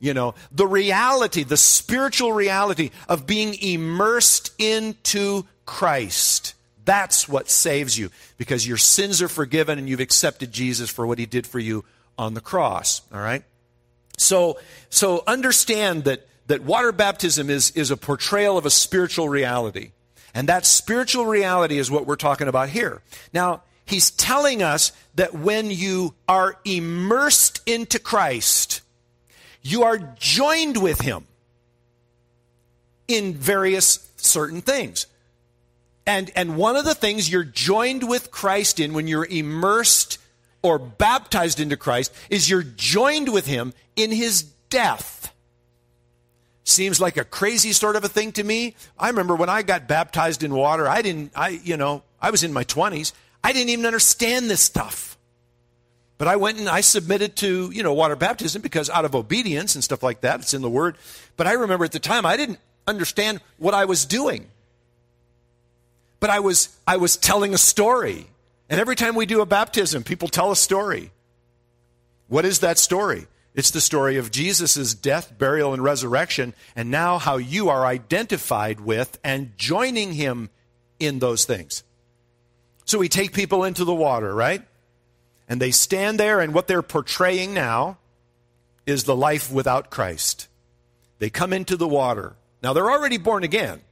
You 0.00 0.14
know, 0.14 0.34
the 0.50 0.66
reality, 0.66 1.44
the 1.44 1.56
spiritual 1.56 2.32
reality 2.32 2.90
of 3.08 3.26
being 3.26 3.54
immersed 3.54 4.52
into 4.58 5.46
Christ. 5.66 6.53
That's 6.84 7.28
what 7.28 7.48
saves 7.48 7.98
you 7.98 8.10
because 8.36 8.66
your 8.66 8.76
sins 8.76 9.22
are 9.22 9.28
forgiven 9.28 9.78
and 9.78 9.88
you've 9.88 10.00
accepted 10.00 10.52
Jesus 10.52 10.90
for 10.90 11.06
what 11.06 11.18
he 11.18 11.26
did 11.26 11.46
for 11.46 11.58
you 11.58 11.84
on 12.18 12.34
the 12.34 12.40
cross. 12.40 13.02
All 13.12 13.20
right? 13.20 13.42
So, 14.18 14.58
so 14.90 15.22
understand 15.26 16.04
that, 16.04 16.26
that 16.46 16.62
water 16.62 16.92
baptism 16.92 17.50
is, 17.50 17.70
is 17.72 17.90
a 17.90 17.96
portrayal 17.96 18.58
of 18.58 18.66
a 18.66 18.70
spiritual 18.70 19.28
reality. 19.28 19.92
And 20.34 20.48
that 20.48 20.66
spiritual 20.66 21.26
reality 21.26 21.78
is 21.78 21.90
what 21.90 22.06
we're 22.06 22.16
talking 22.16 22.48
about 22.48 22.68
here. 22.68 23.02
Now, 23.32 23.62
he's 23.86 24.10
telling 24.10 24.62
us 24.62 24.92
that 25.14 25.34
when 25.34 25.70
you 25.70 26.14
are 26.28 26.56
immersed 26.64 27.60
into 27.66 27.98
Christ, 27.98 28.82
you 29.62 29.84
are 29.84 29.98
joined 30.18 30.80
with 30.80 31.00
him 31.00 31.24
in 33.08 33.34
various 33.34 34.10
certain 34.16 34.60
things. 34.60 35.06
And, 36.06 36.30
and 36.36 36.56
one 36.56 36.76
of 36.76 36.84
the 36.84 36.94
things 36.94 37.30
you're 37.30 37.44
joined 37.44 38.06
with 38.08 38.30
Christ 38.30 38.78
in 38.78 38.92
when 38.92 39.08
you're 39.08 39.24
immersed 39.24 40.18
or 40.62 40.78
baptized 40.78 41.60
into 41.60 41.76
Christ 41.76 42.14
is 42.30 42.48
you're 42.48 42.62
joined 42.62 43.32
with 43.32 43.46
him 43.46 43.72
in 43.96 44.10
his 44.10 44.42
death. 44.42 45.32
Seems 46.64 47.00
like 47.00 47.16
a 47.16 47.24
crazy 47.24 47.72
sort 47.72 47.96
of 47.96 48.04
a 48.04 48.08
thing 48.08 48.32
to 48.32 48.44
me. 48.44 48.74
I 48.98 49.08
remember 49.08 49.36
when 49.36 49.50
I 49.50 49.62
got 49.62 49.86
baptized 49.86 50.42
in 50.42 50.54
water, 50.54 50.88
I 50.88 51.02
didn't, 51.02 51.32
I, 51.36 51.60
you 51.62 51.76
know, 51.76 52.02
I 52.20 52.30
was 52.30 52.42
in 52.42 52.52
my 52.52 52.64
20s. 52.64 53.12
I 53.42 53.52
didn't 53.52 53.68
even 53.68 53.84
understand 53.84 54.48
this 54.48 54.62
stuff. 54.62 55.18
But 56.16 56.28
I 56.28 56.36
went 56.36 56.58
and 56.58 56.68
I 56.68 56.80
submitted 56.80 57.36
to, 57.36 57.70
you 57.70 57.82
know, 57.82 57.92
water 57.92 58.16
baptism 58.16 58.62
because 58.62 58.88
out 58.88 59.04
of 59.04 59.14
obedience 59.14 59.74
and 59.74 59.84
stuff 59.84 60.02
like 60.02 60.22
that, 60.22 60.40
it's 60.40 60.54
in 60.54 60.62
the 60.62 60.70
word. 60.70 60.96
But 61.36 61.46
I 61.46 61.52
remember 61.52 61.84
at 61.84 61.92
the 61.92 61.98
time 61.98 62.24
I 62.24 62.36
didn't 62.36 62.60
understand 62.86 63.40
what 63.58 63.74
I 63.74 63.84
was 63.84 64.06
doing. 64.06 64.48
But 66.24 66.30
I 66.30 66.40
was 66.40 66.74
I 66.86 66.96
was 66.96 67.18
telling 67.18 67.52
a 67.52 67.58
story. 67.58 68.28
And 68.70 68.80
every 68.80 68.96
time 68.96 69.14
we 69.14 69.26
do 69.26 69.42
a 69.42 69.46
baptism, 69.46 70.04
people 70.04 70.28
tell 70.28 70.50
a 70.50 70.56
story. 70.56 71.10
What 72.28 72.46
is 72.46 72.60
that 72.60 72.78
story? 72.78 73.26
It's 73.54 73.70
the 73.70 73.82
story 73.82 74.16
of 74.16 74.30
Jesus' 74.30 74.94
death, 74.94 75.36
burial, 75.36 75.74
and 75.74 75.84
resurrection, 75.84 76.54
and 76.74 76.90
now 76.90 77.18
how 77.18 77.36
you 77.36 77.68
are 77.68 77.84
identified 77.84 78.80
with 78.80 79.18
and 79.22 79.52
joining 79.58 80.14
him 80.14 80.48
in 80.98 81.18
those 81.18 81.44
things. 81.44 81.82
So 82.86 82.98
we 82.98 83.10
take 83.10 83.34
people 83.34 83.62
into 83.62 83.84
the 83.84 83.94
water, 83.94 84.34
right? 84.34 84.62
And 85.46 85.60
they 85.60 85.72
stand 85.72 86.18
there, 86.18 86.40
and 86.40 86.54
what 86.54 86.68
they're 86.68 86.80
portraying 86.80 87.52
now 87.52 87.98
is 88.86 89.04
the 89.04 89.14
life 89.14 89.52
without 89.52 89.90
Christ. 89.90 90.48
They 91.18 91.28
come 91.28 91.52
into 91.52 91.76
the 91.76 91.86
water. 91.86 92.34
Now, 92.62 92.72
they're 92.72 92.90
already 92.90 93.18
born 93.18 93.44
again, 93.44 93.82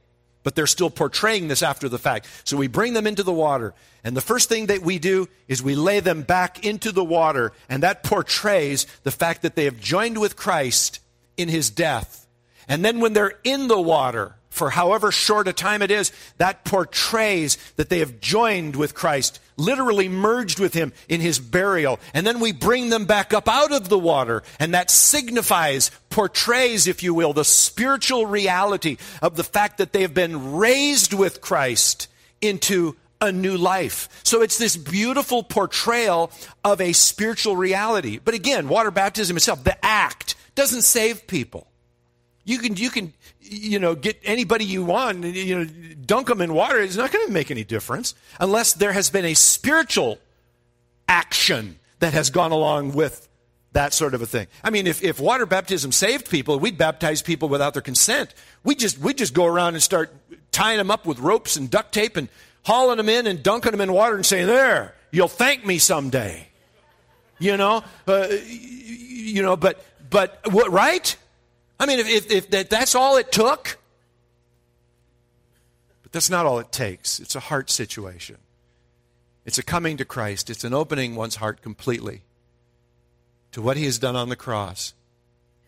but 0.43 0.55
they're 0.55 0.67
still 0.67 0.89
portraying 0.89 1.47
this 1.47 1.63
after 1.63 1.89
the 1.89 1.97
fact. 1.97 2.27
So 2.43 2.57
we 2.57 2.67
bring 2.67 2.93
them 2.93 3.07
into 3.07 3.23
the 3.23 3.33
water, 3.33 3.73
and 4.03 4.15
the 4.15 4.21
first 4.21 4.49
thing 4.49 4.67
that 4.67 4.81
we 4.81 4.99
do 4.99 5.27
is 5.47 5.63
we 5.63 5.75
lay 5.75 5.99
them 5.99 6.21
back 6.21 6.65
into 6.65 6.91
the 6.91 7.03
water, 7.03 7.53
and 7.69 7.83
that 7.83 8.03
portrays 8.03 8.85
the 9.03 9.11
fact 9.11 9.41
that 9.41 9.55
they 9.55 9.65
have 9.65 9.79
joined 9.79 10.19
with 10.19 10.35
Christ 10.35 10.99
in 11.37 11.49
his 11.49 11.69
death. 11.69 12.27
And 12.67 12.83
then 12.83 12.99
when 12.99 13.13
they're 13.13 13.39
in 13.43 13.67
the 13.67 13.81
water, 13.81 14.35
for 14.49 14.69
however 14.69 15.11
short 15.11 15.47
a 15.47 15.53
time 15.53 15.81
it 15.81 15.91
is, 15.91 16.11
that 16.37 16.63
portrays 16.63 17.57
that 17.75 17.89
they 17.89 17.99
have 17.99 18.19
joined 18.19 18.75
with 18.75 18.93
Christ, 18.93 19.39
literally 19.57 20.09
merged 20.09 20.59
with 20.59 20.73
him 20.73 20.93
in 21.07 21.21
his 21.21 21.39
burial. 21.39 21.99
And 22.13 22.25
then 22.25 22.39
we 22.39 22.51
bring 22.51 22.89
them 22.89 23.05
back 23.05 23.33
up 23.33 23.47
out 23.47 23.71
of 23.71 23.89
the 23.89 23.99
water, 23.99 24.43
and 24.59 24.73
that 24.73 24.91
signifies, 24.91 25.91
portrays, 26.09 26.87
if 26.87 27.03
you 27.03 27.13
will, 27.13 27.33
the 27.33 27.43
spiritual 27.43 28.25
reality 28.25 28.97
of 29.21 29.35
the 29.35 29.43
fact 29.43 29.77
that 29.77 29.93
they 29.93 30.01
have 30.01 30.13
been 30.13 30.53
raised 30.53 31.13
with 31.13 31.41
Christ 31.41 32.07
into 32.41 32.95
a 33.21 33.31
new 33.31 33.57
life. 33.57 34.09
So 34.23 34.41
it's 34.41 34.57
this 34.57 34.75
beautiful 34.75 35.43
portrayal 35.43 36.31
of 36.63 36.81
a 36.81 36.91
spiritual 36.91 37.55
reality. 37.55 38.19
But 38.23 38.33
again, 38.33 38.67
water 38.67 38.91
baptism 38.91 39.37
itself, 39.37 39.63
the 39.63 39.83
act, 39.83 40.35
doesn't 40.55 40.81
save 40.81 41.25
people. 41.25 41.67
You 42.43 42.59
can, 42.59 42.75
you 42.75 42.89
can, 42.89 43.13
you 43.43 43.79
know, 43.79 43.95
get 43.95 44.19
anybody 44.23 44.65
you 44.65 44.83
want, 44.83 45.23
you 45.23 45.57
know, 45.59 45.69
dunk 46.05 46.27
them 46.27 46.41
in 46.41 46.53
water. 46.53 46.79
It's 46.79 46.95
not 46.95 47.11
going 47.11 47.25
to 47.27 47.33
make 47.33 47.51
any 47.51 47.63
difference 47.63 48.15
unless 48.39 48.73
there 48.73 48.93
has 48.93 49.09
been 49.09 49.25
a 49.25 49.33
spiritual 49.33 50.17
action 51.07 51.77
that 51.99 52.13
has 52.13 52.29
gone 52.29 52.51
along 52.51 52.93
with 52.93 53.27
that 53.73 53.93
sort 53.93 54.13
of 54.13 54.21
a 54.21 54.25
thing. 54.25 54.47
I 54.63 54.69
mean, 54.69 54.87
if, 54.87 55.03
if 55.03 55.19
water 55.19 55.45
baptism 55.45 55.91
saved 55.91 56.29
people, 56.29 56.59
we'd 56.59 56.77
baptize 56.77 57.21
people 57.21 57.49
without 57.49 57.73
their 57.73 57.81
consent. 57.81 58.33
We 58.63 58.75
just 58.75 58.99
we 58.99 59.13
just 59.13 59.33
go 59.33 59.45
around 59.45 59.73
and 59.73 59.83
start 59.83 60.13
tying 60.51 60.77
them 60.77 60.91
up 60.91 61.05
with 61.05 61.19
ropes 61.19 61.55
and 61.55 61.69
duct 61.69 61.93
tape 61.93 62.15
and 62.15 62.29
hauling 62.63 62.97
them 62.97 63.09
in 63.09 63.27
and 63.27 63.41
dunking 63.43 63.71
them 63.71 63.81
in 63.81 63.91
water 63.91 64.15
and 64.15 64.25
saying, 64.25 64.47
"There, 64.47 64.95
you'll 65.11 65.27
thank 65.27 65.65
me 65.65 65.79
someday." 65.79 66.47
You 67.39 67.57
know, 67.57 67.83
uh, 68.07 68.27
you 68.47 69.41
know, 69.41 69.57
but 69.57 69.83
but 70.09 70.39
what 70.51 70.71
right? 70.71 71.15
I 71.83 71.85
mean, 71.85 71.99
if, 71.99 72.07
if, 72.07 72.31
if 72.31 72.49
that, 72.51 72.69
that's 72.69 72.95
all 72.95 73.17
it 73.17 73.29
took, 73.29 73.77
but 76.01 76.13
that's 76.13 76.29
not 76.29 76.45
all 76.45 76.59
it 76.59 76.71
takes. 76.71 77.19
It's 77.19 77.35
a 77.35 77.41
heart 77.41 77.69
situation. 77.69 78.37
It's 79.43 79.57
a 79.57 79.63
coming 79.63 79.97
to 79.97 80.05
Christ. 80.05 80.49
It's 80.49 80.63
an 80.63 80.73
opening 80.73 81.15
one's 81.15 81.35
heart 81.35 81.61
completely 81.61 82.21
to 83.51 83.61
what 83.61 83.75
he 83.75 83.83
has 83.83 83.99
done 83.99 84.15
on 84.15 84.29
the 84.29 84.37
cross. 84.37 84.93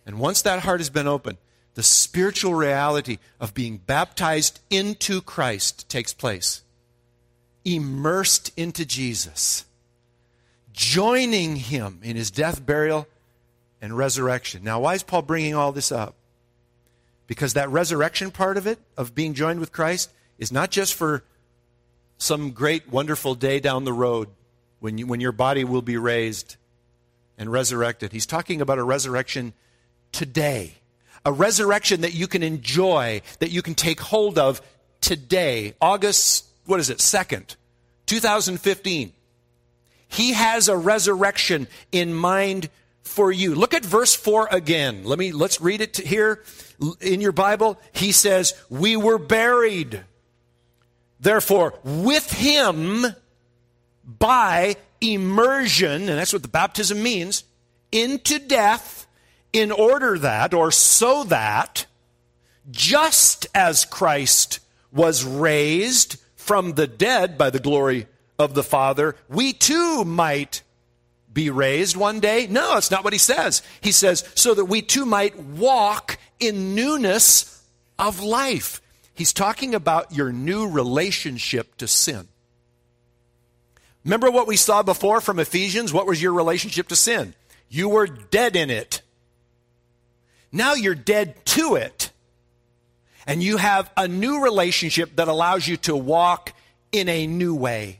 And 0.06 0.18
once 0.18 0.42
that 0.44 0.62
heart 0.62 0.80
has 0.80 0.90
been 0.90 1.06
opened, 1.06 1.38
the 1.74 1.84
spiritual 1.84 2.56
reality 2.56 3.18
of 3.38 3.54
being 3.54 3.76
baptized 3.76 4.62
into 4.70 5.20
Christ 5.20 5.90
takes 5.90 6.14
place. 6.14 6.62
Immersed 7.66 8.54
into 8.56 8.86
Jesus. 8.86 9.66
Joining 10.72 11.58
him 11.58 12.00
in 12.04 12.16
his 12.16 12.32
death, 12.32 12.66
burial, 12.66 13.06
and 13.86 13.96
resurrection. 13.96 14.64
Now, 14.64 14.80
why 14.80 14.96
is 14.96 15.04
Paul 15.04 15.22
bringing 15.22 15.54
all 15.54 15.72
this 15.72 15.92
up? 15.92 16.16
Because 17.28 17.54
that 17.54 17.70
resurrection 17.70 18.32
part 18.32 18.58
of 18.58 18.66
it, 18.66 18.80
of 18.98 19.14
being 19.14 19.36
joined 19.36 19.60
with 19.60 19.72
Christ, 19.72 20.12
is 20.40 20.52
not 20.52 20.72
just 20.72 20.96
for 20.96 21.24
some 22.18 22.50
great, 22.50 22.90
wonderful 22.92 23.36
day 23.36 23.60
down 23.60 23.84
the 23.84 23.94
road 23.94 24.30
when, 24.80 24.98
you, 24.98 25.06
when 25.06 25.20
your 25.20 25.32
body 25.32 25.64
will 25.64 25.84
be 25.84 25.98
raised 25.98 26.56
and 27.38 27.52
resurrected. 27.52 28.12
He's 28.12 28.26
talking 28.26 28.60
about 28.60 28.80
a 28.80 28.84
resurrection 28.84 29.54
today. 30.12 30.74
A 31.24 31.32
resurrection 31.32 32.02
that 32.02 32.14
you 32.16 32.26
can 32.28 32.42
enjoy, 32.42 33.22
that 33.38 33.52
you 33.52 33.62
can 33.62 33.76
take 33.76 34.00
hold 34.00 34.40
of 34.40 34.64
today. 35.00 35.76
August, 35.80 36.46
what 36.66 36.80
is 36.80 36.90
it, 36.90 36.98
2nd, 36.98 37.56
2015. 38.08 39.14
He 40.08 40.34
has 40.34 40.70
a 40.70 40.76
resurrection 40.76 41.68
in 41.92 42.16
mind 42.16 42.72
for 43.06 43.32
you. 43.32 43.56
Look 43.56 43.74
at 43.74 43.86
verse 43.86 44.14
4 44.14 44.50
again. 44.52 45.06
Let 45.06 45.18
me 45.18 45.32
let's 45.32 45.62
read 45.62 45.80
it 45.80 45.96
here 45.96 46.44
in 47.00 47.22
your 47.22 47.32
Bible. 47.32 47.80
He 47.94 48.12
says, 48.12 48.54
"We 48.70 48.98
were 48.98 49.18
buried 49.18 50.04
therefore 51.20 51.80
with 51.84 52.30
him 52.32 53.06
by 54.04 54.76
immersion, 55.00 56.10
and 56.10 56.20
that's 56.20 56.34
what 56.34 56.42
the 56.42 56.48
baptism 56.48 57.02
means, 57.02 57.44
into 57.92 58.40
death 58.40 59.08
in 59.54 59.72
order 59.72 60.20
that 60.20 60.54
or 60.54 60.72
so 60.72 61.24
that 61.26 61.86
just 62.70 63.48
as 63.56 63.86
Christ 63.86 64.60
was 64.92 65.24
raised 65.24 66.18
from 66.36 66.74
the 66.74 66.88
dead 66.88 67.38
by 67.38 67.50
the 67.50 67.60
glory 67.60 68.08
of 68.38 68.54
the 68.54 68.64
Father, 68.64 69.16
we 69.30 69.54
too 69.54 70.04
might 70.04 70.62
be 71.36 71.52
raised 71.52 71.96
one 71.96 72.20
day? 72.20 72.48
No, 72.48 72.74
that's 72.74 72.90
not 72.90 73.04
what 73.04 73.14
he 73.14 73.20
says. 73.20 73.62
He 73.82 73.92
says, 73.92 74.28
so 74.34 74.56
that 74.56 74.66
we 74.66 74.82
too 74.82 75.06
might 75.06 75.38
walk 75.38 76.18
in 76.40 76.74
newness 76.74 77.62
of 78.00 78.24
life. 78.24 78.82
He's 79.14 79.34
talking 79.34 79.76
about 79.76 80.12
your 80.12 80.32
new 80.32 80.68
relationship 80.68 81.78
to 81.78 81.88
sin. 81.88 82.28
Remember 84.04 84.32
what 84.32 84.48
we 84.48 84.56
saw 84.56 84.82
before 84.82 85.22
from 85.22 85.40
Ephesians? 85.40 85.94
What 85.94 86.08
was 86.08 86.22
your 86.22 86.34
relationship 86.34 86.88
to 86.88 86.96
sin? 86.96 87.36
You 87.70 87.90
were 87.90 88.08
dead 88.08 88.56
in 88.56 88.70
it. 88.70 89.02
Now 90.52 90.74
you're 90.74 90.96
dead 90.96 91.46
to 91.48 91.76
it. 91.76 92.12
And 93.28 93.44
you 93.44 93.58
have 93.58 93.92
a 93.98 94.08
new 94.08 94.44
relationship 94.44 95.16
that 95.18 95.28
allows 95.28 95.68
you 95.68 95.78
to 95.78 95.96
walk 95.96 96.54
in 96.92 97.10
a 97.10 97.28
new 97.28 97.56
way. 97.56 98.00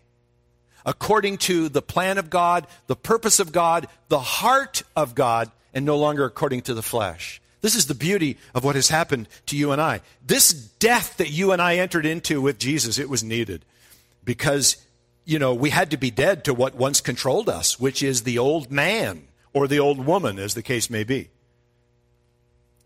According 0.86 1.40
to 1.40 1.68
the 1.68 1.82
plan 1.82 2.18
of 2.18 2.30
God, 2.30 2.68
the 2.88 2.96
purpose 2.96 3.40
of 3.40 3.52
God, 3.52 3.88
the 4.08 4.20
heart 4.20 4.84
of 4.96 5.16
God, 5.16 5.52
and 5.74 5.86
no 5.86 5.98
longer 5.98 6.26
according 6.26 6.62
to 6.64 6.74
the 6.74 6.84
flesh. 6.84 7.42
This 7.62 7.76
is 7.76 7.88
the 7.88 7.96
beauty 7.96 8.38
of 8.54 8.64
what 8.64 8.76
has 8.76 8.90
happened 8.90 9.28
to 9.48 9.58
you 9.58 9.72
and 9.72 9.82
I. 9.82 10.02
This 10.26 10.52
death 10.52 11.18
that 11.18 11.32
you 11.32 11.52
and 11.52 11.62
I 11.62 11.78
entered 11.78 12.06
into 12.06 12.40
with 12.40 12.60
Jesus, 12.60 13.00
it 13.00 13.10
was 13.10 13.24
needed 13.24 13.66
because, 14.24 14.78
you 15.26 15.40
know, 15.40 15.56
we 15.56 15.72
had 15.72 15.90
to 15.90 15.98
be 15.98 16.12
dead 16.12 16.46
to 16.46 16.54
what 16.54 16.76
once 16.76 17.02
controlled 17.02 17.50
us, 17.50 17.80
which 17.80 18.04
is 18.04 18.22
the 18.22 18.38
old 18.38 18.70
man 18.70 19.28
or 19.52 19.68
the 19.68 19.80
old 19.80 20.06
woman, 20.06 20.38
as 20.38 20.54
the 20.54 20.62
case 20.62 20.92
may 20.92 21.04
be. 21.04 21.30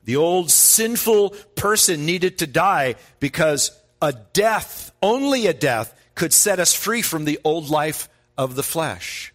The 0.06 0.16
old 0.16 0.50
sinful 0.50 1.32
person 1.56 2.06
needed 2.06 2.38
to 2.38 2.48
die 2.48 2.96
because 3.20 3.78
a 4.02 4.14
death, 4.14 4.92
only 5.02 5.48
a 5.48 5.54
death, 5.54 5.94
could 6.20 6.34
set 6.34 6.60
us 6.60 6.74
free 6.74 7.02
from 7.02 7.24
the 7.24 7.40
old 7.46 7.70
life 7.70 8.10
of 8.38 8.56
the 8.56 8.62
flesh. 8.62 9.34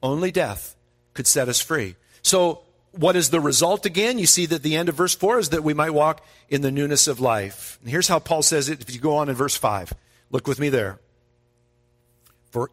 Only 0.00 0.30
death 0.30 0.76
could 1.12 1.26
set 1.26 1.48
us 1.48 1.60
free. 1.60 1.96
So 2.22 2.62
what 2.92 3.16
is 3.16 3.30
the 3.30 3.40
result 3.40 3.84
again? 3.84 4.16
You 4.16 4.26
see 4.26 4.46
that 4.46 4.62
the 4.62 4.76
end 4.76 4.88
of 4.88 4.94
verse 4.94 5.16
4 5.16 5.40
is 5.40 5.48
that 5.48 5.64
we 5.64 5.74
might 5.74 5.90
walk 5.90 6.24
in 6.48 6.62
the 6.62 6.70
newness 6.70 7.08
of 7.08 7.18
life. 7.18 7.80
And 7.80 7.90
here's 7.90 8.06
how 8.06 8.20
Paul 8.20 8.42
says 8.42 8.68
it 8.68 8.80
if 8.80 8.94
you 8.94 9.00
go 9.00 9.16
on 9.16 9.28
in 9.28 9.34
verse 9.34 9.56
5. 9.56 9.92
Look 10.30 10.46
with 10.46 10.60
me 10.60 10.68
there. 10.68 11.00
For 12.52 12.70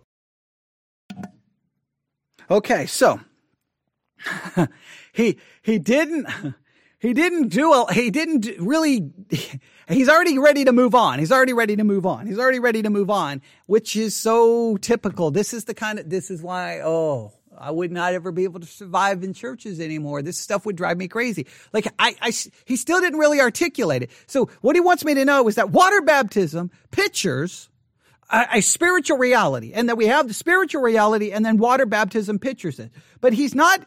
Okay, 2.52 2.86
so 2.86 3.22
he 5.14 5.40
he 5.64 5.80
didn't 5.80 6.28
he 7.06 7.14
didn't 7.14 7.50
do 7.50 7.72
a, 7.72 7.94
he 7.94 8.10
didn't 8.10 8.48
really 8.60 9.12
he's 9.88 10.10
already 10.10 10.40
ready 10.40 10.66
to 10.66 10.72
move 10.72 10.96
on. 10.96 11.20
He's 11.20 11.32
already 11.32 11.54
ready 11.54 11.76
to 11.76 11.84
move 11.84 12.06
on. 12.06 12.26
He's 12.26 12.40
already 12.40 12.60
ready 12.60 12.82
to 12.82 12.90
move 12.90 13.10
on, 13.10 13.42
which 13.68 13.96
is 13.96 14.16
so 14.16 14.78
typical. 14.78 15.30
This 15.30 15.54
is 15.54 15.66
the 15.66 15.74
kind 15.74 16.00
of 16.00 16.10
this 16.10 16.32
is 16.32 16.42
why 16.42 16.82
oh 16.82 17.32
I 17.58 17.72
would 17.72 17.92
not 17.92 18.14
ever 18.14 18.32
be 18.32 18.44
able 18.44 18.60
to 18.60 18.66
survive 18.66 19.24
in 19.24 19.34
churches 19.34 19.80
anymore. 19.80 20.22
This 20.22 20.40
stuff 20.40 20.66
would 20.66 20.76
drive 20.76 20.98
me 20.98 21.08
crazy. 21.08 21.46
Like 21.74 21.88
I, 22.00 22.16
I, 22.22 22.34
he 22.66 22.76
still 22.76 23.00
didn't 23.00 23.20
really 23.20 23.40
articulate 23.40 24.04
it. 24.04 24.12
So 24.28 24.50
what 24.62 24.76
he 24.76 24.82
wants 24.82 25.06
me 25.06 25.14
to 25.14 25.26
know 25.26 25.48
is 25.48 25.56
that 25.56 25.70
water 25.70 26.02
baptism 26.02 26.72
pictures 26.92 27.70
a, 28.30 28.48
a 28.56 28.62
spiritual 28.62 29.18
reality 29.18 29.74
and 29.74 29.90
that 29.90 29.96
we 29.96 30.08
have 30.08 30.28
the 30.28 30.34
spiritual 30.34 30.82
reality 30.82 31.32
and 31.32 31.46
then 31.46 31.58
water 31.58 31.86
baptism 31.86 32.40
pictures 32.40 32.80
it. 32.80 32.92
But 33.22 33.34
he's 33.34 33.56
not, 33.56 33.86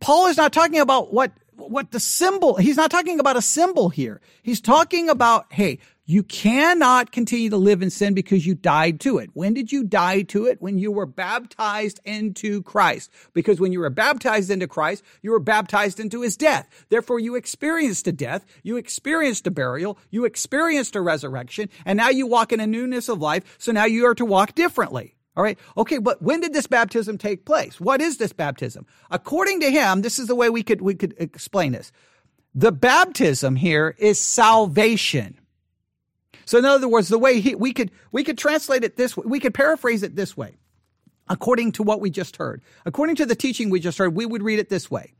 Paul 0.00 0.26
is 0.26 0.36
not 0.36 0.52
talking 0.52 0.80
about 0.80 1.12
what, 1.12 1.32
what 1.58 1.90
the 1.90 2.00
symbol, 2.00 2.56
he's 2.56 2.76
not 2.76 2.90
talking 2.90 3.20
about 3.20 3.36
a 3.36 3.42
symbol 3.42 3.88
here. 3.88 4.20
He's 4.42 4.60
talking 4.60 5.08
about, 5.08 5.52
hey, 5.52 5.78
you 6.06 6.22
cannot 6.22 7.12
continue 7.12 7.50
to 7.50 7.58
live 7.58 7.82
in 7.82 7.90
sin 7.90 8.14
because 8.14 8.46
you 8.46 8.54
died 8.54 9.00
to 9.00 9.18
it. 9.18 9.28
When 9.34 9.52
did 9.52 9.70
you 9.70 9.84
die 9.84 10.22
to 10.22 10.46
it? 10.46 10.62
When 10.62 10.78
you 10.78 10.90
were 10.90 11.04
baptized 11.04 12.00
into 12.02 12.62
Christ. 12.62 13.10
Because 13.34 13.60
when 13.60 13.72
you 13.72 13.80
were 13.80 13.90
baptized 13.90 14.50
into 14.50 14.66
Christ, 14.66 15.04
you 15.20 15.32
were 15.32 15.38
baptized 15.38 16.00
into 16.00 16.22
his 16.22 16.38
death. 16.38 16.66
Therefore, 16.88 17.18
you 17.18 17.34
experienced 17.34 18.06
a 18.06 18.12
death, 18.12 18.46
you 18.62 18.78
experienced 18.78 19.46
a 19.46 19.50
burial, 19.50 19.98
you 20.10 20.24
experienced 20.24 20.96
a 20.96 21.02
resurrection, 21.02 21.68
and 21.84 21.98
now 21.98 22.08
you 22.08 22.26
walk 22.26 22.52
in 22.52 22.60
a 22.60 22.66
newness 22.66 23.10
of 23.10 23.20
life. 23.20 23.56
So 23.58 23.72
now 23.72 23.84
you 23.84 24.06
are 24.06 24.14
to 24.14 24.24
walk 24.24 24.54
differently. 24.54 25.17
All 25.38 25.44
right. 25.44 25.56
Okay. 25.76 25.98
But 25.98 26.20
when 26.20 26.40
did 26.40 26.52
this 26.52 26.66
baptism 26.66 27.16
take 27.16 27.44
place? 27.44 27.80
What 27.80 28.00
is 28.00 28.18
this 28.18 28.32
baptism? 28.32 28.86
According 29.08 29.60
to 29.60 29.70
him, 29.70 30.02
this 30.02 30.18
is 30.18 30.26
the 30.26 30.34
way 30.34 30.50
we 30.50 30.64
could, 30.64 30.82
we 30.82 30.96
could 30.96 31.14
explain 31.16 31.70
this. 31.70 31.92
The 32.56 32.72
baptism 32.72 33.54
here 33.54 33.94
is 33.98 34.18
salvation. 34.20 35.38
So 36.44 36.58
in 36.58 36.64
other 36.64 36.88
words, 36.88 37.08
the 37.08 37.18
way 37.18 37.40
he, 37.40 37.54
we 37.54 37.72
could, 37.72 37.92
we 38.10 38.24
could 38.24 38.36
translate 38.36 38.82
it 38.82 38.96
this 38.96 39.16
way, 39.16 39.22
we 39.26 39.38
could 39.38 39.54
paraphrase 39.54 40.02
it 40.02 40.16
this 40.16 40.36
way. 40.36 40.56
According 41.28 41.72
to 41.72 41.84
what 41.84 42.00
we 42.00 42.10
just 42.10 42.36
heard, 42.36 42.60
according 42.84 43.14
to 43.16 43.26
the 43.26 43.36
teaching 43.36 43.70
we 43.70 43.78
just 43.78 43.98
heard, 43.98 44.16
we 44.16 44.26
would 44.26 44.42
read 44.42 44.58
it 44.58 44.70
this 44.70 44.90
way. 44.90 45.12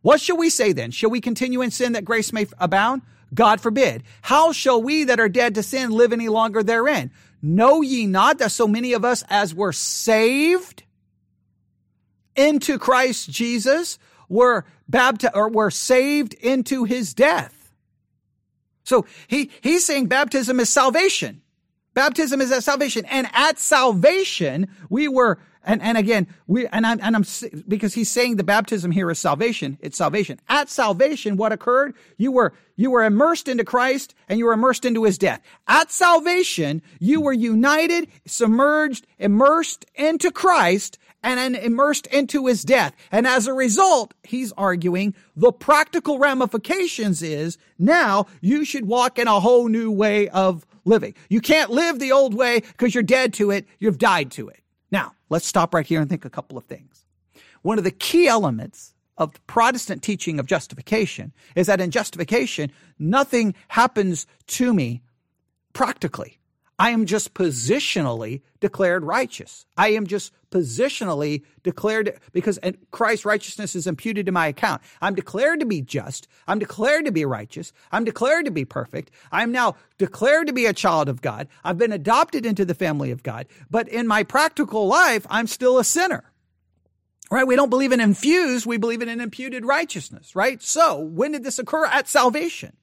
What 0.00 0.22
shall 0.22 0.38
we 0.38 0.48
say 0.48 0.72
then? 0.72 0.90
Shall 0.90 1.10
we 1.10 1.20
continue 1.20 1.60
in 1.60 1.70
sin 1.70 1.92
that 1.92 2.04
grace 2.04 2.32
may 2.32 2.46
abound? 2.58 3.02
God 3.34 3.60
forbid. 3.60 4.04
How 4.22 4.52
shall 4.52 4.80
we 4.80 5.04
that 5.04 5.20
are 5.20 5.28
dead 5.28 5.56
to 5.56 5.62
sin 5.62 5.90
live 5.90 6.12
any 6.12 6.28
longer 6.28 6.62
therein? 6.62 7.10
Know 7.42 7.82
ye 7.82 8.06
not 8.06 8.38
that 8.38 8.52
so 8.52 8.66
many 8.66 8.92
of 8.92 9.04
us 9.04 9.24
as 9.28 9.54
were 9.54 9.72
saved 9.72 10.82
into 12.34 12.78
Christ 12.78 13.30
Jesus 13.30 13.98
were 14.28 14.64
baptized 14.88 15.36
or 15.36 15.48
were 15.48 15.70
saved 15.70 16.34
into 16.34 16.84
his 16.84 17.14
death? 17.14 17.72
So 18.84 19.06
he, 19.26 19.50
he's 19.60 19.84
saying 19.84 20.06
baptism 20.06 20.60
is 20.60 20.68
salvation. 20.70 21.42
Baptism 21.94 22.40
is 22.40 22.52
at 22.52 22.62
salvation. 22.62 23.04
And 23.06 23.28
at 23.32 23.58
salvation, 23.58 24.68
we 24.90 25.08
were, 25.08 25.38
and, 25.66 25.82
and 25.82 25.98
again, 25.98 26.28
we, 26.46 26.68
and 26.68 26.86
I'm, 26.86 27.00
and 27.02 27.16
I'm, 27.16 27.24
because 27.66 27.92
he's 27.92 28.10
saying 28.10 28.36
the 28.36 28.44
baptism 28.44 28.92
here 28.92 29.10
is 29.10 29.18
salvation. 29.18 29.76
It's 29.80 29.98
salvation. 29.98 30.38
At 30.48 30.68
salvation, 30.68 31.36
what 31.36 31.50
occurred? 31.50 31.94
You 32.16 32.30
were, 32.30 32.52
you 32.76 32.92
were 32.92 33.04
immersed 33.04 33.48
into 33.48 33.64
Christ 33.64 34.14
and 34.28 34.38
you 34.38 34.46
were 34.46 34.52
immersed 34.52 34.84
into 34.84 35.02
his 35.02 35.18
death. 35.18 35.42
At 35.66 35.90
salvation, 35.90 36.82
you 37.00 37.20
were 37.20 37.32
united, 37.32 38.06
submerged, 38.26 39.08
immersed 39.18 39.84
into 39.96 40.30
Christ 40.30 40.98
and 41.24 41.38
then 41.38 41.56
immersed 41.56 42.06
into 42.06 42.46
his 42.46 42.62
death. 42.62 42.94
And 43.10 43.26
as 43.26 43.48
a 43.48 43.52
result, 43.52 44.14
he's 44.22 44.52
arguing 44.52 45.16
the 45.34 45.50
practical 45.50 46.20
ramifications 46.20 47.22
is 47.22 47.58
now 47.76 48.26
you 48.40 48.64
should 48.64 48.86
walk 48.86 49.18
in 49.18 49.26
a 49.26 49.40
whole 49.40 49.66
new 49.66 49.90
way 49.90 50.28
of 50.28 50.64
living. 50.84 51.16
You 51.28 51.40
can't 51.40 51.70
live 51.70 51.98
the 51.98 52.12
old 52.12 52.34
way 52.34 52.60
because 52.60 52.94
you're 52.94 53.02
dead 53.02 53.32
to 53.34 53.50
it. 53.50 53.66
You've 53.80 53.98
died 53.98 54.30
to 54.32 54.48
it. 54.48 54.60
Now, 54.90 55.14
let's 55.28 55.46
stop 55.46 55.74
right 55.74 55.86
here 55.86 56.00
and 56.00 56.08
think 56.08 56.24
a 56.24 56.30
couple 56.30 56.56
of 56.56 56.64
things. 56.64 57.04
One 57.62 57.78
of 57.78 57.84
the 57.84 57.90
key 57.90 58.28
elements 58.28 58.94
of 59.18 59.32
the 59.32 59.40
Protestant 59.46 60.02
teaching 60.02 60.38
of 60.38 60.46
justification 60.46 61.32
is 61.54 61.66
that 61.66 61.80
in 61.80 61.90
justification, 61.90 62.70
nothing 62.98 63.54
happens 63.68 64.26
to 64.48 64.74
me 64.74 65.02
practically. 65.72 66.35
I 66.78 66.90
am 66.90 67.06
just 67.06 67.32
positionally 67.32 68.42
declared 68.60 69.02
righteous. 69.02 69.64
I 69.78 69.88
am 69.88 70.06
just 70.06 70.32
positionally 70.50 71.42
declared 71.62 72.20
because 72.32 72.58
Christ's 72.90 73.24
righteousness 73.24 73.74
is 73.74 73.86
imputed 73.86 74.26
to 74.26 74.32
my 74.32 74.46
account. 74.46 74.82
I'm 75.00 75.14
declared 75.14 75.60
to 75.60 75.66
be 75.66 75.80
just. 75.80 76.28
I'm 76.46 76.58
declared 76.58 77.06
to 77.06 77.12
be 77.12 77.24
righteous. 77.24 77.72
I'm 77.92 78.04
declared 78.04 78.44
to 78.44 78.50
be 78.50 78.66
perfect. 78.66 79.10
I'm 79.32 79.52
now 79.52 79.76
declared 79.96 80.48
to 80.48 80.52
be 80.52 80.66
a 80.66 80.74
child 80.74 81.08
of 81.08 81.22
God. 81.22 81.48
I've 81.64 81.78
been 81.78 81.92
adopted 81.92 82.44
into 82.44 82.66
the 82.66 82.74
family 82.74 83.10
of 83.10 83.22
God. 83.22 83.46
But 83.70 83.88
in 83.88 84.06
my 84.06 84.22
practical 84.22 84.86
life, 84.86 85.26
I'm 85.30 85.46
still 85.46 85.78
a 85.78 85.84
sinner. 85.84 86.30
Right? 87.30 87.46
We 87.46 87.56
don't 87.56 87.70
believe 87.70 87.90
in 87.90 88.00
infused. 88.00 88.66
We 88.66 88.76
believe 88.76 89.02
in 89.02 89.08
an 89.08 89.20
imputed 89.20 89.64
righteousness, 89.64 90.36
right? 90.36 90.62
So 90.62 91.00
when 91.00 91.32
did 91.32 91.42
this 91.42 91.58
occur? 91.58 91.86
At 91.86 92.06
salvation. 92.06 92.76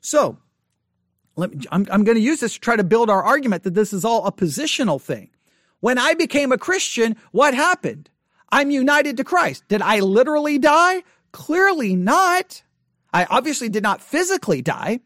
So 0.00 0.38
me, 1.36 1.64
I'm, 1.70 1.86
I'm 1.90 2.04
going 2.04 2.16
to 2.16 2.22
use 2.22 2.40
this 2.40 2.54
to 2.54 2.60
try 2.60 2.76
to 2.76 2.84
build 2.84 3.10
our 3.10 3.22
argument 3.22 3.62
that 3.64 3.74
this 3.74 3.92
is 3.92 4.04
all 4.04 4.26
a 4.26 4.32
positional 4.32 5.00
thing. 5.00 5.30
When 5.80 5.98
I 5.98 6.14
became 6.14 6.52
a 6.52 6.58
Christian, 6.58 7.16
what 7.32 7.54
happened? 7.54 8.10
I'm 8.50 8.70
united 8.70 9.16
to 9.16 9.24
Christ. 9.24 9.64
Did 9.68 9.82
I 9.82 10.00
literally 10.00 10.58
die? 10.58 11.02
Clearly 11.32 11.96
not. 11.96 12.62
I 13.12 13.24
obviously 13.24 13.68
did 13.68 13.82
not 13.82 14.02
physically 14.02 14.62
die. 14.62 15.00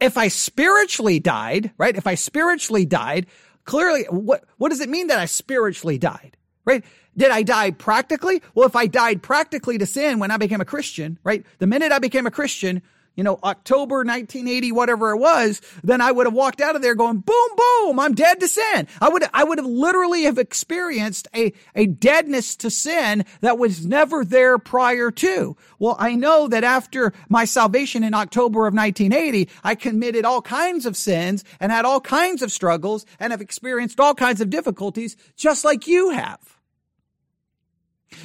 If 0.00 0.18
I 0.18 0.28
spiritually 0.28 1.18
died, 1.18 1.72
right? 1.78 1.96
If 1.96 2.06
I 2.06 2.14
spiritually 2.14 2.84
died, 2.84 3.26
clearly, 3.64 4.04
what, 4.10 4.44
what 4.58 4.68
does 4.68 4.80
it 4.80 4.90
mean 4.90 5.06
that 5.06 5.18
I 5.18 5.24
spiritually 5.24 5.96
died? 5.98 6.36
right? 6.66 6.84
Did 7.16 7.30
I 7.30 7.42
die 7.42 7.70
practically? 7.70 8.42
Well, 8.54 8.66
if 8.66 8.76
I 8.76 8.86
died 8.86 9.22
practically 9.22 9.78
to 9.78 9.86
sin 9.86 10.18
when 10.18 10.30
I 10.30 10.36
became 10.36 10.60
a 10.60 10.66
Christian, 10.66 11.18
right? 11.24 11.46
The 11.58 11.66
minute 11.66 11.92
I 11.92 11.98
became 11.98 12.26
a 12.26 12.30
Christian, 12.30 12.82
you 13.16 13.24
know, 13.24 13.38
October 13.42 13.96
1980, 13.96 14.72
whatever 14.72 15.10
it 15.10 15.18
was, 15.18 15.62
then 15.82 16.00
I 16.00 16.12
would 16.12 16.26
have 16.26 16.34
walked 16.34 16.60
out 16.60 16.76
of 16.76 16.82
there 16.82 16.94
going, 16.94 17.18
boom, 17.18 17.48
boom, 17.56 17.98
I'm 17.98 18.14
dead 18.14 18.40
to 18.40 18.48
sin. 18.48 18.86
I 19.00 19.08
would, 19.08 19.24
I 19.32 19.42
would 19.42 19.58
have 19.58 19.66
literally 19.66 20.24
have 20.24 20.38
experienced 20.38 21.26
a, 21.34 21.52
a 21.74 21.86
deadness 21.86 22.56
to 22.56 22.70
sin 22.70 23.24
that 23.40 23.58
was 23.58 23.86
never 23.86 24.24
there 24.24 24.58
prior 24.58 25.10
to. 25.10 25.56
Well, 25.78 25.96
I 25.98 26.14
know 26.14 26.46
that 26.48 26.62
after 26.62 27.12
my 27.28 27.46
salvation 27.46 28.04
in 28.04 28.14
October 28.14 28.66
of 28.66 28.74
1980, 28.74 29.48
I 29.64 29.74
committed 29.74 30.24
all 30.24 30.42
kinds 30.42 30.84
of 30.84 30.96
sins 30.96 31.42
and 31.58 31.72
had 31.72 31.84
all 31.86 32.00
kinds 32.00 32.42
of 32.42 32.52
struggles 32.52 33.06
and 33.18 33.32
have 33.32 33.40
experienced 33.40 33.98
all 33.98 34.14
kinds 34.14 34.40
of 34.40 34.50
difficulties 34.50 35.16
just 35.36 35.64
like 35.64 35.86
you 35.86 36.10
have. 36.10 36.55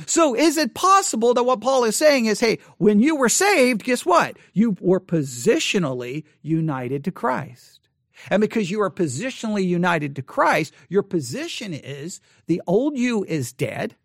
So 0.06 0.36
is 0.36 0.58
it 0.58 0.74
possible 0.74 1.34
that 1.34 1.44
what 1.44 1.62
Paul 1.62 1.84
is 1.84 1.96
saying 1.96 2.26
is, 2.26 2.40
hey, 2.40 2.60
when 2.78 3.00
you 3.00 3.16
were 3.16 3.30
saved, 3.30 3.84
guess 3.84 4.06
what? 4.06 4.38
You 4.54 4.78
were 4.80 5.00
positionally 5.00 6.24
united 6.42 7.04
to 7.06 7.12
Christ. 7.12 7.80
And 8.30 8.42
because 8.42 8.70
you 8.70 8.82
are 8.82 8.92
positionally 8.92 9.66
united 9.66 10.16
to 10.16 10.22
Christ, 10.22 10.74
your 10.90 11.04
position 11.04 11.74
is 11.74 12.22
the 12.48 12.62
old 12.68 12.98
you 12.98 13.24
is 13.24 13.52
dead. 13.52 13.96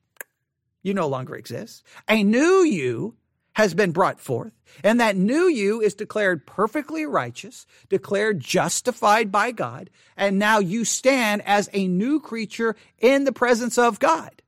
You 0.82 0.94
no 0.94 1.08
longer 1.08 1.34
exist. 1.34 1.84
A 2.08 2.22
new 2.22 2.62
you 2.62 3.16
has 3.54 3.74
been 3.74 3.90
brought 3.90 4.20
forth. 4.20 4.52
And 4.84 5.00
that 5.00 5.16
new 5.16 5.48
you 5.48 5.80
is 5.80 5.94
declared 5.94 6.46
perfectly 6.46 7.06
righteous, 7.06 7.66
declared 7.88 8.38
justified 8.38 9.32
by 9.32 9.50
God. 9.50 9.88
And 10.16 10.38
now 10.38 10.58
you 10.58 10.84
stand 10.84 11.42
as 11.46 11.70
a 11.72 11.88
new 11.88 12.20
creature 12.20 12.76
in 12.98 13.24
the 13.24 13.32
presence 13.32 13.78
of 13.78 13.98
God. 13.98 14.42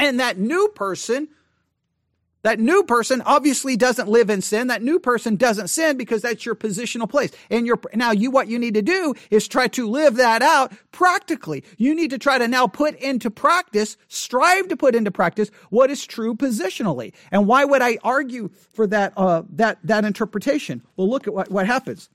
And 0.00 0.18
that 0.18 0.38
new 0.38 0.68
person, 0.68 1.28
that 2.42 2.58
new 2.58 2.82
person 2.84 3.20
obviously 3.26 3.76
doesn't 3.76 4.08
live 4.08 4.30
in 4.30 4.40
sin. 4.40 4.68
That 4.68 4.82
new 4.82 4.98
person 4.98 5.36
doesn't 5.36 5.68
sin 5.68 5.98
because 5.98 6.22
that's 6.22 6.46
your 6.46 6.54
positional 6.54 7.06
place. 7.06 7.30
And 7.50 7.66
your 7.66 7.78
now 7.92 8.10
you 8.10 8.30
what 8.30 8.48
you 8.48 8.58
need 8.58 8.72
to 8.74 8.82
do 8.82 9.14
is 9.30 9.46
try 9.46 9.68
to 9.68 9.86
live 9.86 10.16
that 10.16 10.40
out 10.40 10.72
practically. 10.90 11.64
You 11.76 11.94
need 11.94 12.08
to 12.12 12.18
try 12.18 12.38
to 12.38 12.48
now 12.48 12.66
put 12.66 12.96
into 12.96 13.30
practice, 13.30 13.98
strive 14.08 14.68
to 14.68 14.76
put 14.76 14.94
into 14.94 15.10
practice 15.10 15.50
what 15.68 15.90
is 15.90 16.06
true 16.06 16.34
positionally. 16.34 17.12
And 17.30 17.46
why 17.46 17.66
would 17.66 17.82
I 17.82 17.98
argue 18.02 18.48
for 18.72 18.86
that 18.86 19.12
uh, 19.18 19.42
that 19.50 19.80
that 19.84 20.06
interpretation? 20.06 20.80
Well, 20.96 21.10
look 21.10 21.26
at 21.26 21.34
what, 21.34 21.50
what 21.50 21.66
happens. 21.66 22.08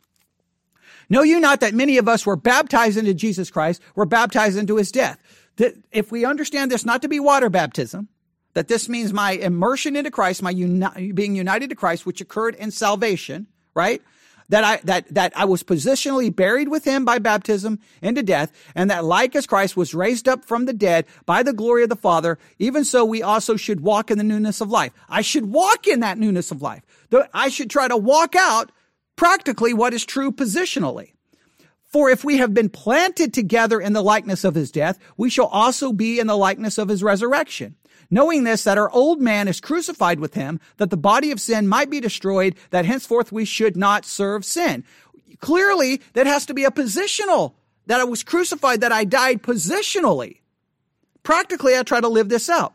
Know 1.08 1.22
you 1.22 1.40
not 1.40 1.60
that 1.60 1.76
many 1.76 2.00
of 2.00 2.08
us 2.08 2.26
were 2.26 2.36
baptized 2.36 2.98
into 2.98 3.14
Jesus 3.14 3.52
Christ, 3.52 3.80
were 3.94 4.08
baptized 4.08 4.58
into 4.58 4.78
his 4.78 4.92
death 4.92 5.20
that 5.58 5.76
if 5.92 6.12
we 6.12 6.26
understand 6.26 6.72
this 6.72 6.86
not 6.86 7.02
to 7.02 7.08
be 7.08 7.20
water 7.20 7.50
baptism, 7.50 8.10
that 8.54 8.68
this 8.68 8.88
means 8.90 9.14
my 9.14 9.32
immersion 9.32 9.96
into 9.96 10.10
Christ, 10.12 10.42
my 10.42 10.50
uni- 10.50 11.12
being 11.12 11.36
united 11.36 11.70
to 11.70 11.76
Christ, 11.76 12.06
which 12.06 12.22
occurred 12.22 12.56
in 12.56 12.72
salvation, 12.72 13.48
right? 13.74 14.02
That 14.50 14.64
I, 14.64 14.78
that, 14.84 15.14
that 15.14 15.34
I 15.36 15.46
was 15.46 15.64
positionally 15.64 16.34
buried 16.34 16.70
with 16.70 16.86
him 16.86 17.04
by 17.04 17.18
baptism 17.20 17.80
into 18.02 18.22
death, 18.22 18.52
and 18.76 18.90
that 18.92 19.04
like 19.04 19.36
as 19.36 19.48
Christ 19.48 19.76
was 19.76 19.96
raised 19.96 20.28
up 20.28 20.46
from 20.46 20.66
the 20.66 20.74
dead 20.74 21.06
by 21.26 21.42
the 21.42 21.52
glory 21.54 21.84
of 21.84 21.90
the 21.90 21.96
Father, 21.96 22.38
even 22.60 22.86
so 22.86 23.04
we 23.04 23.24
also 23.24 23.56
should 23.56 23.82
walk 23.82 24.12
in 24.12 24.18
the 24.18 24.24
newness 24.24 24.62
of 24.62 24.70
life. 24.70 24.94
I 25.10 25.22
should 25.22 25.48
walk 25.48 25.88
in 25.88 26.00
that 26.02 26.20
newness 26.20 26.52
of 26.52 26.62
life. 26.62 26.84
I 27.34 27.50
should 27.50 27.70
try 27.70 27.88
to 27.88 27.98
walk 27.98 28.36
out 28.36 28.72
practically 29.16 29.74
what 29.74 29.94
is 29.94 30.06
true 30.06 30.32
positionally. 30.32 31.15
For 31.96 32.10
if 32.10 32.26
we 32.26 32.40
have 32.40 32.54
been 32.54 32.68
planted 32.68 33.34
together 33.34 33.80
in 33.80 33.94
the 33.94 34.04
likeness 34.04 34.44
of 34.44 34.54
his 34.54 34.70
death, 34.70 35.00
we 35.16 35.30
shall 35.30 35.46
also 35.46 35.94
be 35.94 36.20
in 36.20 36.28
the 36.28 36.36
likeness 36.36 36.78
of 36.78 36.90
his 36.90 37.02
resurrection. 37.02 37.78
Knowing 38.12 38.44
this, 38.44 38.66
that 38.66 38.78
our 38.78 38.92
old 38.92 39.22
man 39.22 39.48
is 39.48 39.62
crucified 39.62 40.20
with 40.20 40.34
him, 40.34 40.60
that 40.76 40.90
the 40.90 40.98
body 40.98 41.32
of 41.32 41.40
sin 41.40 41.70
might 41.70 41.90
be 41.90 42.02
destroyed, 42.02 42.54
that 42.72 42.84
henceforth 42.84 43.32
we 43.32 43.46
should 43.46 43.78
not 43.78 44.04
serve 44.04 44.44
sin. 44.44 44.84
Clearly, 45.40 46.02
that 46.12 46.28
has 46.28 46.46
to 46.48 46.54
be 46.54 46.66
a 46.66 46.70
positional, 46.70 47.54
that 47.86 48.02
I 48.02 48.04
was 48.04 48.24
crucified, 48.24 48.82
that 48.82 48.92
I 48.92 49.06
died 49.06 49.42
positionally. 49.42 50.42
Practically, 51.24 51.78
I 51.78 51.84
try 51.84 52.02
to 52.02 52.10
live 52.10 52.28
this 52.28 52.50
out. 52.50 52.74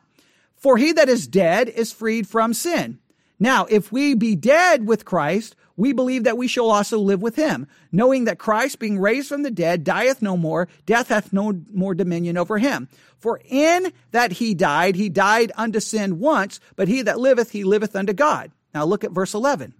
For 0.57 0.79
he 0.79 0.93
that 0.93 1.11
is 1.11 1.27
dead 1.27 1.69
is 1.69 1.93
freed 1.93 2.27
from 2.27 2.55
sin. 2.55 2.99
Now, 3.39 3.67
if 3.67 3.93
we 3.93 4.15
be 4.15 4.35
dead 4.35 4.87
with 4.87 5.05
Christ, 5.05 5.57
we 5.81 5.95
believe 5.95 6.25
that 6.25 6.37
we 6.37 6.47
shall 6.47 6.71
also 6.71 6.99
live 6.99 7.23
with 7.23 7.37
him, 7.37 7.67
knowing 7.91 8.25
that 8.25 8.39
Christ, 8.39 8.79
being 8.79 8.99
raised 8.99 9.29
from 9.29 9.43
the 9.43 9.51
dead, 9.51 9.83
dieth 9.83 10.21
no 10.21 10.37
more, 10.37 10.69
death 10.85 11.09
hath 11.09 11.33
no 11.33 11.59
more 11.73 11.95
dominion 11.95 12.37
over 12.37 12.59
him. 12.59 12.87
For 13.19 13.41
in 13.47 13.91
that 14.11 14.33
he 14.33 14.53
died, 14.53 14.95
he 14.95 15.09
died 15.09 15.53
unto 15.57 15.81
sin 15.81 16.19
once, 16.19 16.61
but 16.77 16.89
he 16.89 17.01
that 17.01 17.19
liveth, 17.19 17.53
he 17.53 17.65
liveth 17.65 17.97
unto 17.97 18.13
God. 18.13 18.53
Now 18.75 18.85
look 18.85 19.05
at 19.05 19.13
verse 19.13 19.33
11. 19.33 19.73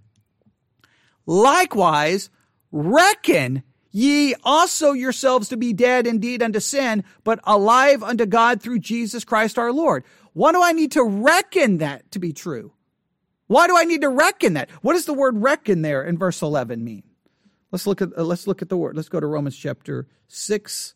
Likewise, 1.27 2.31
reckon 2.73 3.63
ye 3.91 4.35
also 4.43 4.93
yourselves 4.93 5.51
to 5.51 5.59
be 5.59 5.75
dead 5.75 6.07
indeed 6.07 6.43
unto 6.43 6.61
sin, 6.61 7.05
but 7.25 7.41
alive 7.45 8.03
unto 8.03 8.25
God 8.25 8.63
through 8.63 8.79
Jesus 8.79 9.23
Christ 9.23 9.59
our 9.59 9.71
Lord. 9.71 10.05
Why 10.33 10.53
do 10.53 10.63
I 10.63 10.73
need 10.73 10.93
to 10.93 11.05
reckon 11.05 11.77
that 11.77 12.11
to 12.13 12.19
be 12.19 12.33
true? 12.33 12.73
Why 13.51 13.67
do 13.67 13.77
I 13.77 13.83
need 13.83 14.03
to 14.03 14.09
reckon 14.09 14.53
that? 14.53 14.71
What 14.81 14.93
does 14.93 15.07
the 15.07 15.13
word 15.13 15.43
reckon 15.43 15.83
there 15.83 16.05
in 16.05 16.17
verse 16.17 16.41
11 16.41 16.85
mean? 16.85 17.03
Let's 17.73 17.85
look 17.85 18.01
at 18.01 18.17
uh, 18.17 18.23
let's 18.23 18.47
look 18.47 18.63
at 18.63 18.69
the 18.69 18.77
word. 18.77 18.95
Let's 18.95 19.09
go 19.09 19.19
to 19.19 19.27
Romans 19.27 19.57
chapter 19.57 20.07
6. 20.29 20.95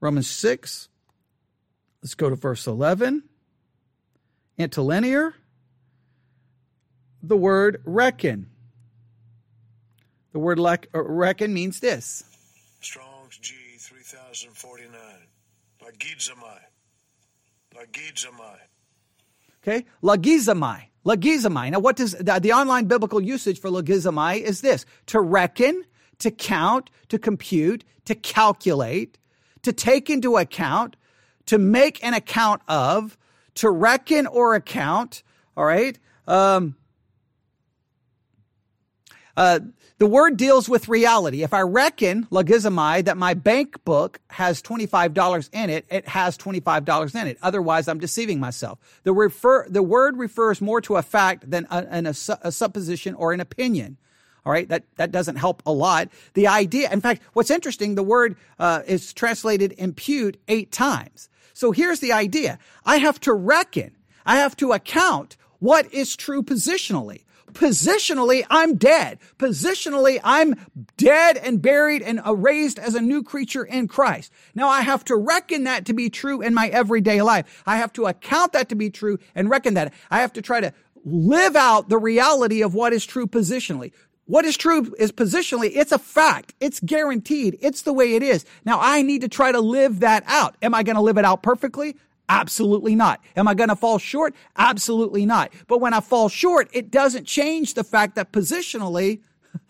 Romans 0.00 0.28
6. 0.28 0.88
Let's 2.02 2.16
go 2.16 2.28
to 2.28 2.34
verse 2.34 2.66
11. 2.66 3.22
Interlinear. 4.58 5.34
The 7.22 7.36
word 7.36 7.80
reckon. 7.84 8.50
The 10.32 10.40
word 10.40 10.58
uh, 10.58 10.76
reckon 10.92 11.54
means 11.54 11.78
this. 11.78 12.24
Strong's 12.80 13.38
G 13.38 13.54
3049. 13.78 14.90
Lagizamai. 15.84 16.58
Lagizamai. 17.76 18.56
Okay? 19.62 19.86
Lagizamai. 20.02 20.89
Logizomai. 21.04 21.70
Now, 21.70 21.78
what 21.78 21.96
does 21.96 22.12
the, 22.12 22.38
the 22.40 22.52
online 22.52 22.86
biblical 22.86 23.20
usage 23.20 23.58
for 23.60 23.70
logizomai 23.70 24.40
is 24.40 24.60
this? 24.60 24.84
To 25.06 25.20
reckon, 25.20 25.84
to 26.18 26.30
count, 26.30 26.90
to 27.08 27.18
compute, 27.18 27.84
to 28.04 28.14
calculate, 28.14 29.18
to 29.62 29.72
take 29.72 30.10
into 30.10 30.36
account, 30.36 30.96
to 31.46 31.58
make 31.58 32.02
an 32.04 32.14
account 32.14 32.62
of, 32.68 33.16
to 33.54 33.70
reckon 33.70 34.26
or 34.26 34.54
account. 34.54 35.22
All 35.56 35.64
right. 35.64 35.98
Um, 36.26 36.76
uh, 39.36 39.60
the 40.00 40.06
word 40.06 40.38
deals 40.38 40.66
with 40.66 40.88
reality. 40.88 41.42
If 41.42 41.52
I 41.52 41.60
reckon, 41.60 42.24
logizomai, 42.32 43.04
that 43.04 43.18
my 43.18 43.34
bank 43.34 43.84
book 43.84 44.18
has 44.30 44.62
$25 44.62 45.50
in 45.52 45.68
it, 45.68 45.84
it 45.90 46.08
has 46.08 46.38
$25 46.38 47.14
in 47.20 47.26
it. 47.28 47.36
Otherwise, 47.42 47.86
I'm 47.86 48.00
deceiving 48.00 48.40
myself. 48.40 48.78
The, 49.02 49.12
refer, 49.12 49.68
the 49.68 49.82
word 49.82 50.16
refers 50.16 50.62
more 50.62 50.80
to 50.80 50.96
a 50.96 51.02
fact 51.02 51.50
than 51.50 51.66
a, 51.70 52.02
a, 52.06 52.38
a 52.48 52.50
supposition 52.50 53.14
or 53.14 53.34
an 53.34 53.40
opinion. 53.40 53.98
All 54.46 54.52
right, 54.52 54.66
that, 54.70 54.84
that 54.96 55.12
doesn't 55.12 55.36
help 55.36 55.62
a 55.66 55.72
lot. 55.72 56.08
The 56.32 56.46
idea, 56.46 56.90
in 56.90 57.02
fact, 57.02 57.20
what's 57.34 57.50
interesting, 57.50 57.94
the 57.94 58.02
word 58.02 58.38
uh, 58.58 58.80
is 58.86 59.12
translated 59.12 59.74
impute 59.76 60.38
eight 60.48 60.72
times. 60.72 61.28
So 61.52 61.72
here's 61.72 62.00
the 62.00 62.12
idea 62.12 62.58
I 62.86 62.96
have 62.96 63.20
to 63.20 63.34
reckon, 63.34 63.94
I 64.24 64.36
have 64.36 64.56
to 64.56 64.72
account 64.72 65.36
what 65.58 65.92
is 65.92 66.16
true 66.16 66.42
positionally. 66.42 67.24
Positionally, 67.52 68.44
I'm 68.50 68.76
dead. 68.76 69.18
Positionally, 69.38 70.20
I'm 70.22 70.54
dead 70.96 71.36
and 71.36 71.60
buried 71.60 72.02
and 72.02 72.20
raised 72.42 72.78
as 72.78 72.94
a 72.94 73.00
new 73.00 73.22
creature 73.22 73.64
in 73.64 73.88
Christ. 73.88 74.32
Now 74.54 74.68
I 74.68 74.82
have 74.82 75.04
to 75.06 75.16
reckon 75.16 75.64
that 75.64 75.86
to 75.86 75.92
be 75.92 76.10
true 76.10 76.40
in 76.40 76.54
my 76.54 76.68
everyday 76.68 77.22
life. 77.22 77.62
I 77.66 77.76
have 77.76 77.92
to 77.94 78.06
account 78.06 78.52
that 78.52 78.68
to 78.70 78.74
be 78.74 78.90
true 78.90 79.18
and 79.34 79.50
reckon 79.50 79.74
that. 79.74 79.92
I 80.10 80.20
have 80.20 80.32
to 80.34 80.42
try 80.42 80.60
to 80.60 80.72
live 81.04 81.56
out 81.56 81.88
the 81.88 81.98
reality 81.98 82.62
of 82.62 82.74
what 82.74 82.92
is 82.92 83.04
true 83.04 83.26
positionally. 83.26 83.92
What 84.26 84.44
is 84.44 84.56
true 84.56 84.94
is 84.96 85.10
positionally, 85.10 85.72
it's 85.74 85.90
a 85.90 85.98
fact. 85.98 86.54
It's 86.60 86.78
guaranteed. 86.78 87.58
It's 87.60 87.82
the 87.82 87.92
way 87.92 88.14
it 88.14 88.22
is. 88.22 88.44
Now 88.64 88.78
I 88.80 89.02
need 89.02 89.22
to 89.22 89.28
try 89.28 89.50
to 89.50 89.60
live 89.60 90.00
that 90.00 90.22
out. 90.26 90.56
Am 90.62 90.72
I 90.72 90.84
going 90.84 90.96
to 90.96 91.02
live 91.02 91.18
it 91.18 91.24
out 91.24 91.42
perfectly? 91.42 91.96
Absolutely 92.30 92.94
not. 92.94 93.20
Am 93.34 93.48
I 93.48 93.54
going 93.54 93.70
to 93.70 93.76
fall 93.76 93.98
short? 93.98 94.36
Absolutely 94.56 95.26
not. 95.26 95.52
But 95.66 95.80
when 95.80 95.92
I 95.92 95.98
fall 95.98 96.28
short, 96.28 96.70
it 96.72 96.88
doesn't 96.88 97.26
change 97.26 97.74
the 97.74 97.82
fact 97.82 98.14
that 98.14 98.30
positionally, 98.30 99.20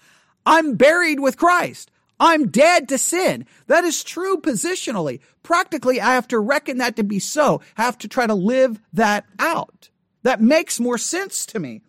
I'm 0.47 0.75
buried 0.75 1.21
with 1.21 1.39
Christ. 1.39 1.91
I'm 2.21 2.49
dead 2.49 2.87
to 2.91 2.99
sin. 2.99 3.47
That 3.67 3.85
is 3.85 4.05
true 4.05 4.37
positionally. 4.37 5.21
Practically, 5.43 6.03
I 6.03 6.15
have 6.15 6.29
to 6.29 6.39
reckon 6.39 6.77
that 6.79 6.97
to 6.97 7.03
be 7.03 7.19
so. 7.19 7.63
I 7.79 7.83
have 7.85 7.97
to 7.99 8.09
try 8.09 8.27
to 8.27 8.35
live 8.35 8.79
that 8.93 9.25
out. 9.39 9.89
That 10.23 10.43
makes 10.43 10.79
more 10.79 10.99
sense 10.99 11.47
to 11.47 11.59
me. 11.59 11.81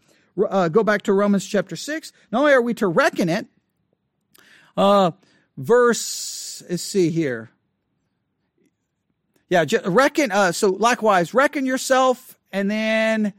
Uh, 0.41 0.69
go 0.69 0.85
back 0.85 1.01
to 1.01 1.11
Romans 1.11 1.45
chapter 1.45 1.75
6. 1.75 2.13
Not 2.31 2.39
only 2.39 2.53
are 2.53 2.61
we 2.61 2.73
to 2.75 2.87
reckon 2.87 3.27
it, 3.27 3.45
uh, 4.77 5.11
verse, 5.57 6.63
let's 6.69 6.81
see 6.81 7.09
here. 7.09 7.51
Yeah, 9.51 9.65
reckon. 9.83 10.31
Uh, 10.31 10.53
so 10.53 10.69
likewise, 10.69 11.33
reckon 11.33 11.65
yourself, 11.65 12.39
and 12.53 12.71
then 12.71 13.33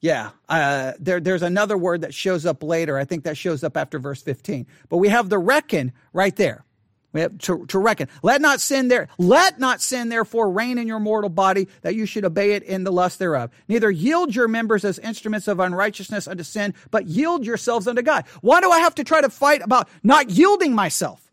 yeah, 0.00 0.30
uh, 0.48 0.92
there, 1.00 1.18
there's 1.18 1.42
another 1.42 1.76
word 1.76 2.02
that 2.02 2.14
shows 2.14 2.46
up 2.46 2.62
later. 2.62 2.96
I 2.96 3.04
think 3.04 3.24
that 3.24 3.36
shows 3.36 3.64
up 3.64 3.76
after 3.76 3.98
verse 3.98 4.22
15. 4.22 4.68
But 4.88 4.98
we 4.98 5.08
have 5.08 5.28
the 5.28 5.38
reckon 5.38 5.92
right 6.12 6.36
there. 6.36 6.64
We 7.12 7.22
have 7.22 7.36
to, 7.38 7.66
to 7.66 7.80
reckon. 7.80 8.08
Let 8.22 8.40
not 8.40 8.60
sin 8.60 8.86
there. 8.86 9.08
Let 9.18 9.58
not 9.58 9.80
sin 9.80 10.08
therefore 10.08 10.52
reign 10.52 10.78
in 10.78 10.86
your 10.86 11.00
mortal 11.00 11.30
body 11.30 11.66
that 11.82 11.96
you 11.96 12.06
should 12.06 12.24
obey 12.24 12.52
it 12.52 12.62
in 12.62 12.84
the 12.84 12.92
lust 12.92 13.18
thereof. 13.18 13.50
Neither 13.66 13.90
yield 13.90 14.36
your 14.36 14.46
members 14.46 14.84
as 14.84 15.00
instruments 15.00 15.48
of 15.48 15.58
unrighteousness 15.58 16.28
unto 16.28 16.44
sin, 16.44 16.74
but 16.92 17.06
yield 17.06 17.44
yourselves 17.44 17.88
unto 17.88 18.02
God. 18.02 18.24
Why 18.42 18.60
do 18.60 18.70
I 18.70 18.78
have 18.80 18.94
to 18.96 19.04
try 19.04 19.20
to 19.20 19.30
fight 19.30 19.62
about 19.62 19.88
not 20.04 20.30
yielding 20.30 20.76
myself? 20.76 21.25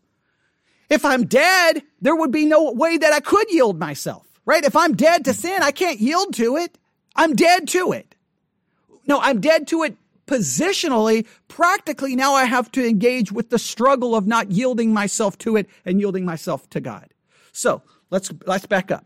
If 0.90 1.04
I'm 1.04 1.24
dead, 1.26 1.82
there 2.00 2.16
would 2.16 2.30
be 2.30 2.46
no 2.46 2.72
way 2.72 2.96
that 2.96 3.12
I 3.12 3.20
could 3.20 3.50
yield 3.50 3.78
myself, 3.78 4.26
right? 4.44 4.64
If 4.64 4.76
I'm 4.76 4.94
dead 4.94 5.24
to 5.24 5.34
sin, 5.34 5.62
I 5.62 5.70
can't 5.70 6.00
yield 6.00 6.34
to 6.34 6.56
it. 6.56 6.78
I'm 7.16 7.34
dead 7.34 7.68
to 7.68 7.92
it. 7.92 8.14
No, 9.06 9.20
I'm 9.20 9.40
dead 9.40 9.66
to 9.68 9.82
it 9.82 9.96
positionally. 10.26 11.26
Practically, 11.48 12.16
now 12.16 12.34
I 12.34 12.44
have 12.44 12.70
to 12.72 12.86
engage 12.86 13.30
with 13.32 13.50
the 13.50 13.58
struggle 13.58 14.14
of 14.14 14.26
not 14.26 14.50
yielding 14.50 14.92
myself 14.92 15.38
to 15.38 15.56
it 15.56 15.68
and 15.84 16.00
yielding 16.00 16.24
myself 16.24 16.68
to 16.70 16.80
God. 16.80 17.12
So 17.52 17.82
let's, 18.10 18.32
let's 18.46 18.66
back 18.66 18.90
up. 18.90 19.04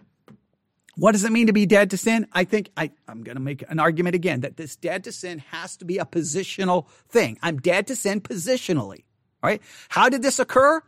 What 0.96 1.12
does 1.12 1.24
it 1.24 1.30
mean 1.30 1.46
to 1.46 1.52
be 1.52 1.64
dead 1.64 1.90
to 1.90 1.96
sin? 1.96 2.26
I 2.32 2.42
think 2.42 2.70
I, 2.76 2.90
I'm 3.06 3.22
going 3.22 3.36
to 3.36 3.42
make 3.42 3.62
an 3.68 3.78
argument 3.78 4.16
again 4.16 4.40
that 4.40 4.56
this 4.56 4.74
dead 4.74 5.04
to 5.04 5.12
sin 5.12 5.38
has 5.50 5.76
to 5.76 5.84
be 5.84 5.98
a 5.98 6.04
positional 6.04 6.86
thing. 7.08 7.38
I'm 7.40 7.58
dead 7.58 7.86
to 7.86 7.96
sin 7.96 8.20
positionally. 8.20 9.04
All 9.40 9.48
right. 9.48 9.62
How 9.90 10.08
did 10.08 10.22
this 10.22 10.40
occur? 10.40 10.82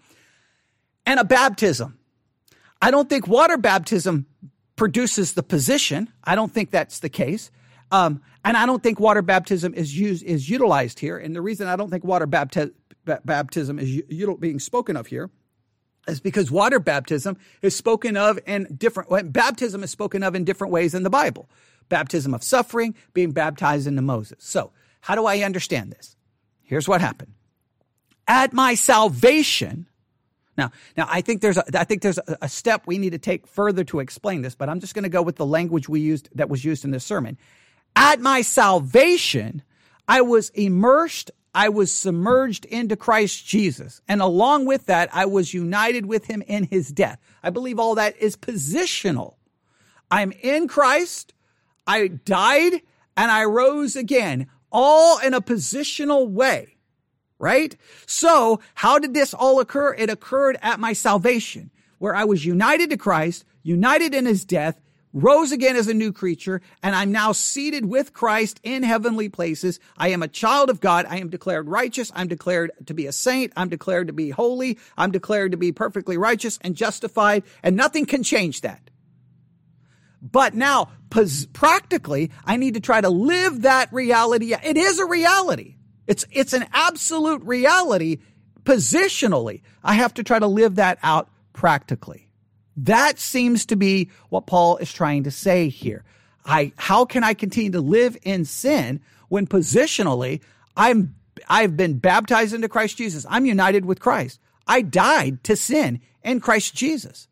And 1.10 1.18
a 1.18 1.24
baptism. 1.24 1.98
I 2.80 2.92
don't 2.92 3.08
think 3.08 3.26
water 3.26 3.56
baptism 3.56 4.26
produces 4.76 5.32
the 5.32 5.42
position. 5.42 6.08
I 6.22 6.36
don't 6.36 6.52
think 6.52 6.70
that's 6.70 7.00
the 7.00 7.08
case. 7.08 7.50
Um, 7.90 8.22
and 8.44 8.56
I 8.56 8.64
don't 8.64 8.80
think 8.80 9.00
water 9.00 9.20
baptism 9.20 9.74
is 9.74 9.98
used 9.98 10.22
is 10.22 10.48
utilized 10.48 11.00
here. 11.00 11.18
And 11.18 11.34
the 11.34 11.42
reason 11.42 11.66
I 11.66 11.74
don't 11.74 11.90
think 11.90 12.04
water 12.04 12.28
bapti- 12.28 12.70
baptism 13.24 13.80
is 13.80 13.90
u- 13.90 14.38
being 14.38 14.60
spoken 14.60 14.96
of 14.96 15.08
here 15.08 15.30
is 16.06 16.20
because 16.20 16.48
water 16.48 16.78
baptism 16.78 17.36
is 17.60 17.74
spoken 17.74 18.16
of 18.16 18.38
in 18.46 18.68
different 18.78 19.32
baptism 19.32 19.82
is 19.82 19.90
spoken 19.90 20.22
of 20.22 20.36
in 20.36 20.44
different 20.44 20.72
ways 20.72 20.94
in 20.94 21.02
the 21.02 21.10
Bible. 21.10 21.50
Baptism 21.88 22.34
of 22.34 22.44
suffering, 22.44 22.94
being 23.14 23.32
baptized 23.32 23.88
into 23.88 24.00
Moses. 24.00 24.44
So, 24.44 24.70
how 25.00 25.16
do 25.16 25.26
I 25.26 25.40
understand 25.40 25.90
this? 25.90 26.14
Here's 26.62 26.86
what 26.86 27.00
happened. 27.00 27.32
At 28.28 28.52
my 28.52 28.76
salvation, 28.76 29.88
now, 30.60 30.70
now 30.96 31.06
I 31.08 31.22
think 31.22 31.40
there's 31.40 31.56
a, 31.56 31.64
I 31.78 31.84
think 31.84 32.02
there's 32.02 32.18
a, 32.18 32.48
step 32.48 32.86
we 32.86 32.98
need 32.98 33.10
to 33.10 33.18
take 33.18 33.46
further 33.46 33.82
to 33.84 34.00
explain 34.00 34.42
this, 34.42 34.54
but 34.54 34.68
I'm 34.68 34.78
just 34.78 34.94
going 34.94 35.04
to 35.04 35.08
go 35.08 35.22
with 35.22 35.36
the 35.36 35.46
language 35.46 35.88
we 35.88 36.00
used 36.00 36.28
that 36.34 36.50
was 36.50 36.64
used 36.64 36.84
in 36.84 36.90
this 36.90 37.04
sermon. 37.04 37.38
At 37.96 38.20
my 38.20 38.42
salvation, 38.42 39.62
I 40.06 40.20
was 40.20 40.50
immersed, 40.50 41.30
I 41.54 41.70
was 41.70 41.90
submerged 41.90 42.66
into 42.66 42.94
Christ 42.94 43.46
Jesus. 43.46 44.02
And 44.06 44.20
along 44.20 44.66
with 44.66 44.86
that, 44.86 45.08
I 45.12 45.24
was 45.24 45.54
united 45.54 46.06
with 46.06 46.26
him 46.26 46.42
in 46.46 46.64
his 46.64 46.90
death. 46.92 47.18
I 47.42 47.50
believe 47.50 47.78
all 47.78 47.94
that 47.94 48.16
is 48.18 48.36
positional. 48.36 49.34
I'm 50.10 50.32
in 50.42 50.68
Christ, 50.68 51.32
I 51.86 52.08
died, 52.08 52.82
and 53.16 53.30
I 53.30 53.44
rose 53.44 53.96
again, 53.96 54.48
all 54.70 55.18
in 55.18 55.32
a 55.32 55.40
positional 55.40 56.28
way, 56.28 56.76
right? 57.40 57.74
So, 58.06 58.60
how 58.74 59.00
did 59.00 59.14
this 59.14 59.34
all 59.34 59.58
occur? 59.58 59.94
It 59.94 60.10
occurred 60.10 60.58
at 60.62 60.78
my 60.78 60.92
salvation, 60.92 61.70
where 61.98 62.14
I 62.14 62.24
was 62.24 62.44
united 62.44 62.90
to 62.90 62.96
Christ, 62.96 63.44
united 63.62 64.14
in 64.14 64.26
his 64.26 64.44
death, 64.44 64.80
rose 65.12 65.50
again 65.50 65.74
as 65.74 65.88
a 65.88 65.94
new 65.94 66.12
creature, 66.12 66.60
and 66.82 66.94
I'm 66.94 67.10
now 67.10 67.32
seated 67.32 67.86
with 67.86 68.12
Christ 68.12 68.60
in 68.62 68.84
heavenly 68.84 69.28
places. 69.28 69.80
I 69.96 70.08
am 70.10 70.22
a 70.22 70.28
child 70.28 70.70
of 70.70 70.80
God. 70.80 71.06
I 71.08 71.18
am 71.18 71.30
declared 71.30 71.66
righteous. 71.66 72.12
I'm 72.14 72.28
declared 72.28 72.70
to 72.86 72.94
be 72.94 73.06
a 73.06 73.12
saint. 73.12 73.52
I'm 73.56 73.68
declared 73.68 74.06
to 74.06 74.12
be 74.12 74.30
holy. 74.30 74.78
I'm 74.96 75.10
declared 75.10 75.50
to 75.50 75.58
be 75.58 75.72
perfectly 75.72 76.16
righteous 76.16 76.58
and 76.62 76.76
justified, 76.76 77.42
and 77.62 77.74
nothing 77.74 78.06
can 78.06 78.22
change 78.22 78.60
that. 78.60 78.90
But 80.22 80.54
now, 80.54 80.90
practically, 81.54 82.30
I 82.44 82.58
need 82.58 82.74
to 82.74 82.80
try 82.80 83.00
to 83.00 83.08
live 83.08 83.62
that 83.62 83.90
reality. 83.92 84.52
It 84.52 84.76
is 84.76 84.98
a 84.98 85.06
reality. 85.06 85.76
It's, 86.06 86.24
it's 86.30 86.52
an 86.52 86.66
absolute 86.72 87.42
reality 87.44 88.18
positionally. 88.64 89.62
I 89.82 89.94
have 89.94 90.14
to 90.14 90.22
try 90.22 90.38
to 90.38 90.46
live 90.46 90.76
that 90.76 90.98
out 91.02 91.28
practically. 91.52 92.28
That 92.76 93.18
seems 93.18 93.66
to 93.66 93.76
be 93.76 94.10
what 94.28 94.46
Paul 94.46 94.76
is 94.78 94.92
trying 94.92 95.24
to 95.24 95.30
say 95.30 95.68
here. 95.68 96.04
I, 96.44 96.72
how 96.76 97.04
can 97.04 97.22
I 97.22 97.34
continue 97.34 97.72
to 97.72 97.80
live 97.80 98.16
in 98.22 98.44
sin 98.44 99.00
when 99.28 99.46
positionally 99.46 100.40
I'm, 100.76 101.14
I've 101.48 101.76
been 101.76 101.98
baptized 101.98 102.54
into 102.54 102.68
Christ 102.68 102.96
Jesus. 102.96 103.26
I'm 103.28 103.46
united 103.46 103.84
with 103.84 104.00
Christ. 104.00 104.40
I 104.66 104.82
died 104.82 105.42
to 105.44 105.56
sin 105.56 106.00
in 106.22 106.40
Christ 106.40 106.74
Jesus. 106.74 107.28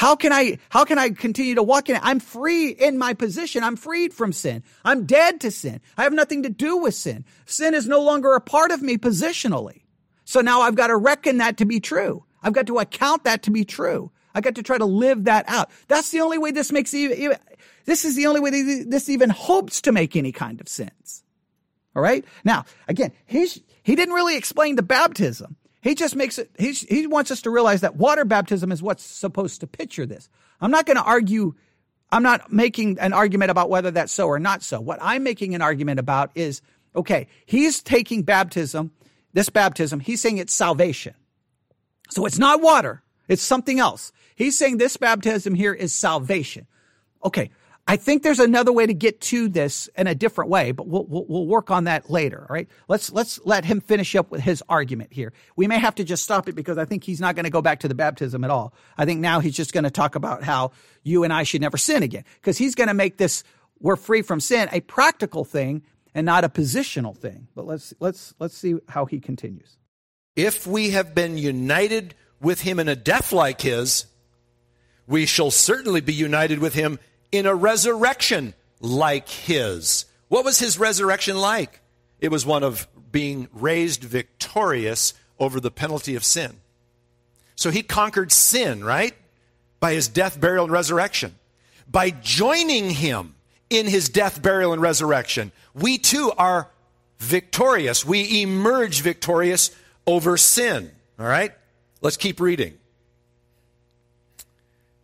How 0.00 0.16
can 0.16 0.32
I, 0.32 0.56
how 0.70 0.86
can 0.86 0.98
I 0.98 1.10
continue 1.10 1.56
to 1.56 1.62
walk 1.62 1.90
in 1.90 1.96
it? 1.96 2.00
I'm 2.02 2.20
free 2.20 2.70
in 2.70 2.96
my 2.96 3.12
position. 3.12 3.62
I'm 3.62 3.76
freed 3.76 4.14
from 4.14 4.32
sin. 4.32 4.62
I'm 4.82 5.04
dead 5.04 5.42
to 5.42 5.50
sin. 5.50 5.82
I 5.98 6.04
have 6.04 6.14
nothing 6.14 6.44
to 6.44 6.48
do 6.48 6.78
with 6.78 6.94
sin. 6.94 7.26
Sin 7.44 7.74
is 7.74 7.86
no 7.86 8.00
longer 8.00 8.32
a 8.32 8.40
part 8.40 8.70
of 8.70 8.80
me 8.80 8.96
positionally. 8.96 9.82
So 10.24 10.40
now 10.40 10.62
I've 10.62 10.74
got 10.74 10.86
to 10.86 10.96
reckon 10.96 11.36
that 11.36 11.58
to 11.58 11.66
be 11.66 11.80
true. 11.80 12.24
I've 12.42 12.54
got 12.54 12.66
to 12.68 12.78
account 12.78 13.24
that 13.24 13.42
to 13.42 13.50
be 13.50 13.66
true. 13.66 14.10
I 14.34 14.40
got 14.40 14.54
to 14.54 14.62
try 14.62 14.78
to 14.78 14.86
live 14.86 15.24
that 15.24 15.44
out. 15.50 15.70
That's 15.88 16.10
the 16.10 16.22
only 16.22 16.38
way 16.38 16.50
this 16.50 16.72
makes 16.72 16.94
even, 16.94 17.36
this 17.84 18.06
is 18.06 18.16
the 18.16 18.24
only 18.24 18.40
way 18.40 18.84
this 18.84 19.10
even 19.10 19.28
hopes 19.28 19.82
to 19.82 19.92
make 19.92 20.16
any 20.16 20.32
kind 20.32 20.62
of 20.62 20.68
sense. 20.70 21.22
All 21.94 22.02
right. 22.02 22.24
Now, 22.42 22.64
again, 22.88 23.12
he's, 23.26 23.60
he 23.82 23.96
didn't 23.96 24.14
really 24.14 24.38
explain 24.38 24.76
the 24.76 24.82
baptism. 24.82 25.56
He 25.82 25.94
just 25.94 26.14
makes 26.14 26.38
it, 26.38 26.50
he's, 26.58 26.82
he 26.82 27.06
wants 27.06 27.30
us 27.30 27.42
to 27.42 27.50
realize 27.50 27.80
that 27.80 27.96
water 27.96 28.24
baptism 28.24 28.70
is 28.70 28.82
what's 28.82 29.02
supposed 29.02 29.60
to 29.60 29.66
picture 29.66 30.04
this. 30.04 30.28
I'm 30.60 30.70
not 30.70 30.84
going 30.86 30.96
to 30.96 31.02
argue, 31.02 31.54
I'm 32.12 32.22
not 32.22 32.52
making 32.52 32.98
an 32.98 33.12
argument 33.12 33.50
about 33.50 33.70
whether 33.70 33.90
that's 33.90 34.12
so 34.12 34.26
or 34.26 34.38
not 34.38 34.62
so. 34.62 34.80
What 34.80 34.98
I'm 35.00 35.22
making 35.22 35.54
an 35.54 35.62
argument 35.62 35.98
about 35.98 36.32
is, 36.34 36.60
okay, 36.94 37.28
he's 37.46 37.82
taking 37.82 38.22
baptism, 38.22 38.90
this 39.32 39.48
baptism, 39.48 40.00
he's 40.00 40.20
saying 40.20 40.38
it's 40.38 40.52
salvation. 40.52 41.14
So 42.10 42.26
it's 42.26 42.38
not 42.38 42.60
water. 42.60 43.02
It's 43.28 43.42
something 43.42 43.78
else. 43.78 44.12
He's 44.34 44.58
saying 44.58 44.78
this 44.78 44.96
baptism 44.96 45.54
here 45.54 45.72
is 45.72 45.94
salvation. 45.94 46.66
Okay. 47.24 47.50
I 47.90 47.96
think 47.96 48.22
there's 48.22 48.38
another 48.38 48.72
way 48.72 48.86
to 48.86 48.94
get 48.94 49.20
to 49.22 49.48
this 49.48 49.88
in 49.98 50.06
a 50.06 50.14
different 50.14 50.48
way, 50.48 50.70
but 50.70 50.86
we'll, 50.86 51.06
we'll, 51.06 51.24
we'll, 51.28 51.46
work 51.46 51.72
on 51.72 51.84
that 51.84 52.08
later. 52.08 52.46
All 52.48 52.54
right. 52.54 52.68
Let's, 52.86 53.10
let's 53.10 53.40
let 53.44 53.64
him 53.64 53.80
finish 53.80 54.14
up 54.14 54.30
with 54.30 54.42
his 54.42 54.62
argument 54.68 55.12
here. 55.12 55.32
We 55.56 55.66
may 55.66 55.76
have 55.76 55.96
to 55.96 56.04
just 56.04 56.22
stop 56.22 56.48
it 56.48 56.54
because 56.54 56.78
I 56.78 56.84
think 56.84 57.02
he's 57.02 57.20
not 57.20 57.34
going 57.34 57.46
to 57.46 57.50
go 57.50 57.60
back 57.60 57.80
to 57.80 57.88
the 57.88 57.96
baptism 57.96 58.44
at 58.44 58.50
all. 58.50 58.74
I 58.96 59.06
think 59.06 59.18
now 59.18 59.40
he's 59.40 59.56
just 59.56 59.72
going 59.72 59.82
to 59.82 59.90
talk 59.90 60.14
about 60.14 60.44
how 60.44 60.70
you 61.02 61.24
and 61.24 61.32
I 61.32 61.42
should 61.42 61.62
never 61.62 61.76
sin 61.76 62.04
again 62.04 62.22
because 62.34 62.56
he's 62.56 62.76
going 62.76 62.86
to 62.86 62.94
make 62.94 63.16
this, 63.16 63.42
we're 63.80 63.96
free 63.96 64.22
from 64.22 64.38
sin, 64.38 64.68
a 64.70 64.82
practical 64.82 65.44
thing 65.44 65.82
and 66.14 66.24
not 66.24 66.44
a 66.44 66.48
positional 66.48 67.16
thing. 67.16 67.48
But 67.56 67.66
let's, 67.66 67.92
let's, 67.98 68.34
let's 68.38 68.56
see 68.56 68.76
how 68.88 69.06
he 69.06 69.18
continues. 69.18 69.78
If 70.36 70.64
we 70.64 70.90
have 70.90 71.12
been 71.12 71.36
united 71.36 72.14
with 72.40 72.60
him 72.60 72.78
in 72.78 72.86
a 72.86 72.94
death 72.94 73.32
like 73.32 73.62
his, 73.62 74.06
we 75.08 75.26
shall 75.26 75.50
certainly 75.50 76.00
be 76.00 76.14
united 76.14 76.60
with 76.60 76.74
him 76.74 77.00
in 77.32 77.46
a 77.46 77.54
resurrection 77.54 78.54
like 78.80 79.28
his. 79.28 80.06
What 80.28 80.44
was 80.44 80.58
his 80.58 80.78
resurrection 80.78 81.36
like? 81.36 81.80
It 82.20 82.30
was 82.30 82.46
one 82.46 82.62
of 82.62 82.88
being 83.10 83.48
raised 83.52 84.04
victorious 84.04 85.14
over 85.38 85.60
the 85.60 85.70
penalty 85.70 86.14
of 86.14 86.24
sin. 86.24 86.56
So 87.56 87.70
he 87.70 87.82
conquered 87.82 88.32
sin, 88.32 88.84
right? 88.84 89.14
By 89.80 89.94
his 89.94 90.08
death, 90.08 90.40
burial, 90.40 90.64
and 90.64 90.72
resurrection. 90.72 91.34
By 91.90 92.10
joining 92.10 92.90
him 92.90 93.34
in 93.68 93.86
his 93.86 94.08
death, 94.08 94.40
burial, 94.40 94.72
and 94.72 94.80
resurrection, 94.80 95.52
we 95.74 95.98
too 95.98 96.32
are 96.36 96.68
victorious. 97.18 98.04
We 98.04 98.42
emerge 98.42 99.00
victorious 99.00 99.70
over 100.06 100.36
sin. 100.36 100.90
All 101.18 101.26
right? 101.26 101.52
Let's 102.00 102.16
keep 102.16 102.40
reading. 102.40 102.79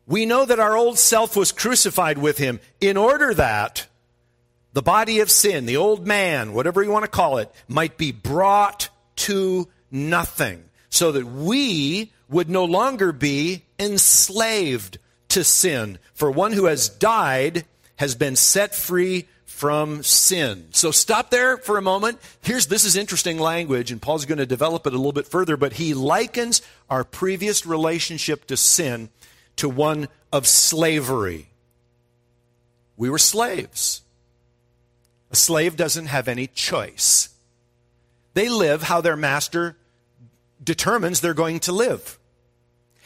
We 0.07 0.27
know 0.27 0.45
that 0.45 0.61
our 0.61 0.77
old 0.77 0.99
self 0.99 1.37
was 1.37 1.53
crucified 1.53 2.19
with 2.19 2.39
him 2.39 2.61
in 2.81 2.97
order 2.97 3.35
that 3.35 3.87
the 4.73 4.83
body 4.83 5.21
of 5.21 5.31
sin, 5.31 5.67
the 5.67 5.79
old 5.79 6.07
man, 6.07 6.53
whatever 6.53 6.83
you 6.83 6.91
want 6.91 7.05
to 7.05 7.11
call 7.11 7.39
it, 7.39 7.51
might 7.67 7.97
be 7.97 8.13
brought 8.13 8.89
to 9.17 9.69
nothing 9.91 10.65
so 10.91 11.13
that 11.13 11.27
we 11.27 12.13
would 12.29 12.49
no 12.49 12.65
longer 12.65 13.13
be 13.13 13.65
enslaved 13.79 14.99
to 15.29 15.43
sin. 15.43 15.99
For 16.15 16.31
one 16.31 16.53
who 16.53 16.67
has 16.67 16.89
died 16.89 17.65
has 17.97 18.15
been 18.15 18.37
set 18.37 18.75
free 18.75 19.27
from 19.45 20.03
sin. 20.03 20.69
So 20.73 20.91
stop 20.91 21.31
there 21.31 21.57
for 21.57 21.79
a 21.79 21.83
moment. 21.83 22.19
Here's 22.43 22.67
this 22.67 22.85
is 22.85 22.95
interesting 22.95 23.39
language 23.39 23.91
and 23.91 24.03
Paul's 24.03 24.27
going 24.27 24.39
to 24.39 24.47
develop 24.47 24.87
it 24.87 24.93
a 24.93 24.97
little 24.97 25.13
bit 25.13 25.27
further, 25.27 25.57
but 25.57 25.73
he 25.73 25.95
likens 25.95 26.61
our 26.91 27.05
previous 27.05 27.65
relationship 27.65 28.47
to 28.49 28.57
sin 28.57 29.09
to 29.57 29.69
one 29.69 30.09
of 30.33 30.47
slavery. 30.47 31.49
We 32.97 33.11
were 33.11 33.19
slaves. 33.19 34.03
A 35.31 35.37
slave 35.37 35.77
doesn't 35.77 36.07
have 36.07 36.29
any 36.29 36.47
choice. 36.47 37.31
They 38.35 38.49
live 38.49 38.83
how 38.83 39.01
their 39.01 39.17
master 39.17 39.77
determines 40.63 41.21
they're 41.21 41.35
going 41.35 41.61
to 41.61 41.73
live. 41.73 42.19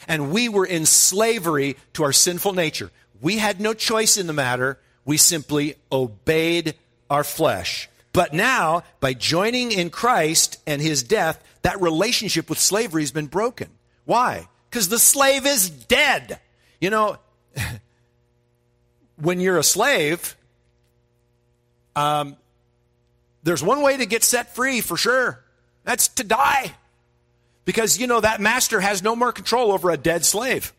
And 0.07 0.31
we 0.31 0.49
were 0.49 0.65
in 0.65 0.85
slavery 0.85 1.77
to 1.93 2.03
our 2.03 2.13
sinful 2.13 2.53
nature. 2.53 2.91
We 3.21 3.37
had 3.37 3.61
no 3.61 3.73
choice 3.73 4.17
in 4.17 4.27
the 4.27 4.33
matter. 4.33 4.79
We 5.05 5.17
simply 5.17 5.75
obeyed 5.91 6.75
our 7.09 7.23
flesh. 7.23 7.89
But 8.13 8.33
now, 8.33 8.83
by 8.99 9.13
joining 9.13 9.71
in 9.71 9.89
Christ 9.89 10.59
and 10.67 10.81
his 10.81 11.03
death, 11.03 11.41
that 11.61 11.79
relationship 11.81 12.49
with 12.49 12.59
slavery 12.59 13.03
has 13.03 13.11
been 13.11 13.27
broken. 13.27 13.69
Why? 14.05 14.47
Because 14.71 14.87
the 14.87 14.99
slave 14.99 15.45
is 15.45 15.69
dead. 15.69 16.39
You 16.79 16.89
know, 16.89 17.17
when 19.17 19.41
you're 19.41 19.57
a 19.57 19.63
slave, 19.63 20.37
um, 21.93 22.37
there's 23.43 23.61
one 23.61 23.81
way 23.81 23.97
to 23.97 24.05
get 24.05 24.23
set 24.23 24.55
free 24.55 24.79
for 24.79 24.95
sure. 24.95 25.43
That's 25.83 26.07
to 26.07 26.23
die. 26.23 26.73
Because, 27.65 27.99
you 27.99 28.07
know, 28.07 28.21
that 28.21 28.39
master 28.39 28.79
has 28.79 29.03
no 29.03 29.13
more 29.13 29.33
control 29.33 29.73
over 29.73 29.91
a 29.91 29.97
dead 29.97 30.23
slave. 30.23 30.73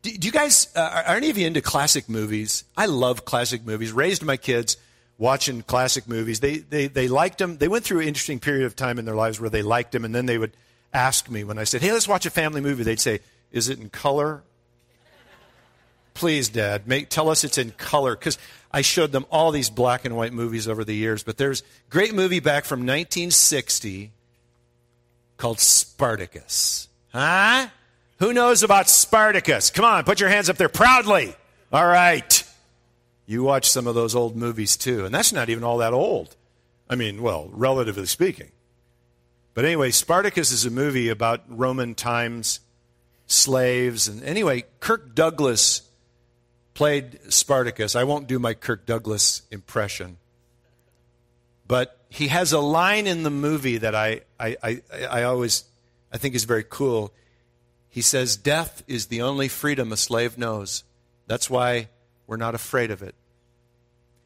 Do, 0.00 0.10
do 0.16 0.26
you 0.26 0.32
guys, 0.32 0.68
uh, 0.74 1.04
are 1.06 1.16
any 1.16 1.28
of 1.28 1.36
you 1.36 1.46
into 1.46 1.60
classic 1.60 2.08
movies? 2.08 2.64
I 2.74 2.86
love 2.86 3.26
classic 3.26 3.66
movies. 3.66 3.92
Raised 3.92 4.24
my 4.24 4.38
kids 4.38 4.78
watching 5.18 5.60
classic 5.62 6.08
movies. 6.08 6.40
They, 6.40 6.58
they, 6.58 6.86
they 6.86 7.06
liked 7.08 7.38
them. 7.38 7.58
They 7.58 7.68
went 7.68 7.84
through 7.84 8.00
an 8.00 8.08
interesting 8.08 8.40
period 8.40 8.64
of 8.64 8.74
time 8.74 8.98
in 8.98 9.04
their 9.04 9.14
lives 9.14 9.38
where 9.38 9.50
they 9.50 9.62
liked 9.62 9.92
them, 9.92 10.04
and 10.04 10.14
then 10.14 10.26
they 10.26 10.38
would 10.38 10.56
ask 10.92 11.30
me 11.30 11.44
when 11.44 11.58
I 11.58 11.64
said, 11.64 11.82
hey, 11.82 11.92
let's 11.92 12.08
watch 12.08 12.26
a 12.26 12.30
family 12.30 12.60
movie. 12.60 12.82
They'd 12.82 13.00
say, 13.00 13.20
is 13.52 13.68
it 13.68 13.78
in 13.78 13.90
color? 13.90 14.42
Please, 16.14 16.48
Dad, 16.48 16.88
make, 16.88 17.08
tell 17.08 17.28
us 17.28 17.44
it's 17.44 17.58
in 17.58 17.70
color. 17.72 18.16
Because 18.16 18.38
I 18.72 18.82
showed 18.82 19.12
them 19.12 19.24
all 19.30 19.50
these 19.50 19.70
black 19.70 20.04
and 20.04 20.16
white 20.16 20.32
movies 20.32 20.66
over 20.68 20.84
the 20.84 20.94
years, 20.94 21.22
but 21.22 21.36
there's 21.36 21.60
a 21.60 21.90
great 21.90 22.14
movie 22.14 22.40
back 22.40 22.64
from 22.64 22.80
1960 22.80 24.10
called 25.36 25.60
Spartacus. 25.60 26.88
Huh? 27.12 27.68
Who 28.18 28.32
knows 28.32 28.62
about 28.62 28.88
Spartacus? 28.88 29.70
Come 29.70 29.84
on, 29.84 30.04
put 30.04 30.20
your 30.20 30.28
hands 30.28 30.50
up 30.50 30.56
there 30.56 30.68
proudly. 30.68 31.34
All 31.72 31.86
right. 31.86 32.44
You 33.26 33.42
watch 33.42 33.70
some 33.70 33.86
of 33.86 33.94
those 33.94 34.14
old 34.14 34.36
movies 34.36 34.76
too, 34.76 35.04
and 35.04 35.14
that's 35.14 35.32
not 35.32 35.48
even 35.50 35.62
all 35.62 35.78
that 35.78 35.92
old. 35.92 36.34
I 36.90 36.96
mean, 36.96 37.22
well, 37.22 37.48
relatively 37.52 38.06
speaking. 38.06 38.50
But 39.58 39.64
anyway, 39.64 39.90
Spartacus 39.90 40.52
is 40.52 40.66
a 40.66 40.70
movie 40.70 41.08
about 41.08 41.42
Roman 41.48 41.96
times, 41.96 42.60
slaves, 43.26 44.06
and 44.06 44.22
anyway, 44.22 44.62
Kirk 44.78 45.16
Douglas 45.16 45.82
played 46.74 47.18
Spartacus. 47.32 47.96
I 47.96 48.04
won't 48.04 48.28
do 48.28 48.38
my 48.38 48.54
Kirk 48.54 48.86
Douglas 48.86 49.42
impression. 49.50 50.18
But 51.66 52.00
he 52.08 52.28
has 52.28 52.52
a 52.52 52.60
line 52.60 53.08
in 53.08 53.24
the 53.24 53.30
movie 53.30 53.78
that 53.78 53.96
I, 53.96 54.20
I, 54.38 54.56
I, 54.62 54.82
I 55.10 55.22
always 55.24 55.64
I 56.12 56.18
think 56.18 56.36
is 56.36 56.44
very 56.44 56.62
cool. 56.62 57.12
He 57.88 58.00
says, 58.00 58.36
Death 58.36 58.84
is 58.86 59.06
the 59.06 59.22
only 59.22 59.48
freedom 59.48 59.90
a 59.90 59.96
slave 59.96 60.38
knows. 60.38 60.84
That's 61.26 61.50
why 61.50 61.88
we're 62.28 62.36
not 62.36 62.54
afraid 62.54 62.92
of 62.92 63.02
it. 63.02 63.16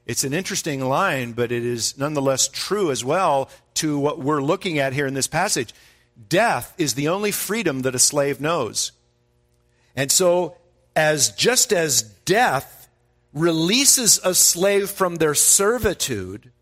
It's 0.05 0.25
an 0.25 0.35
interesting 0.35 0.81
line, 0.81 1.33
but 1.33 1.53
it 1.53 1.65
is 1.65 1.97
nonetheless 1.97 2.49
true 2.49 2.91
as 2.91 3.03
well 3.03 3.49
to 3.83 3.99
what 3.99 4.21
we're 4.21 4.41
looking 4.41 4.79
at 4.79 4.93
here 4.93 5.09
in 5.09 5.15
this 5.15 5.27
passage. 5.27 5.75
Death 6.29 6.73
is 6.79 6.95
the 6.95 7.09
only 7.09 7.33
freedom 7.33 7.83
that 7.83 7.97
a 7.97 7.99
slave 7.99 8.41
knows. 8.41 8.93
And 9.97 10.11
so, 10.11 10.57
as 10.95 11.33
just 11.33 11.73
as 11.73 12.03
death 12.03 12.89
releases 13.33 14.21
a 14.23 14.35
slave 14.35 14.89
from 14.89 15.17
their 15.17 15.35
servitude, 15.35 16.53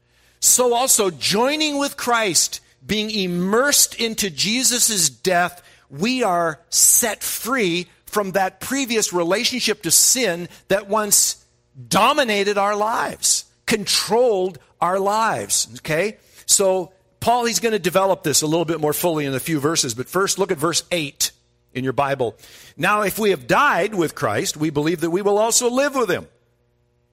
so 0.41 0.73
also 0.73 1.11
joining 1.11 1.79
with 1.79 1.99
Christ, 1.99 2.61
being 2.85 3.11
immersed 3.11 4.01
into 4.01 4.31
Jesus' 4.31 5.11
death, 5.11 5.63
we 5.91 6.23
are 6.23 6.59
set 6.71 7.23
free 7.23 7.87
from 8.07 8.33
that 8.33 8.61
previous 8.61 9.13
relationship 9.13 9.83
to 9.83 9.91
sin 9.91 10.49
that 10.69 10.89
once 10.89 11.45
dominated 11.89 12.57
our 12.57 12.75
lives, 12.75 13.45
controlled 13.67 14.59
our 14.81 14.99
lives. 14.99 15.69
Okay? 15.81 16.17
So, 16.47 16.93
Paul, 17.21 17.45
he's 17.45 17.61
going 17.61 17.73
to 17.73 17.79
develop 17.79 18.23
this 18.23 18.43
a 18.43 18.47
little 18.47 18.65
bit 18.65 18.81
more 18.81 18.95
fully 18.95 19.27
in 19.27 19.35
a 19.35 19.41
few 19.41 19.61
verses, 19.61 19.95
but 19.95 20.09
first 20.09 20.39
look 20.39 20.51
at 20.51 20.59
verse 20.59 20.83
8 20.91 21.31
in 21.75 21.85
your 21.85 21.93
Bible. 21.93 22.35
Now, 22.77 23.03
if 23.03 23.19
we 23.19 23.31
have 23.31 23.47
died 23.47 23.95
with 23.95 24.15
Christ, 24.15 24.57
we 24.57 24.71
believe 24.71 25.01
that 25.03 25.11
we 25.11 25.23
will 25.23 25.39
also 25.39 25.71
live 25.71 25.95
with 25.95 26.11
him. 26.11 26.27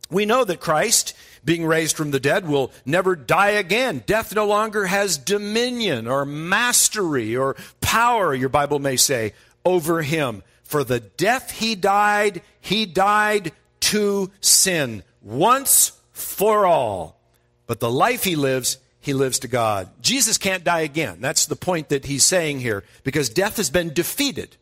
We 0.09 0.25
know 0.25 0.45
that 0.45 0.61
Christ, 0.61 1.13
being 1.43 1.65
raised 1.65 1.97
from 1.97 2.11
the 2.11 2.19
dead, 2.19 2.47
will 2.47 2.71
never 2.85 3.15
die 3.15 3.51
again. 3.51 4.03
Death 4.05 4.33
no 4.33 4.47
longer 4.47 4.85
has 4.85 5.17
dominion 5.17 6.07
or 6.07 6.25
mastery 6.25 7.35
or 7.35 7.57
power, 7.81 8.33
your 8.33 8.49
Bible 8.49 8.79
may 8.79 8.95
say, 8.95 9.33
over 9.65 10.01
him. 10.01 10.43
For 10.63 10.85
the 10.85 11.01
death 11.01 11.51
he 11.51 11.75
died, 11.75 12.41
he 12.61 12.85
died 12.85 13.51
to 13.81 14.31
sin 14.39 15.03
once 15.21 15.91
for 16.13 16.65
all. 16.65 17.19
But 17.67 17.81
the 17.81 17.91
life 17.91 18.23
he 18.23 18.37
lives, 18.37 18.77
he 19.07 19.13
lives 19.13 19.39
to 19.39 19.47
God. 19.47 19.89
Jesus 20.01 20.37
can't 20.37 20.63
die 20.63 20.81
again. 20.81 21.17
That's 21.19 21.47
the 21.47 21.55
point 21.55 21.89
that 21.89 22.05
he's 22.05 22.23
saying 22.23 22.59
here 22.59 22.83
because 23.03 23.29
death 23.29 23.57
has 23.57 23.71
been 23.71 23.91
defeated. 23.91 24.55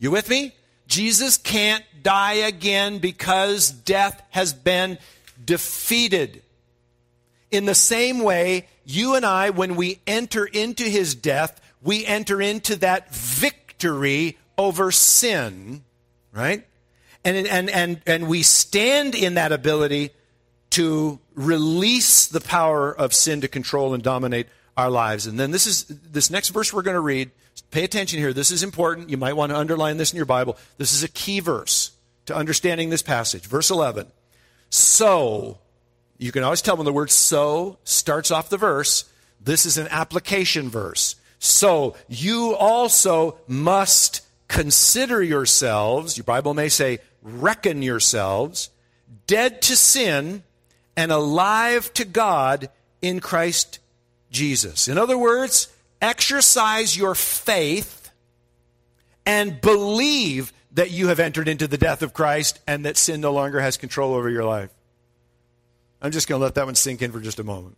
You 0.00 0.10
with 0.10 0.28
me? 0.28 0.56
Jesus 0.88 1.36
can't 1.36 1.84
die 2.02 2.34
again 2.34 2.98
because 2.98 3.70
death 3.70 4.20
has 4.30 4.52
been 4.52 4.98
defeated. 5.44 6.42
In 7.52 7.66
the 7.66 7.74
same 7.74 8.20
way, 8.20 8.66
you 8.84 9.14
and 9.14 9.24
I, 9.24 9.50
when 9.50 9.76
we 9.76 10.00
enter 10.06 10.44
into 10.44 10.84
his 10.84 11.14
death, 11.14 11.60
we 11.82 12.04
enter 12.04 12.40
into 12.40 12.76
that 12.76 13.14
victory 13.14 14.38
over 14.58 14.90
sin, 14.90 15.84
right? 16.32 16.66
And, 17.24 17.46
and, 17.46 17.70
and, 17.70 18.00
and 18.06 18.26
we 18.26 18.42
stand 18.42 19.14
in 19.14 19.34
that 19.34 19.52
ability 19.52 20.10
to 20.72 21.18
release 21.34 22.26
the 22.26 22.40
power 22.40 22.94
of 22.94 23.12
sin 23.12 23.42
to 23.42 23.48
control 23.48 23.92
and 23.92 24.02
dominate 24.02 24.46
our 24.76 24.90
lives. 24.90 25.26
And 25.26 25.38
then 25.38 25.50
this 25.50 25.66
is 25.66 25.84
this 25.84 26.30
next 26.30 26.48
verse 26.48 26.72
we're 26.72 26.82
going 26.82 26.94
to 26.94 27.00
read. 27.00 27.30
Pay 27.70 27.84
attention 27.84 28.18
here. 28.18 28.32
This 28.32 28.50
is 28.50 28.62
important. 28.62 29.10
You 29.10 29.18
might 29.18 29.34
want 29.34 29.50
to 29.50 29.58
underline 29.58 29.98
this 29.98 30.12
in 30.12 30.16
your 30.16 30.26
Bible. 30.26 30.56
This 30.78 30.94
is 30.94 31.02
a 31.02 31.08
key 31.08 31.40
verse 31.40 31.92
to 32.26 32.34
understanding 32.34 32.88
this 32.88 33.02
passage. 33.02 33.42
Verse 33.42 33.70
11. 33.70 34.06
So, 34.70 35.58
you 36.16 36.32
can 36.32 36.42
always 36.42 36.62
tell 36.62 36.76
when 36.76 36.86
the 36.86 36.92
word 36.92 37.10
so 37.10 37.78
starts 37.84 38.30
off 38.30 38.48
the 38.48 38.56
verse, 38.56 39.04
this 39.38 39.66
is 39.66 39.76
an 39.76 39.88
application 39.90 40.70
verse. 40.70 41.16
So, 41.38 41.96
you 42.08 42.54
also 42.54 43.36
must 43.46 44.22
consider 44.48 45.22
yourselves, 45.22 46.16
your 46.16 46.24
Bible 46.24 46.54
may 46.54 46.70
say, 46.70 47.00
reckon 47.22 47.82
yourselves, 47.82 48.70
dead 49.26 49.60
to 49.62 49.76
sin 49.76 50.42
and 50.96 51.12
alive 51.12 51.92
to 51.94 52.04
God 52.04 52.70
in 53.00 53.20
Christ 53.20 53.78
Jesus. 54.30 54.88
In 54.88 54.98
other 54.98 55.18
words, 55.18 55.68
exercise 56.00 56.96
your 56.96 57.14
faith 57.14 58.10
and 59.24 59.60
believe 59.60 60.52
that 60.72 60.90
you 60.90 61.08
have 61.08 61.20
entered 61.20 61.48
into 61.48 61.66
the 61.66 61.78
death 61.78 62.02
of 62.02 62.12
Christ 62.12 62.60
and 62.66 62.84
that 62.86 62.96
sin 62.96 63.20
no 63.20 63.32
longer 63.32 63.60
has 63.60 63.76
control 63.76 64.14
over 64.14 64.28
your 64.28 64.44
life. 64.44 64.70
I'm 66.00 66.10
just 66.10 66.28
going 66.28 66.40
to 66.40 66.44
let 66.44 66.54
that 66.56 66.66
one 66.66 66.74
sink 66.74 67.02
in 67.02 67.12
for 67.12 67.20
just 67.20 67.38
a 67.38 67.44
moment. 67.44 67.76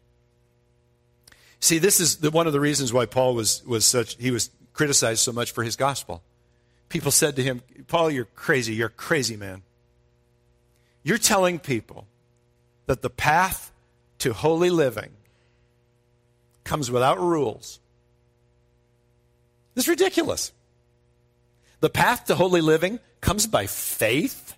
See, 1.61 1.79
this 1.79 2.01
is 2.01 2.17
the, 2.17 2.31
one 2.31 2.47
of 2.47 2.53
the 2.53 2.61
reasons 2.61 2.93
why 2.93 3.07
Paul 3.07 3.35
was, 3.35 3.65
was 3.67 3.85
such, 3.85 4.17
he 4.17 4.31
was 4.31 4.51
criticized 4.73 5.21
so 5.21 5.33
much 5.33 5.53
for 5.53 5.65
his 5.65 5.77
gospel. 5.77 6.23
People 6.89 7.11
said 7.11 7.37
to 7.37 7.43
him, 7.43 7.63
Paul, 7.89 8.11
you're 8.11 8.27
crazy. 8.27 8.75
You're 8.75 8.89
a 8.89 8.91
crazy 8.91 9.37
man. 9.37 9.63
You're 11.03 11.19
telling 11.19 11.59
people 11.59 12.07
that 12.87 13.03
the 13.03 13.11
path 13.11 13.73
to 14.19 14.33
holy 14.33 14.71
living 14.71 15.11
comes 16.65 16.91
without 16.91 17.19
rules. 17.21 17.81
Is 19.75 19.89
ridiculous. 19.89 20.53
The 21.81 21.91
path 21.91 22.27
to 22.27 22.35
holy 22.35 22.61
living 22.61 23.01
comes 23.21 23.47
by 23.47 23.67
faith, 23.67 24.57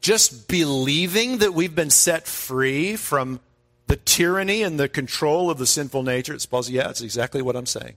just 0.00 0.48
believing 0.48 1.38
that 1.38 1.52
we've 1.54 1.74
been 1.74 1.90
set 1.90 2.26
free 2.26 2.96
from 2.96 3.40
the 3.86 3.96
tyranny 3.96 4.62
and 4.62 4.80
the 4.80 4.88
control 4.88 5.50
of 5.50 5.58
the 5.58 5.66
sinful 5.66 6.02
nature. 6.02 6.32
It's 6.32 6.42
supposed, 6.42 6.70
yeah, 6.70 6.90
it's 6.90 7.02
exactly 7.02 7.42
what 7.42 7.56
I'm 7.56 7.66
saying. 7.66 7.96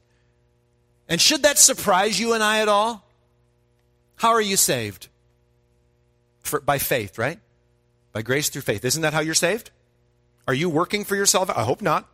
And 1.08 1.22
should 1.22 1.44
that 1.44 1.58
surprise 1.58 2.20
you 2.20 2.34
and 2.34 2.44
I 2.44 2.62
at 2.62 2.68
all? 2.68 3.06
How 4.16 4.30
are 4.30 4.42
you 4.42 4.58
saved? 4.58 5.08
For, 6.42 6.60
by 6.60 6.78
faith, 6.78 7.18
right? 7.18 7.40
By 8.14 8.22
grace 8.22 8.50
through 8.50 8.62
faith. 8.62 8.86
Isn't 8.86 9.02
that 9.02 9.14
how 9.14 9.20
you're 9.20 9.34
saved? 9.34 9.72
Are 10.48 10.54
you 10.54 10.70
working 10.70 11.04
for 11.04 11.16
yourself? 11.16 11.50
I 11.50 11.64
hope 11.64 11.82
not. 11.82 12.08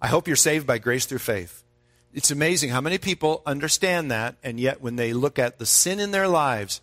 I 0.00 0.08
hope 0.08 0.26
you're 0.26 0.36
saved 0.36 0.66
by 0.66 0.78
grace 0.78 1.06
through 1.06 1.18
faith. 1.18 1.64
It's 2.12 2.30
amazing 2.30 2.70
how 2.70 2.80
many 2.80 2.98
people 2.98 3.42
understand 3.46 4.10
that, 4.10 4.36
and 4.42 4.60
yet 4.60 4.82
when 4.82 4.96
they 4.96 5.12
look 5.12 5.38
at 5.38 5.58
the 5.58 5.64
sin 5.64 5.98
in 5.98 6.10
their 6.10 6.28
lives, 6.28 6.82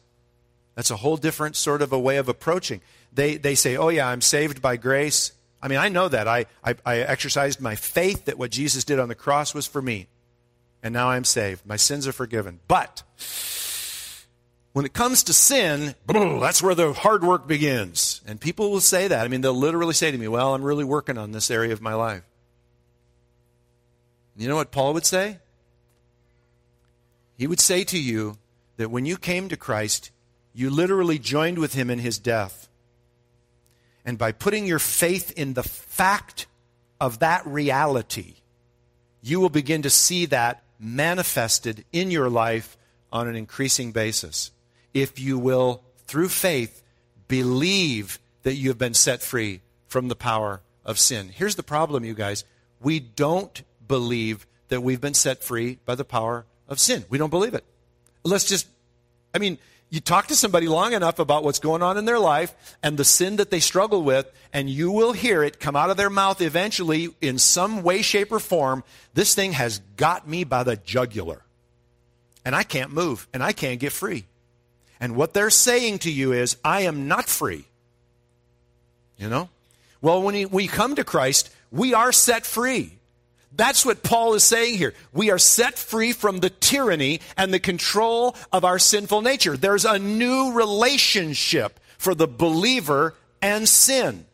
that's 0.74 0.90
a 0.90 0.98
whole 0.98 1.18
different 1.18 1.56
sort 1.56 1.82
of 1.82 1.94
a 1.94 2.00
way 2.00 2.18
of 2.18 2.30
approaching. 2.30 2.82
They, 3.14 3.38
they 3.38 3.56
say, 3.56 3.78
Oh, 3.78 3.90
yeah, 3.90 4.08
I'm 4.08 4.22
saved 4.22 4.62
by 4.62 4.78
grace. 4.78 5.34
I 5.62 5.68
mean, 5.68 5.78
I 5.78 5.90
know 5.90 6.08
that. 6.08 6.28
I, 6.28 6.46
I, 6.64 6.76
I 6.86 6.98
exercised 7.00 7.60
my 7.60 7.76
faith 7.76 8.26
that 8.26 8.38
what 8.38 8.50
Jesus 8.50 8.86
did 8.86 8.98
on 8.98 9.10
the 9.10 9.16
cross 9.16 9.54
was 9.54 9.68
for 9.68 9.82
me. 9.82 10.08
And 10.82 10.94
now 10.94 11.10
I'm 11.10 11.26
saved. 11.26 11.66
My 11.66 11.76
sins 11.76 12.08
are 12.08 12.14
forgiven. 12.14 12.62
But 12.68 13.04
when 14.80 14.86
it 14.86 14.94
comes 14.94 15.24
to 15.24 15.34
sin, 15.34 15.94
that's 16.08 16.64
where 16.64 16.74
the 16.74 16.94
hard 16.94 17.22
work 17.22 17.46
begins. 17.50 18.22
And 18.26 18.40
people 18.40 18.72
will 18.72 18.80
say 18.80 19.10
that. 19.10 19.26
I 19.26 19.28
mean, 19.28 19.42
they'll 19.42 19.54
literally 19.54 19.94
say 19.94 20.10
to 20.10 20.18
me, 20.18 20.30
Well, 20.30 20.56
I'm 20.56 20.64
really 20.64 20.86
working 20.86 21.18
on 21.18 21.34
this 21.34 21.52
area 21.52 21.74
of 21.74 21.82
my 21.82 21.96
life. 21.96 22.24
You 24.38 24.48
know 24.48 24.56
what 24.56 24.72
Paul 24.72 24.94
would 24.94 25.06
say? 25.06 25.40
He 27.38 27.46
would 27.46 27.60
say 27.60 27.84
to 27.84 28.00
you 28.00 28.38
that 28.78 28.90
when 28.90 29.06
you 29.06 29.18
came 29.18 29.50
to 29.50 29.58
Christ, 29.58 30.12
you 30.54 30.70
literally 30.70 31.20
joined 31.20 31.60
with 31.60 31.74
him 31.74 31.90
in 31.90 32.00
his 32.00 32.18
death. 32.18 32.70
And 34.06 34.18
by 34.18 34.32
putting 34.32 34.66
your 34.66 34.80
faith 34.80 35.34
in 35.36 35.56
the 35.56 35.64
fact 35.64 36.48
of 37.02 37.20
that 37.20 37.46
reality, 37.46 38.36
you 39.22 39.42
will 39.42 39.50
begin 39.50 39.82
to 39.82 39.90
see 39.90 40.26
that 40.28 40.64
manifested 40.80 41.84
in 41.92 42.12
your 42.12 42.30
life 42.30 42.78
on 43.12 43.28
an 43.28 43.36
increasing 43.36 43.92
basis. 43.92 44.52
If 44.94 45.20
you 45.20 45.38
will, 45.38 45.84
through 46.08 46.30
faith, 46.30 46.84
believe 47.28 48.20
that 48.44 48.56
you 48.56 48.70
have 48.70 48.78
been 48.78 48.94
set 48.94 49.22
free 49.22 49.62
from 49.88 50.08
the 50.08 50.16
power 50.16 50.62
of 50.86 50.98
sin. 50.98 51.30
Here's 51.30 51.56
the 51.56 51.64
problem, 51.64 52.04
you 52.04 52.14
guys. 52.14 52.44
We 52.82 53.00
don't 53.00 53.62
believe 53.88 54.48
that 54.70 54.82
we've 54.82 55.02
been 55.02 55.14
set 55.14 55.44
free 55.44 55.80
by 55.86 55.96
the 55.96 56.06
power 56.06 56.46
of 56.68 56.80
sin. 56.80 57.06
We 57.10 57.18
don't 57.18 57.30
believe 57.30 57.54
it. 57.54 57.66
Let's 58.24 58.46
just, 58.46 58.68
I 59.34 59.40
mean, 59.40 59.58
you 59.90 60.00
talk 60.00 60.28
to 60.28 60.36
somebody 60.36 60.68
long 60.68 60.94
enough 60.94 61.18
about 61.18 61.44
what's 61.44 61.60
going 61.60 61.82
on 61.82 61.98
in 61.98 62.06
their 62.06 62.20
life 62.20 62.54
and 62.84 62.96
the 62.96 63.04
sin 63.04 63.38
that 63.38 63.50
they 63.50 63.60
struggle 63.60 64.04
with, 64.04 64.32
and 64.54 64.70
you 64.70 64.92
will 64.92 65.14
hear 65.14 65.44
it 65.44 65.60
come 65.60 65.76
out 65.76 65.90
of 65.90 65.98
their 65.98 66.12
mouth 66.12 66.42
eventually 66.42 67.10
in 67.22 67.40
some 67.40 67.82
way, 67.82 68.04
shape, 68.04 68.32
or 68.32 68.40
form. 68.40 68.84
This 69.16 69.34
thing 69.34 69.54
has 69.54 69.80
got 69.98 70.28
me 70.28 70.44
by 70.44 70.64
the 70.64 70.76
jugular. 70.76 71.44
And 72.46 72.56
I 72.56 72.64
can't 72.64 72.92
move, 72.92 73.28
and 73.34 73.44
I 73.44 73.52
can't 73.52 73.80
get 73.80 73.92
free. 73.92 74.26
And 75.00 75.16
what 75.16 75.34
they're 75.34 75.50
saying 75.50 76.00
to 76.00 76.12
you 76.12 76.34
is, 76.34 76.58
I 76.64 76.82
am 76.82 77.08
not 77.08 77.30
free. 77.30 77.66
You 79.18 79.30
know? 79.30 79.50
Well, 80.02 80.22
when 80.22 80.50
we 80.50 80.68
come 80.68 80.96
to 80.96 81.04
Christ, 81.04 81.50
we 81.72 81.94
are 81.94 82.12
set 82.12 82.46
free. 82.46 83.00
That's 83.52 83.86
what 83.86 84.04
Paul 84.04 84.36
is 84.36 84.44
saying 84.44 84.78
here. 84.78 84.94
We 85.12 85.32
are 85.32 85.40
set 85.40 85.78
free 85.78 86.14
from 86.14 86.40
the 86.40 86.50
tyranny 86.50 87.20
and 87.36 87.54
the 87.54 87.60
control 87.60 88.36
of 88.54 88.64
our 88.64 88.80
sinful 88.80 89.22
nature. 89.22 89.58
There's 89.58 89.86
a 89.86 90.00
new 90.00 90.54
relationship 90.54 91.80
for 91.98 92.14
the 92.14 92.28
believer 92.28 93.16
and 93.42 93.68
sin. 93.68 94.26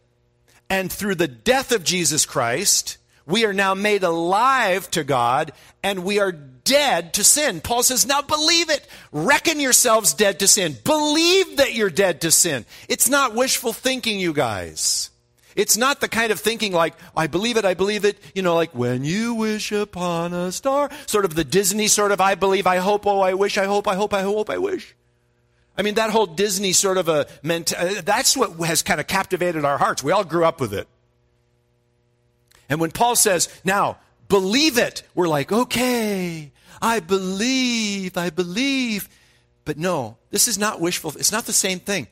And 0.69 0.91
through 0.91 1.15
the 1.15 1.27
death 1.27 1.71
of 1.71 1.83
Jesus 1.83 2.25
Christ, 2.25 2.97
we 3.25 3.45
are 3.45 3.53
now 3.53 3.73
made 3.73 4.03
alive 4.03 4.89
to 4.91 5.03
God 5.03 5.53
and 5.81 6.03
we 6.03 6.19
are 6.19 6.37
dead 6.65 7.13
to 7.13 7.23
sin. 7.23 7.61
Paul 7.61 7.83
says, 7.83 8.05
now 8.05 8.21
believe 8.21 8.69
it. 8.69 8.85
Reckon 9.13 9.61
yourselves 9.61 10.13
dead 10.13 10.39
to 10.39 10.47
sin. 10.47 10.75
Believe 10.83 11.57
that 11.57 11.73
you're 11.73 11.89
dead 11.89 12.21
to 12.21 12.31
sin. 12.31 12.65
It's 12.89 13.07
not 13.07 13.33
wishful 13.33 13.71
thinking, 13.71 14.19
you 14.19 14.33
guys. 14.33 15.09
It's 15.55 15.77
not 15.77 16.01
the 16.01 16.09
kind 16.09 16.33
of 16.33 16.39
thinking 16.41 16.73
like, 16.73 16.95
I 17.15 17.27
believe 17.27 17.55
it, 17.55 17.63
I 17.63 17.75
believe 17.75 18.03
it, 18.03 18.19
you 18.33 18.41
know, 18.41 18.55
like 18.55 18.75
when 18.75 19.05
you 19.05 19.35
wish 19.35 19.71
upon 19.71 20.33
a 20.33 20.51
star, 20.51 20.89
sort 21.05 21.23
of 21.23 21.33
the 21.33 21.45
Disney 21.45 21.87
sort 21.87 22.11
of, 22.11 22.19
I 22.19 22.35
believe, 22.35 22.67
I 22.67 22.77
hope, 22.77 23.07
oh, 23.07 23.21
I 23.21 23.35
wish, 23.35 23.57
I 23.57 23.63
hope, 23.63 23.87
I 23.87 23.95
hope, 23.95 24.13
I 24.13 24.21
hope, 24.21 24.49
I 24.49 24.57
wish. 24.57 24.93
I 25.77 25.81
mean, 25.81 25.95
that 25.95 26.09
whole 26.09 26.25
Disney 26.25 26.73
sort 26.73 26.97
of 26.97 27.07
a 27.07 27.27
mentality, 27.41 27.99
uh, 27.99 28.01
that's 28.03 28.35
what 28.35 28.51
has 28.67 28.81
kind 28.81 28.99
of 28.99 29.07
captivated 29.07 29.63
our 29.63 29.77
hearts. 29.77 30.03
We 30.03 30.11
all 30.11 30.25
grew 30.25 30.43
up 30.43 30.59
with 30.59 30.73
it. 30.73 30.87
And 32.67 32.81
when 32.81 32.91
Paul 32.91 33.15
says, 33.15 33.47
now, 33.63 33.97
believe 34.27 34.77
it, 34.77 35.03
we're 35.13 35.27
like, 35.27 35.51
okay, 35.51 36.51
I 36.81 36.99
believe, 36.99 38.17
I 38.17 38.29
believe. 38.29 39.09
But 39.63 39.77
no, 39.77 40.17
this 40.31 40.47
is 40.47 40.57
not 40.57 40.79
wishful. 40.79 41.13
It's 41.17 41.31
not 41.31 41.45
the 41.45 41.53
same 41.53 41.79
thing. 41.79 42.07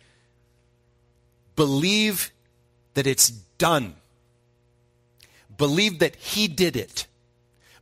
Believe 1.56 2.32
that 2.96 3.08
it's 3.08 3.30
done. 3.30 3.96
Believe 5.58 6.00
that 6.00 6.16
He 6.16 6.48
did 6.48 6.76
it. 6.76 7.06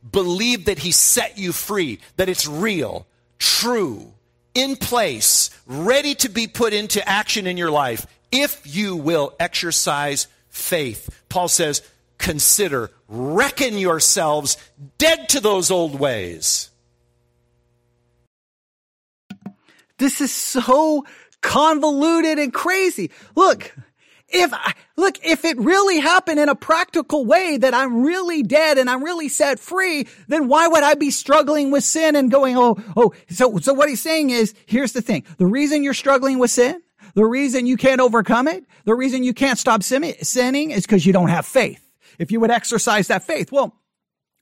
Believe 0.08 0.66
that 0.66 0.80
He 0.80 0.92
set 0.92 1.38
you 1.38 1.52
free, 1.52 2.00
that 2.16 2.28
it's 2.28 2.46
real, 2.46 3.06
true, 3.38 4.12
in 4.54 4.76
place, 4.76 5.50
ready 5.66 6.14
to 6.16 6.28
be 6.28 6.46
put 6.46 6.72
into 6.72 7.06
action 7.08 7.46
in 7.46 7.56
your 7.56 7.70
life 7.70 8.06
if 8.30 8.62
you 8.64 8.96
will 8.96 9.34
exercise 9.38 10.26
faith. 10.48 11.08
Paul 11.28 11.48
says, 11.48 11.82
consider, 12.18 12.90
reckon 13.08 13.78
yourselves 13.78 14.56
dead 14.98 15.28
to 15.30 15.40
those 15.40 15.70
old 15.70 15.98
ways. 15.98 16.70
This 20.02 20.20
is 20.20 20.32
so 20.32 21.06
convoluted 21.42 22.40
and 22.40 22.52
crazy. 22.52 23.12
Look, 23.36 23.72
if 24.28 24.52
I, 24.52 24.72
look, 24.96 25.24
if 25.24 25.44
it 25.44 25.56
really 25.58 26.00
happened 26.00 26.40
in 26.40 26.48
a 26.48 26.56
practical 26.56 27.24
way 27.24 27.56
that 27.56 27.72
I'm 27.72 28.02
really 28.02 28.42
dead 28.42 28.78
and 28.78 28.90
I'm 28.90 29.04
really 29.04 29.28
set 29.28 29.60
free, 29.60 30.08
then 30.26 30.48
why 30.48 30.66
would 30.66 30.82
I 30.82 30.94
be 30.94 31.12
struggling 31.12 31.70
with 31.70 31.84
sin 31.84 32.16
and 32.16 32.32
going, 32.32 32.56
oh, 32.58 32.82
oh, 32.96 33.12
so, 33.30 33.58
so 33.58 33.74
what 33.74 33.88
he's 33.88 34.02
saying 34.02 34.30
is, 34.30 34.54
here's 34.66 34.90
the 34.90 35.02
thing. 35.02 35.22
The 35.38 35.46
reason 35.46 35.84
you're 35.84 35.94
struggling 35.94 36.40
with 36.40 36.50
sin, 36.50 36.82
the 37.14 37.24
reason 37.24 37.66
you 37.68 37.76
can't 37.76 38.00
overcome 38.00 38.48
it, 38.48 38.64
the 38.84 38.96
reason 38.96 39.22
you 39.22 39.32
can't 39.32 39.56
stop 39.56 39.84
sinning 39.84 40.70
is 40.72 40.82
because 40.84 41.06
you 41.06 41.12
don't 41.12 41.28
have 41.28 41.46
faith. 41.46 41.88
If 42.18 42.32
you 42.32 42.40
would 42.40 42.50
exercise 42.50 43.06
that 43.06 43.22
faith, 43.22 43.52
well, 43.52 43.76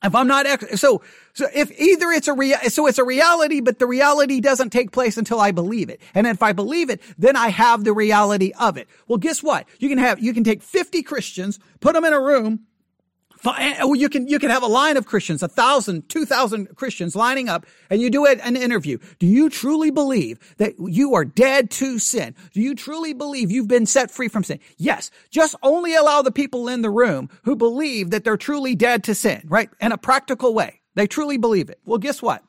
if 0.02 0.14
I'm 0.14 0.26
not, 0.26 0.46
ex- 0.46 0.80
so, 0.80 1.02
so 1.34 1.46
if 1.54 1.70
either 1.78 2.10
it's 2.10 2.28
a 2.28 2.32
rea- 2.32 2.68
so 2.68 2.86
it's 2.86 2.98
a 2.98 3.04
reality, 3.04 3.60
but 3.60 3.78
the 3.78 3.86
reality 3.86 4.40
doesn't 4.40 4.70
take 4.70 4.92
place 4.92 5.16
until 5.16 5.40
I 5.40 5.50
believe 5.50 5.90
it. 5.90 6.00
And 6.14 6.26
if 6.26 6.42
I 6.42 6.52
believe 6.52 6.90
it, 6.90 7.00
then 7.18 7.36
I 7.36 7.48
have 7.48 7.84
the 7.84 7.92
reality 7.92 8.52
of 8.58 8.76
it. 8.76 8.88
Well, 9.08 9.18
guess 9.18 9.42
what? 9.42 9.66
You 9.78 9.88
can 9.88 9.98
have, 9.98 10.20
you 10.20 10.32
can 10.32 10.44
take 10.44 10.62
50 10.62 11.02
Christians, 11.02 11.58
put 11.80 11.94
them 11.94 12.04
in 12.04 12.12
a 12.12 12.20
room, 12.20 12.60
Eh, 13.44 13.84
you 13.94 14.08
can, 14.08 14.28
you 14.28 14.38
can 14.38 14.50
have 14.50 14.62
a 14.62 14.66
line 14.66 14.96
of 14.96 15.06
Christians, 15.06 15.42
a 15.42 15.48
thousand, 15.48 16.08
two 16.08 16.26
thousand 16.26 16.76
Christians 16.76 17.16
lining 17.16 17.48
up 17.48 17.64
and 17.88 18.00
you 18.00 18.10
do 18.10 18.26
an 18.26 18.56
interview. 18.56 18.98
Do 19.18 19.26
you 19.26 19.48
truly 19.48 19.90
believe 19.90 20.38
that 20.58 20.74
you 20.78 21.14
are 21.14 21.24
dead 21.24 21.70
to 21.72 21.98
sin? 21.98 22.34
Do 22.52 22.60
you 22.60 22.74
truly 22.74 23.14
believe 23.14 23.50
you've 23.50 23.68
been 23.68 23.86
set 23.86 24.10
free 24.10 24.28
from 24.28 24.44
sin? 24.44 24.60
Yes. 24.76 25.10
Just 25.30 25.54
only 25.62 25.94
allow 25.94 26.22
the 26.22 26.30
people 26.30 26.68
in 26.68 26.82
the 26.82 26.90
room 26.90 27.30
who 27.44 27.56
believe 27.56 28.10
that 28.10 28.24
they're 28.24 28.36
truly 28.36 28.74
dead 28.74 29.04
to 29.04 29.14
sin, 29.14 29.42
right? 29.46 29.70
In 29.80 29.92
a 29.92 29.98
practical 29.98 30.52
way. 30.52 30.80
They 30.94 31.06
truly 31.06 31.38
believe 31.38 31.70
it. 31.70 31.80
Well, 31.84 31.98
guess 31.98 32.20
what? 32.20 32.42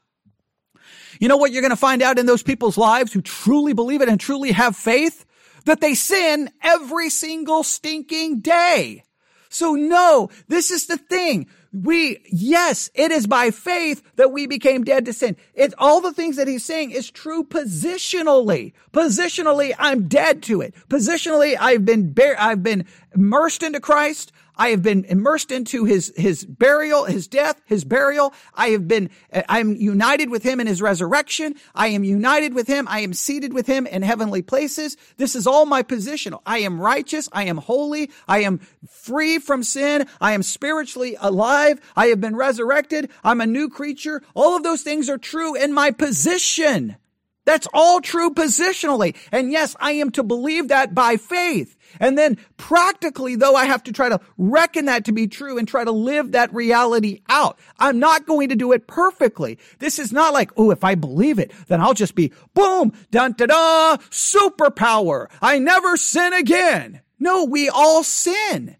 You 1.19 1.27
know 1.27 1.37
what 1.37 1.51
you're 1.51 1.61
going 1.61 1.69
to 1.69 1.77
find 1.77 2.01
out 2.01 2.19
in 2.19 2.25
those 2.25 2.43
people's 2.43 2.77
lives 2.77 3.13
who 3.13 3.21
truly 3.21 3.73
believe 3.73 4.01
it 4.01 4.09
and 4.09 4.19
truly 4.19 4.51
have 4.51 4.75
faith? 4.75 5.25
That 5.65 5.79
they 5.79 5.93
sin 5.93 6.49
every 6.63 7.09
single 7.09 7.63
stinking 7.63 8.39
day. 8.39 9.03
So 9.51 9.75
no, 9.75 10.29
this 10.47 10.71
is 10.71 10.87
the 10.87 10.97
thing. 10.97 11.47
We, 11.73 12.19
yes, 12.31 12.89
it 12.95 13.11
is 13.11 13.27
by 13.27 13.51
faith 13.51 14.01
that 14.15 14.31
we 14.31 14.47
became 14.47 14.83
dead 14.83 15.05
to 15.05 15.13
sin. 15.13 15.35
It's 15.53 15.75
all 15.77 15.99
the 15.99 16.13
things 16.13 16.37
that 16.37 16.47
he's 16.47 16.65
saying 16.65 16.91
is 16.91 17.11
true 17.11 17.43
positionally. 17.43 18.71
Positionally, 18.93 19.73
I'm 19.77 20.07
dead 20.07 20.41
to 20.43 20.61
it. 20.61 20.73
Positionally, 20.89 21.55
I've 21.59 21.85
been, 21.85 22.15
I've 22.37 22.63
been 22.63 22.85
immersed 23.13 23.61
into 23.61 23.81
Christ. 23.81 24.31
I 24.61 24.69
have 24.69 24.83
been 24.83 25.05
immersed 25.05 25.51
into 25.51 25.85
his, 25.85 26.13
his 26.15 26.45
burial, 26.45 27.05
his 27.05 27.27
death, 27.27 27.59
his 27.65 27.83
burial. 27.83 28.31
I 28.53 28.67
have 28.67 28.87
been, 28.87 29.09
I'm 29.49 29.75
united 29.75 30.29
with 30.29 30.43
him 30.43 30.59
in 30.59 30.67
his 30.67 30.83
resurrection. 30.83 31.55
I 31.73 31.87
am 31.87 32.03
united 32.03 32.53
with 32.53 32.67
him. 32.67 32.87
I 32.87 32.99
am 32.99 33.13
seated 33.13 33.53
with 33.53 33.65
him 33.65 33.87
in 33.87 34.03
heavenly 34.03 34.43
places. 34.43 34.97
This 35.17 35.35
is 35.35 35.47
all 35.47 35.65
my 35.65 35.81
position. 35.81 36.35
I 36.45 36.59
am 36.59 36.79
righteous. 36.79 37.27
I 37.31 37.45
am 37.45 37.57
holy. 37.57 38.11
I 38.27 38.43
am 38.43 38.59
free 38.87 39.39
from 39.39 39.63
sin. 39.63 40.07
I 40.21 40.33
am 40.33 40.43
spiritually 40.43 41.17
alive. 41.19 41.81
I 41.95 42.05
have 42.09 42.21
been 42.21 42.35
resurrected. 42.35 43.09
I'm 43.23 43.41
a 43.41 43.47
new 43.47 43.67
creature. 43.67 44.21
All 44.35 44.55
of 44.55 44.61
those 44.61 44.83
things 44.83 45.09
are 45.09 45.17
true 45.17 45.55
in 45.55 45.73
my 45.73 45.89
position. 45.89 46.97
That's 47.45 47.67
all 47.73 47.99
true 48.01 48.29
positionally. 48.29 49.15
And 49.31 49.51
yes, 49.51 49.75
I 49.79 49.93
am 49.93 50.11
to 50.11 50.21
believe 50.21 50.67
that 50.67 50.93
by 50.93 51.17
faith. 51.17 51.75
And 51.99 52.17
then 52.17 52.37
practically, 52.57 53.35
though, 53.35 53.55
I 53.55 53.65
have 53.65 53.83
to 53.83 53.91
try 53.91 54.09
to 54.09 54.19
reckon 54.37 54.85
that 54.85 55.05
to 55.05 55.11
be 55.11 55.27
true 55.27 55.57
and 55.57 55.67
try 55.67 55.83
to 55.83 55.91
live 55.91 56.31
that 56.31 56.53
reality 56.53 57.21
out. 57.29 57.59
I'm 57.79 57.99
not 57.99 58.25
going 58.25 58.49
to 58.49 58.55
do 58.55 58.71
it 58.71 58.87
perfectly. 58.87 59.57
This 59.79 59.99
is 59.99 60.11
not 60.11 60.33
like, 60.33 60.51
oh, 60.57 60.71
if 60.71 60.83
I 60.83 60.95
believe 60.95 61.39
it, 61.39 61.51
then 61.67 61.81
I'll 61.81 61.93
just 61.93 62.15
be 62.15 62.31
boom, 62.53 62.93
dun 63.11 63.33
da 63.33 63.45
da, 63.45 63.97
superpower. 64.09 65.27
I 65.41 65.59
never 65.59 65.97
sin 65.97 66.33
again. 66.33 67.01
No, 67.19 67.45
we 67.45 67.69
all 67.69 68.03
sin. 68.03 68.77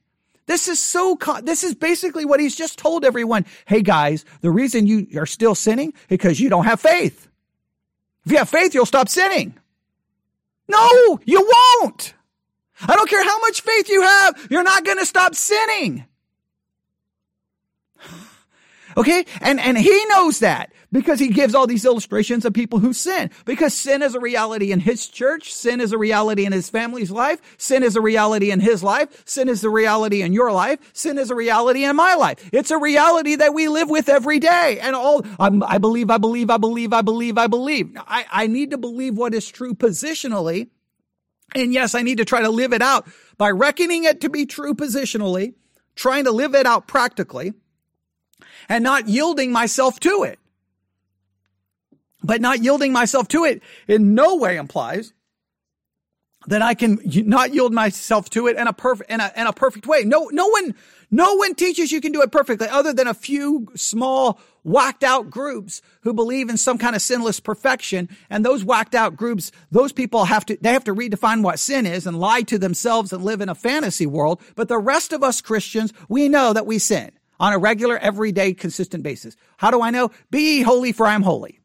This 0.47 0.67
is 0.67 0.79
so, 0.79 1.17
this 1.43 1.63
is 1.63 1.75
basically 1.75 2.25
what 2.25 2.39
he's 2.39 2.55
just 2.55 2.77
told 2.77 3.05
everyone. 3.05 3.45
Hey 3.65 3.81
guys, 3.81 4.25
the 4.41 4.51
reason 4.51 4.87
you 4.87 5.07
are 5.15 5.25
still 5.25 5.55
sinning 5.55 5.93
because 6.09 6.39
you 6.39 6.49
don't 6.49 6.65
have 6.65 6.81
faith. 6.81 7.27
If 8.25 8.31
you 8.31 8.37
have 8.37 8.49
faith, 8.49 8.73
you'll 8.73 8.85
stop 8.85 9.09
sinning. 9.09 9.57
No, 10.67 11.19
you 11.25 11.49
won't. 11.81 12.13
I 12.87 12.95
don't 12.95 13.09
care 13.09 13.23
how 13.23 13.39
much 13.39 13.61
faith 13.61 13.89
you 13.89 14.01
have. 14.01 14.47
You're 14.49 14.63
not 14.63 14.85
going 14.85 14.99
to 14.99 15.05
stop 15.05 15.35
sinning. 15.35 16.05
Okay. 18.97 19.23
And, 19.39 19.57
and 19.61 19.77
he 19.77 20.05
knows 20.07 20.39
that 20.39 20.73
because 20.91 21.19
he 21.19 21.29
gives 21.29 21.55
all 21.55 21.67
these 21.67 21.85
illustrations 21.85 22.45
of 22.45 22.53
people 22.53 22.79
who 22.79 22.93
sin 22.93 23.31
because 23.45 23.73
sin 23.73 24.01
is 24.01 24.15
a 24.15 24.19
reality 24.19 24.71
in 24.71 24.79
his 24.79 25.07
church. 25.07 25.53
Sin 25.53 25.79
is 25.79 25.91
a 25.91 25.97
reality 25.97 26.45
in 26.45 26.51
his 26.51 26.69
family's 26.69 27.11
life. 27.11 27.39
Sin 27.57 27.83
is 27.83 27.95
a 27.95 28.01
reality 28.01 28.51
in 28.51 28.59
his 28.59 28.83
life. 28.83 29.23
Sin 29.25 29.47
is 29.47 29.63
a 29.63 29.69
reality 29.69 30.21
in 30.21 30.33
your 30.33 30.51
life. 30.51 30.79
Sin 30.93 31.17
is 31.17 31.31
a 31.31 31.35
reality 31.35 31.85
in 31.85 31.95
my 31.95 32.15
life. 32.15 32.49
It's 32.51 32.71
a 32.71 32.77
reality 32.77 33.35
that 33.35 33.53
we 33.53 33.67
live 33.67 33.89
with 33.89 34.09
every 34.09 34.39
day. 34.39 34.79
And 34.81 34.95
all, 34.95 35.25
I'm, 35.39 35.63
i 35.63 35.77
believe, 35.77 36.09
I 36.09 36.17
believe, 36.17 36.49
I 36.49 36.57
believe, 36.57 36.93
I 36.93 37.01
believe, 37.01 37.37
I 37.37 37.47
believe. 37.47 37.95
I, 37.97 38.25
I 38.31 38.47
need 38.47 38.71
to 38.71 38.77
believe 38.77 39.17
what 39.17 39.33
is 39.33 39.49
true 39.49 39.73
positionally. 39.73 40.69
And 41.55 41.73
yes, 41.73 41.95
I 41.95 42.01
need 42.01 42.17
to 42.17 42.25
try 42.25 42.41
to 42.41 42.49
live 42.49 42.73
it 42.73 42.81
out 42.81 43.07
by 43.37 43.49
reckoning 43.51 44.03
it 44.03 44.21
to 44.21 44.29
be 44.29 44.45
true 44.45 44.73
positionally, 44.73 45.53
trying 45.95 46.23
to 46.25 46.31
live 46.31 46.55
it 46.55 46.65
out 46.65 46.87
practically 46.87 47.53
and 48.69 48.83
not 48.83 49.07
yielding 49.07 49.51
myself 49.51 49.99
to 50.01 50.23
it. 50.23 50.39
But 52.23 52.39
not 52.39 52.63
yielding 52.63 52.93
myself 52.93 53.27
to 53.29 53.45
it 53.45 53.61
in 53.87 54.13
no 54.13 54.35
way 54.35 54.57
implies 54.57 55.13
that 56.47 56.61
I 56.61 56.73
can 56.73 56.99
not 57.05 57.53
yield 57.53 57.73
myself 57.73 58.29
to 58.31 58.47
it 58.47 58.57
in 58.57 58.67
a 58.67 58.73
perfect, 58.73 59.11
in 59.11 59.19
a, 59.19 59.31
in 59.35 59.47
a 59.47 59.53
perfect 59.53 59.85
way. 59.85 60.03
No, 60.03 60.29
no 60.31 60.47
one, 60.47 60.75
no 61.11 61.35
one 61.35 61.55
teaches 61.55 61.91
you 61.91 62.01
can 62.01 62.11
do 62.11 62.21
it 62.21 62.31
perfectly 62.31 62.67
other 62.67 62.93
than 62.93 63.07
a 63.07 63.13
few 63.13 63.67
small 63.75 64.39
whacked 64.63 65.03
out 65.03 65.29
groups 65.29 65.81
who 66.01 66.13
believe 66.13 66.49
in 66.49 66.57
some 66.57 66.77
kind 66.77 66.95
of 66.95 67.01
sinless 67.01 67.39
perfection. 67.39 68.09
And 68.29 68.45
those 68.45 68.63
whacked 68.63 68.95
out 68.95 69.15
groups, 69.15 69.51
those 69.71 69.91
people 69.91 70.25
have 70.25 70.45
to, 70.45 70.57
they 70.61 70.73
have 70.73 70.83
to 70.85 70.95
redefine 70.95 71.43
what 71.43 71.59
sin 71.59 71.85
is 71.85 72.05
and 72.07 72.19
lie 72.19 72.41
to 72.43 72.57
themselves 72.57 73.13
and 73.13 73.23
live 73.23 73.41
in 73.41 73.49
a 73.49 73.55
fantasy 73.55 74.05
world. 74.05 74.41
But 74.55 74.67
the 74.67 74.77
rest 74.77 75.13
of 75.13 75.23
us 75.23 75.41
Christians, 75.41 75.93
we 76.09 76.29
know 76.29 76.53
that 76.53 76.65
we 76.65 76.79
sin 76.79 77.11
on 77.39 77.53
a 77.53 77.57
regular, 77.57 77.97
everyday, 77.97 78.53
consistent 78.53 79.03
basis. 79.03 79.35
How 79.57 79.71
do 79.71 79.81
I 79.81 79.89
know? 79.89 80.11
Be 80.29 80.61
holy 80.61 80.91
for 80.91 81.07
I'm 81.07 81.23
holy. 81.23 81.59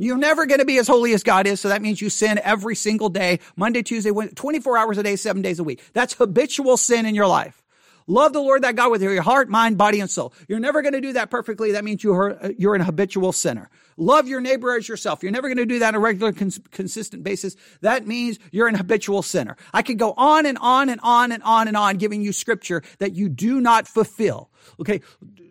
You're 0.00 0.16
never 0.16 0.46
going 0.46 0.60
to 0.60 0.64
be 0.64 0.78
as 0.78 0.86
holy 0.86 1.12
as 1.12 1.24
God 1.24 1.48
is. 1.48 1.60
So 1.60 1.68
that 1.68 1.82
means 1.82 2.00
you 2.00 2.08
sin 2.08 2.40
every 2.44 2.76
single 2.76 3.08
day, 3.08 3.40
Monday, 3.56 3.82
Tuesday, 3.82 4.12
24 4.12 4.78
hours 4.78 4.96
a 4.96 5.02
day, 5.02 5.16
seven 5.16 5.42
days 5.42 5.58
a 5.58 5.64
week. 5.64 5.82
That's 5.92 6.14
habitual 6.14 6.76
sin 6.76 7.04
in 7.04 7.16
your 7.16 7.26
life. 7.26 7.64
Love 8.08 8.32
the 8.32 8.40
Lord 8.40 8.62
that 8.62 8.74
God 8.74 8.90
with 8.90 9.02
your 9.02 9.20
heart, 9.20 9.50
mind, 9.50 9.76
body, 9.76 10.00
and 10.00 10.10
soul. 10.10 10.32
You're 10.48 10.58
never 10.58 10.80
going 10.80 10.94
to 10.94 11.00
do 11.00 11.12
that 11.12 11.30
perfectly. 11.30 11.72
That 11.72 11.84
means 11.84 12.02
you're, 12.02 12.40
you're 12.56 12.74
an 12.74 12.80
habitual 12.80 13.32
sinner. 13.32 13.68
Love 13.98 14.26
your 14.26 14.40
neighbor 14.40 14.74
as 14.74 14.88
yourself. 14.88 15.22
You're 15.22 15.30
never 15.30 15.48
going 15.48 15.58
to 15.58 15.66
do 15.66 15.80
that 15.80 15.88
on 15.88 15.94
a 15.94 15.98
regular, 15.98 16.32
cons- 16.32 16.60
consistent 16.70 17.22
basis. 17.22 17.54
That 17.82 18.06
means 18.06 18.38
you're 18.50 18.66
an 18.66 18.76
habitual 18.76 19.22
sinner. 19.22 19.56
I 19.74 19.82
could 19.82 19.98
go 19.98 20.14
on 20.16 20.46
and 20.46 20.56
on 20.58 20.88
and 20.88 21.00
on 21.02 21.32
and 21.32 21.42
on 21.42 21.68
and 21.68 21.76
on 21.76 21.98
giving 21.98 22.22
you 22.22 22.32
scripture 22.32 22.82
that 22.98 23.12
you 23.12 23.28
do 23.28 23.60
not 23.60 23.86
fulfill. 23.86 24.50
Okay. 24.80 25.02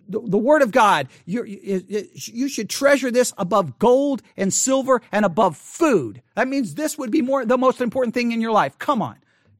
The, 0.09 0.21
the 0.21 0.37
word 0.37 0.61
of 0.61 0.71
God, 0.71 1.09
you 1.25 1.43
you 1.43 2.47
should 2.47 2.69
treasure 2.69 3.11
this 3.11 3.33
above 3.37 3.77
gold 3.77 4.21
and 4.37 4.53
silver 4.53 5.01
and 5.11 5.25
above 5.25 5.57
food. 5.57 6.21
That 6.35 6.47
means 6.47 6.75
this 6.75 6.97
would 6.97 7.11
be 7.11 7.21
more, 7.21 7.45
the 7.45 7.57
most 7.57 7.81
important 7.81 8.13
thing 8.13 8.31
in 8.31 8.39
your 8.39 8.53
life. 8.53 8.79
Come 8.79 9.01
on 9.01 9.17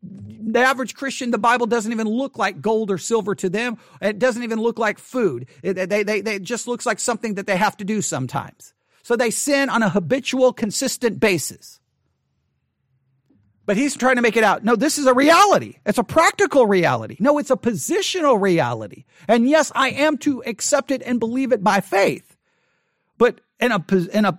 the 0.09 0.59
average 0.59 0.95
Christian, 0.95 1.31
the 1.31 1.37
Bible 1.37 1.65
doesn't 1.65 1.91
even 1.91 2.07
look 2.07 2.37
like 2.37 2.61
gold 2.61 2.89
or 2.89 2.97
silver 2.97 3.35
to 3.35 3.49
them. 3.49 3.77
It 4.01 4.19
doesn't 4.19 4.43
even 4.43 4.59
look 4.59 4.79
like 4.79 4.97
food. 4.97 5.47
It, 5.61 5.73
they, 5.73 6.03
they, 6.03 6.21
they, 6.21 6.35
it 6.35 6.43
just 6.43 6.67
looks 6.67 6.85
like 6.85 6.99
something 6.99 7.35
that 7.35 7.47
they 7.47 7.57
have 7.57 7.77
to 7.77 7.85
do 7.85 8.01
sometimes. 8.01 8.73
So 9.03 9.15
they 9.15 9.29
sin 9.29 9.69
on 9.69 9.83
a 9.83 9.89
habitual, 9.89 10.53
consistent 10.53 11.19
basis. 11.19 11.79
But 13.65 13.75
he's 13.75 13.97
trying 13.97 14.15
to 14.15 14.21
make 14.21 14.37
it 14.37 14.45
out. 14.45 14.63
No, 14.63 14.77
this 14.77 14.97
is 14.97 15.07
a 15.07 15.13
reality. 15.13 15.79
It's 15.85 15.97
a 15.97 16.03
practical 16.03 16.65
reality. 16.65 17.17
No, 17.19 17.37
it's 17.37 17.51
a 17.51 17.57
positional 17.57 18.41
reality. 18.41 19.03
And 19.27 19.49
yes, 19.49 19.73
I 19.75 19.89
am 19.89 20.17
to 20.19 20.41
accept 20.45 20.89
it 20.89 21.01
and 21.05 21.19
believe 21.19 21.51
it 21.51 21.63
by 21.63 21.81
faith. 21.81 22.37
But 23.17 23.41
in 23.59 23.71
a, 23.71 23.83
in 24.13 24.25
a, 24.25 24.37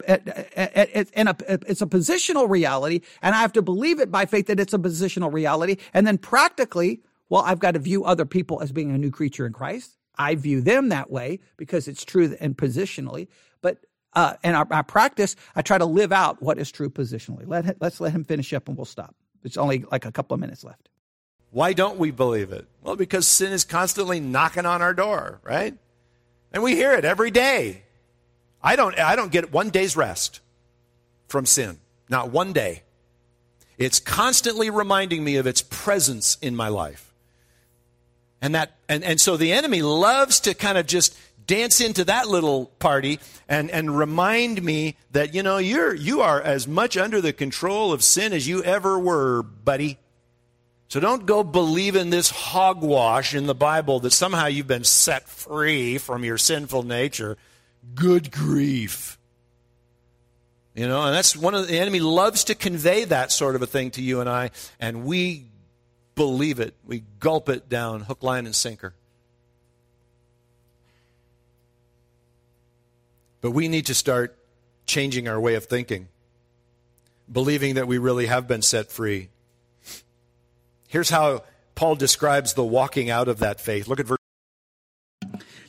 in 1.12 1.28
a, 1.28 1.36
it's 1.66 1.82
a 1.82 1.86
positional 1.86 2.48
reality 2.48 3.00
and 3.22 3.34
I 3.34 3.38
have 3.40 3.52
to 3.54 3.62
believe 3.62 4.00
it 4.00 4.10
by 4.10 4.26
faith 4.26 4.46
that 4.46 4.60
it's 4.60 4.74
a 4.74 4.78
positional 4.78 5.32
reality. 5.32 5.76
And 5.92 6.06
then 6.06 6.18
practically, 6.18 7.00
well, 7.28 7.42
I've 7.42 7.58
got 7.58 7.72
to 7.72 7.78
view 7.78 8.04
other 8.04 8.24
people 8.24 8.62
as 8.62 8.72
being 8.72 8.90
a 8.90 8.98
new 8.98 9.10
creature 9.10 9.46
in 9.46 9.52
Christ. 9.52 9.96
I 10.16 10.34
view 10.34 10.60
them 10.60 10.88
that 10.88 11.10
way 11.10 11.40
because 11.56 11.88
it's 11.88 12.04
true 12.04 12.36
and 12.40 12.56
positionally. 12.56 13.28
But 13.60 13.78
uh, 14.14 14.34
our, 14.44 14.84
practice, 14.84 15.36
I 15.54 15.62
try 15.62 15.78
to 15.78 15.84
live 15.84 16.12
out 16.12 16.42
what 16.42 16.58
is 16.58 16.72
true 16.72 16.90
positionally. 16.90 17.46
Let 17.46 17.80
let's 17.80 18.00
let 18.00 18.12
him 18.12 18.24
finish 18.24 18.52
up 18.52 18.68
and 18.68 18.76
we'll 18.76 18.84
stop. 18.84 19.14
It's 19.44 19.56
only 19.56 19.84
like 19.92 20.04
a 20.04 20.12
couple 20.12 20.34
of 20.34 20.40
minutes 20.40 20.64
left. 20.64 20.88
Why 21.50 21.72
don't 21.72 21.98
we 21.98 22.10
believe 22.10 22.52
it? 22.52 22.66
Well, 22.82 22.96
because 22.96 23.26
sin 23.26 23.52
is 23.52 23.64
constantly 23.64 24.20
knocking 24.20 24.66
on 24.66 24.82
our 24.82 24.92
door, 24.92 25.40
right? 25.44 25.74
And 26.52 26.62
we 26.62 26.74
hear 26.74 26.92
it 26.92 27.04
every 27.04 27.30
day. 27.30 27.84
I 28.68 28.76
don't, 28.76 28.98
I 28.98 29.16
don't 29.16 29.32
get 29.32 29.50
one 29.50 29.70
day's 29.70 29.96
rest 29.96 30.40
from 31.26 31.46
sin. 31.46 31.78
Not 32.10 32.30
one 32.30 32.52
day. 32.52 32.82
It's 33.78 33.98
constantly 33.98 34.68
reminding 34.68 35.24
me 35.24 35.36
of 35.36 35.46
its 35.46 35.62
presence 35.62 36.36
in 36.42 36.54
my 36.54 36.68
life. 36.68 37.14
And 38.42 38.54
that, 38.54 38.76
and, 38.86 39.02
and 39.02 39.18
so 39.18 39.38
the 39.38 39.54
enemy 39.54 39.80
loves 39.80 40.40
to 40.40 40.52
kind 40.52 40.76
of 40.76 40.86
just 40.86 41.18
dance 41.46 41.80
into 41.80 42.04
that 42.04 42.28
little 42.28 42.66
party 42.78 43.20
and, 43.48 43.70
and 43.70 43.96
remind 43.96 44.62
me 44.62 44.96
that, 45.12 45.32
you 45.32 45.42
know, 45.42 45.56
you're, 45.56 45.94
you 45.94 46.20
are 46.20 46.38
as 46.38 46.68
much 46.68 46.98
under 46.98 47.22
the 47.22 47.32
control 47.32 47.94
of 47.94 48.04
sin 48.04 48.34
as 48.34 48.46
you 48.46 48.62
ever 48.64 48.98
were, 48.98 49.42
buddy. 49.42 49.96
So 50.88 51.00
don't 51.00 51.24
go 51.24 51.42
believe 51.42 51.96
in 51.96 52.10
this 52.10 52.28
hogwash 52.28 53.34
in 53.34 53.46
the 53.46 53.54
Bible 53.54 54.00
that 54.00 54.10
somehow 54.10 54.44
you've 54.44 54.66
been 54.66 54.84
set 54.84 55.26
free 55.26 55.96
from 55.96 56.22
your 56.22 56.36
sinful 56.36 56.82
nature. 56.82 57.38
Good 57.94 58.30
grief. 58.30 59.18
You 60.74 60.86
know, 60.86 61.02
and 61.02 61.14
that's 61.14 61.36
one 61.36 61.54
of 61.54 61.66
the, 61.66 61.76
enemy 61.76 61.98
loves 61.98 62.44
to 62.44 62.54
convey 62.54 63.04
that 63.04 63.32
sort 63.32 63.56
of 63.56 63.62
a 63.62 63.66
thing 63.66 63.90
to 63.92 64.02
you 64.02 64.20
and 64.20 64.28
I, 64.28 64.50
and 64.78 65.04
we 65.04 65.46
believe 66.14 66.60
it. 66.60 66.74
We 66.84 67.02
gulp 67.18 67.48
it 67.48 67.68
down, 67.68 68.02
hook, 68.02 68.22
line, 68.22 68.46
and 68.46 68.54
sinker. 68.54 68.94
But 73.40 73.52
we 73.52 73.68
need 73.68 73.86
to 73.86 73.94
start 73.94 74.38
changing 74.86 75.28
our 75.28 75.40
way 75.40 75.54
of 75.54 75.64
thinking, 75.64 76.08
believing 77.30 77.74
that 77.74 77.88
we 77.88 77.98
really 77.98 78.26
have 78.26 78.46
been 78.46 78.62
set 78.62 78.90
free. 78.90 79.30
Here's 80.88 81.10
how 81.10 81.44
Paul 81.74 81.96
describes 81.96 82.54
the 82.54 82.64
walking 82.64 83.10
out 83.10 83.28
of 83.28 83.38
that 83.38 83.60
faith. 83.60 83.88
Look 83.88 84.00
at 84.00 84.06
verse 84.06 84.17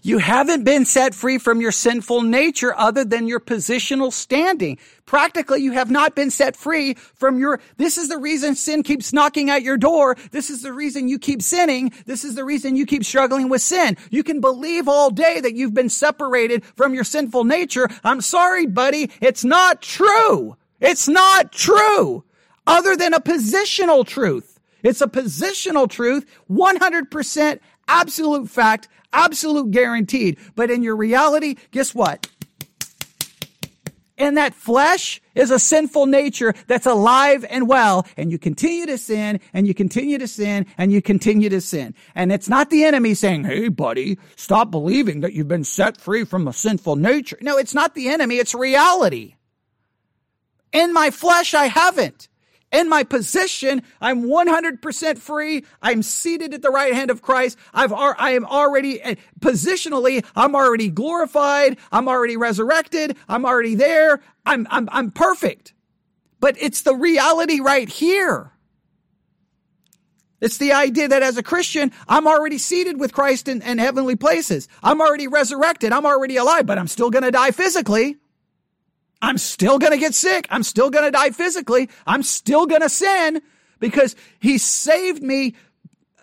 you 0.02 0.18
haven't 0.18 0.64
been 0.64 0.86
set 0.86 1.14
free 1.14 1.38
from 1.38 1.62
your 1.62 1.72
sinful 1.72 2.22
nature 2.22 2.74
other 2.78 3.04
than 3.04 3.28
your 3.28 3.40
positional 3.40 4.12
standing. 4.12 4.78
Practically, 5.06 5.62
you 5.62 5.72
have 5.72 5.90
not 5.90 6.16
been 6.16 6.30
set 6.30 6.56
free 6.56 6.94
from 6.94 7.40
your, 7.40 7.60
this 7.78 7.98
is 7.98 8.10
the 8.10 8.18
reason 8.18 8.56
sin 8.56 8.84
keeps 8.84 9.12
knocking 9.12 9.50
at 9.50 9.64
your 9.64 9.78
door. 9.78 10.16
This 10.32 10.50
is 10.50 10.62
the 10.62 10.74
reason 10.74 11.08
you 11.08 11.20
keep 11.20 11.42
sinning. 11.42 11.92
This 12.06 12.24
is 12.24 12.36
the 12.36 12.46
reason 12.46 12.76
you 12.76 12.86
keep 12.86 13.04
struggling 13.04 13.50
with 13.50 13.62
sin. 13.62 13.98
You 14.10 14.24
can 14.24 14.40
believe 14.42 14.88
all 14.88 15.10
day 15.10 15.40
that 15.42 15.56
you've 15.56 15.74
been 15.74 15.90
separated 15.90 16.64
from 16.76 16.94
your 16.94 17.04
sinful 17.04 17.46
nature. 17.46 17.90
I'm 18.04 18.22
sorry, 18.22 18.66
buddy. 18.66 19.12
It's 19.22 19.44
not 19.44 19.82
true. 19.82 20.56
It's 20.80 21.08
not 21.08 21.52
true. 21.52 22.24
Other 22.68 22.96
than 22.96 23.14
a 23.14 23.20
positional 23.20 24.06
truth. 24.06 24.60
It's 24.84 25.02
a 25.02 25.08
positional 25.08 25.90
truth, 25.90 26.26
100% 26.50 27.60
absolute 27.90 28.50
fact 28.50 28.88
Absolute 29.12 29.72
guaranteed. 29.72 30.38
But 30.56 30.70
in 30.70 30.84
your 30.84 30.96
reality, 30.96 31.56
guess 31.72 31.96
what? 31.96 32.28
In 34.18 34.36
that 34.36 34.54
flesh 34.54 35.22
is 35.34 35.50
a 35.50 35.58
sinful 35.58 36.06
nature 36.06 36.54
that's 36.68 36.86
alive 36.86 37.46
and 37.50 37.70
well, 37.70 38.06
and 38.18 38.34
you 38.34 38.38
continue 38.38 38.86
to 38.86 38.98
sin, 38.98 39.40
and 39.54 39.66
you 39.66 39.74
continue 39.74 40.18
to 40.18 40.28
sin, 40.28 40.66
and 40.78 40.92
you 40.92 41.02
continue 41.02 41.48
to 41.48 41.62
sin. 41.62 41.96
And 42.14 42.30
it's 42.30 42.50
not 42.50 42.70
the 42.70 42.84
enemy 42.84 43.14
saying, 43.14 43.46
hey 43.46 43.70
buddy, 43.70 44.20
stop 44.36 44.72
believing 44.72 45.22
that 45.22 45.32
you've 45.32 45.48
been 45.48 45.64
set 45.64 45.96
free 45.96 46.26
from 46.26 46.50
a 46.50 46.54
sinful 46.54 46.98
nature. 46.98 47.38
No, 47.40 47.58
it's 47.58 47.74
not 47.74 47.96
the 47.96 48.10
enemy, 48.10 48.36
it's 48.36 48.54
reality. 48.54 49.36
In 50.74 50.94
my 50.94 51.12
flesh, 51.12 51.54
I 51.54 51.68
haven't 51.68 52.28
in 52.72 52.90
my 52.90 53.04
position. 53.04 53.84
I'm 54.02 54.24
100% 54.24 55.18
free. 55.18 55.66
I'm 55.82 56.04
seated 56.04 56.54
at 56.54 56.62
the 56.62 56.70
right 56.70 56.94
hand 56.94 57.12
of 57.12 57.22
Christ. 57.22 57.58
I've, 57.74 57.94
I 57.94 58.32
am 58.32 58.46
already 58.46 59.02
eh, 59.02 59.16
positionally, 59.40 60.26
I'm 60.36 60.56
already 60.56 60.90
glorified. 60.90 61.78
I'm 61.92 62.08
already 62.08 62.38
resurrected. 62.38 63.18
I'm 63.28 63.46
already 63.46 63.76
there. 63.76 64.22
I'm, 64.46 64.68
I'm, 64.70 64.90
I'm 64.92 65.12
perfect. 65.12 65.74
But 66.40 66.56
it's 66.60 66.82
the 66.82 66.96
reality 66.96 67.60
right 67.60 67.90
here. 67.90 68.52
It's 70.42 70.58
the 70.58 70.72
idea 70.72 71.10
that 71.10 71.22
as 71.22 71.38
a 71.38 71.44
Christian, 71.44 71.92
I'm 72.08 72.26
already 72.26 72.58
seated 72.58 72.98
with 72.98 73.12
Christ 73.12 73.50
in, 73.50 73.62
in 73.62 73.78
heavenly 73.78 74.16
places. 74.16 74.70
I'm 74.82 75.02
already 75.02 75.28
resurrected. 75.28 75.92
I'm 75.92 76.06
already 76.06 76.38
alive, 76.38 76.66
but 76.66 76.78
I'm 76.78 76.88
still 76.88 77.10
going 77.10 77.24
to 77.24 77.32
die 77.32 77.52
physically. 77.52 78.19
I'm 79.22 79.38
still 79.38 79.80
going 79.80 79.92
to 79.92 79.98
get 79.98 80.14
sick. 80.14 80.48
I'm 80.50 80.64
still 80.64 80.90
going 80.90 81.06
to 81.06 81.12
die 81.12 81.32
physically. 81.32 81.90
I'm 82.08 82.24
still 82.24 82.66
going 82.66 82.82
to 82.82 82.90
sin 82.90 83.42
because 83.80 84.16
he 84.40 84.58
saved 84.58 85.22
me 85.22 85.56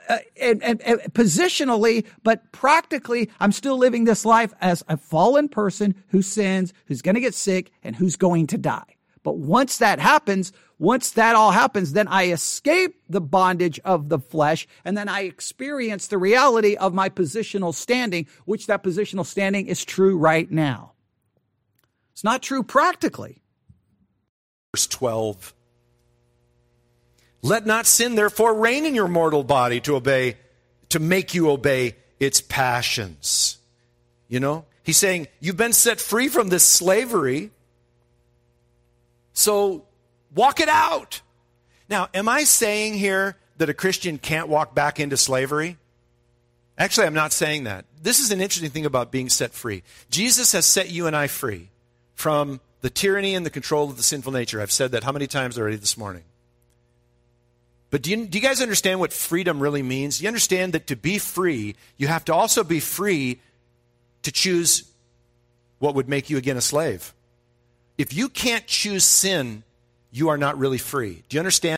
uh, 0.09 0.18
and, 0.40 0.62
and, 0.62 0.81
and, 0.82 1.01
positionally, 1.12 2.06
but 2.23 2.52
practically, 2.52 3.31
I'm 3.40 3.52
still 3.52 3.77
living 3.77 4.05
this 4.05 4.24
life 4.24 4.55
as 4.60 4.85
a 4.89 4.97
fallen 4.97 5.48
person 5.48 5.97
who 6.09 6.23
sins, 6.23 6.73
who's 6.86 7.02
going 7.02 7.16
to 7.16 7.20
get 7.20 7.35
sick, 7.35 7.73
and 7.82 7.97
who's 7.97 8.16
going 8.16 8.47
to 8.48 8.59
die. 8.59 8.97
But 9.24 9.39
once 9.39 9.78
that 9.78 9.98
happens, 9.98 10.52
once 10.78 11.10
that 11.12 11.35
all 11.35 11.51
happens, 11.51 11.93
then 11.93 12.06
I 12.06 12.27
escape 12.31 12.94
the 13.09 13.20
bondage 13.20 13.81
of 13.85 14.09
the 14.09 14.20
flesh 14.20 14.68
and 14.85 14.97
then 14.97 15.09
I 15.09 15.23
experience 15.23 16.06
the 16.06 16.18
reality 16.18 16.77
of 16.77 16.94
my 16.94 17.09
positional 17.09 17.74
standing, 17.74 18.28
which 18.44 18.68
that 18.68 18.85
positional 18.85 19.27
standing 19.27 19.66
is 19.66 19.85
true 19.85 20.16
right 20.16 20.48
now. 20.48 20.93
It's 22.16 22.24
not 22.24 22.40
true 22.40 22.62
practically. 22.62 23.43
Verse 24.74 24.86
12. 24.86 25.52
Let 27.43 27.66
not 27.66 27.84
sin 27.84 28.14
therefore 28.14 28.55
reign 28.55 28.86
in 28.86 28.94
your 28.94 29.06
mortal 29.06 29.44
body 29.44 29.80
to 29.80 29.97
obey, 29.97 30.38
to 30.88 30.98
make 30.98 31.34
you 31.34 31.51
obey 31.51 31.94
its 32.18 32.40
passions. 32.40 33.59
You 34.28 34.40
know, 34.40 34.64
he's 34.82 34.97
saying 34.97 35.28
you've 35.40 35.59
been 35.59 35.74
set 35.74 36.01
free 36.01 36.28
from 36.28 36.48
this 36.48 36.64
slavery 36.64 37.51
so 39.34 39.84
walk 40.34 40.60
it 40.60 40.70
out. 40.70 41.20
Now, 41.90 42.09
am 42.14 42.30
I 42.30 42.44
saying 42.44 42.94
here 42.94 43.36
that 43.59 43.68
a 43.68 43.74
Christian 43.74 44.16
can't 44.16 44.48
walk 44.48 44.74
back 44.74 44.98
into 44.98 45.18
slavery? 45.18 45.76
Actually, 46.78 47.09
I'm 47.09 47.14
not 47.14 47.34
saying 47.34 47.64
that. 47.64 47.84
This 48.01 48.20
is 48.20 48.30
an 48.30 48.40
interesting 48.40 48.70
thing 48.70 48.86
about 48.86 49.12
being 49.12 49.28
set 49.28 49.52
free. 49.52 49.82
Jesus 50.09 50.52
has 50.52 50.64
set 50.64 50.88
you 50.88 51.06
and 51.06 51.14
I 51.14 51.26
free 51.26 51.68
from 52.16 52.60
the 52.80 52.90
tyranny 52.90 53.36
and 53.36 53.47
the 53.47 53.51
control 53.51 53.88
of 53.88 53.97
the 53.97 54.02
sinful 54.02 54.32
nature. 54.32 54.60
I've 54.60 54.72
said 54.72 54.90
that 54.90 55.05
how 55.05 55.12
many 55.12 55.28
times 55.28 55.56
already 55.56 55.76
this 55.76 55.97
morning? 55.97 56.24
But 57.90 58.02
do 58.02 58.10
you, 58.10 58.26
do 58.26 58.36
you 58.36 58.43
guys 58.43 58.60
understand 58.60 58.98
what 58.98 59.12
freedom 59.12 59.60
really 59.60 59.84
means? 59.84 60.20
You 60.20 60.26
understand 60.26 60.72
that 60.72 60.88
to 60.88 60.97
be 60.97 61.18
free, 61.18 61.76
you 61.97 62.09
have 62.09 62.24
to 62.24 62.34
also 62.34 62.64
be 62.64 62.80
free 62.80 63.38
to 64.22 64.32
choose 64.32 64.90
what 65.78 65.94
would 65.94 66.09
make 66.09 66.28
you 66.28 66.36
again 66.36 66.56
a 66.56 66.60
slave 66.60 67.14
if 67.98 68.12
you 68.12 68.28
can't 68.28 68.66
choose 68.66 69.05
sin, 69.05 69.62
you 70.10 70.28
are 70.28 70.38
not 70.38 70.59
really 70.59 70.78
free. 70.78 71.22
Do 71.28 71.36
you 71.36 71.40
understand? 71.40 71.76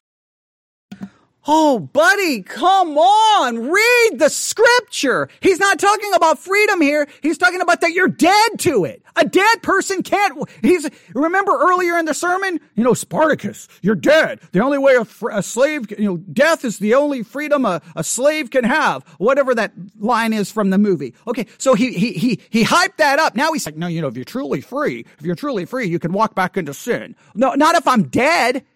Oh, 1.51 1.79
buddy, 1.79 2.43
come 2.43 2.99
on. 2.99 3.71
Read 3.71 4.19
the 4.19 4.29
scripture. 4.29 5.31
He's 5.41 5.59
not 5.59 5.79
talking 5.79 6.13
about 6.15 6.39
freedom 6.39 6.83
here. 6.83 7.09
He's 7.23 7.39
talking 7.39 7.63
about 7.63 7.81
that 7.81 7.93
you're 7.93 8.07
dead 8.07 8.59
to 8.59 8.85
it. 8.85 9.03
A 9.17 9.25
dead 9.25 9.63
person 9.63 10.03
can't, 10.03 10.47
he's, 10.61 10.87
remember 11.15 11.53
earlier 11.53 11.97
in 11.97 12.05
the 12.05 12.13
sermon, 12.13 12.61
you 12.75 12.85
know, 12.85 12.93
Spartacus, 12.93 13.67
you're 13.81 13.95
dead. 13.95 14.41
The 14.53 14.61
only 14.61 14.77
way 14.77 14.97
a, 14.97 15.07
a 15.29 15.43
slave, 15.43 15.91
you 15.99 16.05
know, 16.05 16.17
death 16.19 16.67
is 16.67 16.81
the 16.81 16.95
only 16.95 17.23
freedom 17.23 17.65
a, 17.65 17.81
a 17.97 18.05
slave 18.05 18.51
can 18.51 18.65
have. 18.65 19.03
Whatever 19.17 19.55
that 19.55 19.73
line 19.99 20.35
is 20.35 20.53
from 20.53 20.69
the 20.69 20.77
movie. 20.77 21.15
Okay. 21.27 21.47
So 21.57 21.73
he, 21.73 21.95
he, 21.95 22.13
he, 22.13 22.41
he 22.51 22.63
hyped 22.63 22.99
that 22.99 23.19
up. 23.19 23.35
Now 23.35 23.55
he's 23.55 23.65
like, 23.65 23.77
no, 23.77 23.87
you 23.87 24.03
know, 24.03 24.09
if 24.09 24.17
you're 24.17 24.25
truly 24.27 24.61
free, 24.61 25.07
if 25.19 25.25
you're 25.25 25.35
truly 25.35 25.65
free, 25.65 25.89
you 25.89 25.99
can 25.99 26.13
walk 26.13 26.35
back 26.35 26.59
into 26.59 26.75
sin. 26.75 27.17
No, 27.35 27.55
not 27.55 27.75
if 27.75 27.89
I'm 27.89 28.03
dead. 28.09 28.67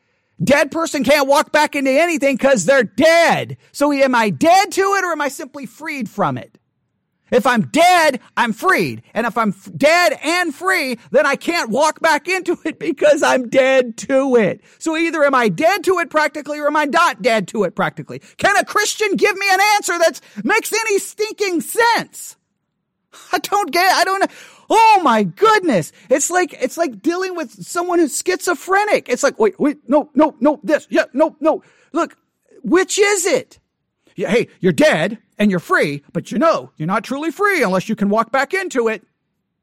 Dead 0.42 0.70
person 0.70 1.04
can't 1.04 1.28
walk 1.28 1.52
back 1.52 1.74
into 1.74 1.90
anything 1.90 2.36
because 2.36 2.64
they're 2.64 2.84
dead. 2.84 3.56
So 3.72 3.92
am 3.92 4.14
I 4.14 4.30
dead 4.30 4.72
to 4.72 4.82
it 4.98 5.04
or 5.04 5.12
am 5.12 5.20
I 5.20 5.28
simply 5.28 5.66
freed 5.66 6.08
from 6.08 6.38
it? 6.38 6.58
If 7.32 7.46
I'm 7.46 7.62
dead, 7.62 8.20
I'm 8.36 8.52
freed. 8.52 9.02
And 9.14 9.26
if 9.26 9.38
I'm 9.38 9.50
f- 9.50 9.70
dead 9.74 10.18
and 10.22 10.54
free, 10.54 10.98
then 11.10 11.24
I 11.24 11.34
can't 11.34 11.70
walk 11.70 11.98
back 12.00 12.28
into 12.28 12.58
it 12.64 12.78
because 12.78 13.22
I'm 13.22 13.48
dead 13.48 13.96
to 13.98 14.36
it. 14.36 14.60
So 14.78 14.96
either 14.96 15.24
am 15.24 15.34
I 15.34 15.48
dead 15.48 15.82
to 15.84 15.98
it 16.00 16.10
practically 16.10 16.60
or 16.60 16.66
am 16.66 16.76
I 16.76 16.84
not 16.84 17.22
dead 17.22 17.48
to 17.48 17.64
it 17.64 17.74
practically? 17.74 18.20
Can 18.36 18.54
a 18.58 18.64
Christian 18.64 19.16
give 19.16 19.36
me 19.36 19.46
an 19.50 19.60
answer 19.76 19.98
that 19.98 20.20
makes 20.44 20.72
any 20.72 20.98
stinking 20.98 21.62
sense? 21.62 22.36
I 23.32 23.38
don't 23.38 23.70
get, 23.72 23.92
I 23.92 24.04
don't 24.04 24.20
know. 24.20 24.26
Oh 24.74 25.00
my 25.02 25.22
goodness. 25.22 25.92
It's 26.08 26.30
like, 26.30 26.54
it's 26.54 26.78
like 26.78 27.02
dealing 27.02 27.36
with 27.36 27.50
someone 27.62 27.98
who's 27.98 28.16
schizophrenic. 28.16 29.06
It's 29.06 29.22
like, 29.22 29.38
wait, 29.38 29.60
wait, 29.60 29.78
no, 29.86 30.08
no, 30.14 30.34
no, 30.40 30.60
this, 30.62 30.86
yeah, 30.88 31.04
no, 31.12 31.36
no. 31.40 31.62
Look, 31.92 32.16
which 32.62 32.98
is 32.98 33.26
it? 33.26 33.58
Yeah, 34.16 34.30
hey, 34.30 34.48
you're 34.60 34.72
dead 34.72 35.18
and 35.38 35.50
you're 35.50 35.60
free, 35.60 36.02
but 36.14 36.32
you 36.32 36.38
know, 36.38 36.70
you're 36.78 36.86
not 36.86 37.04
truly 37.04 37.30
free 37.30 37.62
unless 37.62 37.90
you 37.90 37.94
can 37.94 38.08
walk 38.08 38.32
back 38.32 38.54
into 38.54 38.88
it. 38.88 39.04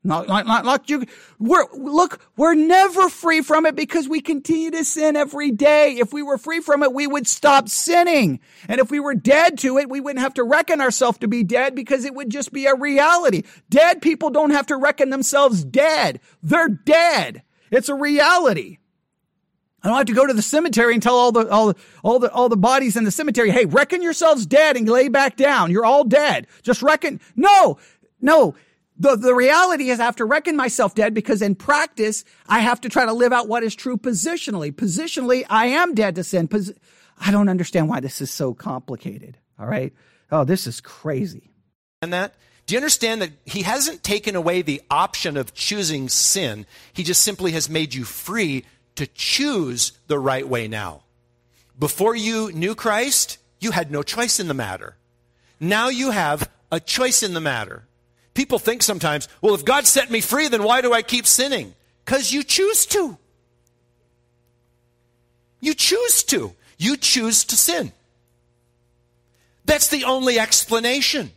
Not, 0.01 0.45
not 0.45 0.89
you. 0.89 1.03
We're, 1.39 1.65
look, 1.73 2.21
we're 2.37 2.55
never 2.55 3.09
free 3.09 3.41
from 3.41 3.65
it 3.65 3.75
because 3.75 4.07
we 4.07 4.21
continue 4.21 4.71
to 4.71 4.85
sin 4.85 5.17
every 5.17 5.51
day. 5.51 5.97
If 5.97 6.13
we 6.13 6.23
were 6.23 6.37
free 6.37 6.61
from 6.61 6.83
it, 6.83 6.93
we 6.93 7.05
would 7.05 7.27
stop 7.27 7.67
sinning. 7.67 8.39
And 8.69 8.79
if 8.79 8.89
we 8.89 9.01
were 9.01 9.13
dead 9.13 9.57
to 9.59 9.77
it, 9.77 9.89
we 9.89 9.99
wouldn't 9.99 10.23
have 10.23 10.35
to 10.35 10.43
reckon 10.43 10.79
ourselves 10.79 11.17
to 11.17 11.27
be 11.27 11.43
dead 11.43 11.75
because 11.75 12.05
it 12.05 12.15
would 12.15 12.29
just 12.29 12.53
be 12.53 12.65
a 12.65 12.75
reality. 12.75 13.43
Dead 13.69 14.01
people 14.01 14.29
don't 14.29 14.51
have 14.51 14.67
to 14.67 14.77
reckon 14.77 15.09
themselves 15.09 15.65
dead. 15.65 16.21
They're 16.41 16.69
dead. 16.69 17.43
It's 17.69 17.89
a 17.89 17.95
reality. 17.95 18.77
I 19.83 19.89
don't 19.89 19.97
have 19.97 20.07
to 20.07 20.13
go 20.13 20.27
to 20.27 20.33
the 20.33 20.41
cemetery 20.41 20.93
and 20.93 21.03
tell 21.03 21.15
all 21.15 21.33
the, 21.33 21.49
all 21.49 21.67
the, 21.67 21.75
all 22.03 22.19
the, 22.19 22.31
all 22.31 22.49
the 22.49 22.57
bodies 22.57 22.95
in 22.95 23.03
the 23.03 23.11
cemetery, 23.11 23.49
hey, 23.49 23.65
reckon 23.65 24.01
yourselves 24.01 24.45
dead 24.45 24.77
and 24.77 24.87
lay 24.87 25.09
back 25.09 25.35
down. 25.35 25.71
You're 25.71 25.85
all 25.85 26.05
dead. 26.05 26.47
Just 26.63 26.81
reckon. 26.81 27.19
No, 27.35 27.77
no. 28.21 28.55
The, 28.99 29.15
the 29.15 29.33
reality 29.33 29.89
is 29.89 29.99
I 29.99 30.05
have 30.05 30.17
to 30.17 30.25
reckon 30.25 30.57
myself 30.57 30.93
dead 30.93 31.13
because 31.13 31.41
in 31.41 31.55
practice, 31.55 32.25
I 32.47 32.59
have 32.59 32.81
to 32.81 32.89
try 32.89 33.05
to 33.05 33.13
live 33.13 33.31
out 33.31 33.47
what 33.47 33.63
is 33.63 33.73
true 33.73 33.97
positionally. 33.97 34.73
Positionally, 34.73 35.45
I 35.49 35.67
am 35.67 35.95
dead 35.95 36.15
to 36.15 36.23
sin. 36.23 36.49
Pos- 36.49 36.73
I 37.17 37.31
don't 37.31 37.47
understand 37.47 37.87
why 37.87 38.01
this 38.01 38.19
is 38.19 38.29
so 38.29 38.53
complicated. 38.53 39.37
All 39.57 39.67
right. 39.67 39.93
Oh, 40.31 40.43
this 40.43 40.67
is 40.67 40.81
crazy. 40.81 41.49
And 42.01 42.13
that? 42.13 42.35
Do 42.65 42.75
you 42.75 42.77
understand 42.77 43.21
that 43.21 43.31
he 43.45 43.63
hasn't 43.63 44.03
taken 44.03 44.35
away 44.35 44.61
the 44.61 44.81
option 44.91 45.37
of 45.37 45.53
choosing 45.53 46.07
sin? 46.07 46.65
He 46.93 47.03
just 47.03 47.23
simply 47.23 47.53
has 47.53 47.69
made 47.69 47.93
you 47.93 48.03
free 48.03 48.65
to 48.95 49.07
choose 49.07 49.93
the 50.07 50.19
right 50.19 50.47
way 50.47 50.67
now. 50.67 51.03
Before 51.79 52.15
you 52.15 52.51
knew 52.51 52.75
Christ, 52.75 53.37
you 53.59 53.71
had 53.71 53.91
no 53.91 54.03
choice 54.03 54.39
in 54.39 54.49
the 54.49 54.53
matter. 54.53 54.97
Now 55.59 55.89
you 55.89 56.11
have 56.11 56.49
a 56.71 56.79
choice 56.79 57.23
in 57.23 57.33
the 57.33 57.41
matter. 57.41 57.87
People 58.33 58.59
think 58.59 58.83
sometimes, 58.83 59.27
well, 59.41 59.55
if 59.55 59.65
God 59.65 59.85
set 59.85 60.11
me 60.11 60.21
free, 60.21 60.47
then 60.47 60.63
why 60.63 60.81
do 60.81 60.93
I 60.93 61.01
keep 61.01 61.25
sinning? 61.25 61.73
Because 62.05 62.31
you 62.31 62.43
choose 62.43 62.85
to. 62.87 63.17
You 65.59 65.73
choose 65.73 66.23
to. 66.23 66.55
You 66.77 66.95
choose 66.95 67.43
to 67.45 67.57
sin. 67.57 67.91
That's 69.65 69.89
the 69.89 70.05
only 70.05 70.39
explanation. 70.39 71.31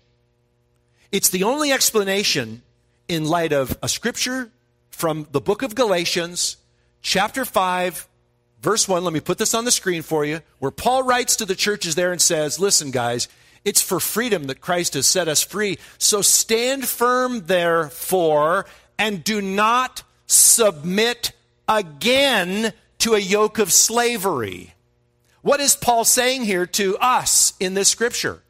It's 1.11 1.29
the 1.29 1.45
only 1.45 1.73
explanation 1.73 2.63
in 3.09 3.27
light 3.27 3.53
of 3.53 3.77
a 3.83 3.89
scripture 3.89 4.51
from 4.91 5.27
the 5.33 5.41
book 5.41 5.63
of 5.63 5.75
Galatians, 5.75 6.57
chapter 7.03 7.45
5, 7.45 8.09
verse 8.63 8.89
1. 8.89 9.05
Let 9.05 9.13
me 9.13 9.21
put 9.21 9.39
this 9.39 9.53
on 9.53 9.65
the 9.65 9.71
screen 9.71 10.03
for 10.03 10.25
you, 10.25 10.41
where 10.61 10.71
Paul 10.71 11.03
writes 11.03 11.37
to 11.37 11.45
the 11.45 11.55
churches 11.55 11.95
there 11.95 12.13
and 12.13 12.23
says, 12.23 12.59
Listen, 12.59 12.91
guys, 12.91 13.29
it's 13.65 13.81
for 13.81 14.01
freedom 14.01 14.45
that 14.45 14.61
Christ 14.61 14.95
has 14.95 15.07
set 15.07 15.29
us 15.29 15.43
free. 15.43 15.79
So 15.99 16.23
stand 16.23 16.87
firm, 16.87 17.47
therefore, 17.47 18.67
and 18.99 19.23
do 19.23 19.41
not 19.41 20.03
submit 20.27 21.33
again 21.69 22.73
to 22.99 23.15
a 23.15 23.19
yoke 23.19 23.59
of 23.59 23.73
slavery. 23.73 24.75
What 25.43 25.61
is 25.61 25.75
Paul 25.77 26.05
saying 26.05 26.45
here 26.45 26.67
to 26.67 26.97
us 26.99 27.55
in 27.59 27.75
this 27.75 27.89
scripture? 27.89 28.43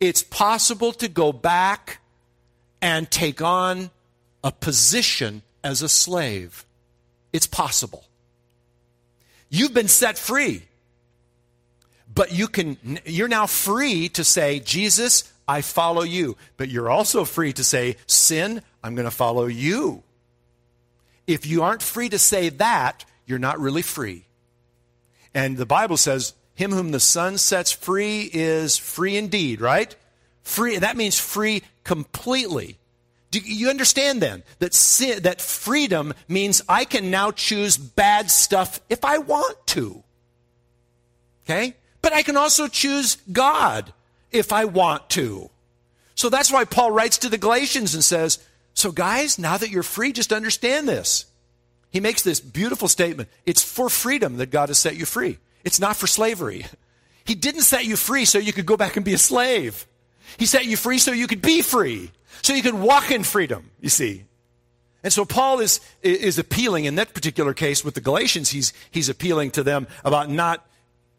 It's 0.00 0.22
possible 0.22 0.92
to 0.94 1.08
go 1.08 1.32
back 1.32 2.00
and 2.82 3.10
take 3.10 3.40
on 3.40 3.90
a 4.44 4.52
position 4.52 5.42
as 5.64 5.82
a 5.82 5.88
slave. 5.88 6.64
It's 7.32 7.46
possible. 7.46 8.04
You've 9.48 9.74
been 9.74 9.88
set 9.88 10.18
free. 10.18 10.62
But 12.16 12.32
you 12.32 12.48
can, 12.48 12.78
you're 13.04 13.28
now 13.28 13.46
free 13.46 14.08
to 14.08 14.24
say, 14.24 14.58
Jesus, 14.58 15.30
I 15.46 15.60
follow 15.60 16.02
you. 16.02 16.36
But 16.56 16.70
you're 16.70 16.90
also 16.90 17.24
free 17.24 17.52
to 17.52 17.62
say, 17.62 17.96
sin, 18.06 18.62
I'm 18.82 18.94
going 18.94 19.04
to 19.04 19.10
follow 19.10 19.44
you. 19.44 20.02
If 21.26 21.46
you 21.46 21.62
aren't 21.62 21.82
free 21.82 22.08
to 22.08 22.18
say 22.18 22.48
that, 22.48 23.04
you're 23.26 23.38
not 23.38 23.60
really 23.60 23.82
free. 23.82 24.24
And 25.34 25.58
the 25.58 25.66
Bible 25.66 25.98
says, 25.98 26.32
him 26.54 26.72
whom 26.72 26.90
the 26.90 27.00
Son 27.00 27.36
sets 27.36 27.70
free 27.70 28.30
is 28.32 28.78
free 28.78 29.18
indeed, 29.18 29.60
right? 29.60 29.94
Free, 30.42 30.78
that 30.78 30.96
means 30.96 31.20
free 31.20 31.62
completely. 31.84 32.78
Do 33.30 33.40
you 33.40 33.68
understand 33.68 34.22
then 34.22 34.42
that 34.60 34.72
sin, 34.72 35.24
that 35.24 35.42
freedom 35.42 36.14
means 36.28 36.62
I 36.66 36.86
can 36.86 37.10
now 37.10 37.30
choose 37.30 37.76
bad 37.76 38.30
stuff 38.30 38.80
if 38.88 39.04
I 39.04 39.18
want 39.18 39.58
to? 39.66 40.02
Okay? 41.44 41.76
But 42.06 42.12
I 42.12 42.22
can 42.22 42.36
also 42.36 42.68
choose 42.68 43.16
God 43.32 43.92
if 44.30 44.52
I 44.52 44.64
want 44.64 45.10
to. 45.10 45.50
So 46.14 46.28
that's 46.28 46.52
why 46.52 46.64
Paul 46.64 46.92
writes 46.92 47.18
to 47.18 47.28
the 47.28 47.36
Galatians 47.36 47.94
and 47.94 48.04
says, 48.04 48.38
So, 48.74 48.92
guys, 48.92 49.40
now 49.40 49.56
that 49.56 49.70
you're 49.70 49.82
free, 49.82 50.12
just 50.12 50.32
understand 50.32 50.88
this. 50.88 51.24
He 51.90 51.98
makes 51.98 52.22
this 52.22 52.38
beautiful 52.38 52.86
statement 52.86 53.28
it's 53.44 53.64
for 53.64 53.90
freedom 53.90 54.36
that 54.36 54.52
God 54.52 54.68
has 54.68 54.78
set 54.78 54.94
you 54.94 55.04
free, 55.04 55.38
it's 55.64 55.80
not 55.80 55.96
for 55.96 56.06
slavery. 56.06 56.66
He 57.24 57.34
didn't 57.34 57.62
set 57.62 57.86
you 57.86 57.96
free 57.96 58.24
so 58.24 58.38
you 58.38 58.52
could 58.52 58.66
go 58.66 58.76
back 58.76 58.94
and 58.94 59.04
be 59.04 59.14
a 59.14 59.18
slave. 59.18 59.84
He 60.36 60.46
set 60.46 60.64
you 60.64 60.76
free 60.76 60.98
so 60.98 61.10
you 61.10 61.26
could 61.26 61.42
be 61.42 61.60
free, 61.60 62.12
so 62.40 62.54
you 62.54 62.62
could 62.62 62.74
walk 62.74 63.10
in 63.10 63.24
freedom, 63.24 63.68
you 63.80 63.88
see. 63.88 64.22
And 65.02 65.12
so 65.12 65.24
Paul 65.24 65.58
is, 65.58 65.80
is 66.02 66.38
appealing 66.38 66.84
in 66.84 66.94
that 66.94 67.14
particular 67.14 67.52
case 67.52 67.84
with 67.84 67.94
the 67.94 68.00
Galatians, 68.00 68.50
he's, 68.50 68.72
he's 68.92 69.08
appealing 69.08 69.50
to 69.52 69.64
them 69.64 69.88
about 70.04 70.30
not 70.30 70.64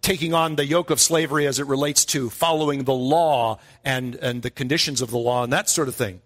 taking 0.08 0.34
on 0.34 0.56
the 0.56 0.66
yoke 0.66 0.90
of 0.90 1.02
slavery 1.02 1.46
as 1.46 1.60
it 1.60 1.68
relates 1.68 2.06
to 2.06 2.30
following 2.30 2.86
the 2.86 2.94
law 2.94 3.60
and, 3.84 4.16
and 4.16 4.42
the 4.42 4.50
conditions 4.50 5.02
of 5.02 5.12
the 5.12 5.18
law 5.18 5.44
and 5.44 5.52
that 5.52 5.70
sort 5.70 5.90
of 5.90 5.96
thing. 5.96 6.22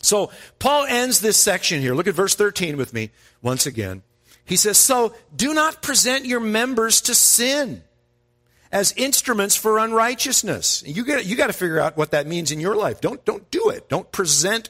So 0.00 0.30
Paul 0.60 0.84
ends 0.84 1.18
this 1.18 1.36
section 1.36 1.80
here. 1.80 1.92
Look 1.92 2.06
at 2.06 2.14
verse 2.14 2.36
13 2.36 2.76
with 2.76 2.94
me 2.94 3.10
once 3.42 3.66
again. 3.66 4.04
He 4.44 4.54
says, 4.54 4.78
So 4.78 5.12
do 5.34 5.52
not 5.52 5.82
present 5.82 6.24
your 6.24 6.38
members 6.38 7.00
to 7.02 7.16
sin 7.16 7.82
as 8.70 8.94
instruments 8.96 9.56
for 9.56 9.80
unrighteousness. 9.80 10.84
You 10.86 11.04
got 11.04 11.26
you 11.26 11.34
got 11.34 11.48
to 11.48 11.52
figure 11.52 11.80
out 11.80 11.96
what 11.96 12.12
that 12.12 12.28
means 12.28 12.52
in 12.52 12.60
your 12.60 12.76
life. 12.76 13.00
Don't 13.00 13.24
don't 13.24 13.50
do 13.50 13.70
it. 13.70 13.88
Don't 13.88 14.10
present. 14.12 14.68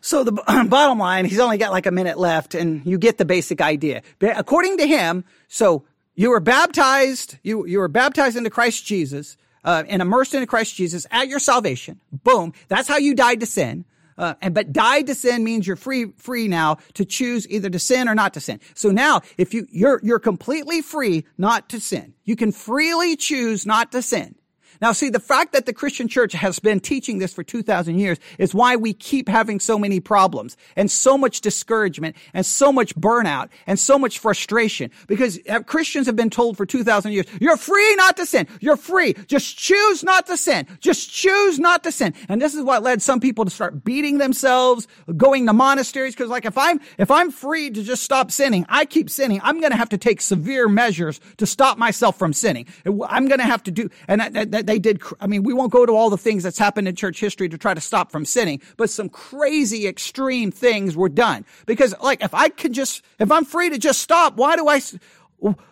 So 0.00 0.24
the 0.24 0.32
bottom 0.68 0.98
line, 0.98 1.24
he's 1.24 1.38
only 1.38 1.58
got 1.58 1.70
like 1.70 1.86
a 1.86 1.92
minute 1.92 2.18
left, 2.18 2.56
and 2.56 2.84
you 2.84 2.98
get 2.98 3.16
the 3.16 3.24
basic 3.24 3.60
idea. 3.60 4.02
According 4.20 4.78
to 4.78 4.86
him, 4.88 5.24
so 5.46 5.84
you 6.14 6.30
were 6.30 6.40
baptized, 6.40 7.38
you 7.42 7.66
you 7.66 7.78
were 7.78 7.88
baptized 7.88 8.36
into 8.36 8.50
Christ 8.50 8.84
Jesus. 8.84 9.36
Uh, 9.64 9.84
and 9.88 10.02
immersed 10.02 10.34
into 10.34 10.44
Christ 10.44 10.74
Jesus 10.74 11.06
at 11.12 11.28
your 11.28 11.38
salvation. 11.38 12.00
Boom. 12.10 12.52
That's 12.66 12.88
how 12.88 12.96
you 12.96 13.14
died 13.14 13.38
to 13.38 13.46
sin. 13.46 13.84
Uh, 14.18 14.34
and 14.42 14.54
but 14.54 14.72
died 14.72 15.06
to 15.06 15.14
sin 15.14 15.44
means 15.44 15.66
you're 15.66 15.76
free 15.76 16.06
free 16.16 16.48
now 16.48 16.78
to 16.94 17.04
choose 17.04 17.48
either 17.48 17.70
to 17.70 17.78
sin 17.78 18.08
or 18.08 18.14
not 18.14 18.34
to 18.34 18.40
sin. 18.40 18.60
So 18.74 18.90
now 18.90 19.22
if 19.38 19.54
you 19.54 19.66
you're 19.70 20.00
you're 20.02 20.18
completely 20.18 20.82
free 20.82 21.24
not 21.38 21.68
to 21.70 21.80
sin. 21.80 22.14
You 22.24 22.36
can 22.36 22.52
freely 22.52 23.16
choose 23.16 23.64
not 23.64 23.92
to 23.92 24.02
sin. 24.02 24.34
Now, 24.82 24.90
see, 24.90 25.10
the 25.10 25.20
fact 25.20 25.52
that 25.52 25.64
the 25.64 25.72
Christian 25.72 26.08
church 26.08 26.32
has 26.32 26.58
been 26.58 26.80
teaching 26.80 27.18
this 27.18 27.32
for 27.32 27.44
2,000 27.44 28.00
years 28.00 28.18
is 28.36 28.52
why 28.52 28.74
we 28.74 28.92
keep 28.92 29.28
having 29.28 29.60
so 29.60 29.78
many 29.78 30.00
problems 30.00 30.56
and 30.74 30.90
so 30.90 31.16
much 31.16 31.40
discouragement 31.40 32.16
and 32.34 32.44
so 32.44 32.72
much 32.72 32.92
burnout 32.96 33.50
and 33.68 33.78
so 33.78 33.96
much 33.96 34.18
frustration 34.18 34.90
because 35.06 35.38
uh, 35.48 35.60
Christians 35.60 36.06
have 36.06 36.16
been 36.16 36.30
told 36.30 36.56
for 36.56 36.66
2,000 36.66 37.12
years, 37.12 37.26
you're 37.40 37.56
free 37.56 37.94
not 37.94 38.16
to 38.16 38.26
sin. 38.26 38.48
You're 38.58 38.76
free. 38.76 39.14
Just 39.28 39.56
choose 39.56 40.02
not 40.02 40.26
to 40.26 40.36
sin. 40.36 40.66
Just 40.80 41.12
choose 41.12 41.60
not 41.60 41.84
to 41.84 41.92
sin. 41.92 42.12
And 42.28 42.42
this 42.42 42.56
is 42.56 42.64
what 42.64 42.82
led 42.82 43.00
some 43.02 43.20
people 43.20 43.44
to 43.44 43.52
start 43.52 43.84
beating 43.84 44.18
themselves, 44.18 44.88
going 45.16 45.46
to 45.46 45.52
monasteries. 45.52 46.16
Cause 46.16 46.28
like 46.28 46.44
if 46.44 46.58
I'm, 46.58 46.80
if 46.98 47.08
I'm 47.08 47.30
free 47.30 47.70
to 47.70 47.84
just 47.84 48.02
stop 48.02 48.32
sinning, 48.32 48.66
I 48.68 48.86
keep 48.86 49.10
sinning. 49.10 49.40
I'm 49.44 49.60
going 49.60 49.70
to 49.70 49.78
have 49.78 49.90
to 49.90 49.98
take 49.98 50.20
severe 50.20 50.68
measures 50.68 51.20
to 51.36 51.46
stop 51.46 51.78
myself 51.78 52.18
from 52.18 52.32
sinning. 52.32 52.66
I'm 52.84 53.28
going 53.28 53.38
to 53.38 53.46
have 53.46 53.62
to 53.62 53.70
do, 53.70 53.88
and 54.08 54.20
that, 54.20 54.50
that, 54.50 54.71
they 54.72 54.78
did, 54.78 55.02
I 55.20 55.26
mean, 55.26 55.42
we 55.42 55.52
won't 55.52 55.70
go 55.70 55.84
to 55.84 55.92
all 55.92 56.08
the 56.08 56.16
things 56.16 56.42
that's 56.42 56.56
happened 56.56 56.88
in 56.88 56.96
church 56.96 57.20
history 57.20 57.46
to 57.50 57.58
try 57.58 57.74
to 57.74 57.80
stop 57.80 58.10
from 58.10 58.24
sinning, 58.24 58.62
but 58.78 58.88
some 58.88 59.10
crazy 59.10 59.86
extreme 59.86 60.50
things 60.50 60.96
were 60.96 61.10
done. 61.10 61.44
Because 61.66 61.94
like, 62.02 62.22
if 62.22 62.32
I 62.32 62.48
can 62.48 62.72
just, 62.72 63.02
if 63.18 63.30
I'm 63.30 63.44
free 63.44 63.68
to 63.68 63.76
just 63.76 64.00
stop, 64.00 64.36
why 64.36 64.56
do 64.56 64.68
I, 64.68 64.80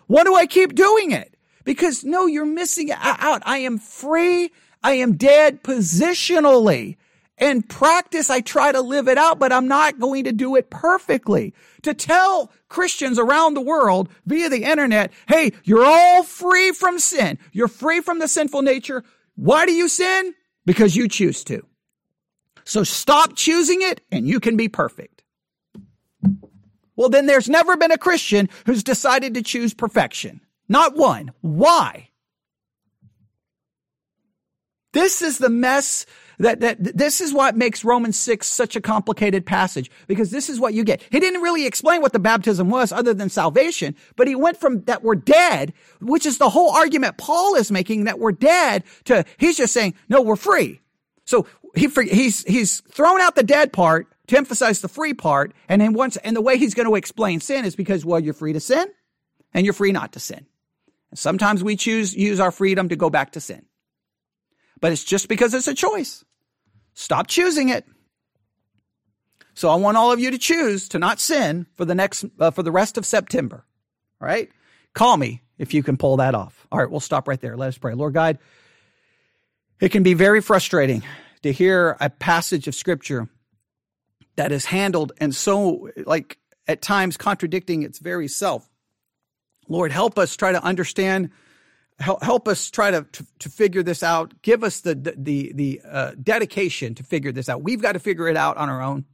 why 0.05 0.23
do 0.23 0.35
I 0.35 0.45
keep 0.45 0.75
doing 0.75 1.09
it? 1.09 1.35
Because 1.63 2.03
no, 2.03 2.27
you're 2.27 2.45
missing 2.45 2.91
out. 2.91 3.41
I 3.43 3.57
am 3.57 3.79
free. 3.79 4.51
I 4.83 4.93
am 4.93 5.15
dead 5.15 5.63
positionally. 5.63 6.97
In 7.41 7.63
practice, 7.63 8.29
I 8.29 8.41
try 8.41 8.71
to 8.71 8.81
live 8.81 9.07
it 9.07 9.17
out, 9.17 9.39
but 9.39 9.51
I'm 9.51 9.67
not 9.67 9.99
going 9.99 10.25
to 10.25 10.31
do 10.31 10.55
it 10.55 10.69
perfectly. 10.69 11.55
To 11.81 11.95
tell 11.95 12.51
Christians 12.69 13.17
around 13.17 13.55
the 13.55 13.61
world 13.61 14.09
via 14.27 14.47
the 14.47 14.63
internet, 14.63 15.11
hey, 15.27 15.51
you're 15.63 15.83
all 15.83 16.21
free 16.21 16.71
from 16.71 16.99
sin. 16.99 17.39
You're 17.51 17.67
free 17.67 17.99
from 17.99 18.19
the 18.19 18.27
sinful 18.27 18.61
nature. 18.61 19.03
Why 19.35 19.65
do 19.65 19.71
you 19.71 19.89
sin? 19.89 20.35
Because 20.67 20.95
you 20.95 21.07
choose 21.07 21.43
to. 21.45 21.65
So 22.63 22.83
stop 22.83 23.35
choosing 23.35 23.81
it 23.81 24.01
and 24.11 24.27
you 24.27 24.39
can 24.39 24.55
be 24.55 24.69
perfect. 24.69 25.23
Well, 26.95 27.09
then 27.09 27.25
there's 27.25 27.49
never 27.49 27.75
been 27.75 27.91
a 27.91 27.97
Christian 27.97 28.49
who's 28.67 28.83
decided 28.83 29.33
to 29.33 29.41
choose 29.41 29.73
perfection. 29.73 30.41
Not 30.69 30.95
one. 30.95 31.31
Why? 31.41 32.09
This 34.93 35.23
is 35.23 35.39
the 35.39 35.49
mess 35.49 36.05
that, 36.41 36.59
that 36.59 36.97
this 36.97 37.21
is 37.21 37.33
what 37.33 37.55
makes 37.55 37.83
Romans 37.83 38.17
6 38.19 38.47
such 38.47 38.75
a 38.75 38.81
complicated 38.81 39.45
passage 39.45 39.91
because 40.07 40.31
this 40.31 40.49
is 40.49 40.59
what 40.59 40.73
you 40.73 40.83
get. 40.83 41.01
He 41.11 41.19
didn't 41.19 41.41
really 41.41 41.65
explain 41.65 42.01
what 42.01 42.13
the 42.13 42.19
baptism 42.19 42.69
was 42.69 42.91
other 42.91 43.13
than 43.13 43.29
salvation, 43.29 43.95
but 44.15 44.27
he 44.27 44.35
went 44.35 44.57
from 44.57 44.81
that 44.83 45.03
we're 45.03 45.15
dead, 45.15 45.73
which 45.99 46.25
is 46.25 46.37
the 46.37 46.49
whole 46.49 46.71
argument 46.71 47.17
Paul 47.17 47.55
is 47.55 47.71
making 47.71 48.05
that 48.05 48.19
we're 48.19 48.31
dead 48.31 48.83
to 49.05 49.23
he's 49.37 49.57
just 49.57 49.73
saying, 49.73 49.93
no, 50.09 50.21
we're 50.21 50.35
free. 50.35 50.81
So 51.25 51.45
he, 51.75 51.87
he's, 51.87 52.43
he's 52.43 52.81
thrown 52.81 53.21
out 53.21 53.35
the 53.35 53.43
dead 53.43 53.71
part 53.71 54.07
to 54.27 54.37
emphasize 54.37 54.81
the 54.81 54.87
free 54.87 55.13
part. 55.13 55.53
And 55.69 55.81
then 55.81 55.93
once, 55.93 56.17
and 56.17 56.35
the 56.35 56.41
way 56.41 56.57
he's 56.57 56.73
going 56.73 56.87
to 56.87 56.95
explain 56.95 57.39
sin 57.39 57.65
is 57.65 57.75
because, 57.75 58.03
well, 58.03 58.19
you're 58.19 58.33
free 58.33 58.53
to 58.53 58.59
sin 58.59 58.87
and 59.53 59.65
you're 59.65 59.73
free 59.73 59.91
not 59.91 60.13
to 60.13 60.19
sin. 60.19 60.45
And 61.11 61.19
sometimes 61.19 61.63
we 61.63 61.75
choose, 61.75 62.15
use 62.15 62.39
our 62.39 62.51
freedom 62.51 62.89
to 62.89 62.95
go 62.95 63.09
back 63.09 63.33
to 63.33 63.41
sin. 63.41 63.65
But 64.79 64.91
it's 64.91 65.03
just 65.03 65.29
because 65.29 65.53
it's 65.53 65.67
a 65.67 65.75
choice. 65.75 66.25
Stop 66.93 67.27
choosing 67.27 67.69
it. 67.69 67.85
So 69.53 69.69
I 69.69 69.75
want 69.75 69.97
all 69.97 70.11
of 70.11 70.19
you 70.19 70.31
to 70.31 70.37
choose 70.37 70.89
to 70.89 70.99
not 70.99 71.19
sin 71.19 71.67
for 71.75 71.85
the 71.85 71.95
next 71.95 72.25
uh, 72.39 72.51
for 72.51 72.63
the 72.63 72.71
rest 72.71 72.97
of 72.97 73.05
September. 73.05 73.65
All 74.21 74.27
right? 74.27 74.49
Call 74.93 75.17
me 75.17 75.41
if 75.57 75.73
you 75.73 75.83
can 75.83 75.97
pull 75.97 76.17
that 76.17 76.35
off. 76.35 76.65
All 76.71 76.79
right, 76.79 76.89
we'll 76.89 76.99
stop 76.99 77.27
right 77.27 77.39
there. 77.39 77.55
Let 77.55 77.67
us 77.69 77.77
pray. 77.77 77.93
Lord 77.93 78.13
God, 78.13 78.39
it 79.79 79.89
can 79.89 80.03
be 80.03 80.13
very 80.13 80.41
frustrating 80.41 81.03
to 81.43 81.51
hear 81.51 81.97
a 81.99 82.09
passage 82.09 82.67
of 82.67 82.75
scripture 82.75 83.29
that 84.35 84.51
is 84.51 84.65
handled 84.65 85.11
and 85.19 85.35
so 85.35 85.89
like 86.05 86.37
at 86.67 86.81
times 86.81 87.17
contradicting 87.17 87.83
its 87.83 87.99
very 87.99 88.27
self. 88.27 88.69
Lord, 89.67 89.91
help 89.91 90.17
us 90.17 90.35
try 90.35 90.51
to 90.51 90.63
understand 90.63 91.31
help, 92.01 92.23
help 92.23 92.47
us 92.47 92.69
try 92.69 92.91
to, 92.91 93.03
to, 93.03 93.25
to 93.39 93.49
figure 93.49 93.83
this 93.83 94.03
out. 94.03 94.33
Give 94.41 94.63
us 94.63 94.81
the 94.81 94.95
the 94.95 95.51
the 95.53 95.81
uh, 95.89 96.11
dedication 96.21 96.95
to 96.95 97.03
figure 97.03 97.31
this 97.31 97.47
out. 97.47 97.63
We've 97.63 97.81
got 97.81 97.93
to 97.93 97.99
figure 97.99 98.27
it 98.27 98.37
out 98.37 98.57
on 98.57 98.69
our 98.69 98.81
own. 98.81 99.05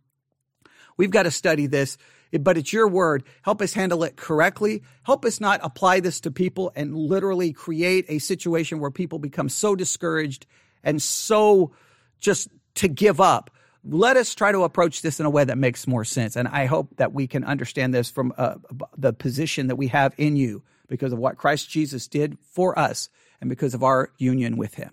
We've 0.97 1.11
got 1.11 1.23
to 1.23 1.31
study 1.31 1.67
this, 1.67 1.97
but 2.39 2.57
it's 2.57 2.73
your 2.73 2.87
word. 2.87 3.23
Help 3.43 3.61
us 3.61 3.73
handle 3.73 4.03
it 4.03 4.15
correctly. 4.15 4.81
Help 5.03 5.25
us 5.25 5.39
not 5.39 5.59
apply 5.63 5.99
this 5.99 6.19
to 6.21 6.31
people 6.31 6.71
and 6.75 6.95
literally 6.95 7.53
create 7.53 8.05
a 8.07 8.19
situation 8.19 8.79
where 8.79 8.89
people 8.89 9.19
become 9.19 9.49
so 9.49 9.75
discouraged 9.75 10.47
and 10.83 11.01
so 11.01 11.71
just 12.19 12.47
to 12.75 12.87
give 12.87 13.21
up. 13.21 13.51
Let 13.83 14.17
us 14.17 14.33
try 14.33 14.51
to 14.51 14.63
approach 14.63 15.01
this 15.01 15.19
in 15.19 15.25
a 15.25 15.29
way 15.29 15.45
that 15.45 15.57
makes 15.57 15.87
more 15.87 16.03
sense. 16.03 16.35
And 16.35 16.47
I 16.47 16.65
hope 16.65 16.97
that 16.97 17.13
we 17.13 17.27
can 17.27 17.43
understand 17.43 17.93
this 17.93 18.09
from 18.09 18.33
uh, 18.37 18.55
the 18.97 19.13
position 19.13 19.67
that 19.67 19.75
we 19.75 19.87
have 19.87 20.13
in 20.17 20.35
you 20.35 20.63
because 20.87 21.13
of 21.13 21.19
what 21.19 21.37
Christ 21.37 21.69
Jesus 21.69 22.07
did 22.07 22.37
for 22.51 22.77
us 22.77 23.09
and 23.41 23.49
because 23.49 23.73
of 23.73 23.83
our 23.83 24.11
union 24.17 24.57
with 24.57 24.75
him. 24.75 24.91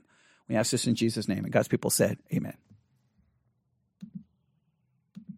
We 0.48 0.56
ask 0.56 0.70
this 0.70 0.86
in 0.86 0.94
Jesus' 0.94 1.28
name. 1.28 1.44
And 1.44 1.52
God's 1.52 1.68
people 1.68 1.90
said, 1.90 2.18
Amen. 2.32 2.54